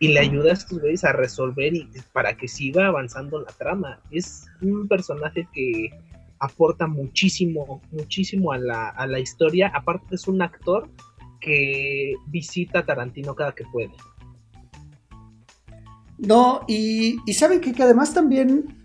y 0.00 0.08
le 0.08 0.20
ayuda 0.20 0.50
a 0.50 0.54
estos 0.54 0.80
güeyes 0.80 1.04
a 1.04 1.12
resolver 1.12 1.74
y 1.74 1.88
para 2.12 2.36
que 2.36 2.48
siga 2.48 2.86
avanzando 2.88 3.40
la 3.40 3.52
trama. 3.52 4.00
Es 4.10 4.46
un 4.60 4.88
personaje 4.88 5.48
que 5.52 5.90
aporta 6.40 6.86
muchísimo, 6.86 7.80
muchísimo 7.92 8.52
a 8.52 8.58
la, 8.58 8.88
a 8.88 9.06
la 9.06 9.20
historia. 9.20 9.70
Aparte 9.74 10.16
es 10.16 10.26
un 10.28 10.42
actor 10.42 10.90
que 11.40 12.14
visita 12.26 12.80
a 12.80 12.84
Tarantino 12.86 13.34
cada 13.34 13.54
que 13.54 13.64
puede. 13.64 13.92
No, 16.18 16.62
y, 16.68 17.16
y 17.26 17.32
saben 17.34 17.60
que, 17.60 17.72
que 17.72 17.82
además 17.82 18.14
también, 18.14 18.76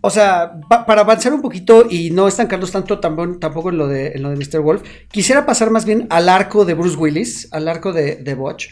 o 0.00 0.10
sea, 0.10 0.60
pa- 0.68 0.84
para 0.84 1.00
avanzar 1.00 1.32
un 1.32 1.40
poquito 1.42 1.86
y 1.88 2.10
no 2.10 2.28
estancarnos 2.28 2.70
tanto 2.70 3.00
tampoco, 3.00 3.38
tampoco 3.38 3.70
en, 3.70 3.78
lo 3.78 3.88
de, 3.88 4.08
en 4.08 4.22
lo 4.22 4.30
de 4.30 4.36
Mr. 4.36 4.60
Wolf, 4.60 4.82
quisiera 5.10 5.46
pasar 5.46 5.70
más 5.70 5.84
bien 5.84 6.06
al 6.10 6.28
arco 6.28 6.64
de 6.64 6.74
Bruce 6.74 6.96
Willis, 6.96 7.48
al 7.52 7.66
arco 7.68 7.92
de, 7.92 8.16
de 8.16 8.34
Butch, 8.34 8.68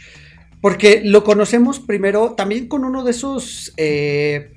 porque 0.65 1.01
lo 1.05 1.23
conocemos 1.23 1.79
primero 1.79 2.33
también 2.33 2.67
con 2.67 2.85
uno 2.85 3.03
de 3.03 3.11
esos, 3.11 3.71
eh, 3.77 4.51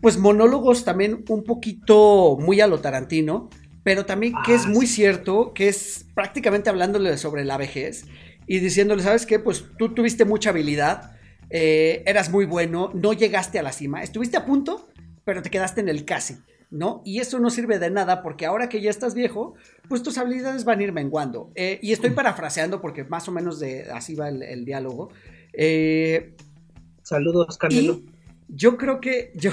pues 0.00 0.16
monólogos 0.16 0.84
también 0.84 1.24
un 1.28 1.42
poquito 1.42 2.38
muy 2.38 2.60
a 2.60 2.68
lo 2.68 2.78
Tarantino, 2.78 3.50
pero 3.82 4.06
también 4.06 4.32
que 4.46 4.54
es 4.54 4.66
Ah, 4.66 4.68
muy 4.68 4.86
cierto, 4.86 5.54
que 5.54 5.66
es 5.66 6.06
prácticamente 6.14 6.70
hablándole 6.70 7.18
sobre 7.18 7.44
la 7.44 7.56
vejez 7.56 8.04
y 8.46 8.60
diciéndole, 8.60 9.02
¿sabes 9.02 9.26
qué? 9.26 9.40
Pues 9.40 9.64
tú 9.76 9.92
tuviste 9.92 10.24
mucha 10.24 10.50
habilidad, 10.50 11.16
eh, 11.50 12.04
eras 12.06 12.30
muy 12.30 12.44
bueno, 12.44 12.92
no 12.94 13.12
llegaste 13.12 13.58
a 13.58 13.64
la 13.64 13.72
cima, 13.72 14.04
estuviste 14.04 14.36
a 14.36 14.46
punto, 14.46 14.88
pero 15.24 15.42
te 15.42 15.50
quedaste 15.50 15.80
en 15.80 15.88
el 15.88 16.04
casi, 16.04 16.36
¿no? 16.72 17.02
Y 17.04 17.20
eso 17.20 17.38
no 17.38 17.50
sirve 17.50 17.78
de 17.78 17.90
nada 17.90 18.22
porque 18.22 18.46
ahora 18.46 18.68
que 18.68 18.80
ya 18.80 18.90
estás 18.90 19.14
viejo, 19.14 19.54
pues 19.88 20.02
tus 20.02 20.16
habilidades 20.18 20.64
van 20.64 20.80
a 20.80 20.82
ir 20.82 20.92
menguando. 20.92 21.52
Eh, 21.54 21.78
y 21.82 21.92
estoy 21.92 22.10
parafraseando 22.10 22.80
porque 22.80 23.04
más 23.04 23.28
o 23.28 23.32
menos 23.32 23.60
de 23.60 23.90
así 23.92 24.14
va 24.14 24.28
el, 24.28 24.42
el 24.42 24.64
diálogo. 24.64 25.10
Eh, 25.52 26.34
Saludos, 27.02 27.58
Canelo. 27.58 27.92
y 27.94 28.06
yo 28.48 28.76
creo 28.78 29.00
que 29.00 29.32
yo, 29.34 29.50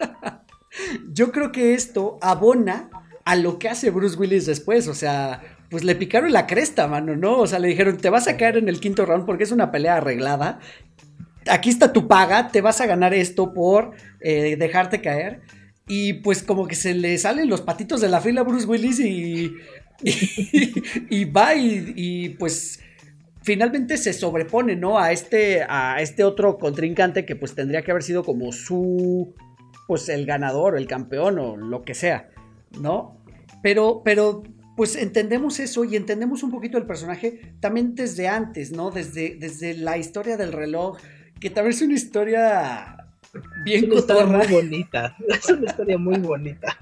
yo 1.12 1.32
creo 1.32 1.52
que 1.52 1.74
esto 1.74 2.18
abona 2.22 2.88
a 3.24 3.36
lo 3.36 3.58
que 3.58 3.68
hace 3.68 3.90
Bruce 3.90 4.16
Willis 4.16 4.46
después, 4.46 4.88
o 4.88 4.94
sea, 4.94 5.42
pues 5.70 5.84
le 5.84 5.94
picaron 5.94 6.32
la 6.32 6.46
cresta, 6.46 6.88
mano, 6.88 7.14
¿no? 7.14 7.38
O 7.38 7.46
sea, 7.46 7.58
le 7.58 7.68
dijeron, 7.68 7.98
te 7.98 8.10
vas 8.10 8.26
a 8.26 8.36
caer 8.36 8.56
en 8.56 8.68
el 8.68 8.80
quinto 8.80 9.04
round 9.04 9.26
porque 9.26 9.44
es 9.44 9.52
una 9.52 9.70
pelea 9.70 9.96
arreglada. 9.96 10.60
Aquí 11.48 11.70
está 11.70 11.92
tu 11.92 12.08
paga, 12.08 12.48
te 12.48 12.60
vas 12.60 12.80
a 12.80 12.86
ganar 12.86 13.12
esto 13.14 13.52
por 13.52 13.92
eh, 14.20 14.56
dejarte 14.56 15.00
caer. 15.02 15.42
Y 15.88 16.14
pues 16.14 16.42
como 16.42 16.66
que 16.66 16.74
se 16.74 16.94
le 16.94 17.18
salen 17.18 17.48
los 17.48 17.60
patitos 17.60 18.00
de 18.00 18.08
la 18.08 18.20
fila 18.20 18.42
a 18.42 18.44
Bruce 18.44 18.66
Willis 18.66 19.00
y, 19.00 19.52
y, 21.10 21.24
va 21.26 21.54
y, 21.54 21.92
y, 21.96 22.28
pues 22.30 22.80
finalmente 23.42 23.96
se 23.96 24.12
sobrepone, 24.12 24.76
¿no? 24.76 24.98
A 24.98 25.12
este, 25.12 25.64
a 25.68 26.00
este 26.00 26.24
otro 26.24 26.58
contrincante 26.58 27.26
que 27.26 27.36
pues 27.36 27.54
tendría 27.54 27.82
que 27.82 27.90
haber 27.90 28.02
sido 28.02 28.24
como 28.24 28.52
su, 28.52 29.34
pues 29.86 30.08
el 30.08 30.24
ganador 30.26 30.74
o 30.74 30.78
el 30.78 30.86
campeón 30.86 31.38
o 31.38 31.56
lo 31.56 31.82
que 31.82 31.94
sea, 31.94 32.30
¿no? 32.80 33.18
Pero, 33.62 34.02
pero 34.04 34.42
pues 34.76 34.96
entendemos 34.96 35.60
eso 35.60 35.84
y 35.84 35.96
entendemos 35.96 36.42
un 36.42 36.50
poquito 36.50 36.78
el 36.78 36.86
personaje 36.86 37.54
también 37.60 37.94
desde 37.94 38.28
antes, 38.28 38.72
¿no? 38.72 38.90
Desde, 38.90 39.36
desde 39.38 39.74
la 39.74 39.98
historia 39.98 40.36
del 40.36 40.52
reloj, 40.52 40.98
que 41.40 41.50
también 41.50 41.74
es 41.74 41.82
una 41.82 41.94
historia 41.94 42.96
bien 43.64 43.90
es 43.92 44.04
una 44.04 44.26
muy 44.26 44.46
bonita. 44.46 45.16
Es 45.28 45.48
una 45.48 45.66
historia 45.66 45.98
muy 45.98 46.18
bonita. 46.18 46.78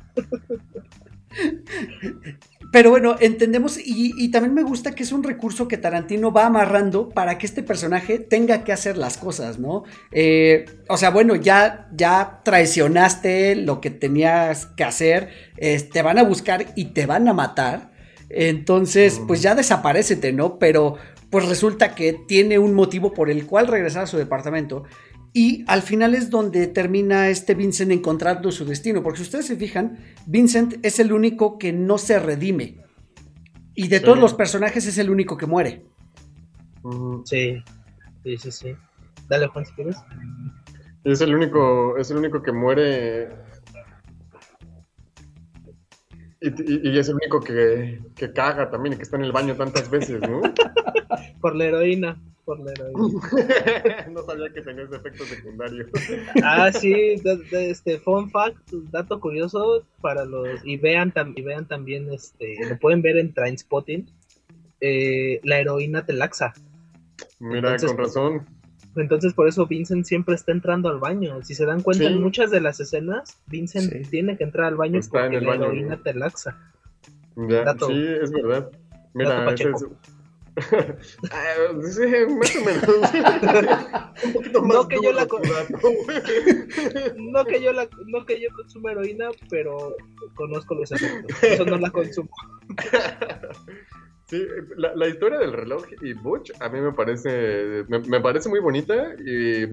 Pero 2.73 2.91
bueno, 2.91 3.17
entendemos 3.21 3.79
y, 3.83 4.31
también 4.31 4.55
me 4.55 4.63
gusta 4.63 4.95
que 4.95 5.03
es 5.03 5.13
un 5.13 5.23
recurso 5.23 5.67
que 5.67 5.77
Tarantino 5.77 6.33
va 6.33 6.47
amarrando 6.47 7.09
para 7.09 7.39
que 7.39 7.47
este 7.47 7.63
personaje 7.63 8.19
tenga 8.19 8.65
que 8.65 8.73
hacer 8.73 8.97
las 8.97 9.17
cosas, 9.17 9.59
¿no? 9.59 9.85
Eh, 10.13 10.67
o 10.89 10.97
sea, 10.97 11.11
bueno, 11.11 11.35
ya, 11.35 11.89
ya 11.93 12.41
traicionaste 12.45 13.57
lo 13.57 13.81
que 13.81 13.91
tenías 13.91 14.67
que 14.67 14.85
hacer, 14.85 15.31
te 15.57 16.03
van 16.03 16.19
a 16.19 16.23
buscar 16.23 16.67
y 16.77 16.87
te 16.87 17.07
van 17.07 17.29
a 17.29 17.33
matar. 17.33 17.91
Entonces, 18.29 19.21
pues 19.27 19.43
ya 19.43 19.57
desaparecete, 19.57 20.33
¿no? 20.33 20.59
Pero 20.59 20.97
pues 21.31 21.49
resulta 21.49 21.95
que 21.95 22.13
tiene 22.13 22.59
un 22.59 22.75
motivo 22.75 23.13
por 23.13 23.31
el 23.31 23.47
cual 23.47 23.69
regresar 23.69 24.05
a 24.05 24.07
su 24.09 24.17
departamento 24.17 24.85
y 25.33 25.65
al 25.69 25.83
final 25.83 26.15
es 26.15 26.29
donde 26.29 26.67
termina 26.67 27.29
este 27.29 27.55
Vincent 27.55 27.93
encontrando 27.93 28.51
su 28.51 28.65
destino, 28.65 29.03
porque 29.03 29.19
si 29.19 29.23
ustedes 29.25 29.47
se 29.47 29.57
fijan, 29.57 29.99
Vincent 30.27 30.85
es 30.85 30.99
el 30.99 31.13
único 31.13 31.59
que 31.59 31.73
no 31.73 31.99
se 31.99 32.19
redime. 32.19 32.85
Y 33.75 33.89
de 33.89 34.01
todos 34.01 34.19
los 34.19 34.35
personajes 34.35 34.87
es 34.87 34.99
el 34.99 35.09
único 35.09 35.37
que 35.37 35.47
muere. 35.47 35.87
Sí, 37.25 37.63
sí, 38.25 38.37
sí, 38.37 38.51
sí. 38.51 38.77
Dale, 39.29 39.47
Juan, 39.47 39.65
si 39.65 39.73
quieres. 39.75 39.97
Es 41.05 41.21
el 41.21 41.35
único, 41.35 41.97
es 41.97 42.11
el 42.11 42.17
único 42.17 42.43
que 42.43 42.53
muere. 42.53 43.29
Y, 46.41 46.99
es 46.99 47.09
el 47.09 47.15
único 47.15 47.41
que, 47.41 48.01
que 48.17 48.33
caga 48.33 48.71
también 48.71 48.95
y 48.95 48.97
que 48.97 49.03
está 49.03 49.17
en 49.17 49.25
el 49.25 49.33
baño 49.33 49.55
tantas 49.55 49.89
veces, 49.89 50.21
¿no? 50.23 50.41
Por 51.41 51.55
la 51.55 51.67
heroína. 51.67 52.21
no 54.11 54.23
sabía 54.23 54.53
que 54.53 54.63
tenía 54.63 54.85
ese 54.85 54.97
efecto 54.97 55.25
secundario. 55.25 55.87
ah, 56.43 56.71
sí, 56.73 56.93
este 57.53 57.99
fun 57.99 58.31
fact, 58.31 58.59
dato 58.91 59.21
curioso 59.21 59.85
para 60.01 60.25
los 60.25 60.65
y 60.65 60.77
vean 60.77 61.13
y 61.37 61.43
vean 61.43 61.67
también 61.67 62.13
este, 62.13 62.57
lo 62.69 62.79
pueden 62.79 63.03
ver 63.03 63.19
en 63.19 63.33
Trainspotting. 63.33 64.07
Eh, 64.81 65.41
la 65.45 65.59
heroína 65.59 66.07
te 66.07 66.13
laxa. 66.13 66.55
Mira, 67.39 67.77
con 67.77 67.99
razón. 67.99 68.47
Entonces 68.97 69.35
por 69.35 69.47
eso 69.49 69.67
Vincent 69.67 70.05
siempre 70.05 70.35
está 70.35 70.53
entrando 70.53 70.89
al 70.89 70.99
baño. 70.99 71.43
Si 71.43 71.55
se 71.55 71.65
dan 71.65 71.83
cuenta 71.83 72.05
en 72.05 72.21
muchas 72.21 72.51
de 72.51 72.61
las 72.61 72.81
escenas, 72.81 73.39
Vincent 73.47 74.09
tiene 74.11 74.37
que 74.37 74.45
entrar 74.45 74.67
al 74.67 74.77
baño 74.77 75.01
porque 75.09 75.41
la 75.41 75.55
heroína 75.55 76.03
te 76.03 76.15
laxa. 76.15 76.59
sí, 77.37 78.07
es 78.21 78.33
verdad. 78.33 78.71
Mira, 79.15 79.45
Ah, 79.47 79.55
sí, 81.91 82.03
más 82.39 82.57
o 82.57 82.65
menos. 82.65 82.85
un 84.25 84.33
poquito 84.33 84.63
más 84.63 84.77
no 84.77 84.89
que 84.89 84.97
yo 85.03 85.13
la 85.13 85.27
no 87.17 87.45
que 87.45 87.63
yo 87.63 87.73
la 87.73 87.89
no 88.07 88.27
que 88.27 88.41
yo 88.41 88.49
consumo 88.55 88.89
heroína, 88.91 89.31
pero 89.49 89.97
conozco 90.35 90.75
los 90.75 90.93
efectos. 90.93 91.43
Eso 91.43 91.65
no 91.65 91.79
la 91.79 91.91
consumo. 91.91 92.31
Sí, 94.27 94.47
la, 94.77 94.95
la, 94.95 95.09
historia 95.09 95.39
del 95.39 95.53
reloj 95.53 95.85
y 96.03 96.13
Butch 96.13 96.53
a 96.61 96.69
mí 96.69 96.81
me 96.81 96.93
parece 96.93 97.85
me, 97.89 97.99
me, 97.99 98.21
parece 98.21 98.49
muy 98.49 98.61
bonita 98.61 99.15
y 99.27 99.65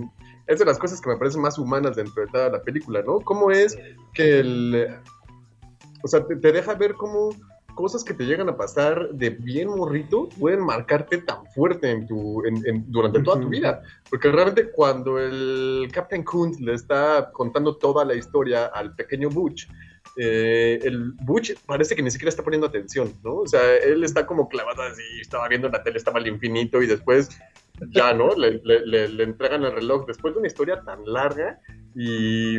es 0.47 0.59
de 0.59 0.65
las 0.65 0.79
cosas 0.79 0.99
que 0.99 1.09
me 1.09 1.17
parecen 1.17 1.41
más 1.41 1.59
humanas 1.59 1.95
dentro 1.95 2.25
de 2.25 2.31
toda 2.31 2.49
la 2.49 2.63
película, 2.63 3.03
¿no? 3.03 3.19
Cómo 3.19 3.51
es 3.51 3.77
que 4.15 4.39
el 4.39 4.97
o 6.03 6.07
sea, 6.07 6.25
te, 6.25 6.35
te 6.37 6.51
deja 6.51 6.73
ver 6.75 6.93
cómo 6.93 7.29
cosas 7.77 8.03
que 8.03 8.15
te 8.15 8.25
llegan 8.25 8.49
a 8.49 8.57
pasar 8.57 9.09
de 9.11 9.29
bien 9.29 9.67
morrito 9.67 10.29
pueden 10.39 10.65
marcarte 10.65 11.19
tan 11.19 11.45
fuerte 11.53 11.91
en 11.91 12.07
tu, 12.07 12.43
en, 12.43 12.83
durante 12.91 13.21
toda 13.21 13.39
tu 13.39 13.49
vida. 13.49 13.83
Porque 14.09 14.31
realmente 14.31 14.71
cuando 14.71 15.19
el 15.19 15.87
Captain 15.93 16.23
Kunt 16.23 16.59
le 16.59 16.73
está 16.73 17.29
contando 17.31 17.77
toda 17.77 18.03
la 18.03 18.15
historia 18.15 18.65
al 18.65 18.95
pequeño 18.95 19.29
Butch, 19.29 19.67
eh, 20.15 20.79
el 20.81 21.11
Butch 21.21 21.53
parece 21.67 21.95
que 21.95 22.01
ni 22.01 22.09
siquiera 22.09 22.29
está 22.29 22.43
poniendo 22.43 22.65
atención, 22.65 23.13
¿no? 23.23 23.35
O 23.35 23.47
sea, 23.47 23.61
él 23.75 24.03
está 24.03 24.25
como 24.25 24.49
clavado 24.49 24.81
así, 24.81 25.03
estaba 25.21 25.47
viendo 25.47 25.69
la 25.69 25.83
tele, 25.83 25.99
estaba 25.99 26.17
al 26.17 26.25
infinito 26.25 26.81
y 26.81 26.87
después 26.87 27.29
ya, 27.91 28.11
¿no? 28.11 28.29
Le, 28.35 28.59
le, 28.63 29.07
le 29.07 29.23
entregan 29.23 29.63
el 29.63 29.73
reloj 29.73 30.07
después 30.07 30.33
de 30.33 30.39
una 30.39 30.47
historia 30.47 30.81
tan 30.81 31.05
larga 31.05 31.59
y 31.93 32.57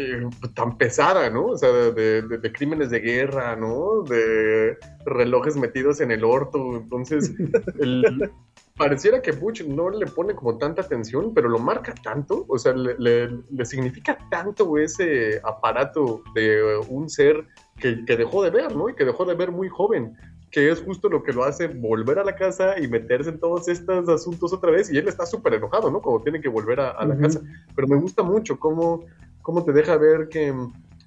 eh, 0.00 0.22
tan 0.54 0.78
pesada, 0.78 1.28
¿no? 1.28 1.46
O 1.46 1.58
sea, 1.58 1.70
de, 1.70 2.52
crímenes 2.52 2.90
de 2.90 3.00
guerra, 3.00 3.56
¿no? 3.56 4.04
De 4.04 4.78
relojes 5.04 5.56
metidos 5.56 6.00
en 6.00 6.12
el 6.12 6.22
orto. 6.22 6.76
Entonces, 6.76 7.34
pareciera 8.76 9.20
que 9.20 9.32
Butch 9.32 9.64
no 9.64 9.90
le 9.90 10.06
pone 10.06 10.36
como 10.36 10.56
tanta 10.56 10.82
atención, 10.82 11.34
pero 11.34 11.48
lo 11.48 11.58
marca 11.58 11.94
tanto, 12.00 12.46
o 12.48 12.56
sea, 12.58 12.74
le, 12.74 13.28
significa 13.64 14.16
tanto 14.30 14.78
ese 14.78 15.40
aparato 15.42 16.22
de 16.32 16.78
un 16.88 17.10
ser 17.10 17.44
que, 17.80 18.04
que, 18.04 18.16
dejó 18.16 18.44
de 18.44 18.50
ver, 18.50 18.76
¿no? 18.76 18.88
Y 18.88 18.94
que 18.94 19.04
dejó 19.04 19.24
de 19.24 19.34
ver 19.34 19.50
muy 19.50 19.68
joven, 19.68 20.16
que 20.52 20.70
es 20.70 20.80
justo 20.80 21.08
lo 21.08 21.24
que 21.24 21.32
lo 21.32 21.42
hace 21.42 21.66
volver 21.66 22.20
a 22.20 22.24
la 22.24 22.36
casa 22.36 22.78
y 22.78 22.86
meterse 22.86 23.30
en 23.30 23.40
todos 23.40 23.66
estos 23.66 24.08
asuntos 24.08 24.52
otra 24.52 24.70
vez, 24.70 24.92
y 24.92 24.96
él 24.98 25.08
está 25.08 25.26
súper 25.26 25.54
enojado, 25.54 25.90
¿no? 25.90 26.00
Como 26.00 26.22
tiene 26.22 26.40
que 26.40 26.48
volver 26.48 26.78
a, 26.78 27.04
la 27.04 27.18
casa. 27.18 27.40
Pero 27.74 27.88
me 27.88 27.96
gusta 27.96 28.22
mucho 28.22 28.60
cómo 28.60 29.04
cómo 29.42 29.64
te 29.64 29.72
deja 29.72 29.96
ver 29.96 30.28
que 30.28 30.54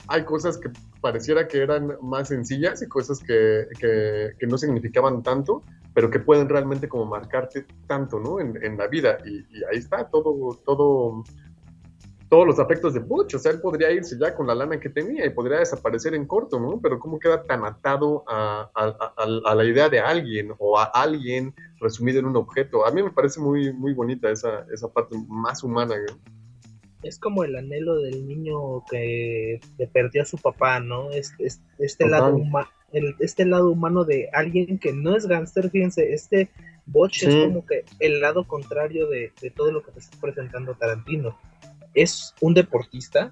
hay 0.08 0.26
cosas 0.26 0.58
que 0.58 0.70
pareciera 1.00 1.48
que 1.48 1.62
eran 1.62 1.98
más 2.02 2.30
sencillas 2.30 2.82
y 2.82 2.88
cosas 2.88 3.20
que, 3.20 3.68
que, 3.80 4.48
no 4.48 4.58
significaban 4.58 5.24
tanto, 5.24 5.64
pero 5.94 6.10
que 6.10 6.20
pueden 6.20 6.48
realmente 6.48 6.88
como 6.88 7.06
marcarte 7.06 7.66
tanto, 7.88 8.20
¿no? 8.20 8.40
En, 8.40 8.64
en 8.64 8.78
la 8.78 8.88
vida. 8.88 9.18
Y, 9.26 9.40
ahí 9.72 9.78
está 9.78 10.10
todo, 10.10 10.60
todo, 10.64 11.24
todos 12.30 12.48
los 12.48 12.60
aspectos 12.60 12.94
de 12.94 13.00
Butch. 13.00 13.36
O 13.36 13.40
sea, 13.40 13.52
él 13.52 13.62
podría 13.62 13.92
irse 13.92 14.18
ya 14.20 14.36
con 14.36 14.48
la 14.48 14.56
lana 14.56 14.80
que 14.80 14.90
tenía 14.90 15.26
y 15.26 15.32
podría 15.32 15.60
desaparecer 15.60 16.14
en 16.14 16.28
corto, 16.28 16.60
¿no? 16.60 16.80
Pero 16.80 17.00
cómo 17.00 17.20
queda 17.20 17.44
tan 17.44 17.66
atado 17.66 18.24
a, 18.28 18.70
a, 18.76 19.56
la 19.56 19.66
idea 19.66 19.90
de 19.90 20.00
alguien 20.00 20.54
o 20.60 20.78
a 20.78 20.86
alguien 20.86 21.54
resumido 21.80 22.20
en 22.20 22.26
un 22.28 22.38
objeto. 22.38 22.86
A 22.86 22.92
mí 22.92 23.02
me 23.02 23.12
parece 23.12 23.40
muy, 23.40 23.74
muy 23.74 23.94
bonita 23.94 24.30
esa, 24.30 24.66
esa 24.72 24.88
parte 24.88 25.16
más 25.28 25.64
humana. 25.64 25.96
Es 27.04 27.20
como 27.20 27.43
el 27.43 27.56
anhelo 27.56 27.97
del 27.97 28.28
niño 28.28 28.84
que, 28.89 29.60
perdió 29.93 30.22
a 30.22 30.26
su 30.26 30.38
papá, 30.38 30.80
¿no? 30.80 31.12
Este, 31.12 31.47
este, 31.80 32.08
lado 32.08 32.38
este 33.20 33.45
lado 33.45 33.72
humano 33.72 34.04
de 34.04 34.30
alguien 34.34 34.78
que 34.78 34.91
no 34.93 35.16
es 35.16 35.26
gangster, 35.26 35.70
fíjense, 35.70 36.14
este 36.14 36.49
Botch 36.86 37.24
es 37.24 37.36
como 37.47 37.66
que 37.66 37.86
el 37.99 38.20
lado 38.20 38.45
contrario 38.45 39.08
de, 39.08 39.32
todo 39.56 39.72
lo 39.72 39.82
que 39.82 39.91
te 39.91 39.99
está 39.99 40.18
presentando 40.20 40.76
Tarantino. 40.76 41.38
Es 41.93 42.34
un 42.41 42.54
deportista, 42.54 43.32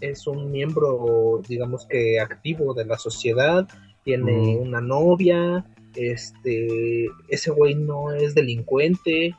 es 0.00 0.26
un 0.26 0.50
miembro, 0.50 1.42
digamos 1.48 1.86
que 1.86 2.20
activo 2.20 2.74
de 2.74 2.84
la 2.84 2.98
sociedad, 2.98 3.68
tiene 4.04 4.56
una 4.56 4.80
novia, 4.80 5.64
este, 5.94 7.06
ese 7.28 7.50
güey 7.50 7.74
no 7.74 8.12
es 8.12 8.34
delincuente, 8.34 9.34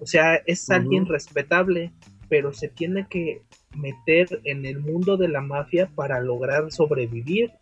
o 0.00 0.06
sea, 0.06 0.36
es 0.46 0.70
alguien 0.70 1.06
respetable, 1.06 1.92
pero 2.28 2.52
se 2.52 2.68
tiene 2.68 3.06
que 3.08 3.42
meter 3.74 4.40
en 4.44 4.66
el 4.66 4.80
mundo 4.80 5.16
de 5.16 5.28
la 5.28 5.40
mafia 5.40 5.90
para 5.94 6.20
lograr 6.20 6.72
sobrevivir 6.72 7.52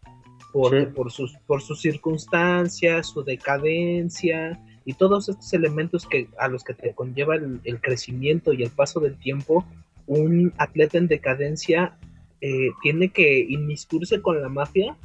por, 0.53 0.93
por, 0.95 1.11
sus, 1.11 1.37
por 1.47 1.63
sus 1.63 1.81
circunstancias, 1.81 3.09
su 3.09 3.25
decadencia 3.25 4.61
y 4.85 4.95
todos 4.95 5.29
estos 5.29 5.53
elementos 5.53 6.07
que, 6.07 6.29
a 6.39 6.49
los 6.49 6.63
que 6.63 6.75
te 6.75 6.95
conlleva 6.95 7.37
el, 7.37 7.81
crecimiento 7.81 8.53
y 8.53 8.63
el 8.63 8.71
paso 8.71 9.01
del 9.01 9.17
tiempo, 9.19 9.65
un 10.07 10.53
atleta 10.59 10.99
en 10.99 11.09
decadencia 11.09 11.97
eh, 12.41 12.71
tiene 12.83 13.09
que 13.09 13.41
inmiscuirse 13.41 14.21
con 14.21 14.41
la 14.41 14.49
mafia 14.49 14.97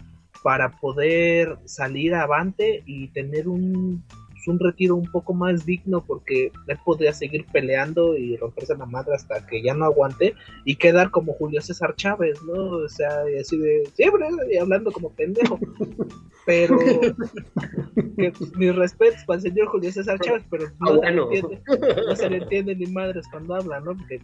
para 0.43 0.77
poder 0.77 1.57
salir 1.65 2.13
avante 2.13 2.83
y 2.85 3.07
tener 3.09 3.47
un 3.47 4.03
pues, 4.39 4.47
un 4.47 4.59
retiro 4.59 4.95
un 4.95 5.11
poco 5.11 5.33
más 5.33 5.65
digno 5.65 6.03
porque 6.05 6.51
él 6.67 6.77
podría 6.85 7.13
seguir 7.13 7.45
peleando 7.51 8.15
y 8.15 8.37
romperse 8.37 8.75
la 8.77 8.85
madre 8.85 9.15
hasta 9.15 9.45
que 9.45 9.61
ya 9.61 9.73
no 9.73 9.85
aguante 9.85 10.33
y 10.63 10.75
quedar 10.75 11.11
como 11.11 11.33
Julio 11.33 11.61
César 11.61 11.95
Chávez, 11.95 12.41
¿no? 12.43 12.53
O 12.53 12.87
sea, 12.87 13.29
y 13.29 13.39
así 13.39 13.57
de 13.57 13.83
siempre 13.93 14.27
y 14.51 14.57
hablando 14.57 14.91
como 14.91 15.11
pendejo. 15.11 15.59
Pero 16.45 16.79
que, 16.79 18.31
pues, 18.31 18.55
mis 18.55 18.75
respetos 18.75 19.23
para 19.25 19.37
el 19.37 19.43
señor 19.43 19.67
Julio 19.67 19.91
César 19.91 20.19
Chávez, 20.19 20.43
pero 20.49 20.65
no, 20.79 20.87
se, 20.87 20.97
bueno. 20.97 21.23
entiende, 21.31 21.61
no 22.07 22.15
se 22.15 22.29
le 22.29 22.37
entiende 22.37 22.75
ni 22.75 22.87
madres 22.87 23.27
cuando 23.29 23.55
habla, 23.55 23.79
¿no? 23.81 23.95
Porque 23.95 24.19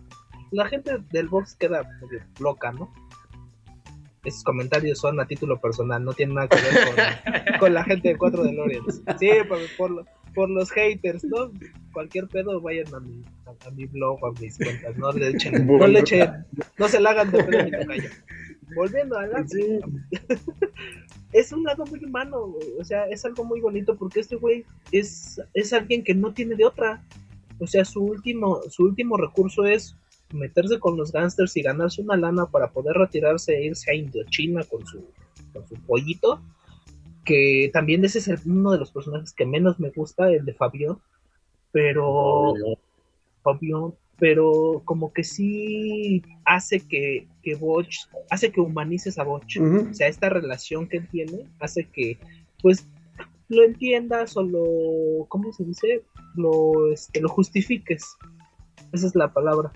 la 0.52 0.66
gente 0.66 0.98
del 1.12 1.28
box 1.28 1.56
queda 1.56 1.84
loca, 2.40 2.72
¿no? 2.72 2.92
Esos 4.26 4.44
comentarios 4.44 5.00
son 5.00 5.20
a 5.20 5.28
título 5.28 5.60
personal, 5.62 6.04
no 6.04 6.14
tienen 6.14 6.36
nada 6.36 6.48
que 6.50 6.56
ver 6.58 6.74
con, 6.86 7.60
con 7.60 7.74
la 7.74 7.84
gente 7.84 8.10
de 8.10 8.18
4 8.18 8.44
de 8.44 8.54
Lorenz. 8.54 9.02
Sí, 9.20 9.30
por, 9.48 9.60
por, 9.78 9.92
lo- 9.92 10.06
por 10.34 10.50
los 10.50 10.70
haters, 10.72 11.24
¿no? 11.24 11.52
Cualquier 11.94 12.28
pedo, 12.28 12.60
vayan 12.60 12.94
a 12.94 13.00
mi, 13.00 13.24
a, 13.46 13.68
a 13.68 13.72
mi 13.72 13.86
blog, 13.86 14.20
a 14.26 14.32
mis 14.42 14.58
cuentas, 14.58 14.98
no 14.98 15.12
le 15.14 15.30
echen, 15.30 15.66
no 15.68 15.88
le 15.88 16.00
echen, 16.00 16.46
no 16.78 16.88
se 16.90 17.00
la 17.00 17.12
hagan 17.12 17.32
de 17.32 17.44
pedo 17.44 17.64
mi 17.64 17.72
tocayo. 17.72 18.10
Volviendo 18.76 19.18
a 19.18 19.28
la 19.28 19.46
es 21.34 21.52
un 21.52 21.64
lado 21.64 21.86
muy 21.86 22.04
humano, 22.04 22.48
güey. 22.48 22.68
O 22.80 22.84
sea, 22.84 23.06
es 23.06 23.24
algo 23.26 23.44
muy 23.44 23.60
bonito 23.62 23.96
porque 23.96 24.22
este 24.22 24.36
güey 24.36 24.66
es, 24.92 25.40
es 25.54 25.72
alguien 25.74 26.04
que 26.04 26.16
no 26.16 26.34
tiene 26.34 26.56
de 26.56 26.66
otra. 26.66 27.04
O 27.60 27.68
sea, 27.68 27.86
su 27.86 28.04
último, 28.04 28.62
su 28.70 28.84
último 28.84 29.18
recurso 29.18 29.66
es 29.66 29.96
meterse 30.36 30.80
con 30.80 30.98
los 30.98 31.12
gangsters 31.12 31.56
y 31.58 31.62
ganarse 31.62 32.02
una 32.02 32.16
lana 32.18 32.46
para 32.46 32.72
poder 32.72 32.96
retirarse 32.96 33.56
e 33.56 33.66
irse 33.66 33.92
a 33.92 33.96
Indochina 33.96 34.64
con 34.64 34.86
su, 34.86 35.04
con 35.54 35.68
su 35.68 35.76
pollito. 35.76 36.42
Que 37.24 37.72
también 37.74 38.06
ese 38.06 38.20
es 38.20 38.28
el- 38.28 38.40
uno 38.46 38.72
de 38.72 38.78
los 38.78 38.92
personajes 38.92 39.34
que 39.34 39.46
menos 39.46 39.80
me 39.80 39.90
gusta, 39.90 40.30
el 40.32 40.46
de 40.46 40.54
Fabián. 40.54 40.98
Pero 41.72 42.54
Fabián, 43.44 43.94
pero 44.18 44.82
como 44.86 45.12
que 45.12 45.24
sí 45.24 46.24
hace 46.46 46.80
que, 46.80 47.28
que 47.42 47.56
Botch, 47.56 47.98
hace 48.30 48.52
que 48.52 48.62
humanices 48.62 49.18
a 49.20 49.24
Botch. 49.24 49.58
O 49.92 49.94
sea, 49.94 50.08
esta 50.08 50.30
relación 50.30 50.88
que 50.88 50.98
él 50.98 51.08
tiene 51.10 51.46
hace 51.60 51.86
que, 51.90 52.18
pues, 52.62 52.88
lo 53.50 53.64
entiendas 53.64 54.38
o 54.38 54.44
lo, 54.44 55.26
¿cómo 55.28 55.52
se 55.54 55.64
dice? 55.66 56.04
Lo, 56.36 56.92
este, 56.92 57.22
lo 57.22 57.30
justifiques. 57.30 58.16
Esa 58.94 59.08
es 59.08 59.16
la 59.16 59.34
palabra. 59.34 59.72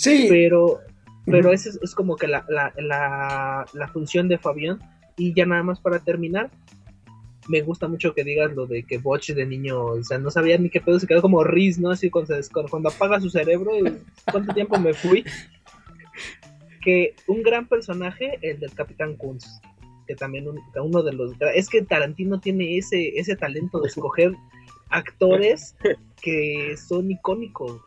Sí, 0.00 0.26
Pero, 0.30 0.80
pero 1.26 1.48
Ujú. 1.48 1.54
esa 1.54 1.68
es, 1.68 1.78
es 1.82 1.94
como 1.94 2.16
que 2.16 2.26
la, 2.26 2.44
la, 2.48 2.72
la, 2.78 3.66
la 3.74 3.88
función 3.88 4.28
de 4.28 4.38
Fabián. 4.38 4.78
Y 5.18 5.34
ya 5.34 5.44
nada 5.44 5.62
más 5.62 5.78
para 5.80 5.98
terminar, 5.98 6.50
me 7.48 7.60
gusta 7.60 7.86
mucho 7.88 8.14
que 8.14 8.24
digas 8.24 8.52
lo 8.54 8.66
de 8.66 8.84
que 8.84 8.96
Botch 8.98 9.32
de 9.32 9.44
niño, 9.44 9.84
o 9.84 10.02
sea, 10.02 10.18
no 10.18 10.30
sabía 10.30 10.56
ni 10.56 10.70
qué 10.70 10.80
pedo, 10.80 10.98
se 10.98 11.06
quedó 11.06 11.20
como 11.20 11.44
Riz, 11.44 11.78
¿no? 11.78 11.90
Así 11.90 12.08
cuando, 12.08 12.34
cuando 12.70 12.88
apaga 12.88 13.20
su 13.20 13.28
cerebro, 13.28 13.72
¿cuánto 14.30 14.54
tiempo 14.54 14.78
me 14.78 14.94
fui? 14.94 15.22
Que 16.82 17.14
un 17.26 17.42
gran 17.42 17.66
personaje, 17.68 18.38
el 18.40 18.58
del 18.60 18.72
Capitán 18.72 19.16
Kunz, 19.16 19.44
que 20.06 20.14
también 20.14 20.48
un- 20.48 20.60
uno 20.82 21.02
de 21.02 21.12
los... 21.12 21.32
Es 21.54 21.68
que 21.68 21.82
Tarantino 21.82 22.40
tiene 22.40 22.78
ese, 22.78 23.18
ese 23.18 23.36
talento 23.36 23.80
de 23.80 23.88
escoger 23.88 24.32
actores 24.88 25.76
que 26.22 26.74
son 26.78 27.10
icónicos. 27.10 27.82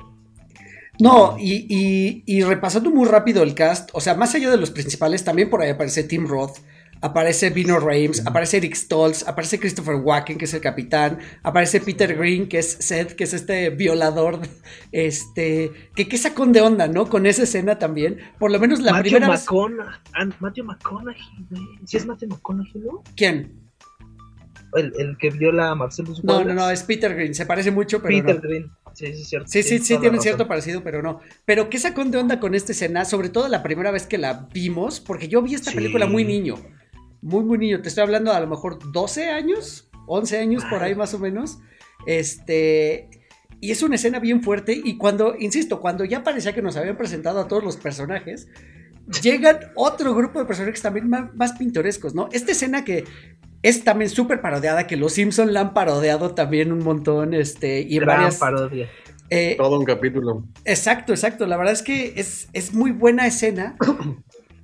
No, 1.00 1.36
y, 1.40 1.66
y- 1.70 2.24
y 2.26 2.44
repasando 2.44 2.92
muy 2.92 3.08
rápido 3.08 3.44
el 3.44 3.56
cast, 3.56 3.90
o 3.94 4.00
sea, 4.02 4.14
más 4.16 4.36
allá 4.36 4.50
de 4.52 4.58
los 4.58 4.72
principales, 4.72 5.24
también 5.24 5.50
por 5.50 5.62
ahí 5.62 5.72
aparece 5.72 6.04
Tim 6.04 6.28
Roth, 6.28 6.58
aparece 7.02 7.50
Vino 7.50 7.80
Rames, 7.80 8.26
aparece 8.26 8.58
Eric 8.58 8.76
Stoltz, 8.76 9.28
aparece 9.28 9.60
Christopher 9.60 9.96
Walken, 9.96 10.38
que 10.38 10.46
es 10.46 10.54
el 10.54 10.62
capitán, 10.62 11.20
aparece 11.42 11.82
Peter 11.82 12.16
Green, 12.16 12.48
que 12.48 12.60
es 12.60 12.74
Seth, 12.80 13.14
que 13.14 13.24
es 13.26 13.34
este 13.34 13.72
violador, 13.72 14.40
este, 14.92 15.72
que 15.96 16.08
qué 16.08 16.18
sacón 16.18 16.54
de 16.54 16.62
onda, 16.62 16.88
¿no? 16.88 17.10
Con 17.10 17.26
esa 17.26 17.44
escena 17.44 17.80
también, 17.80 18.20
por 18.40 18.52
lo 18.52 18.60
menos 18.60 18.80
la 18.80 18.92
Matthew 18.94 19.04
primera 19.14 19.30
vez... 19.30 19.46
Matthew 20.40 20.64
McConaughey, 20.66 21.46
güey. 21.50 21.64
¿Sí 21.86 21.98
es 21.98 22.06
Matthew 22.06 22.30
McConaughey, 22.30 22.82
no? 22.82 23.04
¿Quién? 23.16 23.60
El, 24.76 24.94
el 24.98 25.18
que 25.18 25.30
viola 25.32 25.72
a 25.72 25.76
Marcellus 25.76 26.24
No, 26.24 26.44
no, 26.44 26.54
no, 26.54 26.70
es 26.70 26.84
Peter 26.84 27.14
Green, 27.16 27.34
se 27.36 27.46
parece 27.46 27.72
mucho, 27.72 28.02
pero 28.02 28.16
Peter 28.18 28.36
no. 28.36 28.42
Green. 28.42 28.72
Sí, 28.94 29.14
sí, 29.16 29.24
cierto. 29.24 29.48
Sí, 29.50 29.64
sí, 29.64 29.80
sí, 29.80 29.96
razón. 29.98 30.22
cierto 30.22 30.48
parecido, 30.48 30.84
pero 30.84 31.02
no. 31.02 31.20
Pero 31.46 31.70
qué 31.70 31.80
sacón 31.80 32.12
de 32.12 32.20
onda 32.20 32.40
con 32.40 32.54
esta 32.56 32.72
escena, 32.74 33.06
sobre 33.06 33.30
todo 33.30 33.48
la 33.48 33.64
primera 33.64 33.92
vez 33.92 34.06
que 34.06 34.18
la 34.18 34.48
vimos, 34.54 35.00
porque 35.00 35.28
yo 35.28 35.42
vi 35.42 35.56
esta 35.56 35.72
Sí. 35.72 35.78
película 35.78 36.06
muy 36.06 36.24
niño, 36.26 36.56
muy, 37.22 37.44
muy 37.44 37.58
niño. 37.58 37.82
Te 37.82 37.90
estoy 37.90 38.04
hablando 38.04 38.32
a 38.32 38.40
lo 38.40 38.48
mejor 38.48 38.80
12 38.92 39.30
años, 39.30 39.90
11 40.08 40.38
años 40.40 40.64
por 40.70 40.84
ahí 40.84 40.94
más 40.96 41.14
o 41.14 41.20
menos. 41.20 41.60
Este. 42.06 43.10
Y 43.60 43.72
es 43.72 43.82
una 43.82 43.96
escena 43.96 44.20
bien 44.20 44.44
fuerte. 44.44 44.74
Y 44.84 44.98
cuando, 44.98 45.36
insisto, 45.40 45.80
cuando 45.80 46.04
ya 46.04 46.24
parecía 46.24 46.54
que 46.54 46.62
nos 46.62 46.76
habían 46.76 46.98
presentado 46.98 47.40
a 47.40 47.48
todos 47.48 47.64
los 47.64 47.78
personajes, 47.78 48.48
llegan 49.22 49.58
otro 49.76 50.14
grupo 50.14 50.40
de 50.40 50.46
personajes 50.46 50.82
también 50.82 51.10
más, 51.10 51.34
más 51.36 51.54
pintorescos, 51.54 52.14
¿no? 52.14 52.28
Esta 52.34 52.52
escena 52.52 52.84
que 52.84 53.06
es 53.64 53.84
también 53.84 54.10
súper 54.12 54.42
parodiada, 54.42 54.86
que 54.86 54.96
los 54.98 55.14
Simpson 55.14 55.54
la 55.54 55.62
han 55.62 55.74
parodiado 55.74 56.36
también 56.36 56.72
un 56.72 56.80
montón, 56.84 57.34
este, 57.34 57.82
y 57.82 57.96
en 57.98 58.02
Gran 58.04 58.18
varias. 58.18 58.38
parodia. 58.38 58.90
eh, 59.32 59.56
Todo 59.58 59.80
un 59.80 59.86
capítulo. 59.86 60.46
Exacto, 60.66 61.12
exacto. 61.14 61.48
La 61.48 61.58
verdad 61.58 61.74
es 61.74 61.82
que 61.82 62.14
es, 62.18 62.50
es 62.54 62.74
muy 62.74 62.92
buena 62.92 63.26
escena. 63.26 63.76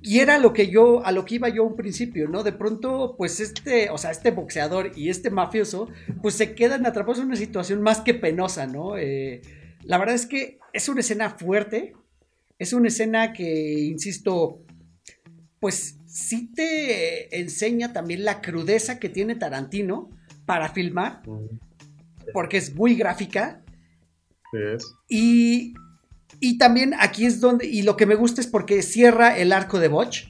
Y 0.02 0.20
era 0.20 0.38
lo 0.38 0.54
que 0.54 0.68
yo, 0.70 1.04
a 1.04 1.12
lo 1.12 1.26
que 1.26 1.34
iba 1.34 1.50
yo 1.50 1.62
a 1.62 1.66
un 1.66 1.76
principio, 1.76 2.26
¿no? 2.26 2.42
De 2.42 2.52
pronto, 2.52 3.16
pues 3.18 3.38
este, 3.38 3.90
o 3.90 3.98
sea, 3.98 4.10
este 4.10 4.30
boxeador 4.30 4.92
y 4.96 5.10
este 5.10 5.28
mafioso, 5.28 5.90
pues 6.22 6.36
se 6.36 6.54
quedan 6.54 6.86
atrapados 6.86 7.18
en 7.18 7.26
una 7.26 7.36
situación 7.36 7.82
más 7.82 8.00
que 8.00 8.14
penosa, 8.14 8.66
¿no? 8.66 8.96
Eh, 8.96 9.42
la 9.84 9.98
verdad 9.98 10.14
es 10.14 10.24
que 10.24 10.58
es 10.72 10.88
una 10.88 11.00
escena 11.00 11.28
fuerte, 11.28 11.92
es 12.58 12.72
una 12.72 12.88
escena 12.88 13.34
que, 13.34 13.78
insisto, 13.80 14.62
pues 15.58 15.98
sí 16.10 16.52
te 16.52 17.40
enseña 17.40 17.92
también 17.92 18.24
la 18.24 18.40
crudeza 18.40 18.98
que 18.98 19.08
tiene 19.08 19.36
Tarantino 19.36 20.10
para 20.44 20.70
filmar, 20.70 21.22
porque 22.32 22.56
es 22.56 22.74
muy 22.74 22.96
gráfica, 22.96 23.62
Sí 24.52 24.58
es. 24.74 24.94
y, 25.08 25.74
y 26.40 26.58
también 26.58 26.94
aquí 26.98 27.24
es 27.24 27.40
donde, 27.40 27.66
y 27.66 27.82
lo 27.82 27.96
que 27.96 28.06
me 28.06 28.16
gusta 28.16 28.40
es 28.40 28.48
porque 28.48 28.82
cierra 28.82 29.38
el 29.38 29.52
arco 29.52 29.78
de 29.78 29.88
Botch, 29.88 30.24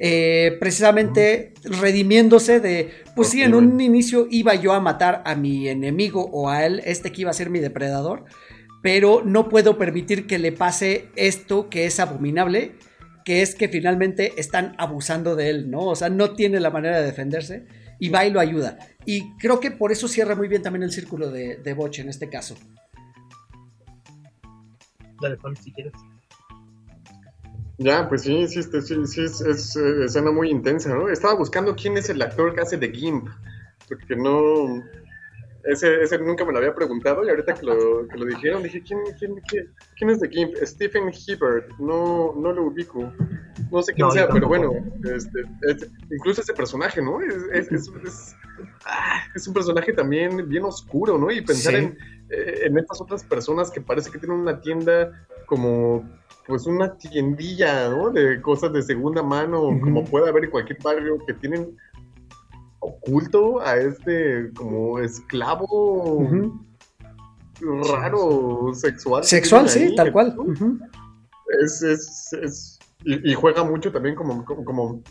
eh, 0.00 0.56
precisamente 0.60 1.54
redimiéndose 1.64 2.60
de, 2.60 2.90
pues 3.14 3.28
sí, 3.28 3.42
en 3.42 3.54
un 3.54 3.80
inicio 3.80 4.28
iba 4.30 4.54
yo 4.54 4.72
a 4.72 4.80
matar 4.80 5.22
a 5.26 5.34
mi 5.34 5.68
enemigo 5.68 6.28
o 6.32 6.48
a 6.48 6.64
él, 6.66 6.82
este 6.84 7.12
que 7.12 7.22
iba 7.22 7.30
a 7.30 7.34
ser 7.34 7.50
mi 7.50 7.60
depredador, 7.60 8.24
pero 8.82 9.22
no 9.24 9.48
puedo 9.48 9.78
permitir 9.78 10.26
que 10.26 10.38
le 10.38 10.52
pase 10.52 11.08
esto 11.16 11.68
que 11.68 11.86
es 11.86 11.98
abominable, 12.00 12.74
que 13.26 13.42
es 13.42 13.56
que 13.56 13.68
finalmente 13.68 14.34
están 14.36 14.76
abusando 14.78 15.34
de 15.34 15.50
él, 15.50 15.68
¿no? 15.68 15.80
O 15.80 15.96
sea, 15.96 16.08
no 16.08 16.34
tiene 16.34 16.60
la 16.60 16.70
manera 16.70 17.00
de 17.00 17.06
defenderse 17.06 17.66
y 17.98 18.08
va 18.08 18.24
y 18.24 18.30
lo 18.30 18.38
ayuda. 18.38 18.78
Y 19.04 19.36
creo 19.38 19.58
que 19.58 19.72
por 19.72 19.90
eso 19.90 20.06
cierra 20.06 20.36
muy 20.36 20.46
bien 20.46 20.62
también 20.62 20.84
el 20.84 20.92
círculo 20.92 21.32
de, 21.32 21.56
de 21.56 21.74
Botch 21.74 21.98
en 21.98 22.08
este 22.08 22.30
caso. 22.30 22.54
Dale, 25.20 25.36
pon 25.38 25.56
si 25.56 25.72
quieres. 25.72 25.92
Ya, 27.78 28.08
pues 28.08 28.22
sí, 28.22 28.46
sí, 28.46 28.60
este, 28.60 28.80
sí, 28.80 28.94
sí, 29.06 29.24
es, 29.24 29.40
es, 29.40 29.74
eh, 29.74 30.04
escena 30.04 30.30
muy 30.30 30.48
intensa, 30.48 30.94
¿no? 30.94 31.08
Estaba 31.08 31.34
buscando 31.34 31.74
quién 31.74 31.96
es 31.96 32.08
el 32.08 32.22
actor 32.22 32.54
que 32.54 32.60
hace 32.60 32.76
de 32.76 32.92
Gimp, 32.92 33.28
porque 33.88 34.14
no... 34.14 34.84
Ese, 35.66 36.00
ese 36.02 36.18
nunca 36.18 36.44
me 36.44 36.52
lo 36.52 36.58
había 36.58 36.74
preguntado 36.74 37.24
y 37.24 37.30
ahorita 37.30 37.54
que 37.54 37.66
lo, 37.66 38.06
que 38.08 38.16
lo 38.18 38.24
dijeron 38.26 38.62
dije, 38.62 38.82
¿quién, 38.82 39.00
quién, 39.18 39.34
quién, 39.48 39.74
quién 39.96 40.10
es 40.10 40.20
de 40.20 40.28
Gimp? 40.28 40.54
Stephen 40.62 41.10
Hibbert, 41.12 41.68
no, 41.78 42.34
no 42.36 42.52
lo 42.52 42.64
ubico, 42.68 43.12
no 43.72 43.82
sé 43.82 43.92
quién 43.94 44.06
No, 44.06 44.12
sea, 44.12 44.28
pero 44.28 44.46
bueno, 44.48 44.70
este, 45.02 45.40
es- 45.62 45.90
incluso 46.10 46.40
ese 46.42 46.54
personaje, 46.54 47.02
¿no? 47.02 47.20
Es, 47.20 47.34
es, 47.52 47.72
es, 47.72 47.90
es- 48.04 48.36
ah, 48.84 49.22
es 49.34 49.46
un 49.48 49.54
personaje 49.54 49.92
también 49.92 50.48
bien 50.48 50.64
oscuro, 50.64 51.18
¿no? 51.18 51.30
Y 51.32 51.40
pensar 51.40 51.72
Sí. 51.74 51.78
en, 51.80 51.98
eh, 52.30 52.60
en 52.66 52.78
estas 52.78 53.00
otras 53.00 53.24
personas 53.24 53.70
que 53.70 53.80
parece 53.80 54.10
que 54.10 54.18
tienen 54.18 54.38
una 54.38 54.60
tienda 54.60 55.26
como 55.46 56.08
pues 56.46 56.64
una 56.66 56.96
tiendilla, 56.96 57.88
¿no? 57.88 58.10
De 58.10 58.40
cosas 58.40 58.72
de 58.72 58.80
segunda 58.80 59.20
mano, 59.20 59.62
como 59.82 60.04
puede 60.04 60.28
haber 60.28 60.44
en 60.44 60.50
cualquier 60.52 60.80
barrio, 60.80 61.18
que 61.26 61.34
tienen 61.34 61.76
oculto 62.80 63.60
a 63.60 63.76
este 63.76 64.50
como 64.54 64.98
esclavo 64.98 66.26
raro 67.90 68.70
sexual. 68.74 69.24
Sexual, 69.24 69.68
sí, 69.68 69.84
ahí, 69.84 69.94
tal 69.96 70.12
cual. 70.12 70.36
Es, 71.62 71.82
es, 71.82 72.32
es- 72.42 72.78
y, 73.04 73.30
y 73.30 73.34
juega 73.34 73.62
mucho 73.62 73.92
también 73.92 74.14
como, 74.16 74.44
como, 74.44 74.64
como, 74.64 75.02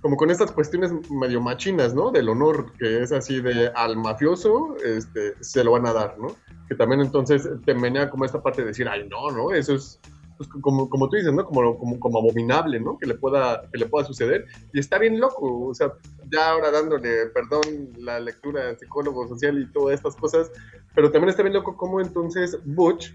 como 0.00 0.16
con 0.16 0.30
estas 0.30 0.50
cuestiones 0.50 0.92
medio 1.10 1.40
machinas, 1.40 1.94
¿no? 1.94 2.10
Del 2.10 2.28
honor, 2.28 2.72
que 2.78 3.02
es 3.02 3.12
así 3.12 3.40
de 3.40 3.68
al 3.76 3.96
mafioso, 3.96 4.76
este, 4.84 5.34
se 5.40 5.62
lo 5.62 5.72
van 5.72 5.86
a 5.86 5.92
dar, 5.92 6.18
¿no? 6.18 6.28
Que 6.68 6.74
también 6.74 7.00
entonces 7.00 7.48
te 7.64 7.74
menea 7.74 8.10
como 8.10 8.24
esta 8.24 8.42
parte 8.42 8.62
de 8.62 8.68
decir, 8.68 8.88
ay, 8.88 9.08
no, 9.08 9.30
no, 9.30 9.52
eso 9.52 9.74
es, 9.74 10.00
pues, 10.36 10.48
como, 10.48 10.88
como 10.88 11.08
tú 11.08 11.16
dices, 11.16 11.32
¿no? 11.32 11.44
Como, 11.44 11.78
como, 11.78 12.00
como 12.00 12.18
abominable, 12.18 12.80
¿no? 12.80 12.98
Que 12.98 13.06
le, 13.06 13.14
pueda, 13.14 13.68
que 13.72 13.78
le 13.78 13.86
pueda 13.86 14.04
suceder. 14.06 14.46
Y 14.72 14.80
está 14.80 14.98
bien 14.98 15.20
loco, 15.20 15.68
o 15.68 15.74
sea, 15.74 15.92
ya 16.30 16.50
ahora 16.50 16.70
dándole, 16.70 17.26
perdón, 17.26 17.90
la 17.98 18.20
lectura 18.20 18.76
psicólogo 18.76 19.28
social 19.28 19.60
y 19.60 19.72
todas 19.72 19.96
estas 19.96 20.16
cosas, 20.16 20.50
pero 20.94 21.10
también 21.10 21.30
está 21.30 21.42
bien 21.42 21.54
loco 21.54 21.76
cómo 21.76 22.00
entonces 22.00 22.58
Butch 22.64 23.12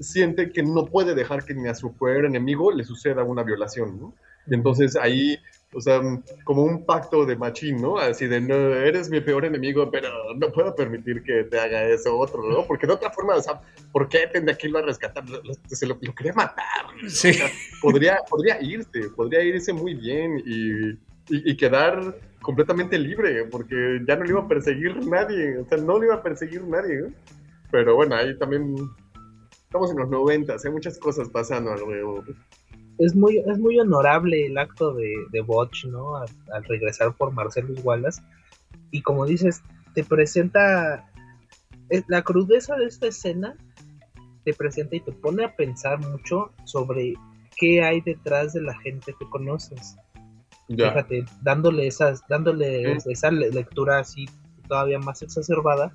siente 0.00 0.50
que 0.50 0.62
no 0.62 0.86
puede 0.86 1.14
dejar 1.14 1.44
que 1.44 1.54
ni 1.54 1.68
a 1.68 1.74
su 1.74 1.92
peor 1.92 2.24
enemigo 2.24 2.72
le 2.72 2.84
suceda 2.84 3.22
una 3.22 3.42
violación. 3.42 4.14
Y 4.46 4.54
entonces 4.54 4.96
ahí 4.96 5.38
o 5.72 5.80
sea, 5.80 6.00
como 6.44 6.64
un 6.64 6.84
pacto 6.84 7.24
de 7.24 7.36
machín, 7.36 7.80
¿no? 7.80 7.98
Así 7.98 8.26
de, 8.26 8.40
no, 8.40 8.54
eres 8.54 9.08
mi 9.08 9.20
peor 9.20 9.44
enemigo, 9.44 9.88
pero 9.90 10.08
no 10.34 10.50
puedo 10.50 10.74
permitir 10.74 11.22
que 11.22 11.44
te 11.44 11.60
haga 11.60 11.84
eso 11.84 12.18
otro, 12.18 12.42
¿no? 12.42 12.66
Porque 12.66 12.86
de 12.86 12.94
otra 12.94 13.10
forma, 13.10 13.36
o 13.36 13.42
sea, 13.42 13.60
¿por 13.92 14.08
qué 14.08 14.26
tendría 14.32 14.58
que 14.58 14.66
irlo 14.66 14.80
a 14.80 14.82
rescatar? 14.82 15.24
se 15.66 15.86
lo, 15.86 15.98
quería 15.98 16.32
matar. 16.32 16.86
Sí. 17.08 17.32
podría, 17.80 18.18
podría 18.28 18.60
irse, 18.60 19.10
podría 19.14 19.42
irse 19.42 19.72
muy 19.72 19.94
bien 19.94 20.42
y, 20.44 20.98
y, 21.28 21.56
quedar 21.56 22.16
completamente 22.42 22.98
libre, 22.98 23.44
porque 23.44 24.00
ya 24.08 24.16
no 24.16 24.24
le 24.24 24.30
iba 24.30 24.40
a 24.40 24.48
perseguir 24.48 25.06
nadie, 25.06 25.58
o 25.58 25.68
sea, 25.68 25.78
no 25.78 26.00
le 26.00 26.06
iba 26.06 26.16
a 26.16 26.22
perseguir 26.22 26.64
nadie, 26.64 26.96
¿no? 26.96 27.08
Pero 27.70 27.94
bueno, 27.94 28.16
ahí 28.16 28.36
también 28.36 28.74
estamos 29.66 29.92
en 29.92 29.98
los 29.98 30.10
noventas, 30.10 30.64
hay 30.64 30.72
muchas 30.72 30.98
cosas 30.98 31.28
pasando 31.28 31.70
alrededor 31.70 32.24
es 33.00 33.16
muy, 33.16 33.38
es 33.38 33.58
muy 33.58 33.78
honorable 33.80 34.46
el 34.46 34.58
acto 34.58 34.92
de, 34.92 35.10
de 35.32 35.40
Botch, 35.40 35.86
¿no? 35.86 36.16
Al, 36.16 36.64
regresar 36.64 37.16
por 37.16 37.32
Marcelo 37.32 37.74
Wallace. 37.82 38.22
Y 38.90 39.00
como 39.00 39.24
dices, 39.24 39.62
te 39.94 40.04
presenta 40.04 41.10
eh, 41.88 42.02
la 42.08 42.22
crudeza 42.22 42.76
de 42.76 42.84
esta 42.84 43.06
escena, 43.06 43.56
te 44.44 44.52
presenta 44.52 44.96
y 44.96 45.00
te 45.00 45.12
pone 45.12 45.44
a 45.44 45.56
pensar 45.56 45.98
mucho 45.98 46.52
sobre 46.64 47.14
qué 47.56 47.82
hay 47.82 48.02
detrás 48.02 48.52
de 48.52 48.62
la 48.62 48.78
gente 48.80 49.14
que 49.18 49.28
conoces. 49.30 49.96
Fíjate, 50.68 51.24
dándole 51.42 51.86
esas, 51.86 52.22
dándole 52.28 52.92
esa 52.92 53.30
lectura 53.30 53.98
así 53.98 54.26
todavía 54.68 54.98
más 54.98 55.22
exacerbada. 55.22 55.92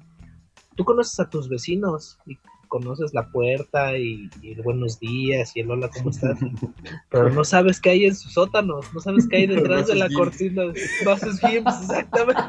Tú 0.76 0.84
conoces 0.84 1.18
a 1.20 1.30
tus 1.30 1.47
vecinos 1.47 2.18
y 2.26 2.38
conoces 2.76 3.14
la 3.14 3.32
puerta 3.32 3.98
y, 3.98 4.30
el 4.44 4.62
buenos 4.62 5.00
días 5.00 5.56
y 5.56 5.62
el 5.62 5.72
hola, 5.72 5.90
¿cómo 5.96 6.10
estás? 6.10 6.38
Pero 7.10 7.30
no 7.30 7.46
sabes 7.46 7.80
qué 7.80 7.92
hay 7.92 8.06
en 8.06 8.16
sus 8.16 8.34
sótanos, 8.34 8.94
no 8.94 9.00
sabes 9.00 9.30
qué 9.30 9.38
hay 9.38 9.48
detrás 9.48 9.88
de 9.88 9.96
la 9.96 10.10
cortina. 10.10 10.64
No 11.06 11.12
haces 11.12 11.40
exactamente. 11.42 12.42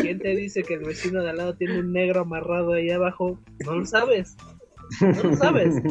¿Quién 0.00 0.20
te 0.20 0.34
dice 0.34 0.62
que 0.62 0.72
el 0.74 0.84
vecino 0.84 1.22
de 1.22 1.28
al 1.28 1.36
lado 1.36 1.54
tiene 1.54 1.80
un 1.80 1.92
negro 1.92 2.22
amarrado 2.22 2.72
ahí 2.72 2.88
abajo? 2.88 3.38
No 3.66 3.76
lo 3.76 3.84
sabes. 3.84 4.34
No 5.02 5.22
lo 5.22 5.36
sabes. 5.36 5.82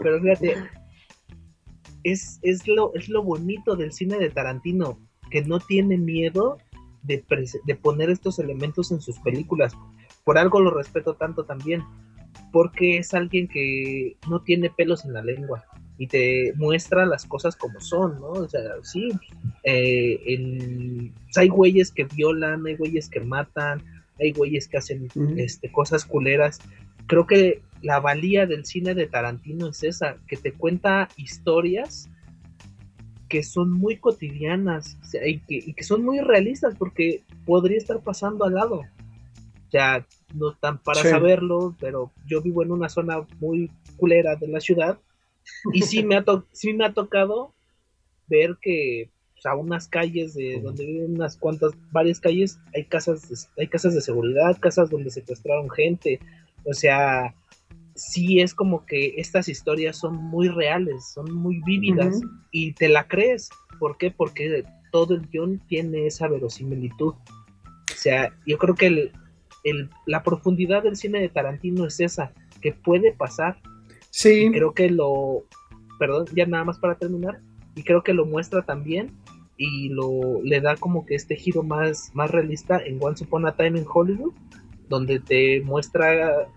Pero 0.00 0.22
fíjate, 0.22 0.56
es, 2.02 2.38
es, 2.40 2.66
lo, 2.66 2.94
es 2.94 3.10
lo 3.10 3.22
bonito 3.22 3.76
del 3.76 3.92
cine 3.92 4.16
de 4.16 4.30
Tarantino, 4.30 4.98
que 5.30 5.42
no 5.42 5.60
tiene 5.60 5.98
miedo 5.98 6.56
de, 7.02 7.24
poner 7.80 8.10
estos 8.10 8.38
elementos 8.38 8.92
en 8.92 9.00
sus 9.00 9.18
películas. 9.20 9.74
Por 10.24 10.38
algo 10.38 10.60
lo 10.60 10.70
respeto 10.70 11.14
tanto 11.14 11.44
también, 11.44 11.82
porque 12.52 12.98
es 12.98 13.14
alguien 13.14 13.48
que 13.48 14.16
no 14.28 14.42
tiene 14.42 14.70
pelos 14.70 15.04
en 15.04 15.12
la 15.12 15.22
lengua 15.22 15.64
y 15.96 16.06
te 16.06 16.52
muestra 16.56 17.06
las 17.06 17.26
cosas 17.26 17.56
como 17.56 17.80
son, 17.80 18.20
¿no? 18.20 18.28
O 18.28 18.48
sea, 18.48 18.62
sí, 18.82 19.08
eh, 19.64 21.10
hay 21.36 21.48
güeyes 21.48 21.90
que 21.90 22.04
violan, 22.04 22.66
hay 22.66 22.76
güeyes 22.76 23.08
que 23.08 23.20
matan, 23.20 23.82
hay 24.20 24.32
güeyes 24.32 24.68
que 24.68 24.78
hacen 24.78 25.08
este, 25.36 25.72
cosas 25.72 26.04
culeras. 26.04 26.60
Creo 27.06 27.26
que 27.26 27.62
la 27.82 28.00
valía 28.00 28.46
del 28.46 28.64
cine 28.64 28.94
de 28.94 29.06
Tarantino 29.06 29.68
es 29.68 29.82
esa, 29.82 30.18
que 30.26 30.36
te 30.36 30.52
cuenta 30.52 31.08
historias 31.16 32.08
que 33.28 33.42
son 33.42 33.72
muy 33.72 33.98
cotidianas 33.98 34.98
y, 35.24 35.40
que, 35.40 35.84
son 35.84 36.04
muy 36.04 36.20
realistas 36.20 36.74
porque 36.78 37.22
podría 37.44 37.78
estar 37.78 38.00
pasando 38.00 38.44
al 38.44 38.54
lado. 38.54 38.82
Ya 39.70 40.06
no 40.34 40.52
están 40.52 40.78
para 40.78 41.02
saberlo, 41.02 41.76
pero 41.78 42.10
yo 42.26 42.40
vivo 42.40 42.62
en 42.62 42.72
una 42.72 42.88
zona 42.88 43.26
muy 43.38 43.70
culera 43.96 44.36
de 44.36 44.48
la 44.48 44.60
ciudad 44.60 44.98
y 45.72 45.82
sí 45.82 46.02
me 46.02 46.16
ha, 46.16 46.24
sí 46.52 46.72
me 46.72 46.86
ha 46.86 46.92
tocado 46.94 47.52
ver 48.28 48.56
que 48.60 49.10
pues, 49.34 49.46
a 49.46 49.54
unas 49.54 49.88
calles 49.88 50.34
de 50.34 50.60
donde 50.60 50.86
viven 50.86 51.14
unas 51.14 51.36
cuantas, 51.36 51.72
varias 51.92 52.20
calles, 52.20 52.58
hay 52.74 52.84
casas, 52.84 53.50
hay 53.58 53.68
casas 53.68 53.94
de 53.94 54.00
seguridad, 54.00 54.58
casas 54.58 54.90
donde 54.90 55.10
secuestraron 55.10 55.70
gente, 55.70 56.18
o 56.64 56.72
sea, 56.72 57.34
sí 57.98 58.40
es 58.40 58.54
como 58.54 58.86
que 58.86 59.14
estas 59.16 59.48
historias 59.48 59.96
son 59.96 60.16
muy 60.16 60.48
reales, 60.48 61.12
son 61.12 61.32
muy 61.34 61.60
vívidas 61.66 62.20
y 62.52 62.72
te 62.72 62.88
la 62.88 63.06
crees. 63.08 63.50
¿Por 63.78 63.98
qué? 63.98 64.10
Porque 64.10 64.64
todo 64.92 65.14
el 65.14 65.26
guion 65.28 65.60
tiene 65.66 66.06
esa 66.06 66.28
verosimilitud. 66.28 67.14
O 67.14 67.96
sea, 67.96 68.32
yo 68.46 68.56
creo 68.56 68.74
que 68.74 68.86
el, 69.64 69.90
la 70.06 70.22
profundidad 70.22 70.84
del 70.84 70.96
cine 70.96 71.20
de 71.20 71.28
Tarantino 71.28 71.86
es 71.86 72.00
esa, 72.00 72.32
que 72.60 72.72
puede 72.72 73.12
pasar. 73.12 73.60
Sí. 74.10 74.50
creo 74.52 74.72
que 74.72 74.90
lo, 74.90 75.44
perdón, 75.98 76.26
ya 76.34 76.46
nada 76.46 76.64
más 76.64 76.78
para 76.78 76.96
terminar, 76.96 77.40
y 77.74 77.82
creo 77.82 78.02
que 78.02 78.14
lo 78.14 78.24
muestra 78.24 78.62
también 78.62 79.12
y 79.56 79.90
lo 79.90 80.40
le 80.42 80.60
da 80.60 80.76
como 80.76 81.04
que 81.04 81.14
este 81.14 81.36
giro 81.36 81.62
más, 81.62 82.10
más 82.14 82.30
realista 82.30 82.78
en 82.78 82.98
Once 83.00 83.24
Upon 83.24 83.46
a 83.46 83.56
Time 83.56 83.78
in 83.80 83.86
Hollywood, 83.92 84.32
donde 84.88 85.20
te 85.20 85.60
muestra 85.60 86.48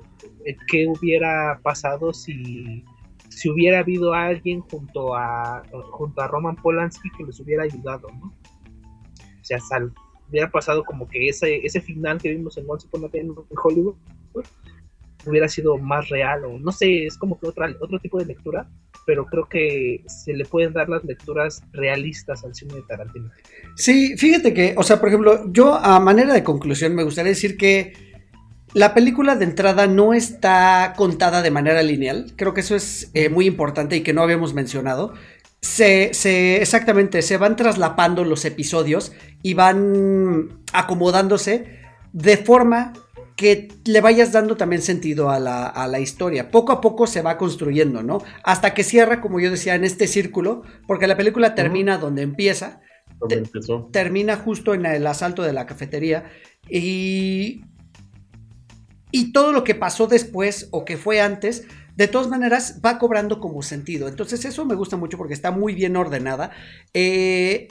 qué 0.68 0.88
hubiera 0.88 1.60
pasado 1.64 2.14
si, 2.14 2.84
si 3.30 3.50
hubiera 3.50 3.80
habido 3.80 4.14
alguien 4.14 4.62
junto 4.62 5.16
a, 5.16 5.64
junto 5.92 6.22
a 6.22 6.28
Roman 6.28 6.56
Polanski 6.56 7.10
que 7.18 7.24
les 7.24 7.40
hubiera 7.40 7.64
ayudado, 7.64 8.08
¿no? 8.20 8.28
O 8.28 9.44
sea, 9.44 9.60
sal, 9.60 9.94
hubiera 10.30 10.50
pasado 10.50 10.84
como 10.84 11.08
que 11.08 11.28
ese, 11.28 11.58
ese 11.66 11.82
final 11.82 12.22
que 12.22 12.30
vimos 12.30 12.58
en 12.58 12.66
Once 12.68 12.88
Upon 12.88 13.06
a 13.06 13.10
Time 13.10 13.26
en 13.26 13.58
Hollywood 13.64 13.96
hubiera 15.26 15.48
sido 15.48 15.78
más 15.78 16.10
real 16.10 16.46
o 16.46 16.60
no 16.60 16.72
sé, 16.72 17.06
es 17.06 17.18
como 17.18 17.40
que 17.40 17.48
otra, 17.48 17.74
otro 17.80 18.00
tipo 18.00 18.18
de 18.20 18.26
lectura, 18.26 18.68
pero 19.06 19.26
creo 19.26 19.48
que 19.48 20.04
se 20.08 20.34
le 20.34 20.46
pueden 20.46 20.74
dar 20.74 20.90
las 20.90 21.04
lecturas 21.04 21.64
realistas 21.74 22.44
al 22.44 22.56
cine 22.56 22.76
de 22.76 22.82
Tarantino. 22.84 23.30
Sí, 23.76 24.16
fíjate 24.18 24.54
que, 24.54 24.74
o 24.78 24.84
sea, 24.84 25.00
por 25.00 25.10
ejemplo, 25.10 25.52
yo 25.52 25.76
a 25.76 26.00
manera 26.00 26.34
de 26.34 26.44
conclusión 26.44 26.96
me 26.96 27.04
gustaría 27.04 27.30
decir 27.30 27.58
que 27.58 28.11
la 28.74 28.94
película 28.94 29.36
de 29.36 29.46
entrada 29.46 29.88
no 29.88 30.14
está 30.14 30.94
contada 30.96 31.42
de 31.42 31.52
manera 31.52 31.84
lineal. 31.84 32.34
Creo 32.36 32.54
que 32.54 32.62
eso 32.62 32.76
es 32.76 33.10
eh, 33.14 33.30
muy 33.30 33.46
importante 33.46 33.98
y 33.98 34.02
que 34.02 34.14
no 34.14 34.22
habíamos 34.22 34.54
mencionado. 34.54 35.14
Se, 35.62 36.12
exactamente, 36.60 37.22
se 37.22 37.38
van 37.38 37.56
traslapando 37.56 38.24
los 38.24 38.46
episodios 38.46 39.12
y 39.44 39.54
van 39.54 40.62
acomodándose 40.74 41.80
de 42.14 42.38
forma 42.38 42.94
que 43.36 43.68
le 43.86 44.02
vayas 44.02 44.32
dando 44.32 44.58
también 44.58 44.82
sentido 44.82 45.30
a 45.30 45.40
la, 45.40 46.00
historia. 46.00 46.50
Poco 46.50 46.72
a 46.72 46.82
poco 46.82 47.08
se 47.08 47.22
va 47.22 47.38
construyendo, 47.38 48.04
¿no? 48.04 48.24
Hasta 48.44 48.74
que 48.74 48.84
cierra, 48.84 49.22
como 49.22 49.40
yo 49.40 49.52
decía, 49.52 49.76
en 49.76 49.84
este 49.84 50.08
círculo, 50.08 50.64
porque 50.88 51.08
la 51.08 51.18
película 51.18 51.56
termina 51.56 51.98
donde 51.98 52.24
empieza. 52.24 52.82
termina 53.92 54.38
justo 54.38 54.74
en 54.74 54.86
el 54.86 55.06
asalto 55.06 55.44
de 55.44 55.54
la 55.54 55.66
cafetería. 55.66 56.32
Y 56.70 57.64
y 59.12 59.32
todo 59.32 59.52
lo 59.54 59.64
que 59.64 59.76
pasó 59.76 60.08
después 60.08 60.68
o 60.72 60.86
que 60.86 60.98
fue 60.98 61.22
antes, 61.22 61.66
de 61.96 62.08
todas 62.08 62.30
maneras 62.30 62.80
va 62.86 62.98
cobrando 62.98 63.40
como 63.40 63.62
sentido. 63.62 64.08
Entonces 64.08 64.46
eso 64.46 64.66
me 64.66 64.76
gusta 64.76 64.98
mucho 64.98 65.18
porque 65.18 65.34
está 65.34 65.52
muy 65.52 65.76
bien 65.76 65.96
ordenada. 65.96 66.52
Eh, 66.94 67.68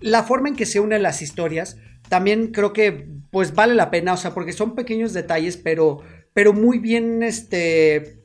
la 0.00 0.22
forma 0.22 0.48
en 0.48 0.56
que 0.56 0.66
se 0.66 0.80
unen 0.80 1.02
las 1.02 1.22
historias 1.22 1.76
también 2.08 2.52
creo 2.52 2.72
que 2.72 3.08
pues 3.30 3.54
vale 3.54 3.74
la 3.74 3.90
pena, 3.90 4.14
o 4.14 4.16
sea, 4.16 4.32
porque 4.32 4.52
son 4.52 4.74
pequeños 4.74 5.12
detalles, 5.12 5.56
pero, 5.56 6.00
pero 6.32 6.52
muy 6.52 6.78
bien, 6.78 7.22
este, 7.22 8.22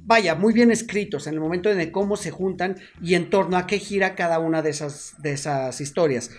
vaya, 0.00 0.34
muy 0.34 0.54
bien 0.54 0.70
escritos 0.70 1.26
en 1.26 1.34
el 1.34 1.40
momento 1.40 1.74
de 1.74 1.92
cómo 1.92 2.16
se 2.16 2.30
juntan 2.30 2.76
y 3.02 3.14
en 3.14 3.28
torno 3.28 3.56
a 3.56 3.66
qué 3.66 3.78
gira 3.78 4.14
cada 4.14 4.38
una 4.38 4.62
de 4.62 4.70
esas, 4.70 5.14
de 5.18 5.32
esas 5.32 5.80
historias. 5.80 6.30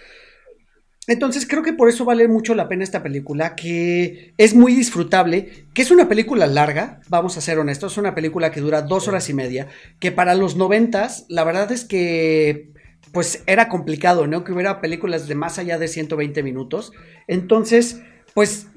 Entonces 1.08 1.46
creo 1.46 1.64
que 1.64 1.74
por 1.74 1.90
eso 1.90 2.06
vale 2.06 2.28
mucho 2.28 2.56
la 2.56 2.70
pena 2.70 2.84
esta 2.84 3.04
película, 3.04 3.56
que 3.56 4.34
es 4.38 4.56
muy 4.56 4.74
disfrutable, 4.74 5.66
que 5.74 5.82
es 5.82 5.92
una 5.92 6.08
película 6.08 6.48
larga, 6.48 7.02
vamos 7.10 7.38
a 7.38 7.42
ser 7.42 7.60
honestos, 7.60 7.94
es 7.94 7.98
una 7.98 8.16
película 8.16 8.52
que 8.52 8.62
dura 8.62 8.82
dos 8.82 9.08
horas 9.08 9.30
y 9.30 9.34
media, 9.34 9.68
que 10.00 10.12
para 10.12 10.34
los 10.34 10.56
noventas, 10.56 11.26
la 11.28 11.44
verdad 11.44 11.72
es 11.72 11.84
que 11.84 12.72
pues 13.12 13.44
era 13.46 13.70
complicado, 13.70 14.28
¿no? 14.28 14.44
Que 14.44 14.54
hubiera 14.54 14.82
películas 14.82 15.28
de 15.28 15.36
más 15.36 15.60
allá 15.60 15.78
de 15.78 15.88
120 15.88 16.42
minutos. 16.42 16.92
Entonces, 17.28 18.02
pues 18.34 18.68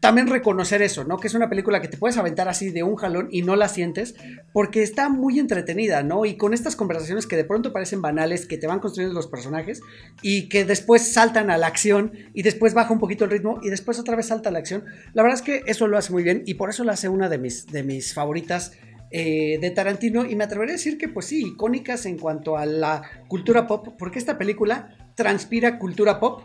también 0.00 0.28
reconocer 0.28 0.80
eso, 0.80 1.02
¿no? 1.02 1.18
Que 1.18 1.26
es 1.26 1.34
una 1.34 1.48
película 1.48 1.80
que 1.80 1.88
te 1.88 1.96
puedes 1.96 2.16
aventar 2.18 2.48
así 2.48 2.70
de 2.70 2.84
un 2.84 2.94
jalón 2.94 3.28
y 3.32 3.42
no 3.42 3.56
la 3.56 3.68
sientes, 3.68 4.14
porque 4.52 4.82
está 4.82 5.08
muy 5.08 5.40
entretenida, 5.40 6.02
¿no? 6.04 6.24
Y 6.24 6.36
con 6.36 6.54
estas 6.54 6.76
conversaciones 6.76 7.26
que 7.26 7.36
de 7.36 7.44
pronto 7.44 7.72
parecen 7.72 8.00
banales, 8.00 8.46
que 8.46 8.58
te 8.58 8.68
van 8.68 8.78
construyendo 8.78 9.14
los 9.14 9.26
personajes 9.26 9.80
y 10.22 10.48
que 10.48 10.64
después 10.64 11.12
saltan 11.12 11.50
a 11.50 11.58
la 11.58 11.66
acción 11.66 12.12
y 12.32 12.42
después 12.42 12.74
baja 12.74 12.92
un 12.92 13.00
poquito 13.00 13.24
el 13.24 13.30
ritmo 13.30 13.58
y 13.62 13.70
después 13.70 13.98
otra 13.98 14.14
vez 14.14 14.26
salta 14.26 14.50
a 14.50 14.52
la 14.52 14.60
acción. 14.60 14.84
La 15.14 15.22
verdad 15.22 15.38
es 15.38 15.44
que 15.44 15.62
eso 15.66 15.88
lo 15.88 15.98
hace 15.98 16.12
muy 16.12 16.22
bien 16.22 16.42
y 16.46 16.54
por 16.54 16.70
eso 16.70 16.84
lo 16.84 16.92
hace 16.92 17.08
una 17.08 17.28
de 17.28 17.38
mis, 17.38 17.66
de 17.66 17.82
mis 17.82 18.14
favoritas. 18.14 18.72
Eh, 19.10 19.56
de 19.62 19.70
Tarantino 19.70 20.26
y 20.26 20.36
me 20.36 20.44
atrevería 20.44 20.74
a 20.74 20.76
decir 20.76 20.98
que 20.98 21.08
pues 21.08 21.24
sí, 21.24 21.42
icónicas 21.42 22.04
en 22.04 22.18
cuanto 22.18 22.58
a 22.58 22.66
la 22.66 23.00
cultura 23.26 23.66
pop, 23.66 23.94
porque 23.98 24.18
esta 24.18 24.36
película 24.36 24.94
transpira 25.14 25.78
cultura 25.78 26.20
pop 26.20 26.42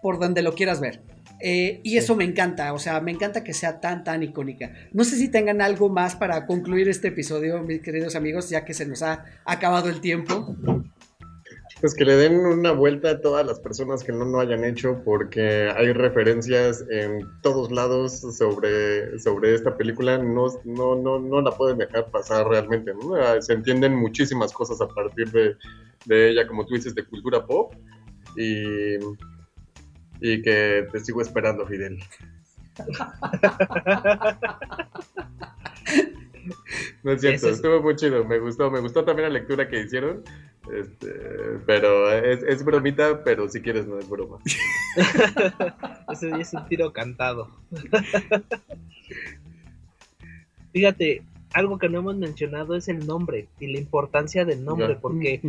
por 0.00 0.18
donde 0.18 0.40
lo 0.40 0.54
quieras 0.54 0.80
ver. 0.80 1.15
Eh, 1.40 1.80
y 1.82 1.98
eso 1.98 2.16
me 2.16 2.24
encanta, 2.24 2.72
o 2.72 2.78
sea, 2.78 3.00
me 3.00 3.10
encanta 3.10 3.44
que 3.44 3.52
sea 3.52 3.80
tan, 3.80 4.04
tan 4.04 4.22
icónica. 4.22 4.72
No 4.92 5.04
sé 5.04 5.16
si 5.16 5.28
tengan 5.28 5.60
algo 5.60 5.88
más 5.88 6.16
para 6.16 6.46
concluir 6.46 6.88
este 6.88 7.08
episodio, 7.08 7.62
mis 7.62 7.82
queridos 7.82 8.16
amigos, 8.16 8.48
ya 8.48 8.64
que 8.64 8.74
se 8.74 8.86
nos 8.86 9.02
ha 9.02 9.24
acabado 9.44 9.88
el 9.88 10.00
tiempo. 10.00 10.56
Pues 11.80 11.94
que 11.94 12.06
le 12.06 12.16
den 12.16 12.36
una 12.36 12.72
vuelta 12.72 13.10
a 13.10 13.20
todas 13.20 13.46
las 13.46 13.60
personas 13.60 14.02
que 14.02 14.10
no 14.10 14.24
lo 14.24 14.40
hayan 14.40 14.64
hecho, 14.64 15.02
porque 15.04 15.70
hay 15.76 15.92
referencias 15.92 16.82
en 16.90 17.20
todos 17.42 17.70
lados 17.70 18.20
sobre, 18.34 19.18
sobre 19.18 19.54
esta 19.54 19.76
película. 19.76 20.16
No, 20.16 20.46
no, 20.64 20.96
no, 20.96 21.18
no 21.18 21.40
la 21.42 21.50
pueden 21.50 21.76
dejar 21.76 22.10
pasar 22.10 22.48
realmente. 22.48 22.92
Ah, 23.20 23.36
se 23.40 23.52
entienden 23.52 23.94
muchísimas 23.94 24.54
cosas 24.54 24.80
a 24.80 24.88
partir 24.88 25.30
de, 25.32 25.54
de 26.06 26.30
ella, 26.30 26.46
como 26.46 26.64
tú 26.64 26.76
dices, 26.76 26.94
de 26.94 27.04
cultura 27.04 27.44
pop. 27.44 27.74
Y 28.38 28.96
y 30.20 30.42
que 30.42 30.86
te 30.90 31.00
sigo 31.00 31.22
esperando, 31.22 31.66
Fidel. 31.66 31.98
No 37.02 37.12
es 37.12 37.20
cierto, 37.20 37.48
estuvo 37.48 37.82
muy 37.82 37.96
chido, 37.96 38.24
me 38.24 38.38
gustó, 38.38 38.70
me 38.70 38.80
gustó 38.80 39.04
también 39.04 39.28
la 39.28 39.38
lectura 39.38 39.68
que 39.68 39.80
hicieron, 39.80 40.22
este, 40.72 41.08
pero 41.66 42.10
es, 42.12 42.64
bromita, 42.64 43.22
pero 43.24 43.48
si 43.48 43.60
quieres 43.60 43.86
no 43.86 43.98
es 43.98 44.08
broma. 44.08 44.38
Ese 46.12 46.30
es 46.40 46.52
un 46.52 46.66
tiro 46.66 46.92
cantado. 46.92 47.50
Fíjate, 50.72 51.22
algo 51.52 51.78
que 51.78 51.88
no 51.88 51.98
hemos 51.98 52.16
mencionado 52.16 52.74
es 52.76 52.88
el 52.88 53.06
nombre 53.06 53.48
y 53.60 53.68
la 53.72 53.78
importancia 53.78 54.44
del 54.44 54.64
nombre, 54.64 54.96
porque 54.96 55.40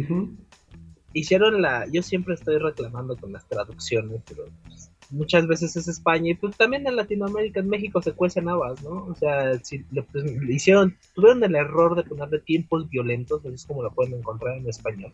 hicieron 1.20 1.62
la, 1.62 1.86
yo 1.92 2.04
siempre 2.04 2.36
estoy 2.36 2.58
reclamando 2.58 3.18
con 3.18 3.32
las 3.34 3.48
traducciones, 3.48 4.22
pero 4.28 4.46
pues, 4.64 4.92
muchas 5.10 5.48
veces 5.48 5.76
es 5.76 5.88
España 5.88 6.32
y 6.32 6.36
pues 6.36 6.56
también 6.58 6.86
en 6.88 6.96
Latinoamérica, 6.96 7.60
en 7.60 7.70
México 7.70 8.02
se 8.02 8.14
cuecen 8.14 8.50
habas, 8.50 8.84
¿no? 8.84 9.06
O 9.06 9.16
sea, 9.16 9.58
si 9.64 9.80
pues, 9.80 10.24
le, 10.24 10.54
hicieron, 10.54 10.96
tuvieron 11.16 11.44
el 11.44 11.56
error 11.56 11.96
de 11.96 12.04
ponerle 12.04 12.40
tiempos 12.40 12.90
violentos, 12.90 13.46
así 13.46 13.56
es 13.56 13.66
como 13.66 13.84
lo 13.84 13.92
pueden 13.92 14.14
encontrar 14.14 14.58
en 14.58 14.70
español, 14.70 15.12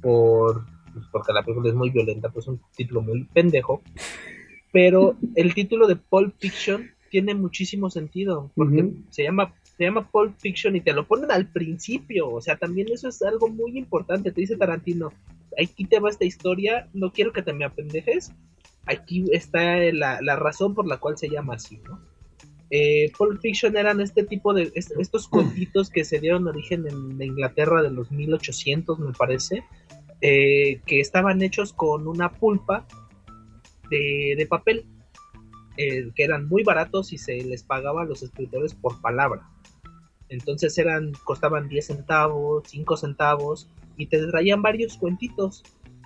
por, 0.00 0.64
pues, 0.92 1.06
porque 1.12 1.32
la 1.32 1.42
película 1.42 1.68
es 1.68 1.74
muy 1.74 1.90
violenta, 1.90 2.30
pues 2.30 2.48
un 2.48 2.60
título 2.76 3.02
muy 3.02 3.24
pendejo, 3.24 3.82
pero 4.72 5.16
el 5.36 5.54
título 5.54 5.86
de 5.86 5.96
Pulp 5.96 6.34
Fiction 6.38 6.90
tiene 7.10 7.34
muchísimo 7.34 7.90
sentido, 7.90 8.50
porque 8.54 8.90
se 9.10 9.22
llama 9.22 9.54
se 9.78 9.84
llama 9.84 10.10
Pulp 10.10 10.36
Fiction 10.38 10.74
y 10.74 10.80
te 10.80 10.92
lo 10.92 11.06
ponen 11.06 11.30
al 11.30 11.46
principio, 11.46 12.28
o 12.28 12.40
sea, 12.40 12.56
también 12.56 12.88
eso 12.92 13.08
es 13.08 13.22
algo 13.22 13.48
muy 13.48 13.78
importante, 13.78 14.32
te 14.32 14.40
dice 14.40 14.56
Tarantino, 14.56 15.12
aquí 15.56 15.84
te 15.84 16.00
va 16.00 16.10
esta 16.10 16.24
historia, 16.24 16.88
no 16.94 17.12
quiero 17.12 17.32
que 17.32 17.42
te 17.42 17.52
me 17.52 17.64
apendejes, 17.64 18.32
aquí 18.86 19.26
está 19.30 19.76
la, 19.92 20.36
razón 20.36 20.74
por 20.74 20.88
la 20.88 20.96
cual 20.96 21.16
se 21.16 21.28
llama 21.28 21.54
así, 21.54 21.80
¿no? 21.86 22.00
Eh, 22.70 23.12
Pulp 23.16 23.40
Fiction 23.40 23.76
eran 23.76 24.00
este 24.00 24.24
tipo 24.24 24.52
de, 24.52 24.72
estos 24.74 25.28
cuentitos 25.30 25.90
que 25.90 26.04
se 26.04 26.18
dieron 26.18 26.48
origen 26.48 26.84
en 26.88 27.22
Inglaterra 27.22 27.80
de 27.80 27.90
los 27.90 28.10
1800, 28.10 28.98
me 28.98 29.12
parece, 29.12 29.62
eh, 30.20 30.80
que 30.86 30.98
estaban 30.98 31.40
hechos 31.40 31.72
con 31.72 32.08
una 32.08 32.32
pulpa 32.32 32.84
de, 33.88 34.34
de 34.36 34.46
papel, 34.46 34.86
eh, 35.76 36.10
que 36.16 36.24
eran 36.24 36.48
muy 36.48 36.64
baratos 36.64 37.12
y 37.12 37.18
se 37.18 37.40
les 37.44 37.62
pagaba 37.62 38.02
a 38.02 38.06
los 38.06 38.24
escritores 38.24 38.74
por 38.74 39.00
palabra. 39.00 39.48
Entonces 40.28 40.76
eran, 40.78 41.12
costaban 41.24 41.68
10 41.68 41.86
centavos, 41.86 42.64
5 42.66 42.96
centavos 42.96 43.68
y 43.96 44.06
te 44.06 44.24
traían 44.26 44.62
varios 44.62 44.96
cuentitos. 44.96 45.62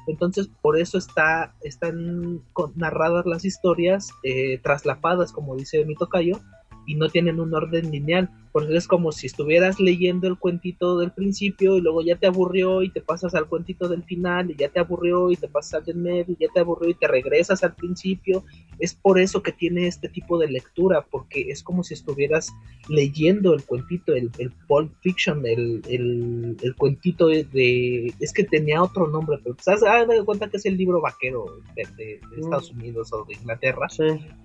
Entonces 0.07 0.51
por 0.61 0.79
eso 0.79 0.99
está, 0.99 1.55
están 1.63 2.43
narradas 2.75 3.27
las 3.27 3.45
historias 3.45 4.11
eh, 4.23 4.59
traslapadas, 4.59 5.33
como 5.33 5.57
dice 5.57 5.85
mi 5.85 5.95
tocayo, 5.95 6.41
y 6.87 6.95
no 6.95 7.09
tienen 7.09 7.41
un 7.41 7.55
orden 7.55 7.91
lineal. 7.91 8.31
Porque 8.53 8.77
es 8.77 8.87
como 8.87 9.13
si 9.13 9.29
estuvieras 9.29 9.81
leyendo 9.81 10.29
el 10.29 10.39
cuentito 10.39 10.99
del 10.99 11.11
principio 11.11 11.79
y 11.79 11.81
luego 11.81 12.03
ya 12.03 12.17
te 12.17 12.27
aburrió 12.27 12.83
y 12.83 12.91
te 12.91 13.01
pasas 13.01 13.35
al 13.35 13.47
cuentito 13.47 13.89
del 13.89 14.05
final 14.05 14.51
y 14.51 14.57
ya 14.57 14.69
te 14.69 14.79
aburrió 14.79 15.31
y 15.31 15.37
te 15.37 15.49
pasas 15.49 15.75
al 15.75 15.85
del 15.87 15.97
medio 15.97 16.27
y 16.29 16.37
ya 16.39 16.49
te 16.53 16.61
aburrió 16.61 16.91
y 16.91 16.95
te 16.95 17.09
regresas 17.09 17.65
al 17.65 17.75
principio. 17.75 18.45
Es 18.79 18.95
por 18.95 19.19
eso 19.19 19.43
que 19.43 19.53
tiene 19.53 19.87
este 19.87 20.09
tipo 20.11 20.39
de 20.39 20.49
lectura, 20.49 21.07
porque 21.11 21.51
es 21.51 21.63
como 21.63 21.83
si 21.83 21.95
estuvieras 21.95 22.53
leyendo 22.89 23.55
el 23.55 23.65
cuentito, 23.65 24.15
el, 24.15 24.31
el 24.39 24.51
Pulp 24.69 24.93
Fiction, 25.01 25.47
el, 25.47 25.81
el, 25.89 26.75
cuentito 26.77 27.29
de, 27.29 28.13
Es 28.21 28.33
que 28.33 28.45
tenía 28.45 28.83
otro 28.83 29.07
nombre, 29.07 29.39
pero 29.43 29.55
pues, 29.55 29.69
haz, 29.69 30.09
de 30.09 30.25
cuenta 30.25 30.51
que 30.51 30.59
es 30.59 30.67
el 30.67 30.77
libro 30.77 31.01
vaquero 31.01 31.47
de, 31.75 32.21
mm. 32.21 32.41
Estados 32.41 32.71
Unidos 32.71 33.13
o 33.13 33.25
de 33.25 33.35
Inglaterra. 33.35 33.87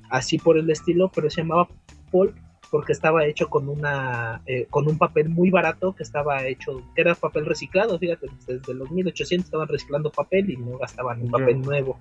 Así 0.09 0.37
por 0.37 0.57
el 0.57 0.69
estilo, 0.69 1.11
pero 1.13 1.29
se 1.29 1.41
llamaba 1.41 1.67
Porque 2.11 2.91
estaba 2.91 3.25
hecho 3.25 3.49
con 3.49 3.69
una 3.69 4.41
eh, 4.45 4.67
con 4.69 4.89
un 4.89 4.97
papel 4.97 5.29
muy 5.29 5.49
barato 5.49 5.95
que 5.95 6.03
estaba 6.03 6.45
hecho 6.45 6.81
que 6.93 7.01
era 7.01 7.15
papel 7.15 7.45
reciclado 7.45 7.97
fíjate 7.97 8.27
desde 8.45 8.73
los 8.73 8.91
1800 8.91 9.45
estaban 9.45 9.69
reciclando 9.69 10.11
papel 10.11 10.49
y 10.49 10.57
no 10.57 10.77
gastaban 10.77 11.21
un 11.21 11.31
papel 11.31 11.61
nuevo. 11.61 11.97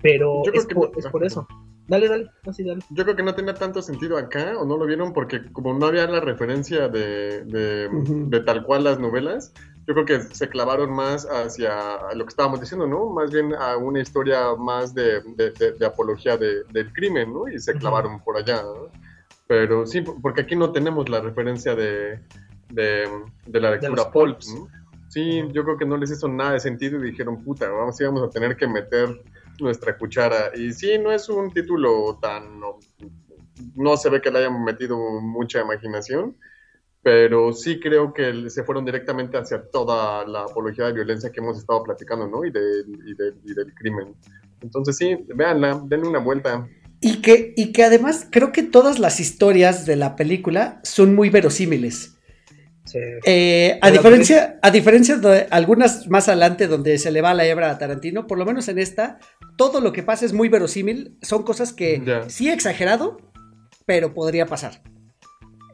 Pero 0.00 0.42
es, 0.52 0.66
por, 1.10 1.24
eso. 1.24 1.48
Dale 1.88 2.08
dale, 2.08 2.30
dale. 2.44 2.82
Yo 2.90 3.04
creo 3.04 3.16
que 3.16 3.22
no 3.22 3.34
tenía 3.34 3.54
tanto 3.54 3.80
sentido 3.80 4.18
acá 4.18 4.52
o 4.58 4.66
no 4.66 4.76
lo 4.76 4.84
vieron 4.84 5.14
porque 5.14 5.50
como 5.50 5.72
no 5.72 5.86
había 5.86 6.06
la 6.06 6.20
referencia 6.20 6.88
de, 6.88 7.44
de, 7.44 8.40
tal 8.40 8.64
cual 8.64 8.84
las 8.84 8.98
novelas 8.98 9.54
yo 9.86 9.94
creo 9.94 10.04
que 10.04 10.20
se 10.34 10.48
clavaron 10.48 10.92
más 10.92 11.26
hacia 11.26 11.98
lo 12.14 12.24
que 12.24 12.30
estábamos 12.30 12.60
diciendo, 12.60 12.86
¿no? 12.86 13.10
Más 13.10 13.30
bien 13.30 13.54
a 13.54 13.76
una 13.76 14.00
historia 14.00 14.54
más 14.56 14.94
de, 14.94 15.20
de, 15.36 15.86
apología 15.86 16.36
del 16.36 16.92
crimen, 16.92 17.32
¿no? 17.32 17.48
Y 17.48 17.58
se 17.58 17.74
clavaron 17.74 18.22
por 18.22 18.36
allá, 18.36 18.62
¿no? 18.62 18.88
Pero 19.46 19.86
sí, 19.86 20.00
porque 20.00 20.40
aquí 20.42 20.56
no 20.56 20.72
tenemos 20.72 21.08
la 21.08 21.20
referencia 21.20 21.74
de, 21.74 22.18
de, 22.70 23.60
la 23.60 23.72
lectura 23.72 24.10
Pulp. 24.10 24.40
Sí, 25.08 25.44
yo 25.52 25.64
creo 25.64 25.76
que 25.76 25.84
no 25.84 25.96
les 25.96 26.10
hizo 26.10 26.28
nada 26.28 26.52
de 26.54 26.60
sentido 26.60 26.98
y 26.98 27.10
dijeron, 27.10 27.44
puta, 27.44 27.68
vamos, 27.68 27.96
vamos 28.00 28.22
a 28.22 28.30
tener 28.30 28.56
que 28.56 28.66
meter 28.66 29.22
nuestra 29.60 29.96
cuchara. 29.96 30.50
Y 30.56 30.72
sí, 30.72 30.98
no 30.98 31.12
es 31.12 31.28
un 31.28 31.52
título 31.52 32.18
tan... 32.20 32.60
No, 33.76 33.96
se 33.96 34.10
ve 34.10 34.20
que 34.20 34.30
le 34.30 34.38
hayan 34.38 34.64
metido 34.64 34.96
mucha 35.20 35.60
imaginación, 35.60 36.36
pero 37.04 37.52
sí 37.52 37.78
creo 37.78 38.14
que 38.14 38.48
se 38.48 38.64
fueron 38.64 38.84
directamente 38.84 39.36
hacia 39.36 39.62
toda 39.70 40.26
la 40.26 40.44
apología 40.44 40.86
de 40.86 40.94
violencia 40.94 41.30
que 41.30 41.40
hemos 41.40 41.58
estado 41.58 41.82
platicando, 41.82 42.26
¿no? 42.26 42.44
Y, 42.46 42.48
y, 42.48 43.50
y 43.50 43.54
del 43.54 43.74
crimen. 43.74 44.14
Entonces 44.62 44.96
sí, 44.96 45.14
véanla, 45.34 45.82
denle 45.84 46.08
una 46.08 46.18
vuelta. 46.18 46.66
Y 47.00 47.20
que, 47.20 47.52
y 47.56 47.72
que 47.72 47.84
además 47.84 48.26
creo 48.30 48.50
que 48.50 48.62
todas 48.62 48.98
las 48.98 49.20
historias 49.20 49.84
de 49.84 49.96
la 49.96 50.16
película 50.16 50.80
son 50.82 51.14
muy 51.14 51.28
verosímiles. 51.28 52.16
Eh, 53.24 53.78
a, 53.82 53.90
diferencia, 53.90 54.58
a 54.62 54.70
diferencia 54.70 55.16
de 55.16 55.46
algunas 55.50 56.08
más 56.08 56.28
adelante 56.28 56.66
donde 56.68 56.96
se 56.98 57.10
le 57.10 57.20
va 57.20 57.34
la 57.34 57.44
hebra 57.44 57.70
a 57.70 57.78
Tarantino, 57.78 58.26
por 58.26 58.38
lo 58.38 58.46
menos 58.46 58.68
en 58.68 58.78
esta, 58.78 59.18
todo 59.56 59.80
lo 59.80 59.92
que 59.92 60.02
pasa 60.02 60.24
es 60.24 60.32
muy 60.32 60.48
verosímil. 60.48 61.18
Son 61.20 61.42
cosas 61.42 61.74
que 61.74 62.02
sí 62.28 62.48
he 62.48 62.54
exagerado, 62.54 63.18
pero 63.84 64.14
podría 64.14 64.46
pasar. 64.46 64.80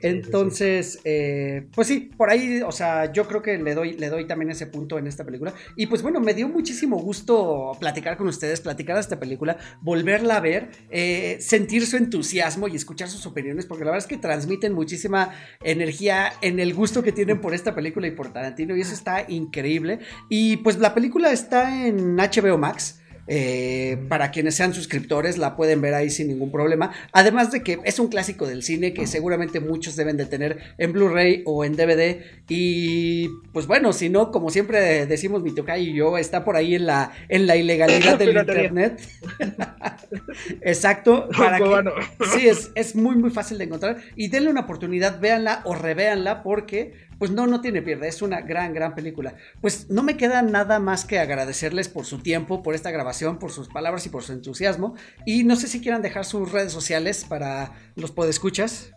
Entonces, 0.03 1.01
eh, 1.05 1.67
pues 1.75 1.89
sí, 1.89 2.11
por 2.17 2.31
ahí, 2.31 2.63
o 2.63 2.73
sea, 2.73 3.13
yo 3.13 3.27
creo 3.27 3.43
que 3.43 3.59
le 3.59 3.75
doy, 3.75 3.95
le 3.95 4.09
doy 4.09 4.27
también 4.27 4.51
ese 4.51 4.67
punto 4.67 4.99
en 4.99 5.07
esta 5.07 5.25
película. 5.25 5.55
Y 5.77 5.87
pues 5.87 6.03
bueno, 6.03 6.21
me 6.21 6.35
dio 6.35 6.49
muchísimo 6.49 6.99
gusto 6.99 7.73
platicar 7.79 8.17
con 8.17 8.29
ustedes, 8.29 8.61
platicar 8.61 8.99
esta 8.99 9.19
película, 9.19 9.59
volverla 9.81 10.37
a 10.37 10.41
ver, 10.41 10.71
eh, 10.91 11.37
sentir 11.41 11.87
su 11.87 11.97
entusiasmo 11.97 12.69
y 12.69 12.77
escuchar 12.77 13.09
sus 13.09 13.27
opiniones, 13.27 13.67
porque 13.67 13.85
la 13.85 13.93
verdad 13.93 14.07
es 14.07 14.09
que 14.09 14.19
transmiten 14.19 14.73
muchísima 14.73 15.33
energía 15.63 16.33
en 16.41 16.61
el 16.61 16.75
gusto 16.75 17.03
que 17.03 17.13
tienen 17.13 17.41
por 17.41 17.55
esta 17.55 17.75
película 17.75 18.07
y 18.07 18.13
por 18.13 18.33
Tarantino, 18.33 18.77
y 18.77 18.81
eso 18.81 18.95
está 18.95 19.25
increíble. 19.29 20.01
Y 20.29 20.59
pues 20.59 20.79
la 20.79 20.95
película 20.95 21.33
está 21.33 21.87
en 21.87 22.17
HBO 22.17 22.59
Max. 22.59 23.00
Eh, 23.33 23.97
para 24.09 24.33
quienes 24.33 24.57
sean 24.57 24.75
suscriptores 24.75 25.39
la 25.39 25.55
pueden 25.55 25.81
ver 25.81 25.95
ahí 25.95 26.11
sin 26.11 26.27
ningún 26.27 26.51
problema. 26.51 26.91
Además 27.13 27.53
de 27.53 27.63
que 27.63 27.79
es 27.85 28.01
un 28.01 28.09
clásico 28.09 28.45
del 28.45 28.65
cine 28.65 28.93
que 28.93 29.07
seguramente 29.07 29.61
muchos 29.61 29.95
deben 29.95 30.17
de 30.17 30.27
tener 30.27 30.59
en 30.79 30.93
Blu-ray 30.93 31.45
o 31.47 31.65
en 31.65 31.77
DVD. 31.77 32.23
Y 32.49 33.29
pues 33.53 33.69
bueno, 33.69 33.93
si 33.93 34.09
no, 34.09 34.33
como 34.33 34.51
siempre 34.51 35.07
decimos 35.07 35.45
mi 35.45 35.55
toca 35.55 35.79
y 35.79 35.95
yo, 35.95 36.19
está 36.19 36.45
por 36.45 36.57
ahí 36.57 36.75
en 36.75 36.87
la, 36.87 37.13
en 37.29 37.47
la 37.47 37.55
ilegalidad 37.55 38.19
del 38.19 38.37
internet. 38.37 39.01
Exacto. 40.63 41.29
Para 41.39 41.59
que- 41.59 41.65
Cubano. 41.65 41.93
sí, 42.35 42.49
es, 42.49 42.71
es 42.75 42.97
muy, 42.97 43.17
muy 43.17 43.31
fácil 43.31 43.59
de 43.59 43.65
encontrar. 43.65 43.99
Y 44.17 44.27
denle 44.29 44.51
una 44.51 44.63
oportunidad, 44.63 45.21
véanla 45.21 45.63
o 45.65 45.75
revéanla, 45.75 46.43
porque, 46.43 46.95
pues 47.21 47.31
no, 47.31 47.47
no 47.47 47.61
tiene 47.61 47.83
pierde. 47.83 48.09
Es 48.09 48.23
una 48.23 48.41
gran, 48.41 48.73
gran 48.73 48.95
película. 48.95 49.35
Pues 49.61 49.91
no 49.91 50.03
me 50.03 50.17
queda 50.17 50.41
nada 50.41 50.81
más 50.81 51.05
que 51.05 51.19
agradecerles 51.19 51.91
por 51.91 52.07
su 52.07 52.21
tiempo, 52.23 52.63
por 52.63 52.75
esta 52.75 52.91
grabación, 52.91 53.39
por 53.39 53.53
sus 53.53 53.69
palabras 53.69 54.07
y 54.07 54.09
por 54.09 54.23
su 54.23 54.33
entusiasmo. 54.33 54.95
Y 55.27 55.45
no 55.45 55.55
sé 55.57 55.69
si 55.69 55.83
quieran 55.83 56.01
dejar 56.01 56.25
sus 56.25 56.51
redes 56.51 56.73
sociales 56.73 57.27
para 57.29 57.75
los 57.95 58.11
podescuchas. 58.11 58.93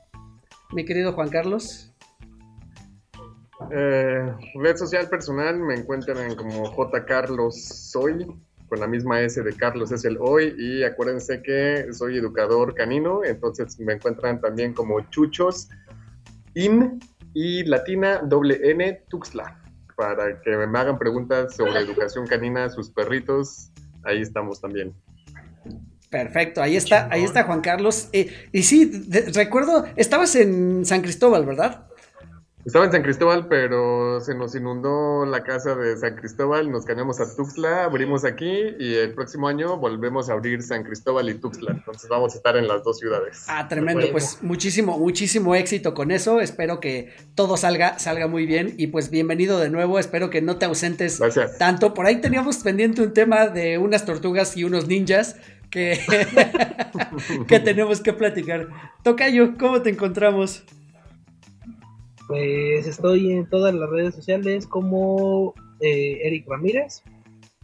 Mi 0.72 0.86
querido 0.86 1.12
Juan 1.12 1.30
Carlos. 1.30 1.94
Eh, 3.72 4.34
red 4.56 4.78
social 4.78 5.10
personal 5.10 5.60
me 5.60 5.76
encuentran 5.76 6.34
como 6.36 6.66
J. 6.72 7.06
Carlos 7.06 7.62
Soy, 7.62 8.26
con 8.70 8.80
la 8.80 8.88
misma 8.88 9.20
S 9.20 9.44
de 9.44 9.54
Carlos 9.54 9.92
es 9.92 10.06
el 10.06 10.18
hoy. 10.22 10.56
Y 10.58 10.84
acuérdense 10.84 11.42
que 11.42 11.88
soy 11.92 12.20
educador 12.20 12.74
canino, 12.74 13.26
entonces 13.26 13.78
me 13.82 13.96
encuentran 13.96 14.40
también 14.40 14.74
como 14.74 15.02
Chuchos 15.10 15.68
In 16.56 17.00
y 17.34 17.64
Latina 17.66 18.22
doble 18.24 18.60
N 18.64 19.04
Tuxla. 19.10 19.60
Para 19.96 20.42
que 20.42 20.50
me 20.50 20.80
hagan 20.80 20.98
preguntas 20.98 21.56
sobre 21.56 21.80
educación 21.80 22.26
canina, 22.28 22.70
sus 22.70 22.90
perritos, 22.90 23.72
ahí 24.04 24.22
estamos 24.22 24.60
también. 24.60 24.94
Perfecto, 26.10 26.62
ahí 26.62 26.76
está, 26.76 27.08
ahí 27.12 27.24
está 27.24 27.44
Juan 27.44 27.62
Carlos. 27.62 28.10
Eh, 28.12 28.32
y 28.52 28.64
sí, 28.64 28.86
de- 28.86 29.32
recuerdo, 29.34 29.86
estabas 29.96 30.36
en 30.36 30.86
San 30.86 31.02
Cristóbal, 31.02 31.46
¿verdad? 31.46 31.88
Estaba 32.66 32.86
en 32.86 32.94
San 32.94 33.04
Cristóbal, 33.04 33.48
pero 33.50 34.22
se 34.22 34.34
nos 34.36 34.56
inundó 34.56 35.26
la 35.26 35.44
casa 35.44 35.76
de 35.76 35.98
San 35.98 36.16
Cristóbal, 36.16 36.72
nos 36.72 36.86
cambiamos 36.86 37.20
a 37.20 37.36
Tuxtla, 37.36 37.84
abrimos 37.84 38.24
aquí 38.24 38.52
y 38.80 38.94
el 38.94 39.14
próximo 39.14 39.50
año 39.50 39.78
volvemos 39.78 40.30
a 40.30 40.34
abrir 40.34 40.62
San 40.62 40.84
Cristóbal 40.84 41.30
y 41.30 41.34
Tuxtla. 41.34 41.72
Entonces 41.72 42.10
vamos 42.10 42.34
a 42.34 42.38
estar 42.38 42.56
en 42.56 42.70
las 42.70 42.82
dos 42.86 43.00
ciudades. 43.00 43.46
Ah, 43.50 43.68
tremendo, 43.68 44.10
pues 44.14 44.40
muchísimo, 44.42 44.98
muchísimo 44.98 45.56
éxito 45.56 45.94
con 45.94 46.10
eso. 46.10 46.40
Espero 46.40 46.80
que 46.80 47.14
todo 47.36 47.58
salga, 47.58 48.00
salga 48.00 48.28
muy 48.28 48.46
bien. 48.46 48.76
Y 48.78 48.88
pues 48.88 49.10
bienvenido 49.10 49.60
de 49.60 49.70
nuevo. 49.70 50.00
Espero 50.00 50.30
que 50.30 50.42
no 50.42 50.56
te 50.56 50.64
ausentes 50.64 51.20
Gracias. 51.20 51.58
tanto. 51.58 51.94
Por 51.94 52.06
ahí 52.06 52.22
teníamos 52.22 52.60
pendiente 52.60 53.02
un 53.02 53.14
tema 53.14 53.48
de 53.48 53.78
unas 53.78 54.06
tortugas 54.06 54.56
y 54.56 54.64
unos 54.64 54.88
ninjas 54.88 55.36
que, 55.70 56.00
que 57.48 57.60
tenemos 57.60 58.00
que 58.00 58.14
platicar. 58.14 58.70
Tocayo, 59.04 59.58
¿cómo 59.58 59.82
te 59.82 59.90
encontramos? 59.90 60.64
Pues 62.34 62.88
estoy 62.88 63.32
en 63.32 63.48
todas 63.48 63.76
las 63.76 63.88
redes 63.92 64.16
sociales 64.16 64.66
como 64.66 65.54
eh, 65.80 66.18
Eric 66.24 66.48
Ramírez, 66.50 67.04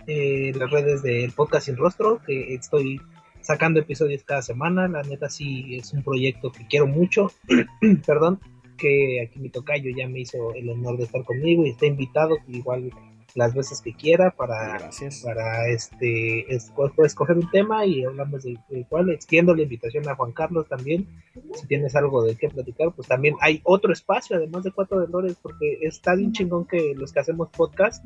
eh, 0.06 0.52
las 0.56 0.70
redes 0.70 1.02
del 1.02 1.32
podcast 1.32 1.66
Sin 1.66 1.76
Rostro, 1.76 2.22
que 2.24 2.54
estoy 2.54 3.02
sacando 3.42 3.80
episodios 3.80 4.24
cada 4.24 4.44
semana. 4.44 4.88
La 4.88 5.02
neta 5.02 5.28
sí 5.28 5.76
es 5.76 5.92
un 5.92 6.04
proyecto 6.04 6.52
que 6.52 6.68
quiero 6.68 6.86
mucho. 6.86 7.32
Perdón, 8.06 8.42
que 8.78 9.24
aquí 9.24 9.40
mi 9.40 9.50
tocayo 9.50 9.90
ya 9.90 10.08
me 10.08 10.20
hizo 10.20 10.54
el 10.54 10.70
honor 10.70 10.98
de 10.98 11.06
estar 11.06 11.24
conmigo 11.24 11.66
y 11.66 11.72
está 11.72 11.88
invitado 11.88 12.38
igual 12.48 12.92
las 13.36 13.54
veces 13.54 13.82
que 13.82 13.94
quiera 13.94 14.32
para 14.32 14.80
Gracias. 14.80 15.22
para 15.24 15.68
este 15.70 16.48
esco- 16.48 16.92
escoger 17.06 17.38
un 17.38 17.50
tema 17.52 17.86
y 17.86 18.04
hablamos 18.04 18.44
de, 18.44 18.58
de 18.70 18.86
cuál. 18.90 19.10
Extiendo 19.12 19.54
la 19.56 19.62
invitación 19.64 20.08
a 20.10 20.16
Juan 20.16 20.32
Carlos 20.32 20.68
también. 20.68 21.08
Si 21.54 21.68
tienes 21.68 21.96
algo 21.96 22.24
de 22.24 22.36
qué 22.36 22.50
platicar, 22.50 22.92
pues 22.94 23.08
también 23.08 23.36
hay 23.42 23.62
otro 23.64 23.94
espacio, 23.94 24.36
además 24.36 24.64
de 24.64 24.72
Cuatro 24.72 25.00
de 25.00 25.08
Lores, 25.08 25.38
porque 25.42 25.80
está 25.82 26.16
bien 26.16 26.32
chingón 26.32 26.66
que 26.66 26.94
los 26.96 27.14
que 27.14 27.20
hacemos 27.20 27.50
podcast 27.50 28.04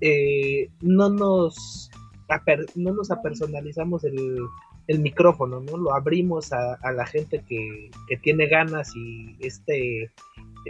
eh, 0.00 0.70
no 0.80 1.08
nos 1.10 1.90
aper- 2.28 2.70
no 2.74 2.92
nos 2.92 3.10
apersonalizamos 3.10 4.04
el, 4.04 4.38
el 4.86 4.98
micrófono, 5.00 5.60
¿no? 5.60 5.76
Lo 5.76 5.94
abrimos 5.94 6.52
a, 6.52 6.74
a 6.74 6.92
la 6.92 7.06
gente 7.06 7.42
que, 7.48 7.90
que 8.08 8.16
tiene 8.18 8.46
ganas 8.46 8.94
y 8.94 9.36
este 9.40 10.10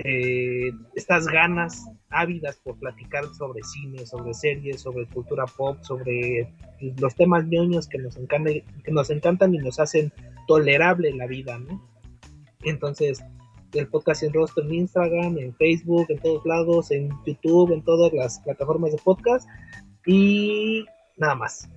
eh, 0.04 0.70
estas 0.94 1.26
ganas 1.26 1.88
ávidas 2.10 2.56
por 2.56 2.78
platicar 2.78 3.24
sobre 3.34 3.62
cine, 3.62 4.06
sobre 4.06 4.34
series, 4.34 4.80
sobre 4.80 5.06
cultura 5.06 5.44
pop, 5.46 5.78
sobre 5.82 6.52
los 6.98 7.14
temas 7.14 7.46
ñoños 7.46 7.88
que 7.88 7.98
nos 7.98 8.16
encantan, 8.16 8.62
que 8.84 8.92
nos 8.92 9.10
encantan 9.10 9.54
y 9.54 9.58
nos 9.58 9.80
hacen 9.80 10.12
tolerable 10.46 11.12
la 11.14 11.26
vida, 11.26 11.58
¿no? 11.58 11.82
Entonces, 12.64 13.22
el 13.72 13.88
podcast 13.88 14.22
en 14.22 14.32
rostro 14.32 14.64
en 14.64 14.74
Instagram, 14.74 15.38
en 15.38 15.54
Facebook, 15.54 16.06
en 16.08 16.18
todos 16.20 16.44
lados, 16.46 16.90
en 16.90 17.10
YouTube, 17.26 17.72
en 17.72 17.82
todas 17.82 18.12
las 18.12 18.40
plataformas 18.40 18.92
de 18.92 18.98
podcast 18.98 19.48
y 20.06 20.84
nada 21.16 21.34
más. 21.34 21.68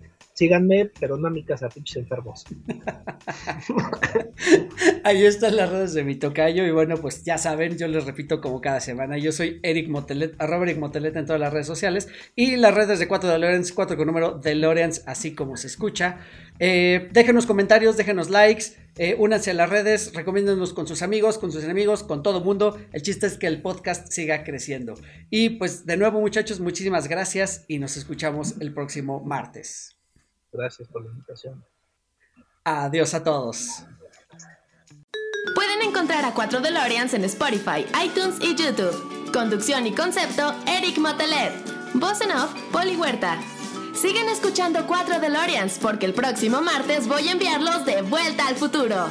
Síganme, 0.42 0.90
pero 1.00 1.18
no 1.18 1.28
a 1.28 1.30
mi 1.30 1.44
casa, 1.44 1.70
pinches 1.70 1.98
enfermos. 1.98 2.46
Ahí 5.04 5.24
están 5.24 5.56
las 5.56 5.70
redes 5.70 5.94
de 5.94 6.04
mi 6.04 6.16
tocayo. 6.16 6.66
Y 6.66 6.72
bueno, 6.72 6.98
pues 6.98 7.24
ya 7.24 7.38
saben, 7.38 7.78
yo 7.78 7.88
les 7.88 8.06
repito 8.06 8.42
como 8.42 8.60
cada 8.60 8.80
semana. 8.80 9.20
Yo 9.20 9.32
soy 9.32 9.60
Eric 9.62 9.90
Motelet, 9.90 10.34
arroba 10.42 10.64
Eric 10.64 10.80
Motelet 10.80 11.16
en 11.16 11.28
todas 11.28 11.40
las 11.40 11.54
redes 11.54 11.68
sociales. 11.68 12.08
Y 12.36 12.56
las 12.56 12.74
redes 12.74 12.98
de 12.98 13.08
4 13.08 13.30
DeLoreans, 13.30 13.72
4 13.72 13.96
con 13.96 14.08
número 14.08 14.40
DeLoreans, 14.40 15.04
así 15.06 15.36
como 15.36 15.58
se 15.58 15.68
escucha. 15.68 16.18
Eh, 16.58 17.10
déjenos 17.12 17.46
comentarios, 17.46 17.96
déjenos 17.96 18.32
likes, 18.32 18.78
eh, 18.98 19.16
únanse 19.20 19.52
a 19.52 19.54
las 19.54 19.70
redes, 19.70 20.12
recomiéndenos 20.16 20.74
con 20.74 20.88
sus 20.88 21.04
amigos, 21.04 21.38
con 21.38 21.52
sus 21.52 21.64
enemigos, 21.64 22.02
con 22.02 22.24
todo 22.24 22.44
mundo. 22.44 22.80
El 22.94 23.04
chiste 23.04 23.28
es 23.28 23.38
que 23.38 23.46
el 23.46 23.62
podcast 23.62 24.12
siga 24.12 24.44
creciendo. 24.44 24.96
Y 25.30 25.60
pues 25.60 25.86
de 25.86 25.98
nuevo, 25.98 26.20
muchachos, 26.20 26.60
muchísimas 26.60 27.08
gracias 27.08 27.64
y 27.68 27.78
nos 27.78 27.96
escuchamos 27.96 28.56
el 28.60 28.74
próximo 28.74 29.24
martes. 29.24 30.01
Gracias 30.52 30.88
por 30.88 31.04
la 31.04 31.12
invitación. 31.12 31.64
Adiós 32.64 33.14
a 33.14 33.24
todos. 33.24 33.84
Pueden 35.56 35.82
encontrar 35.82 36.26
a 36.26 36.34
4 36.34 36.62
DeLoreans 36.62 37.14
en 37.14 37.24
Spotify, 37.26 37.86
iTunes 38.04 38.40
y 38.42 38.56
YouTube. 38.56 39.32
Conducción 39.32 39.88
y 39.88 39.96
concepto, 39.96 40.54
Eric 40.68 40.98
Motelet. 40.98 41.54
Voz 41.94 42.22
en 42.22 42.32
off, 42.32 42.54
Poli 42.72 42.96
Huerta. 42.96 43.40
Sigan 43.94 44.30
escuchando 44.30 44.86
4 44.88 45.20
DeLoreans 45.20 45.80
porque 45.80 46.06
el 46.06 46.14
próximo 46.14 46.62
martes 46.62 47.08
voy 47.08 47.28
a 47.28 47.32
enviarlos 47.32 47.86
de 47.86 48.02
vuelta 48.02 48.48
al 48.48 48.56
futuro. 48.56 49.08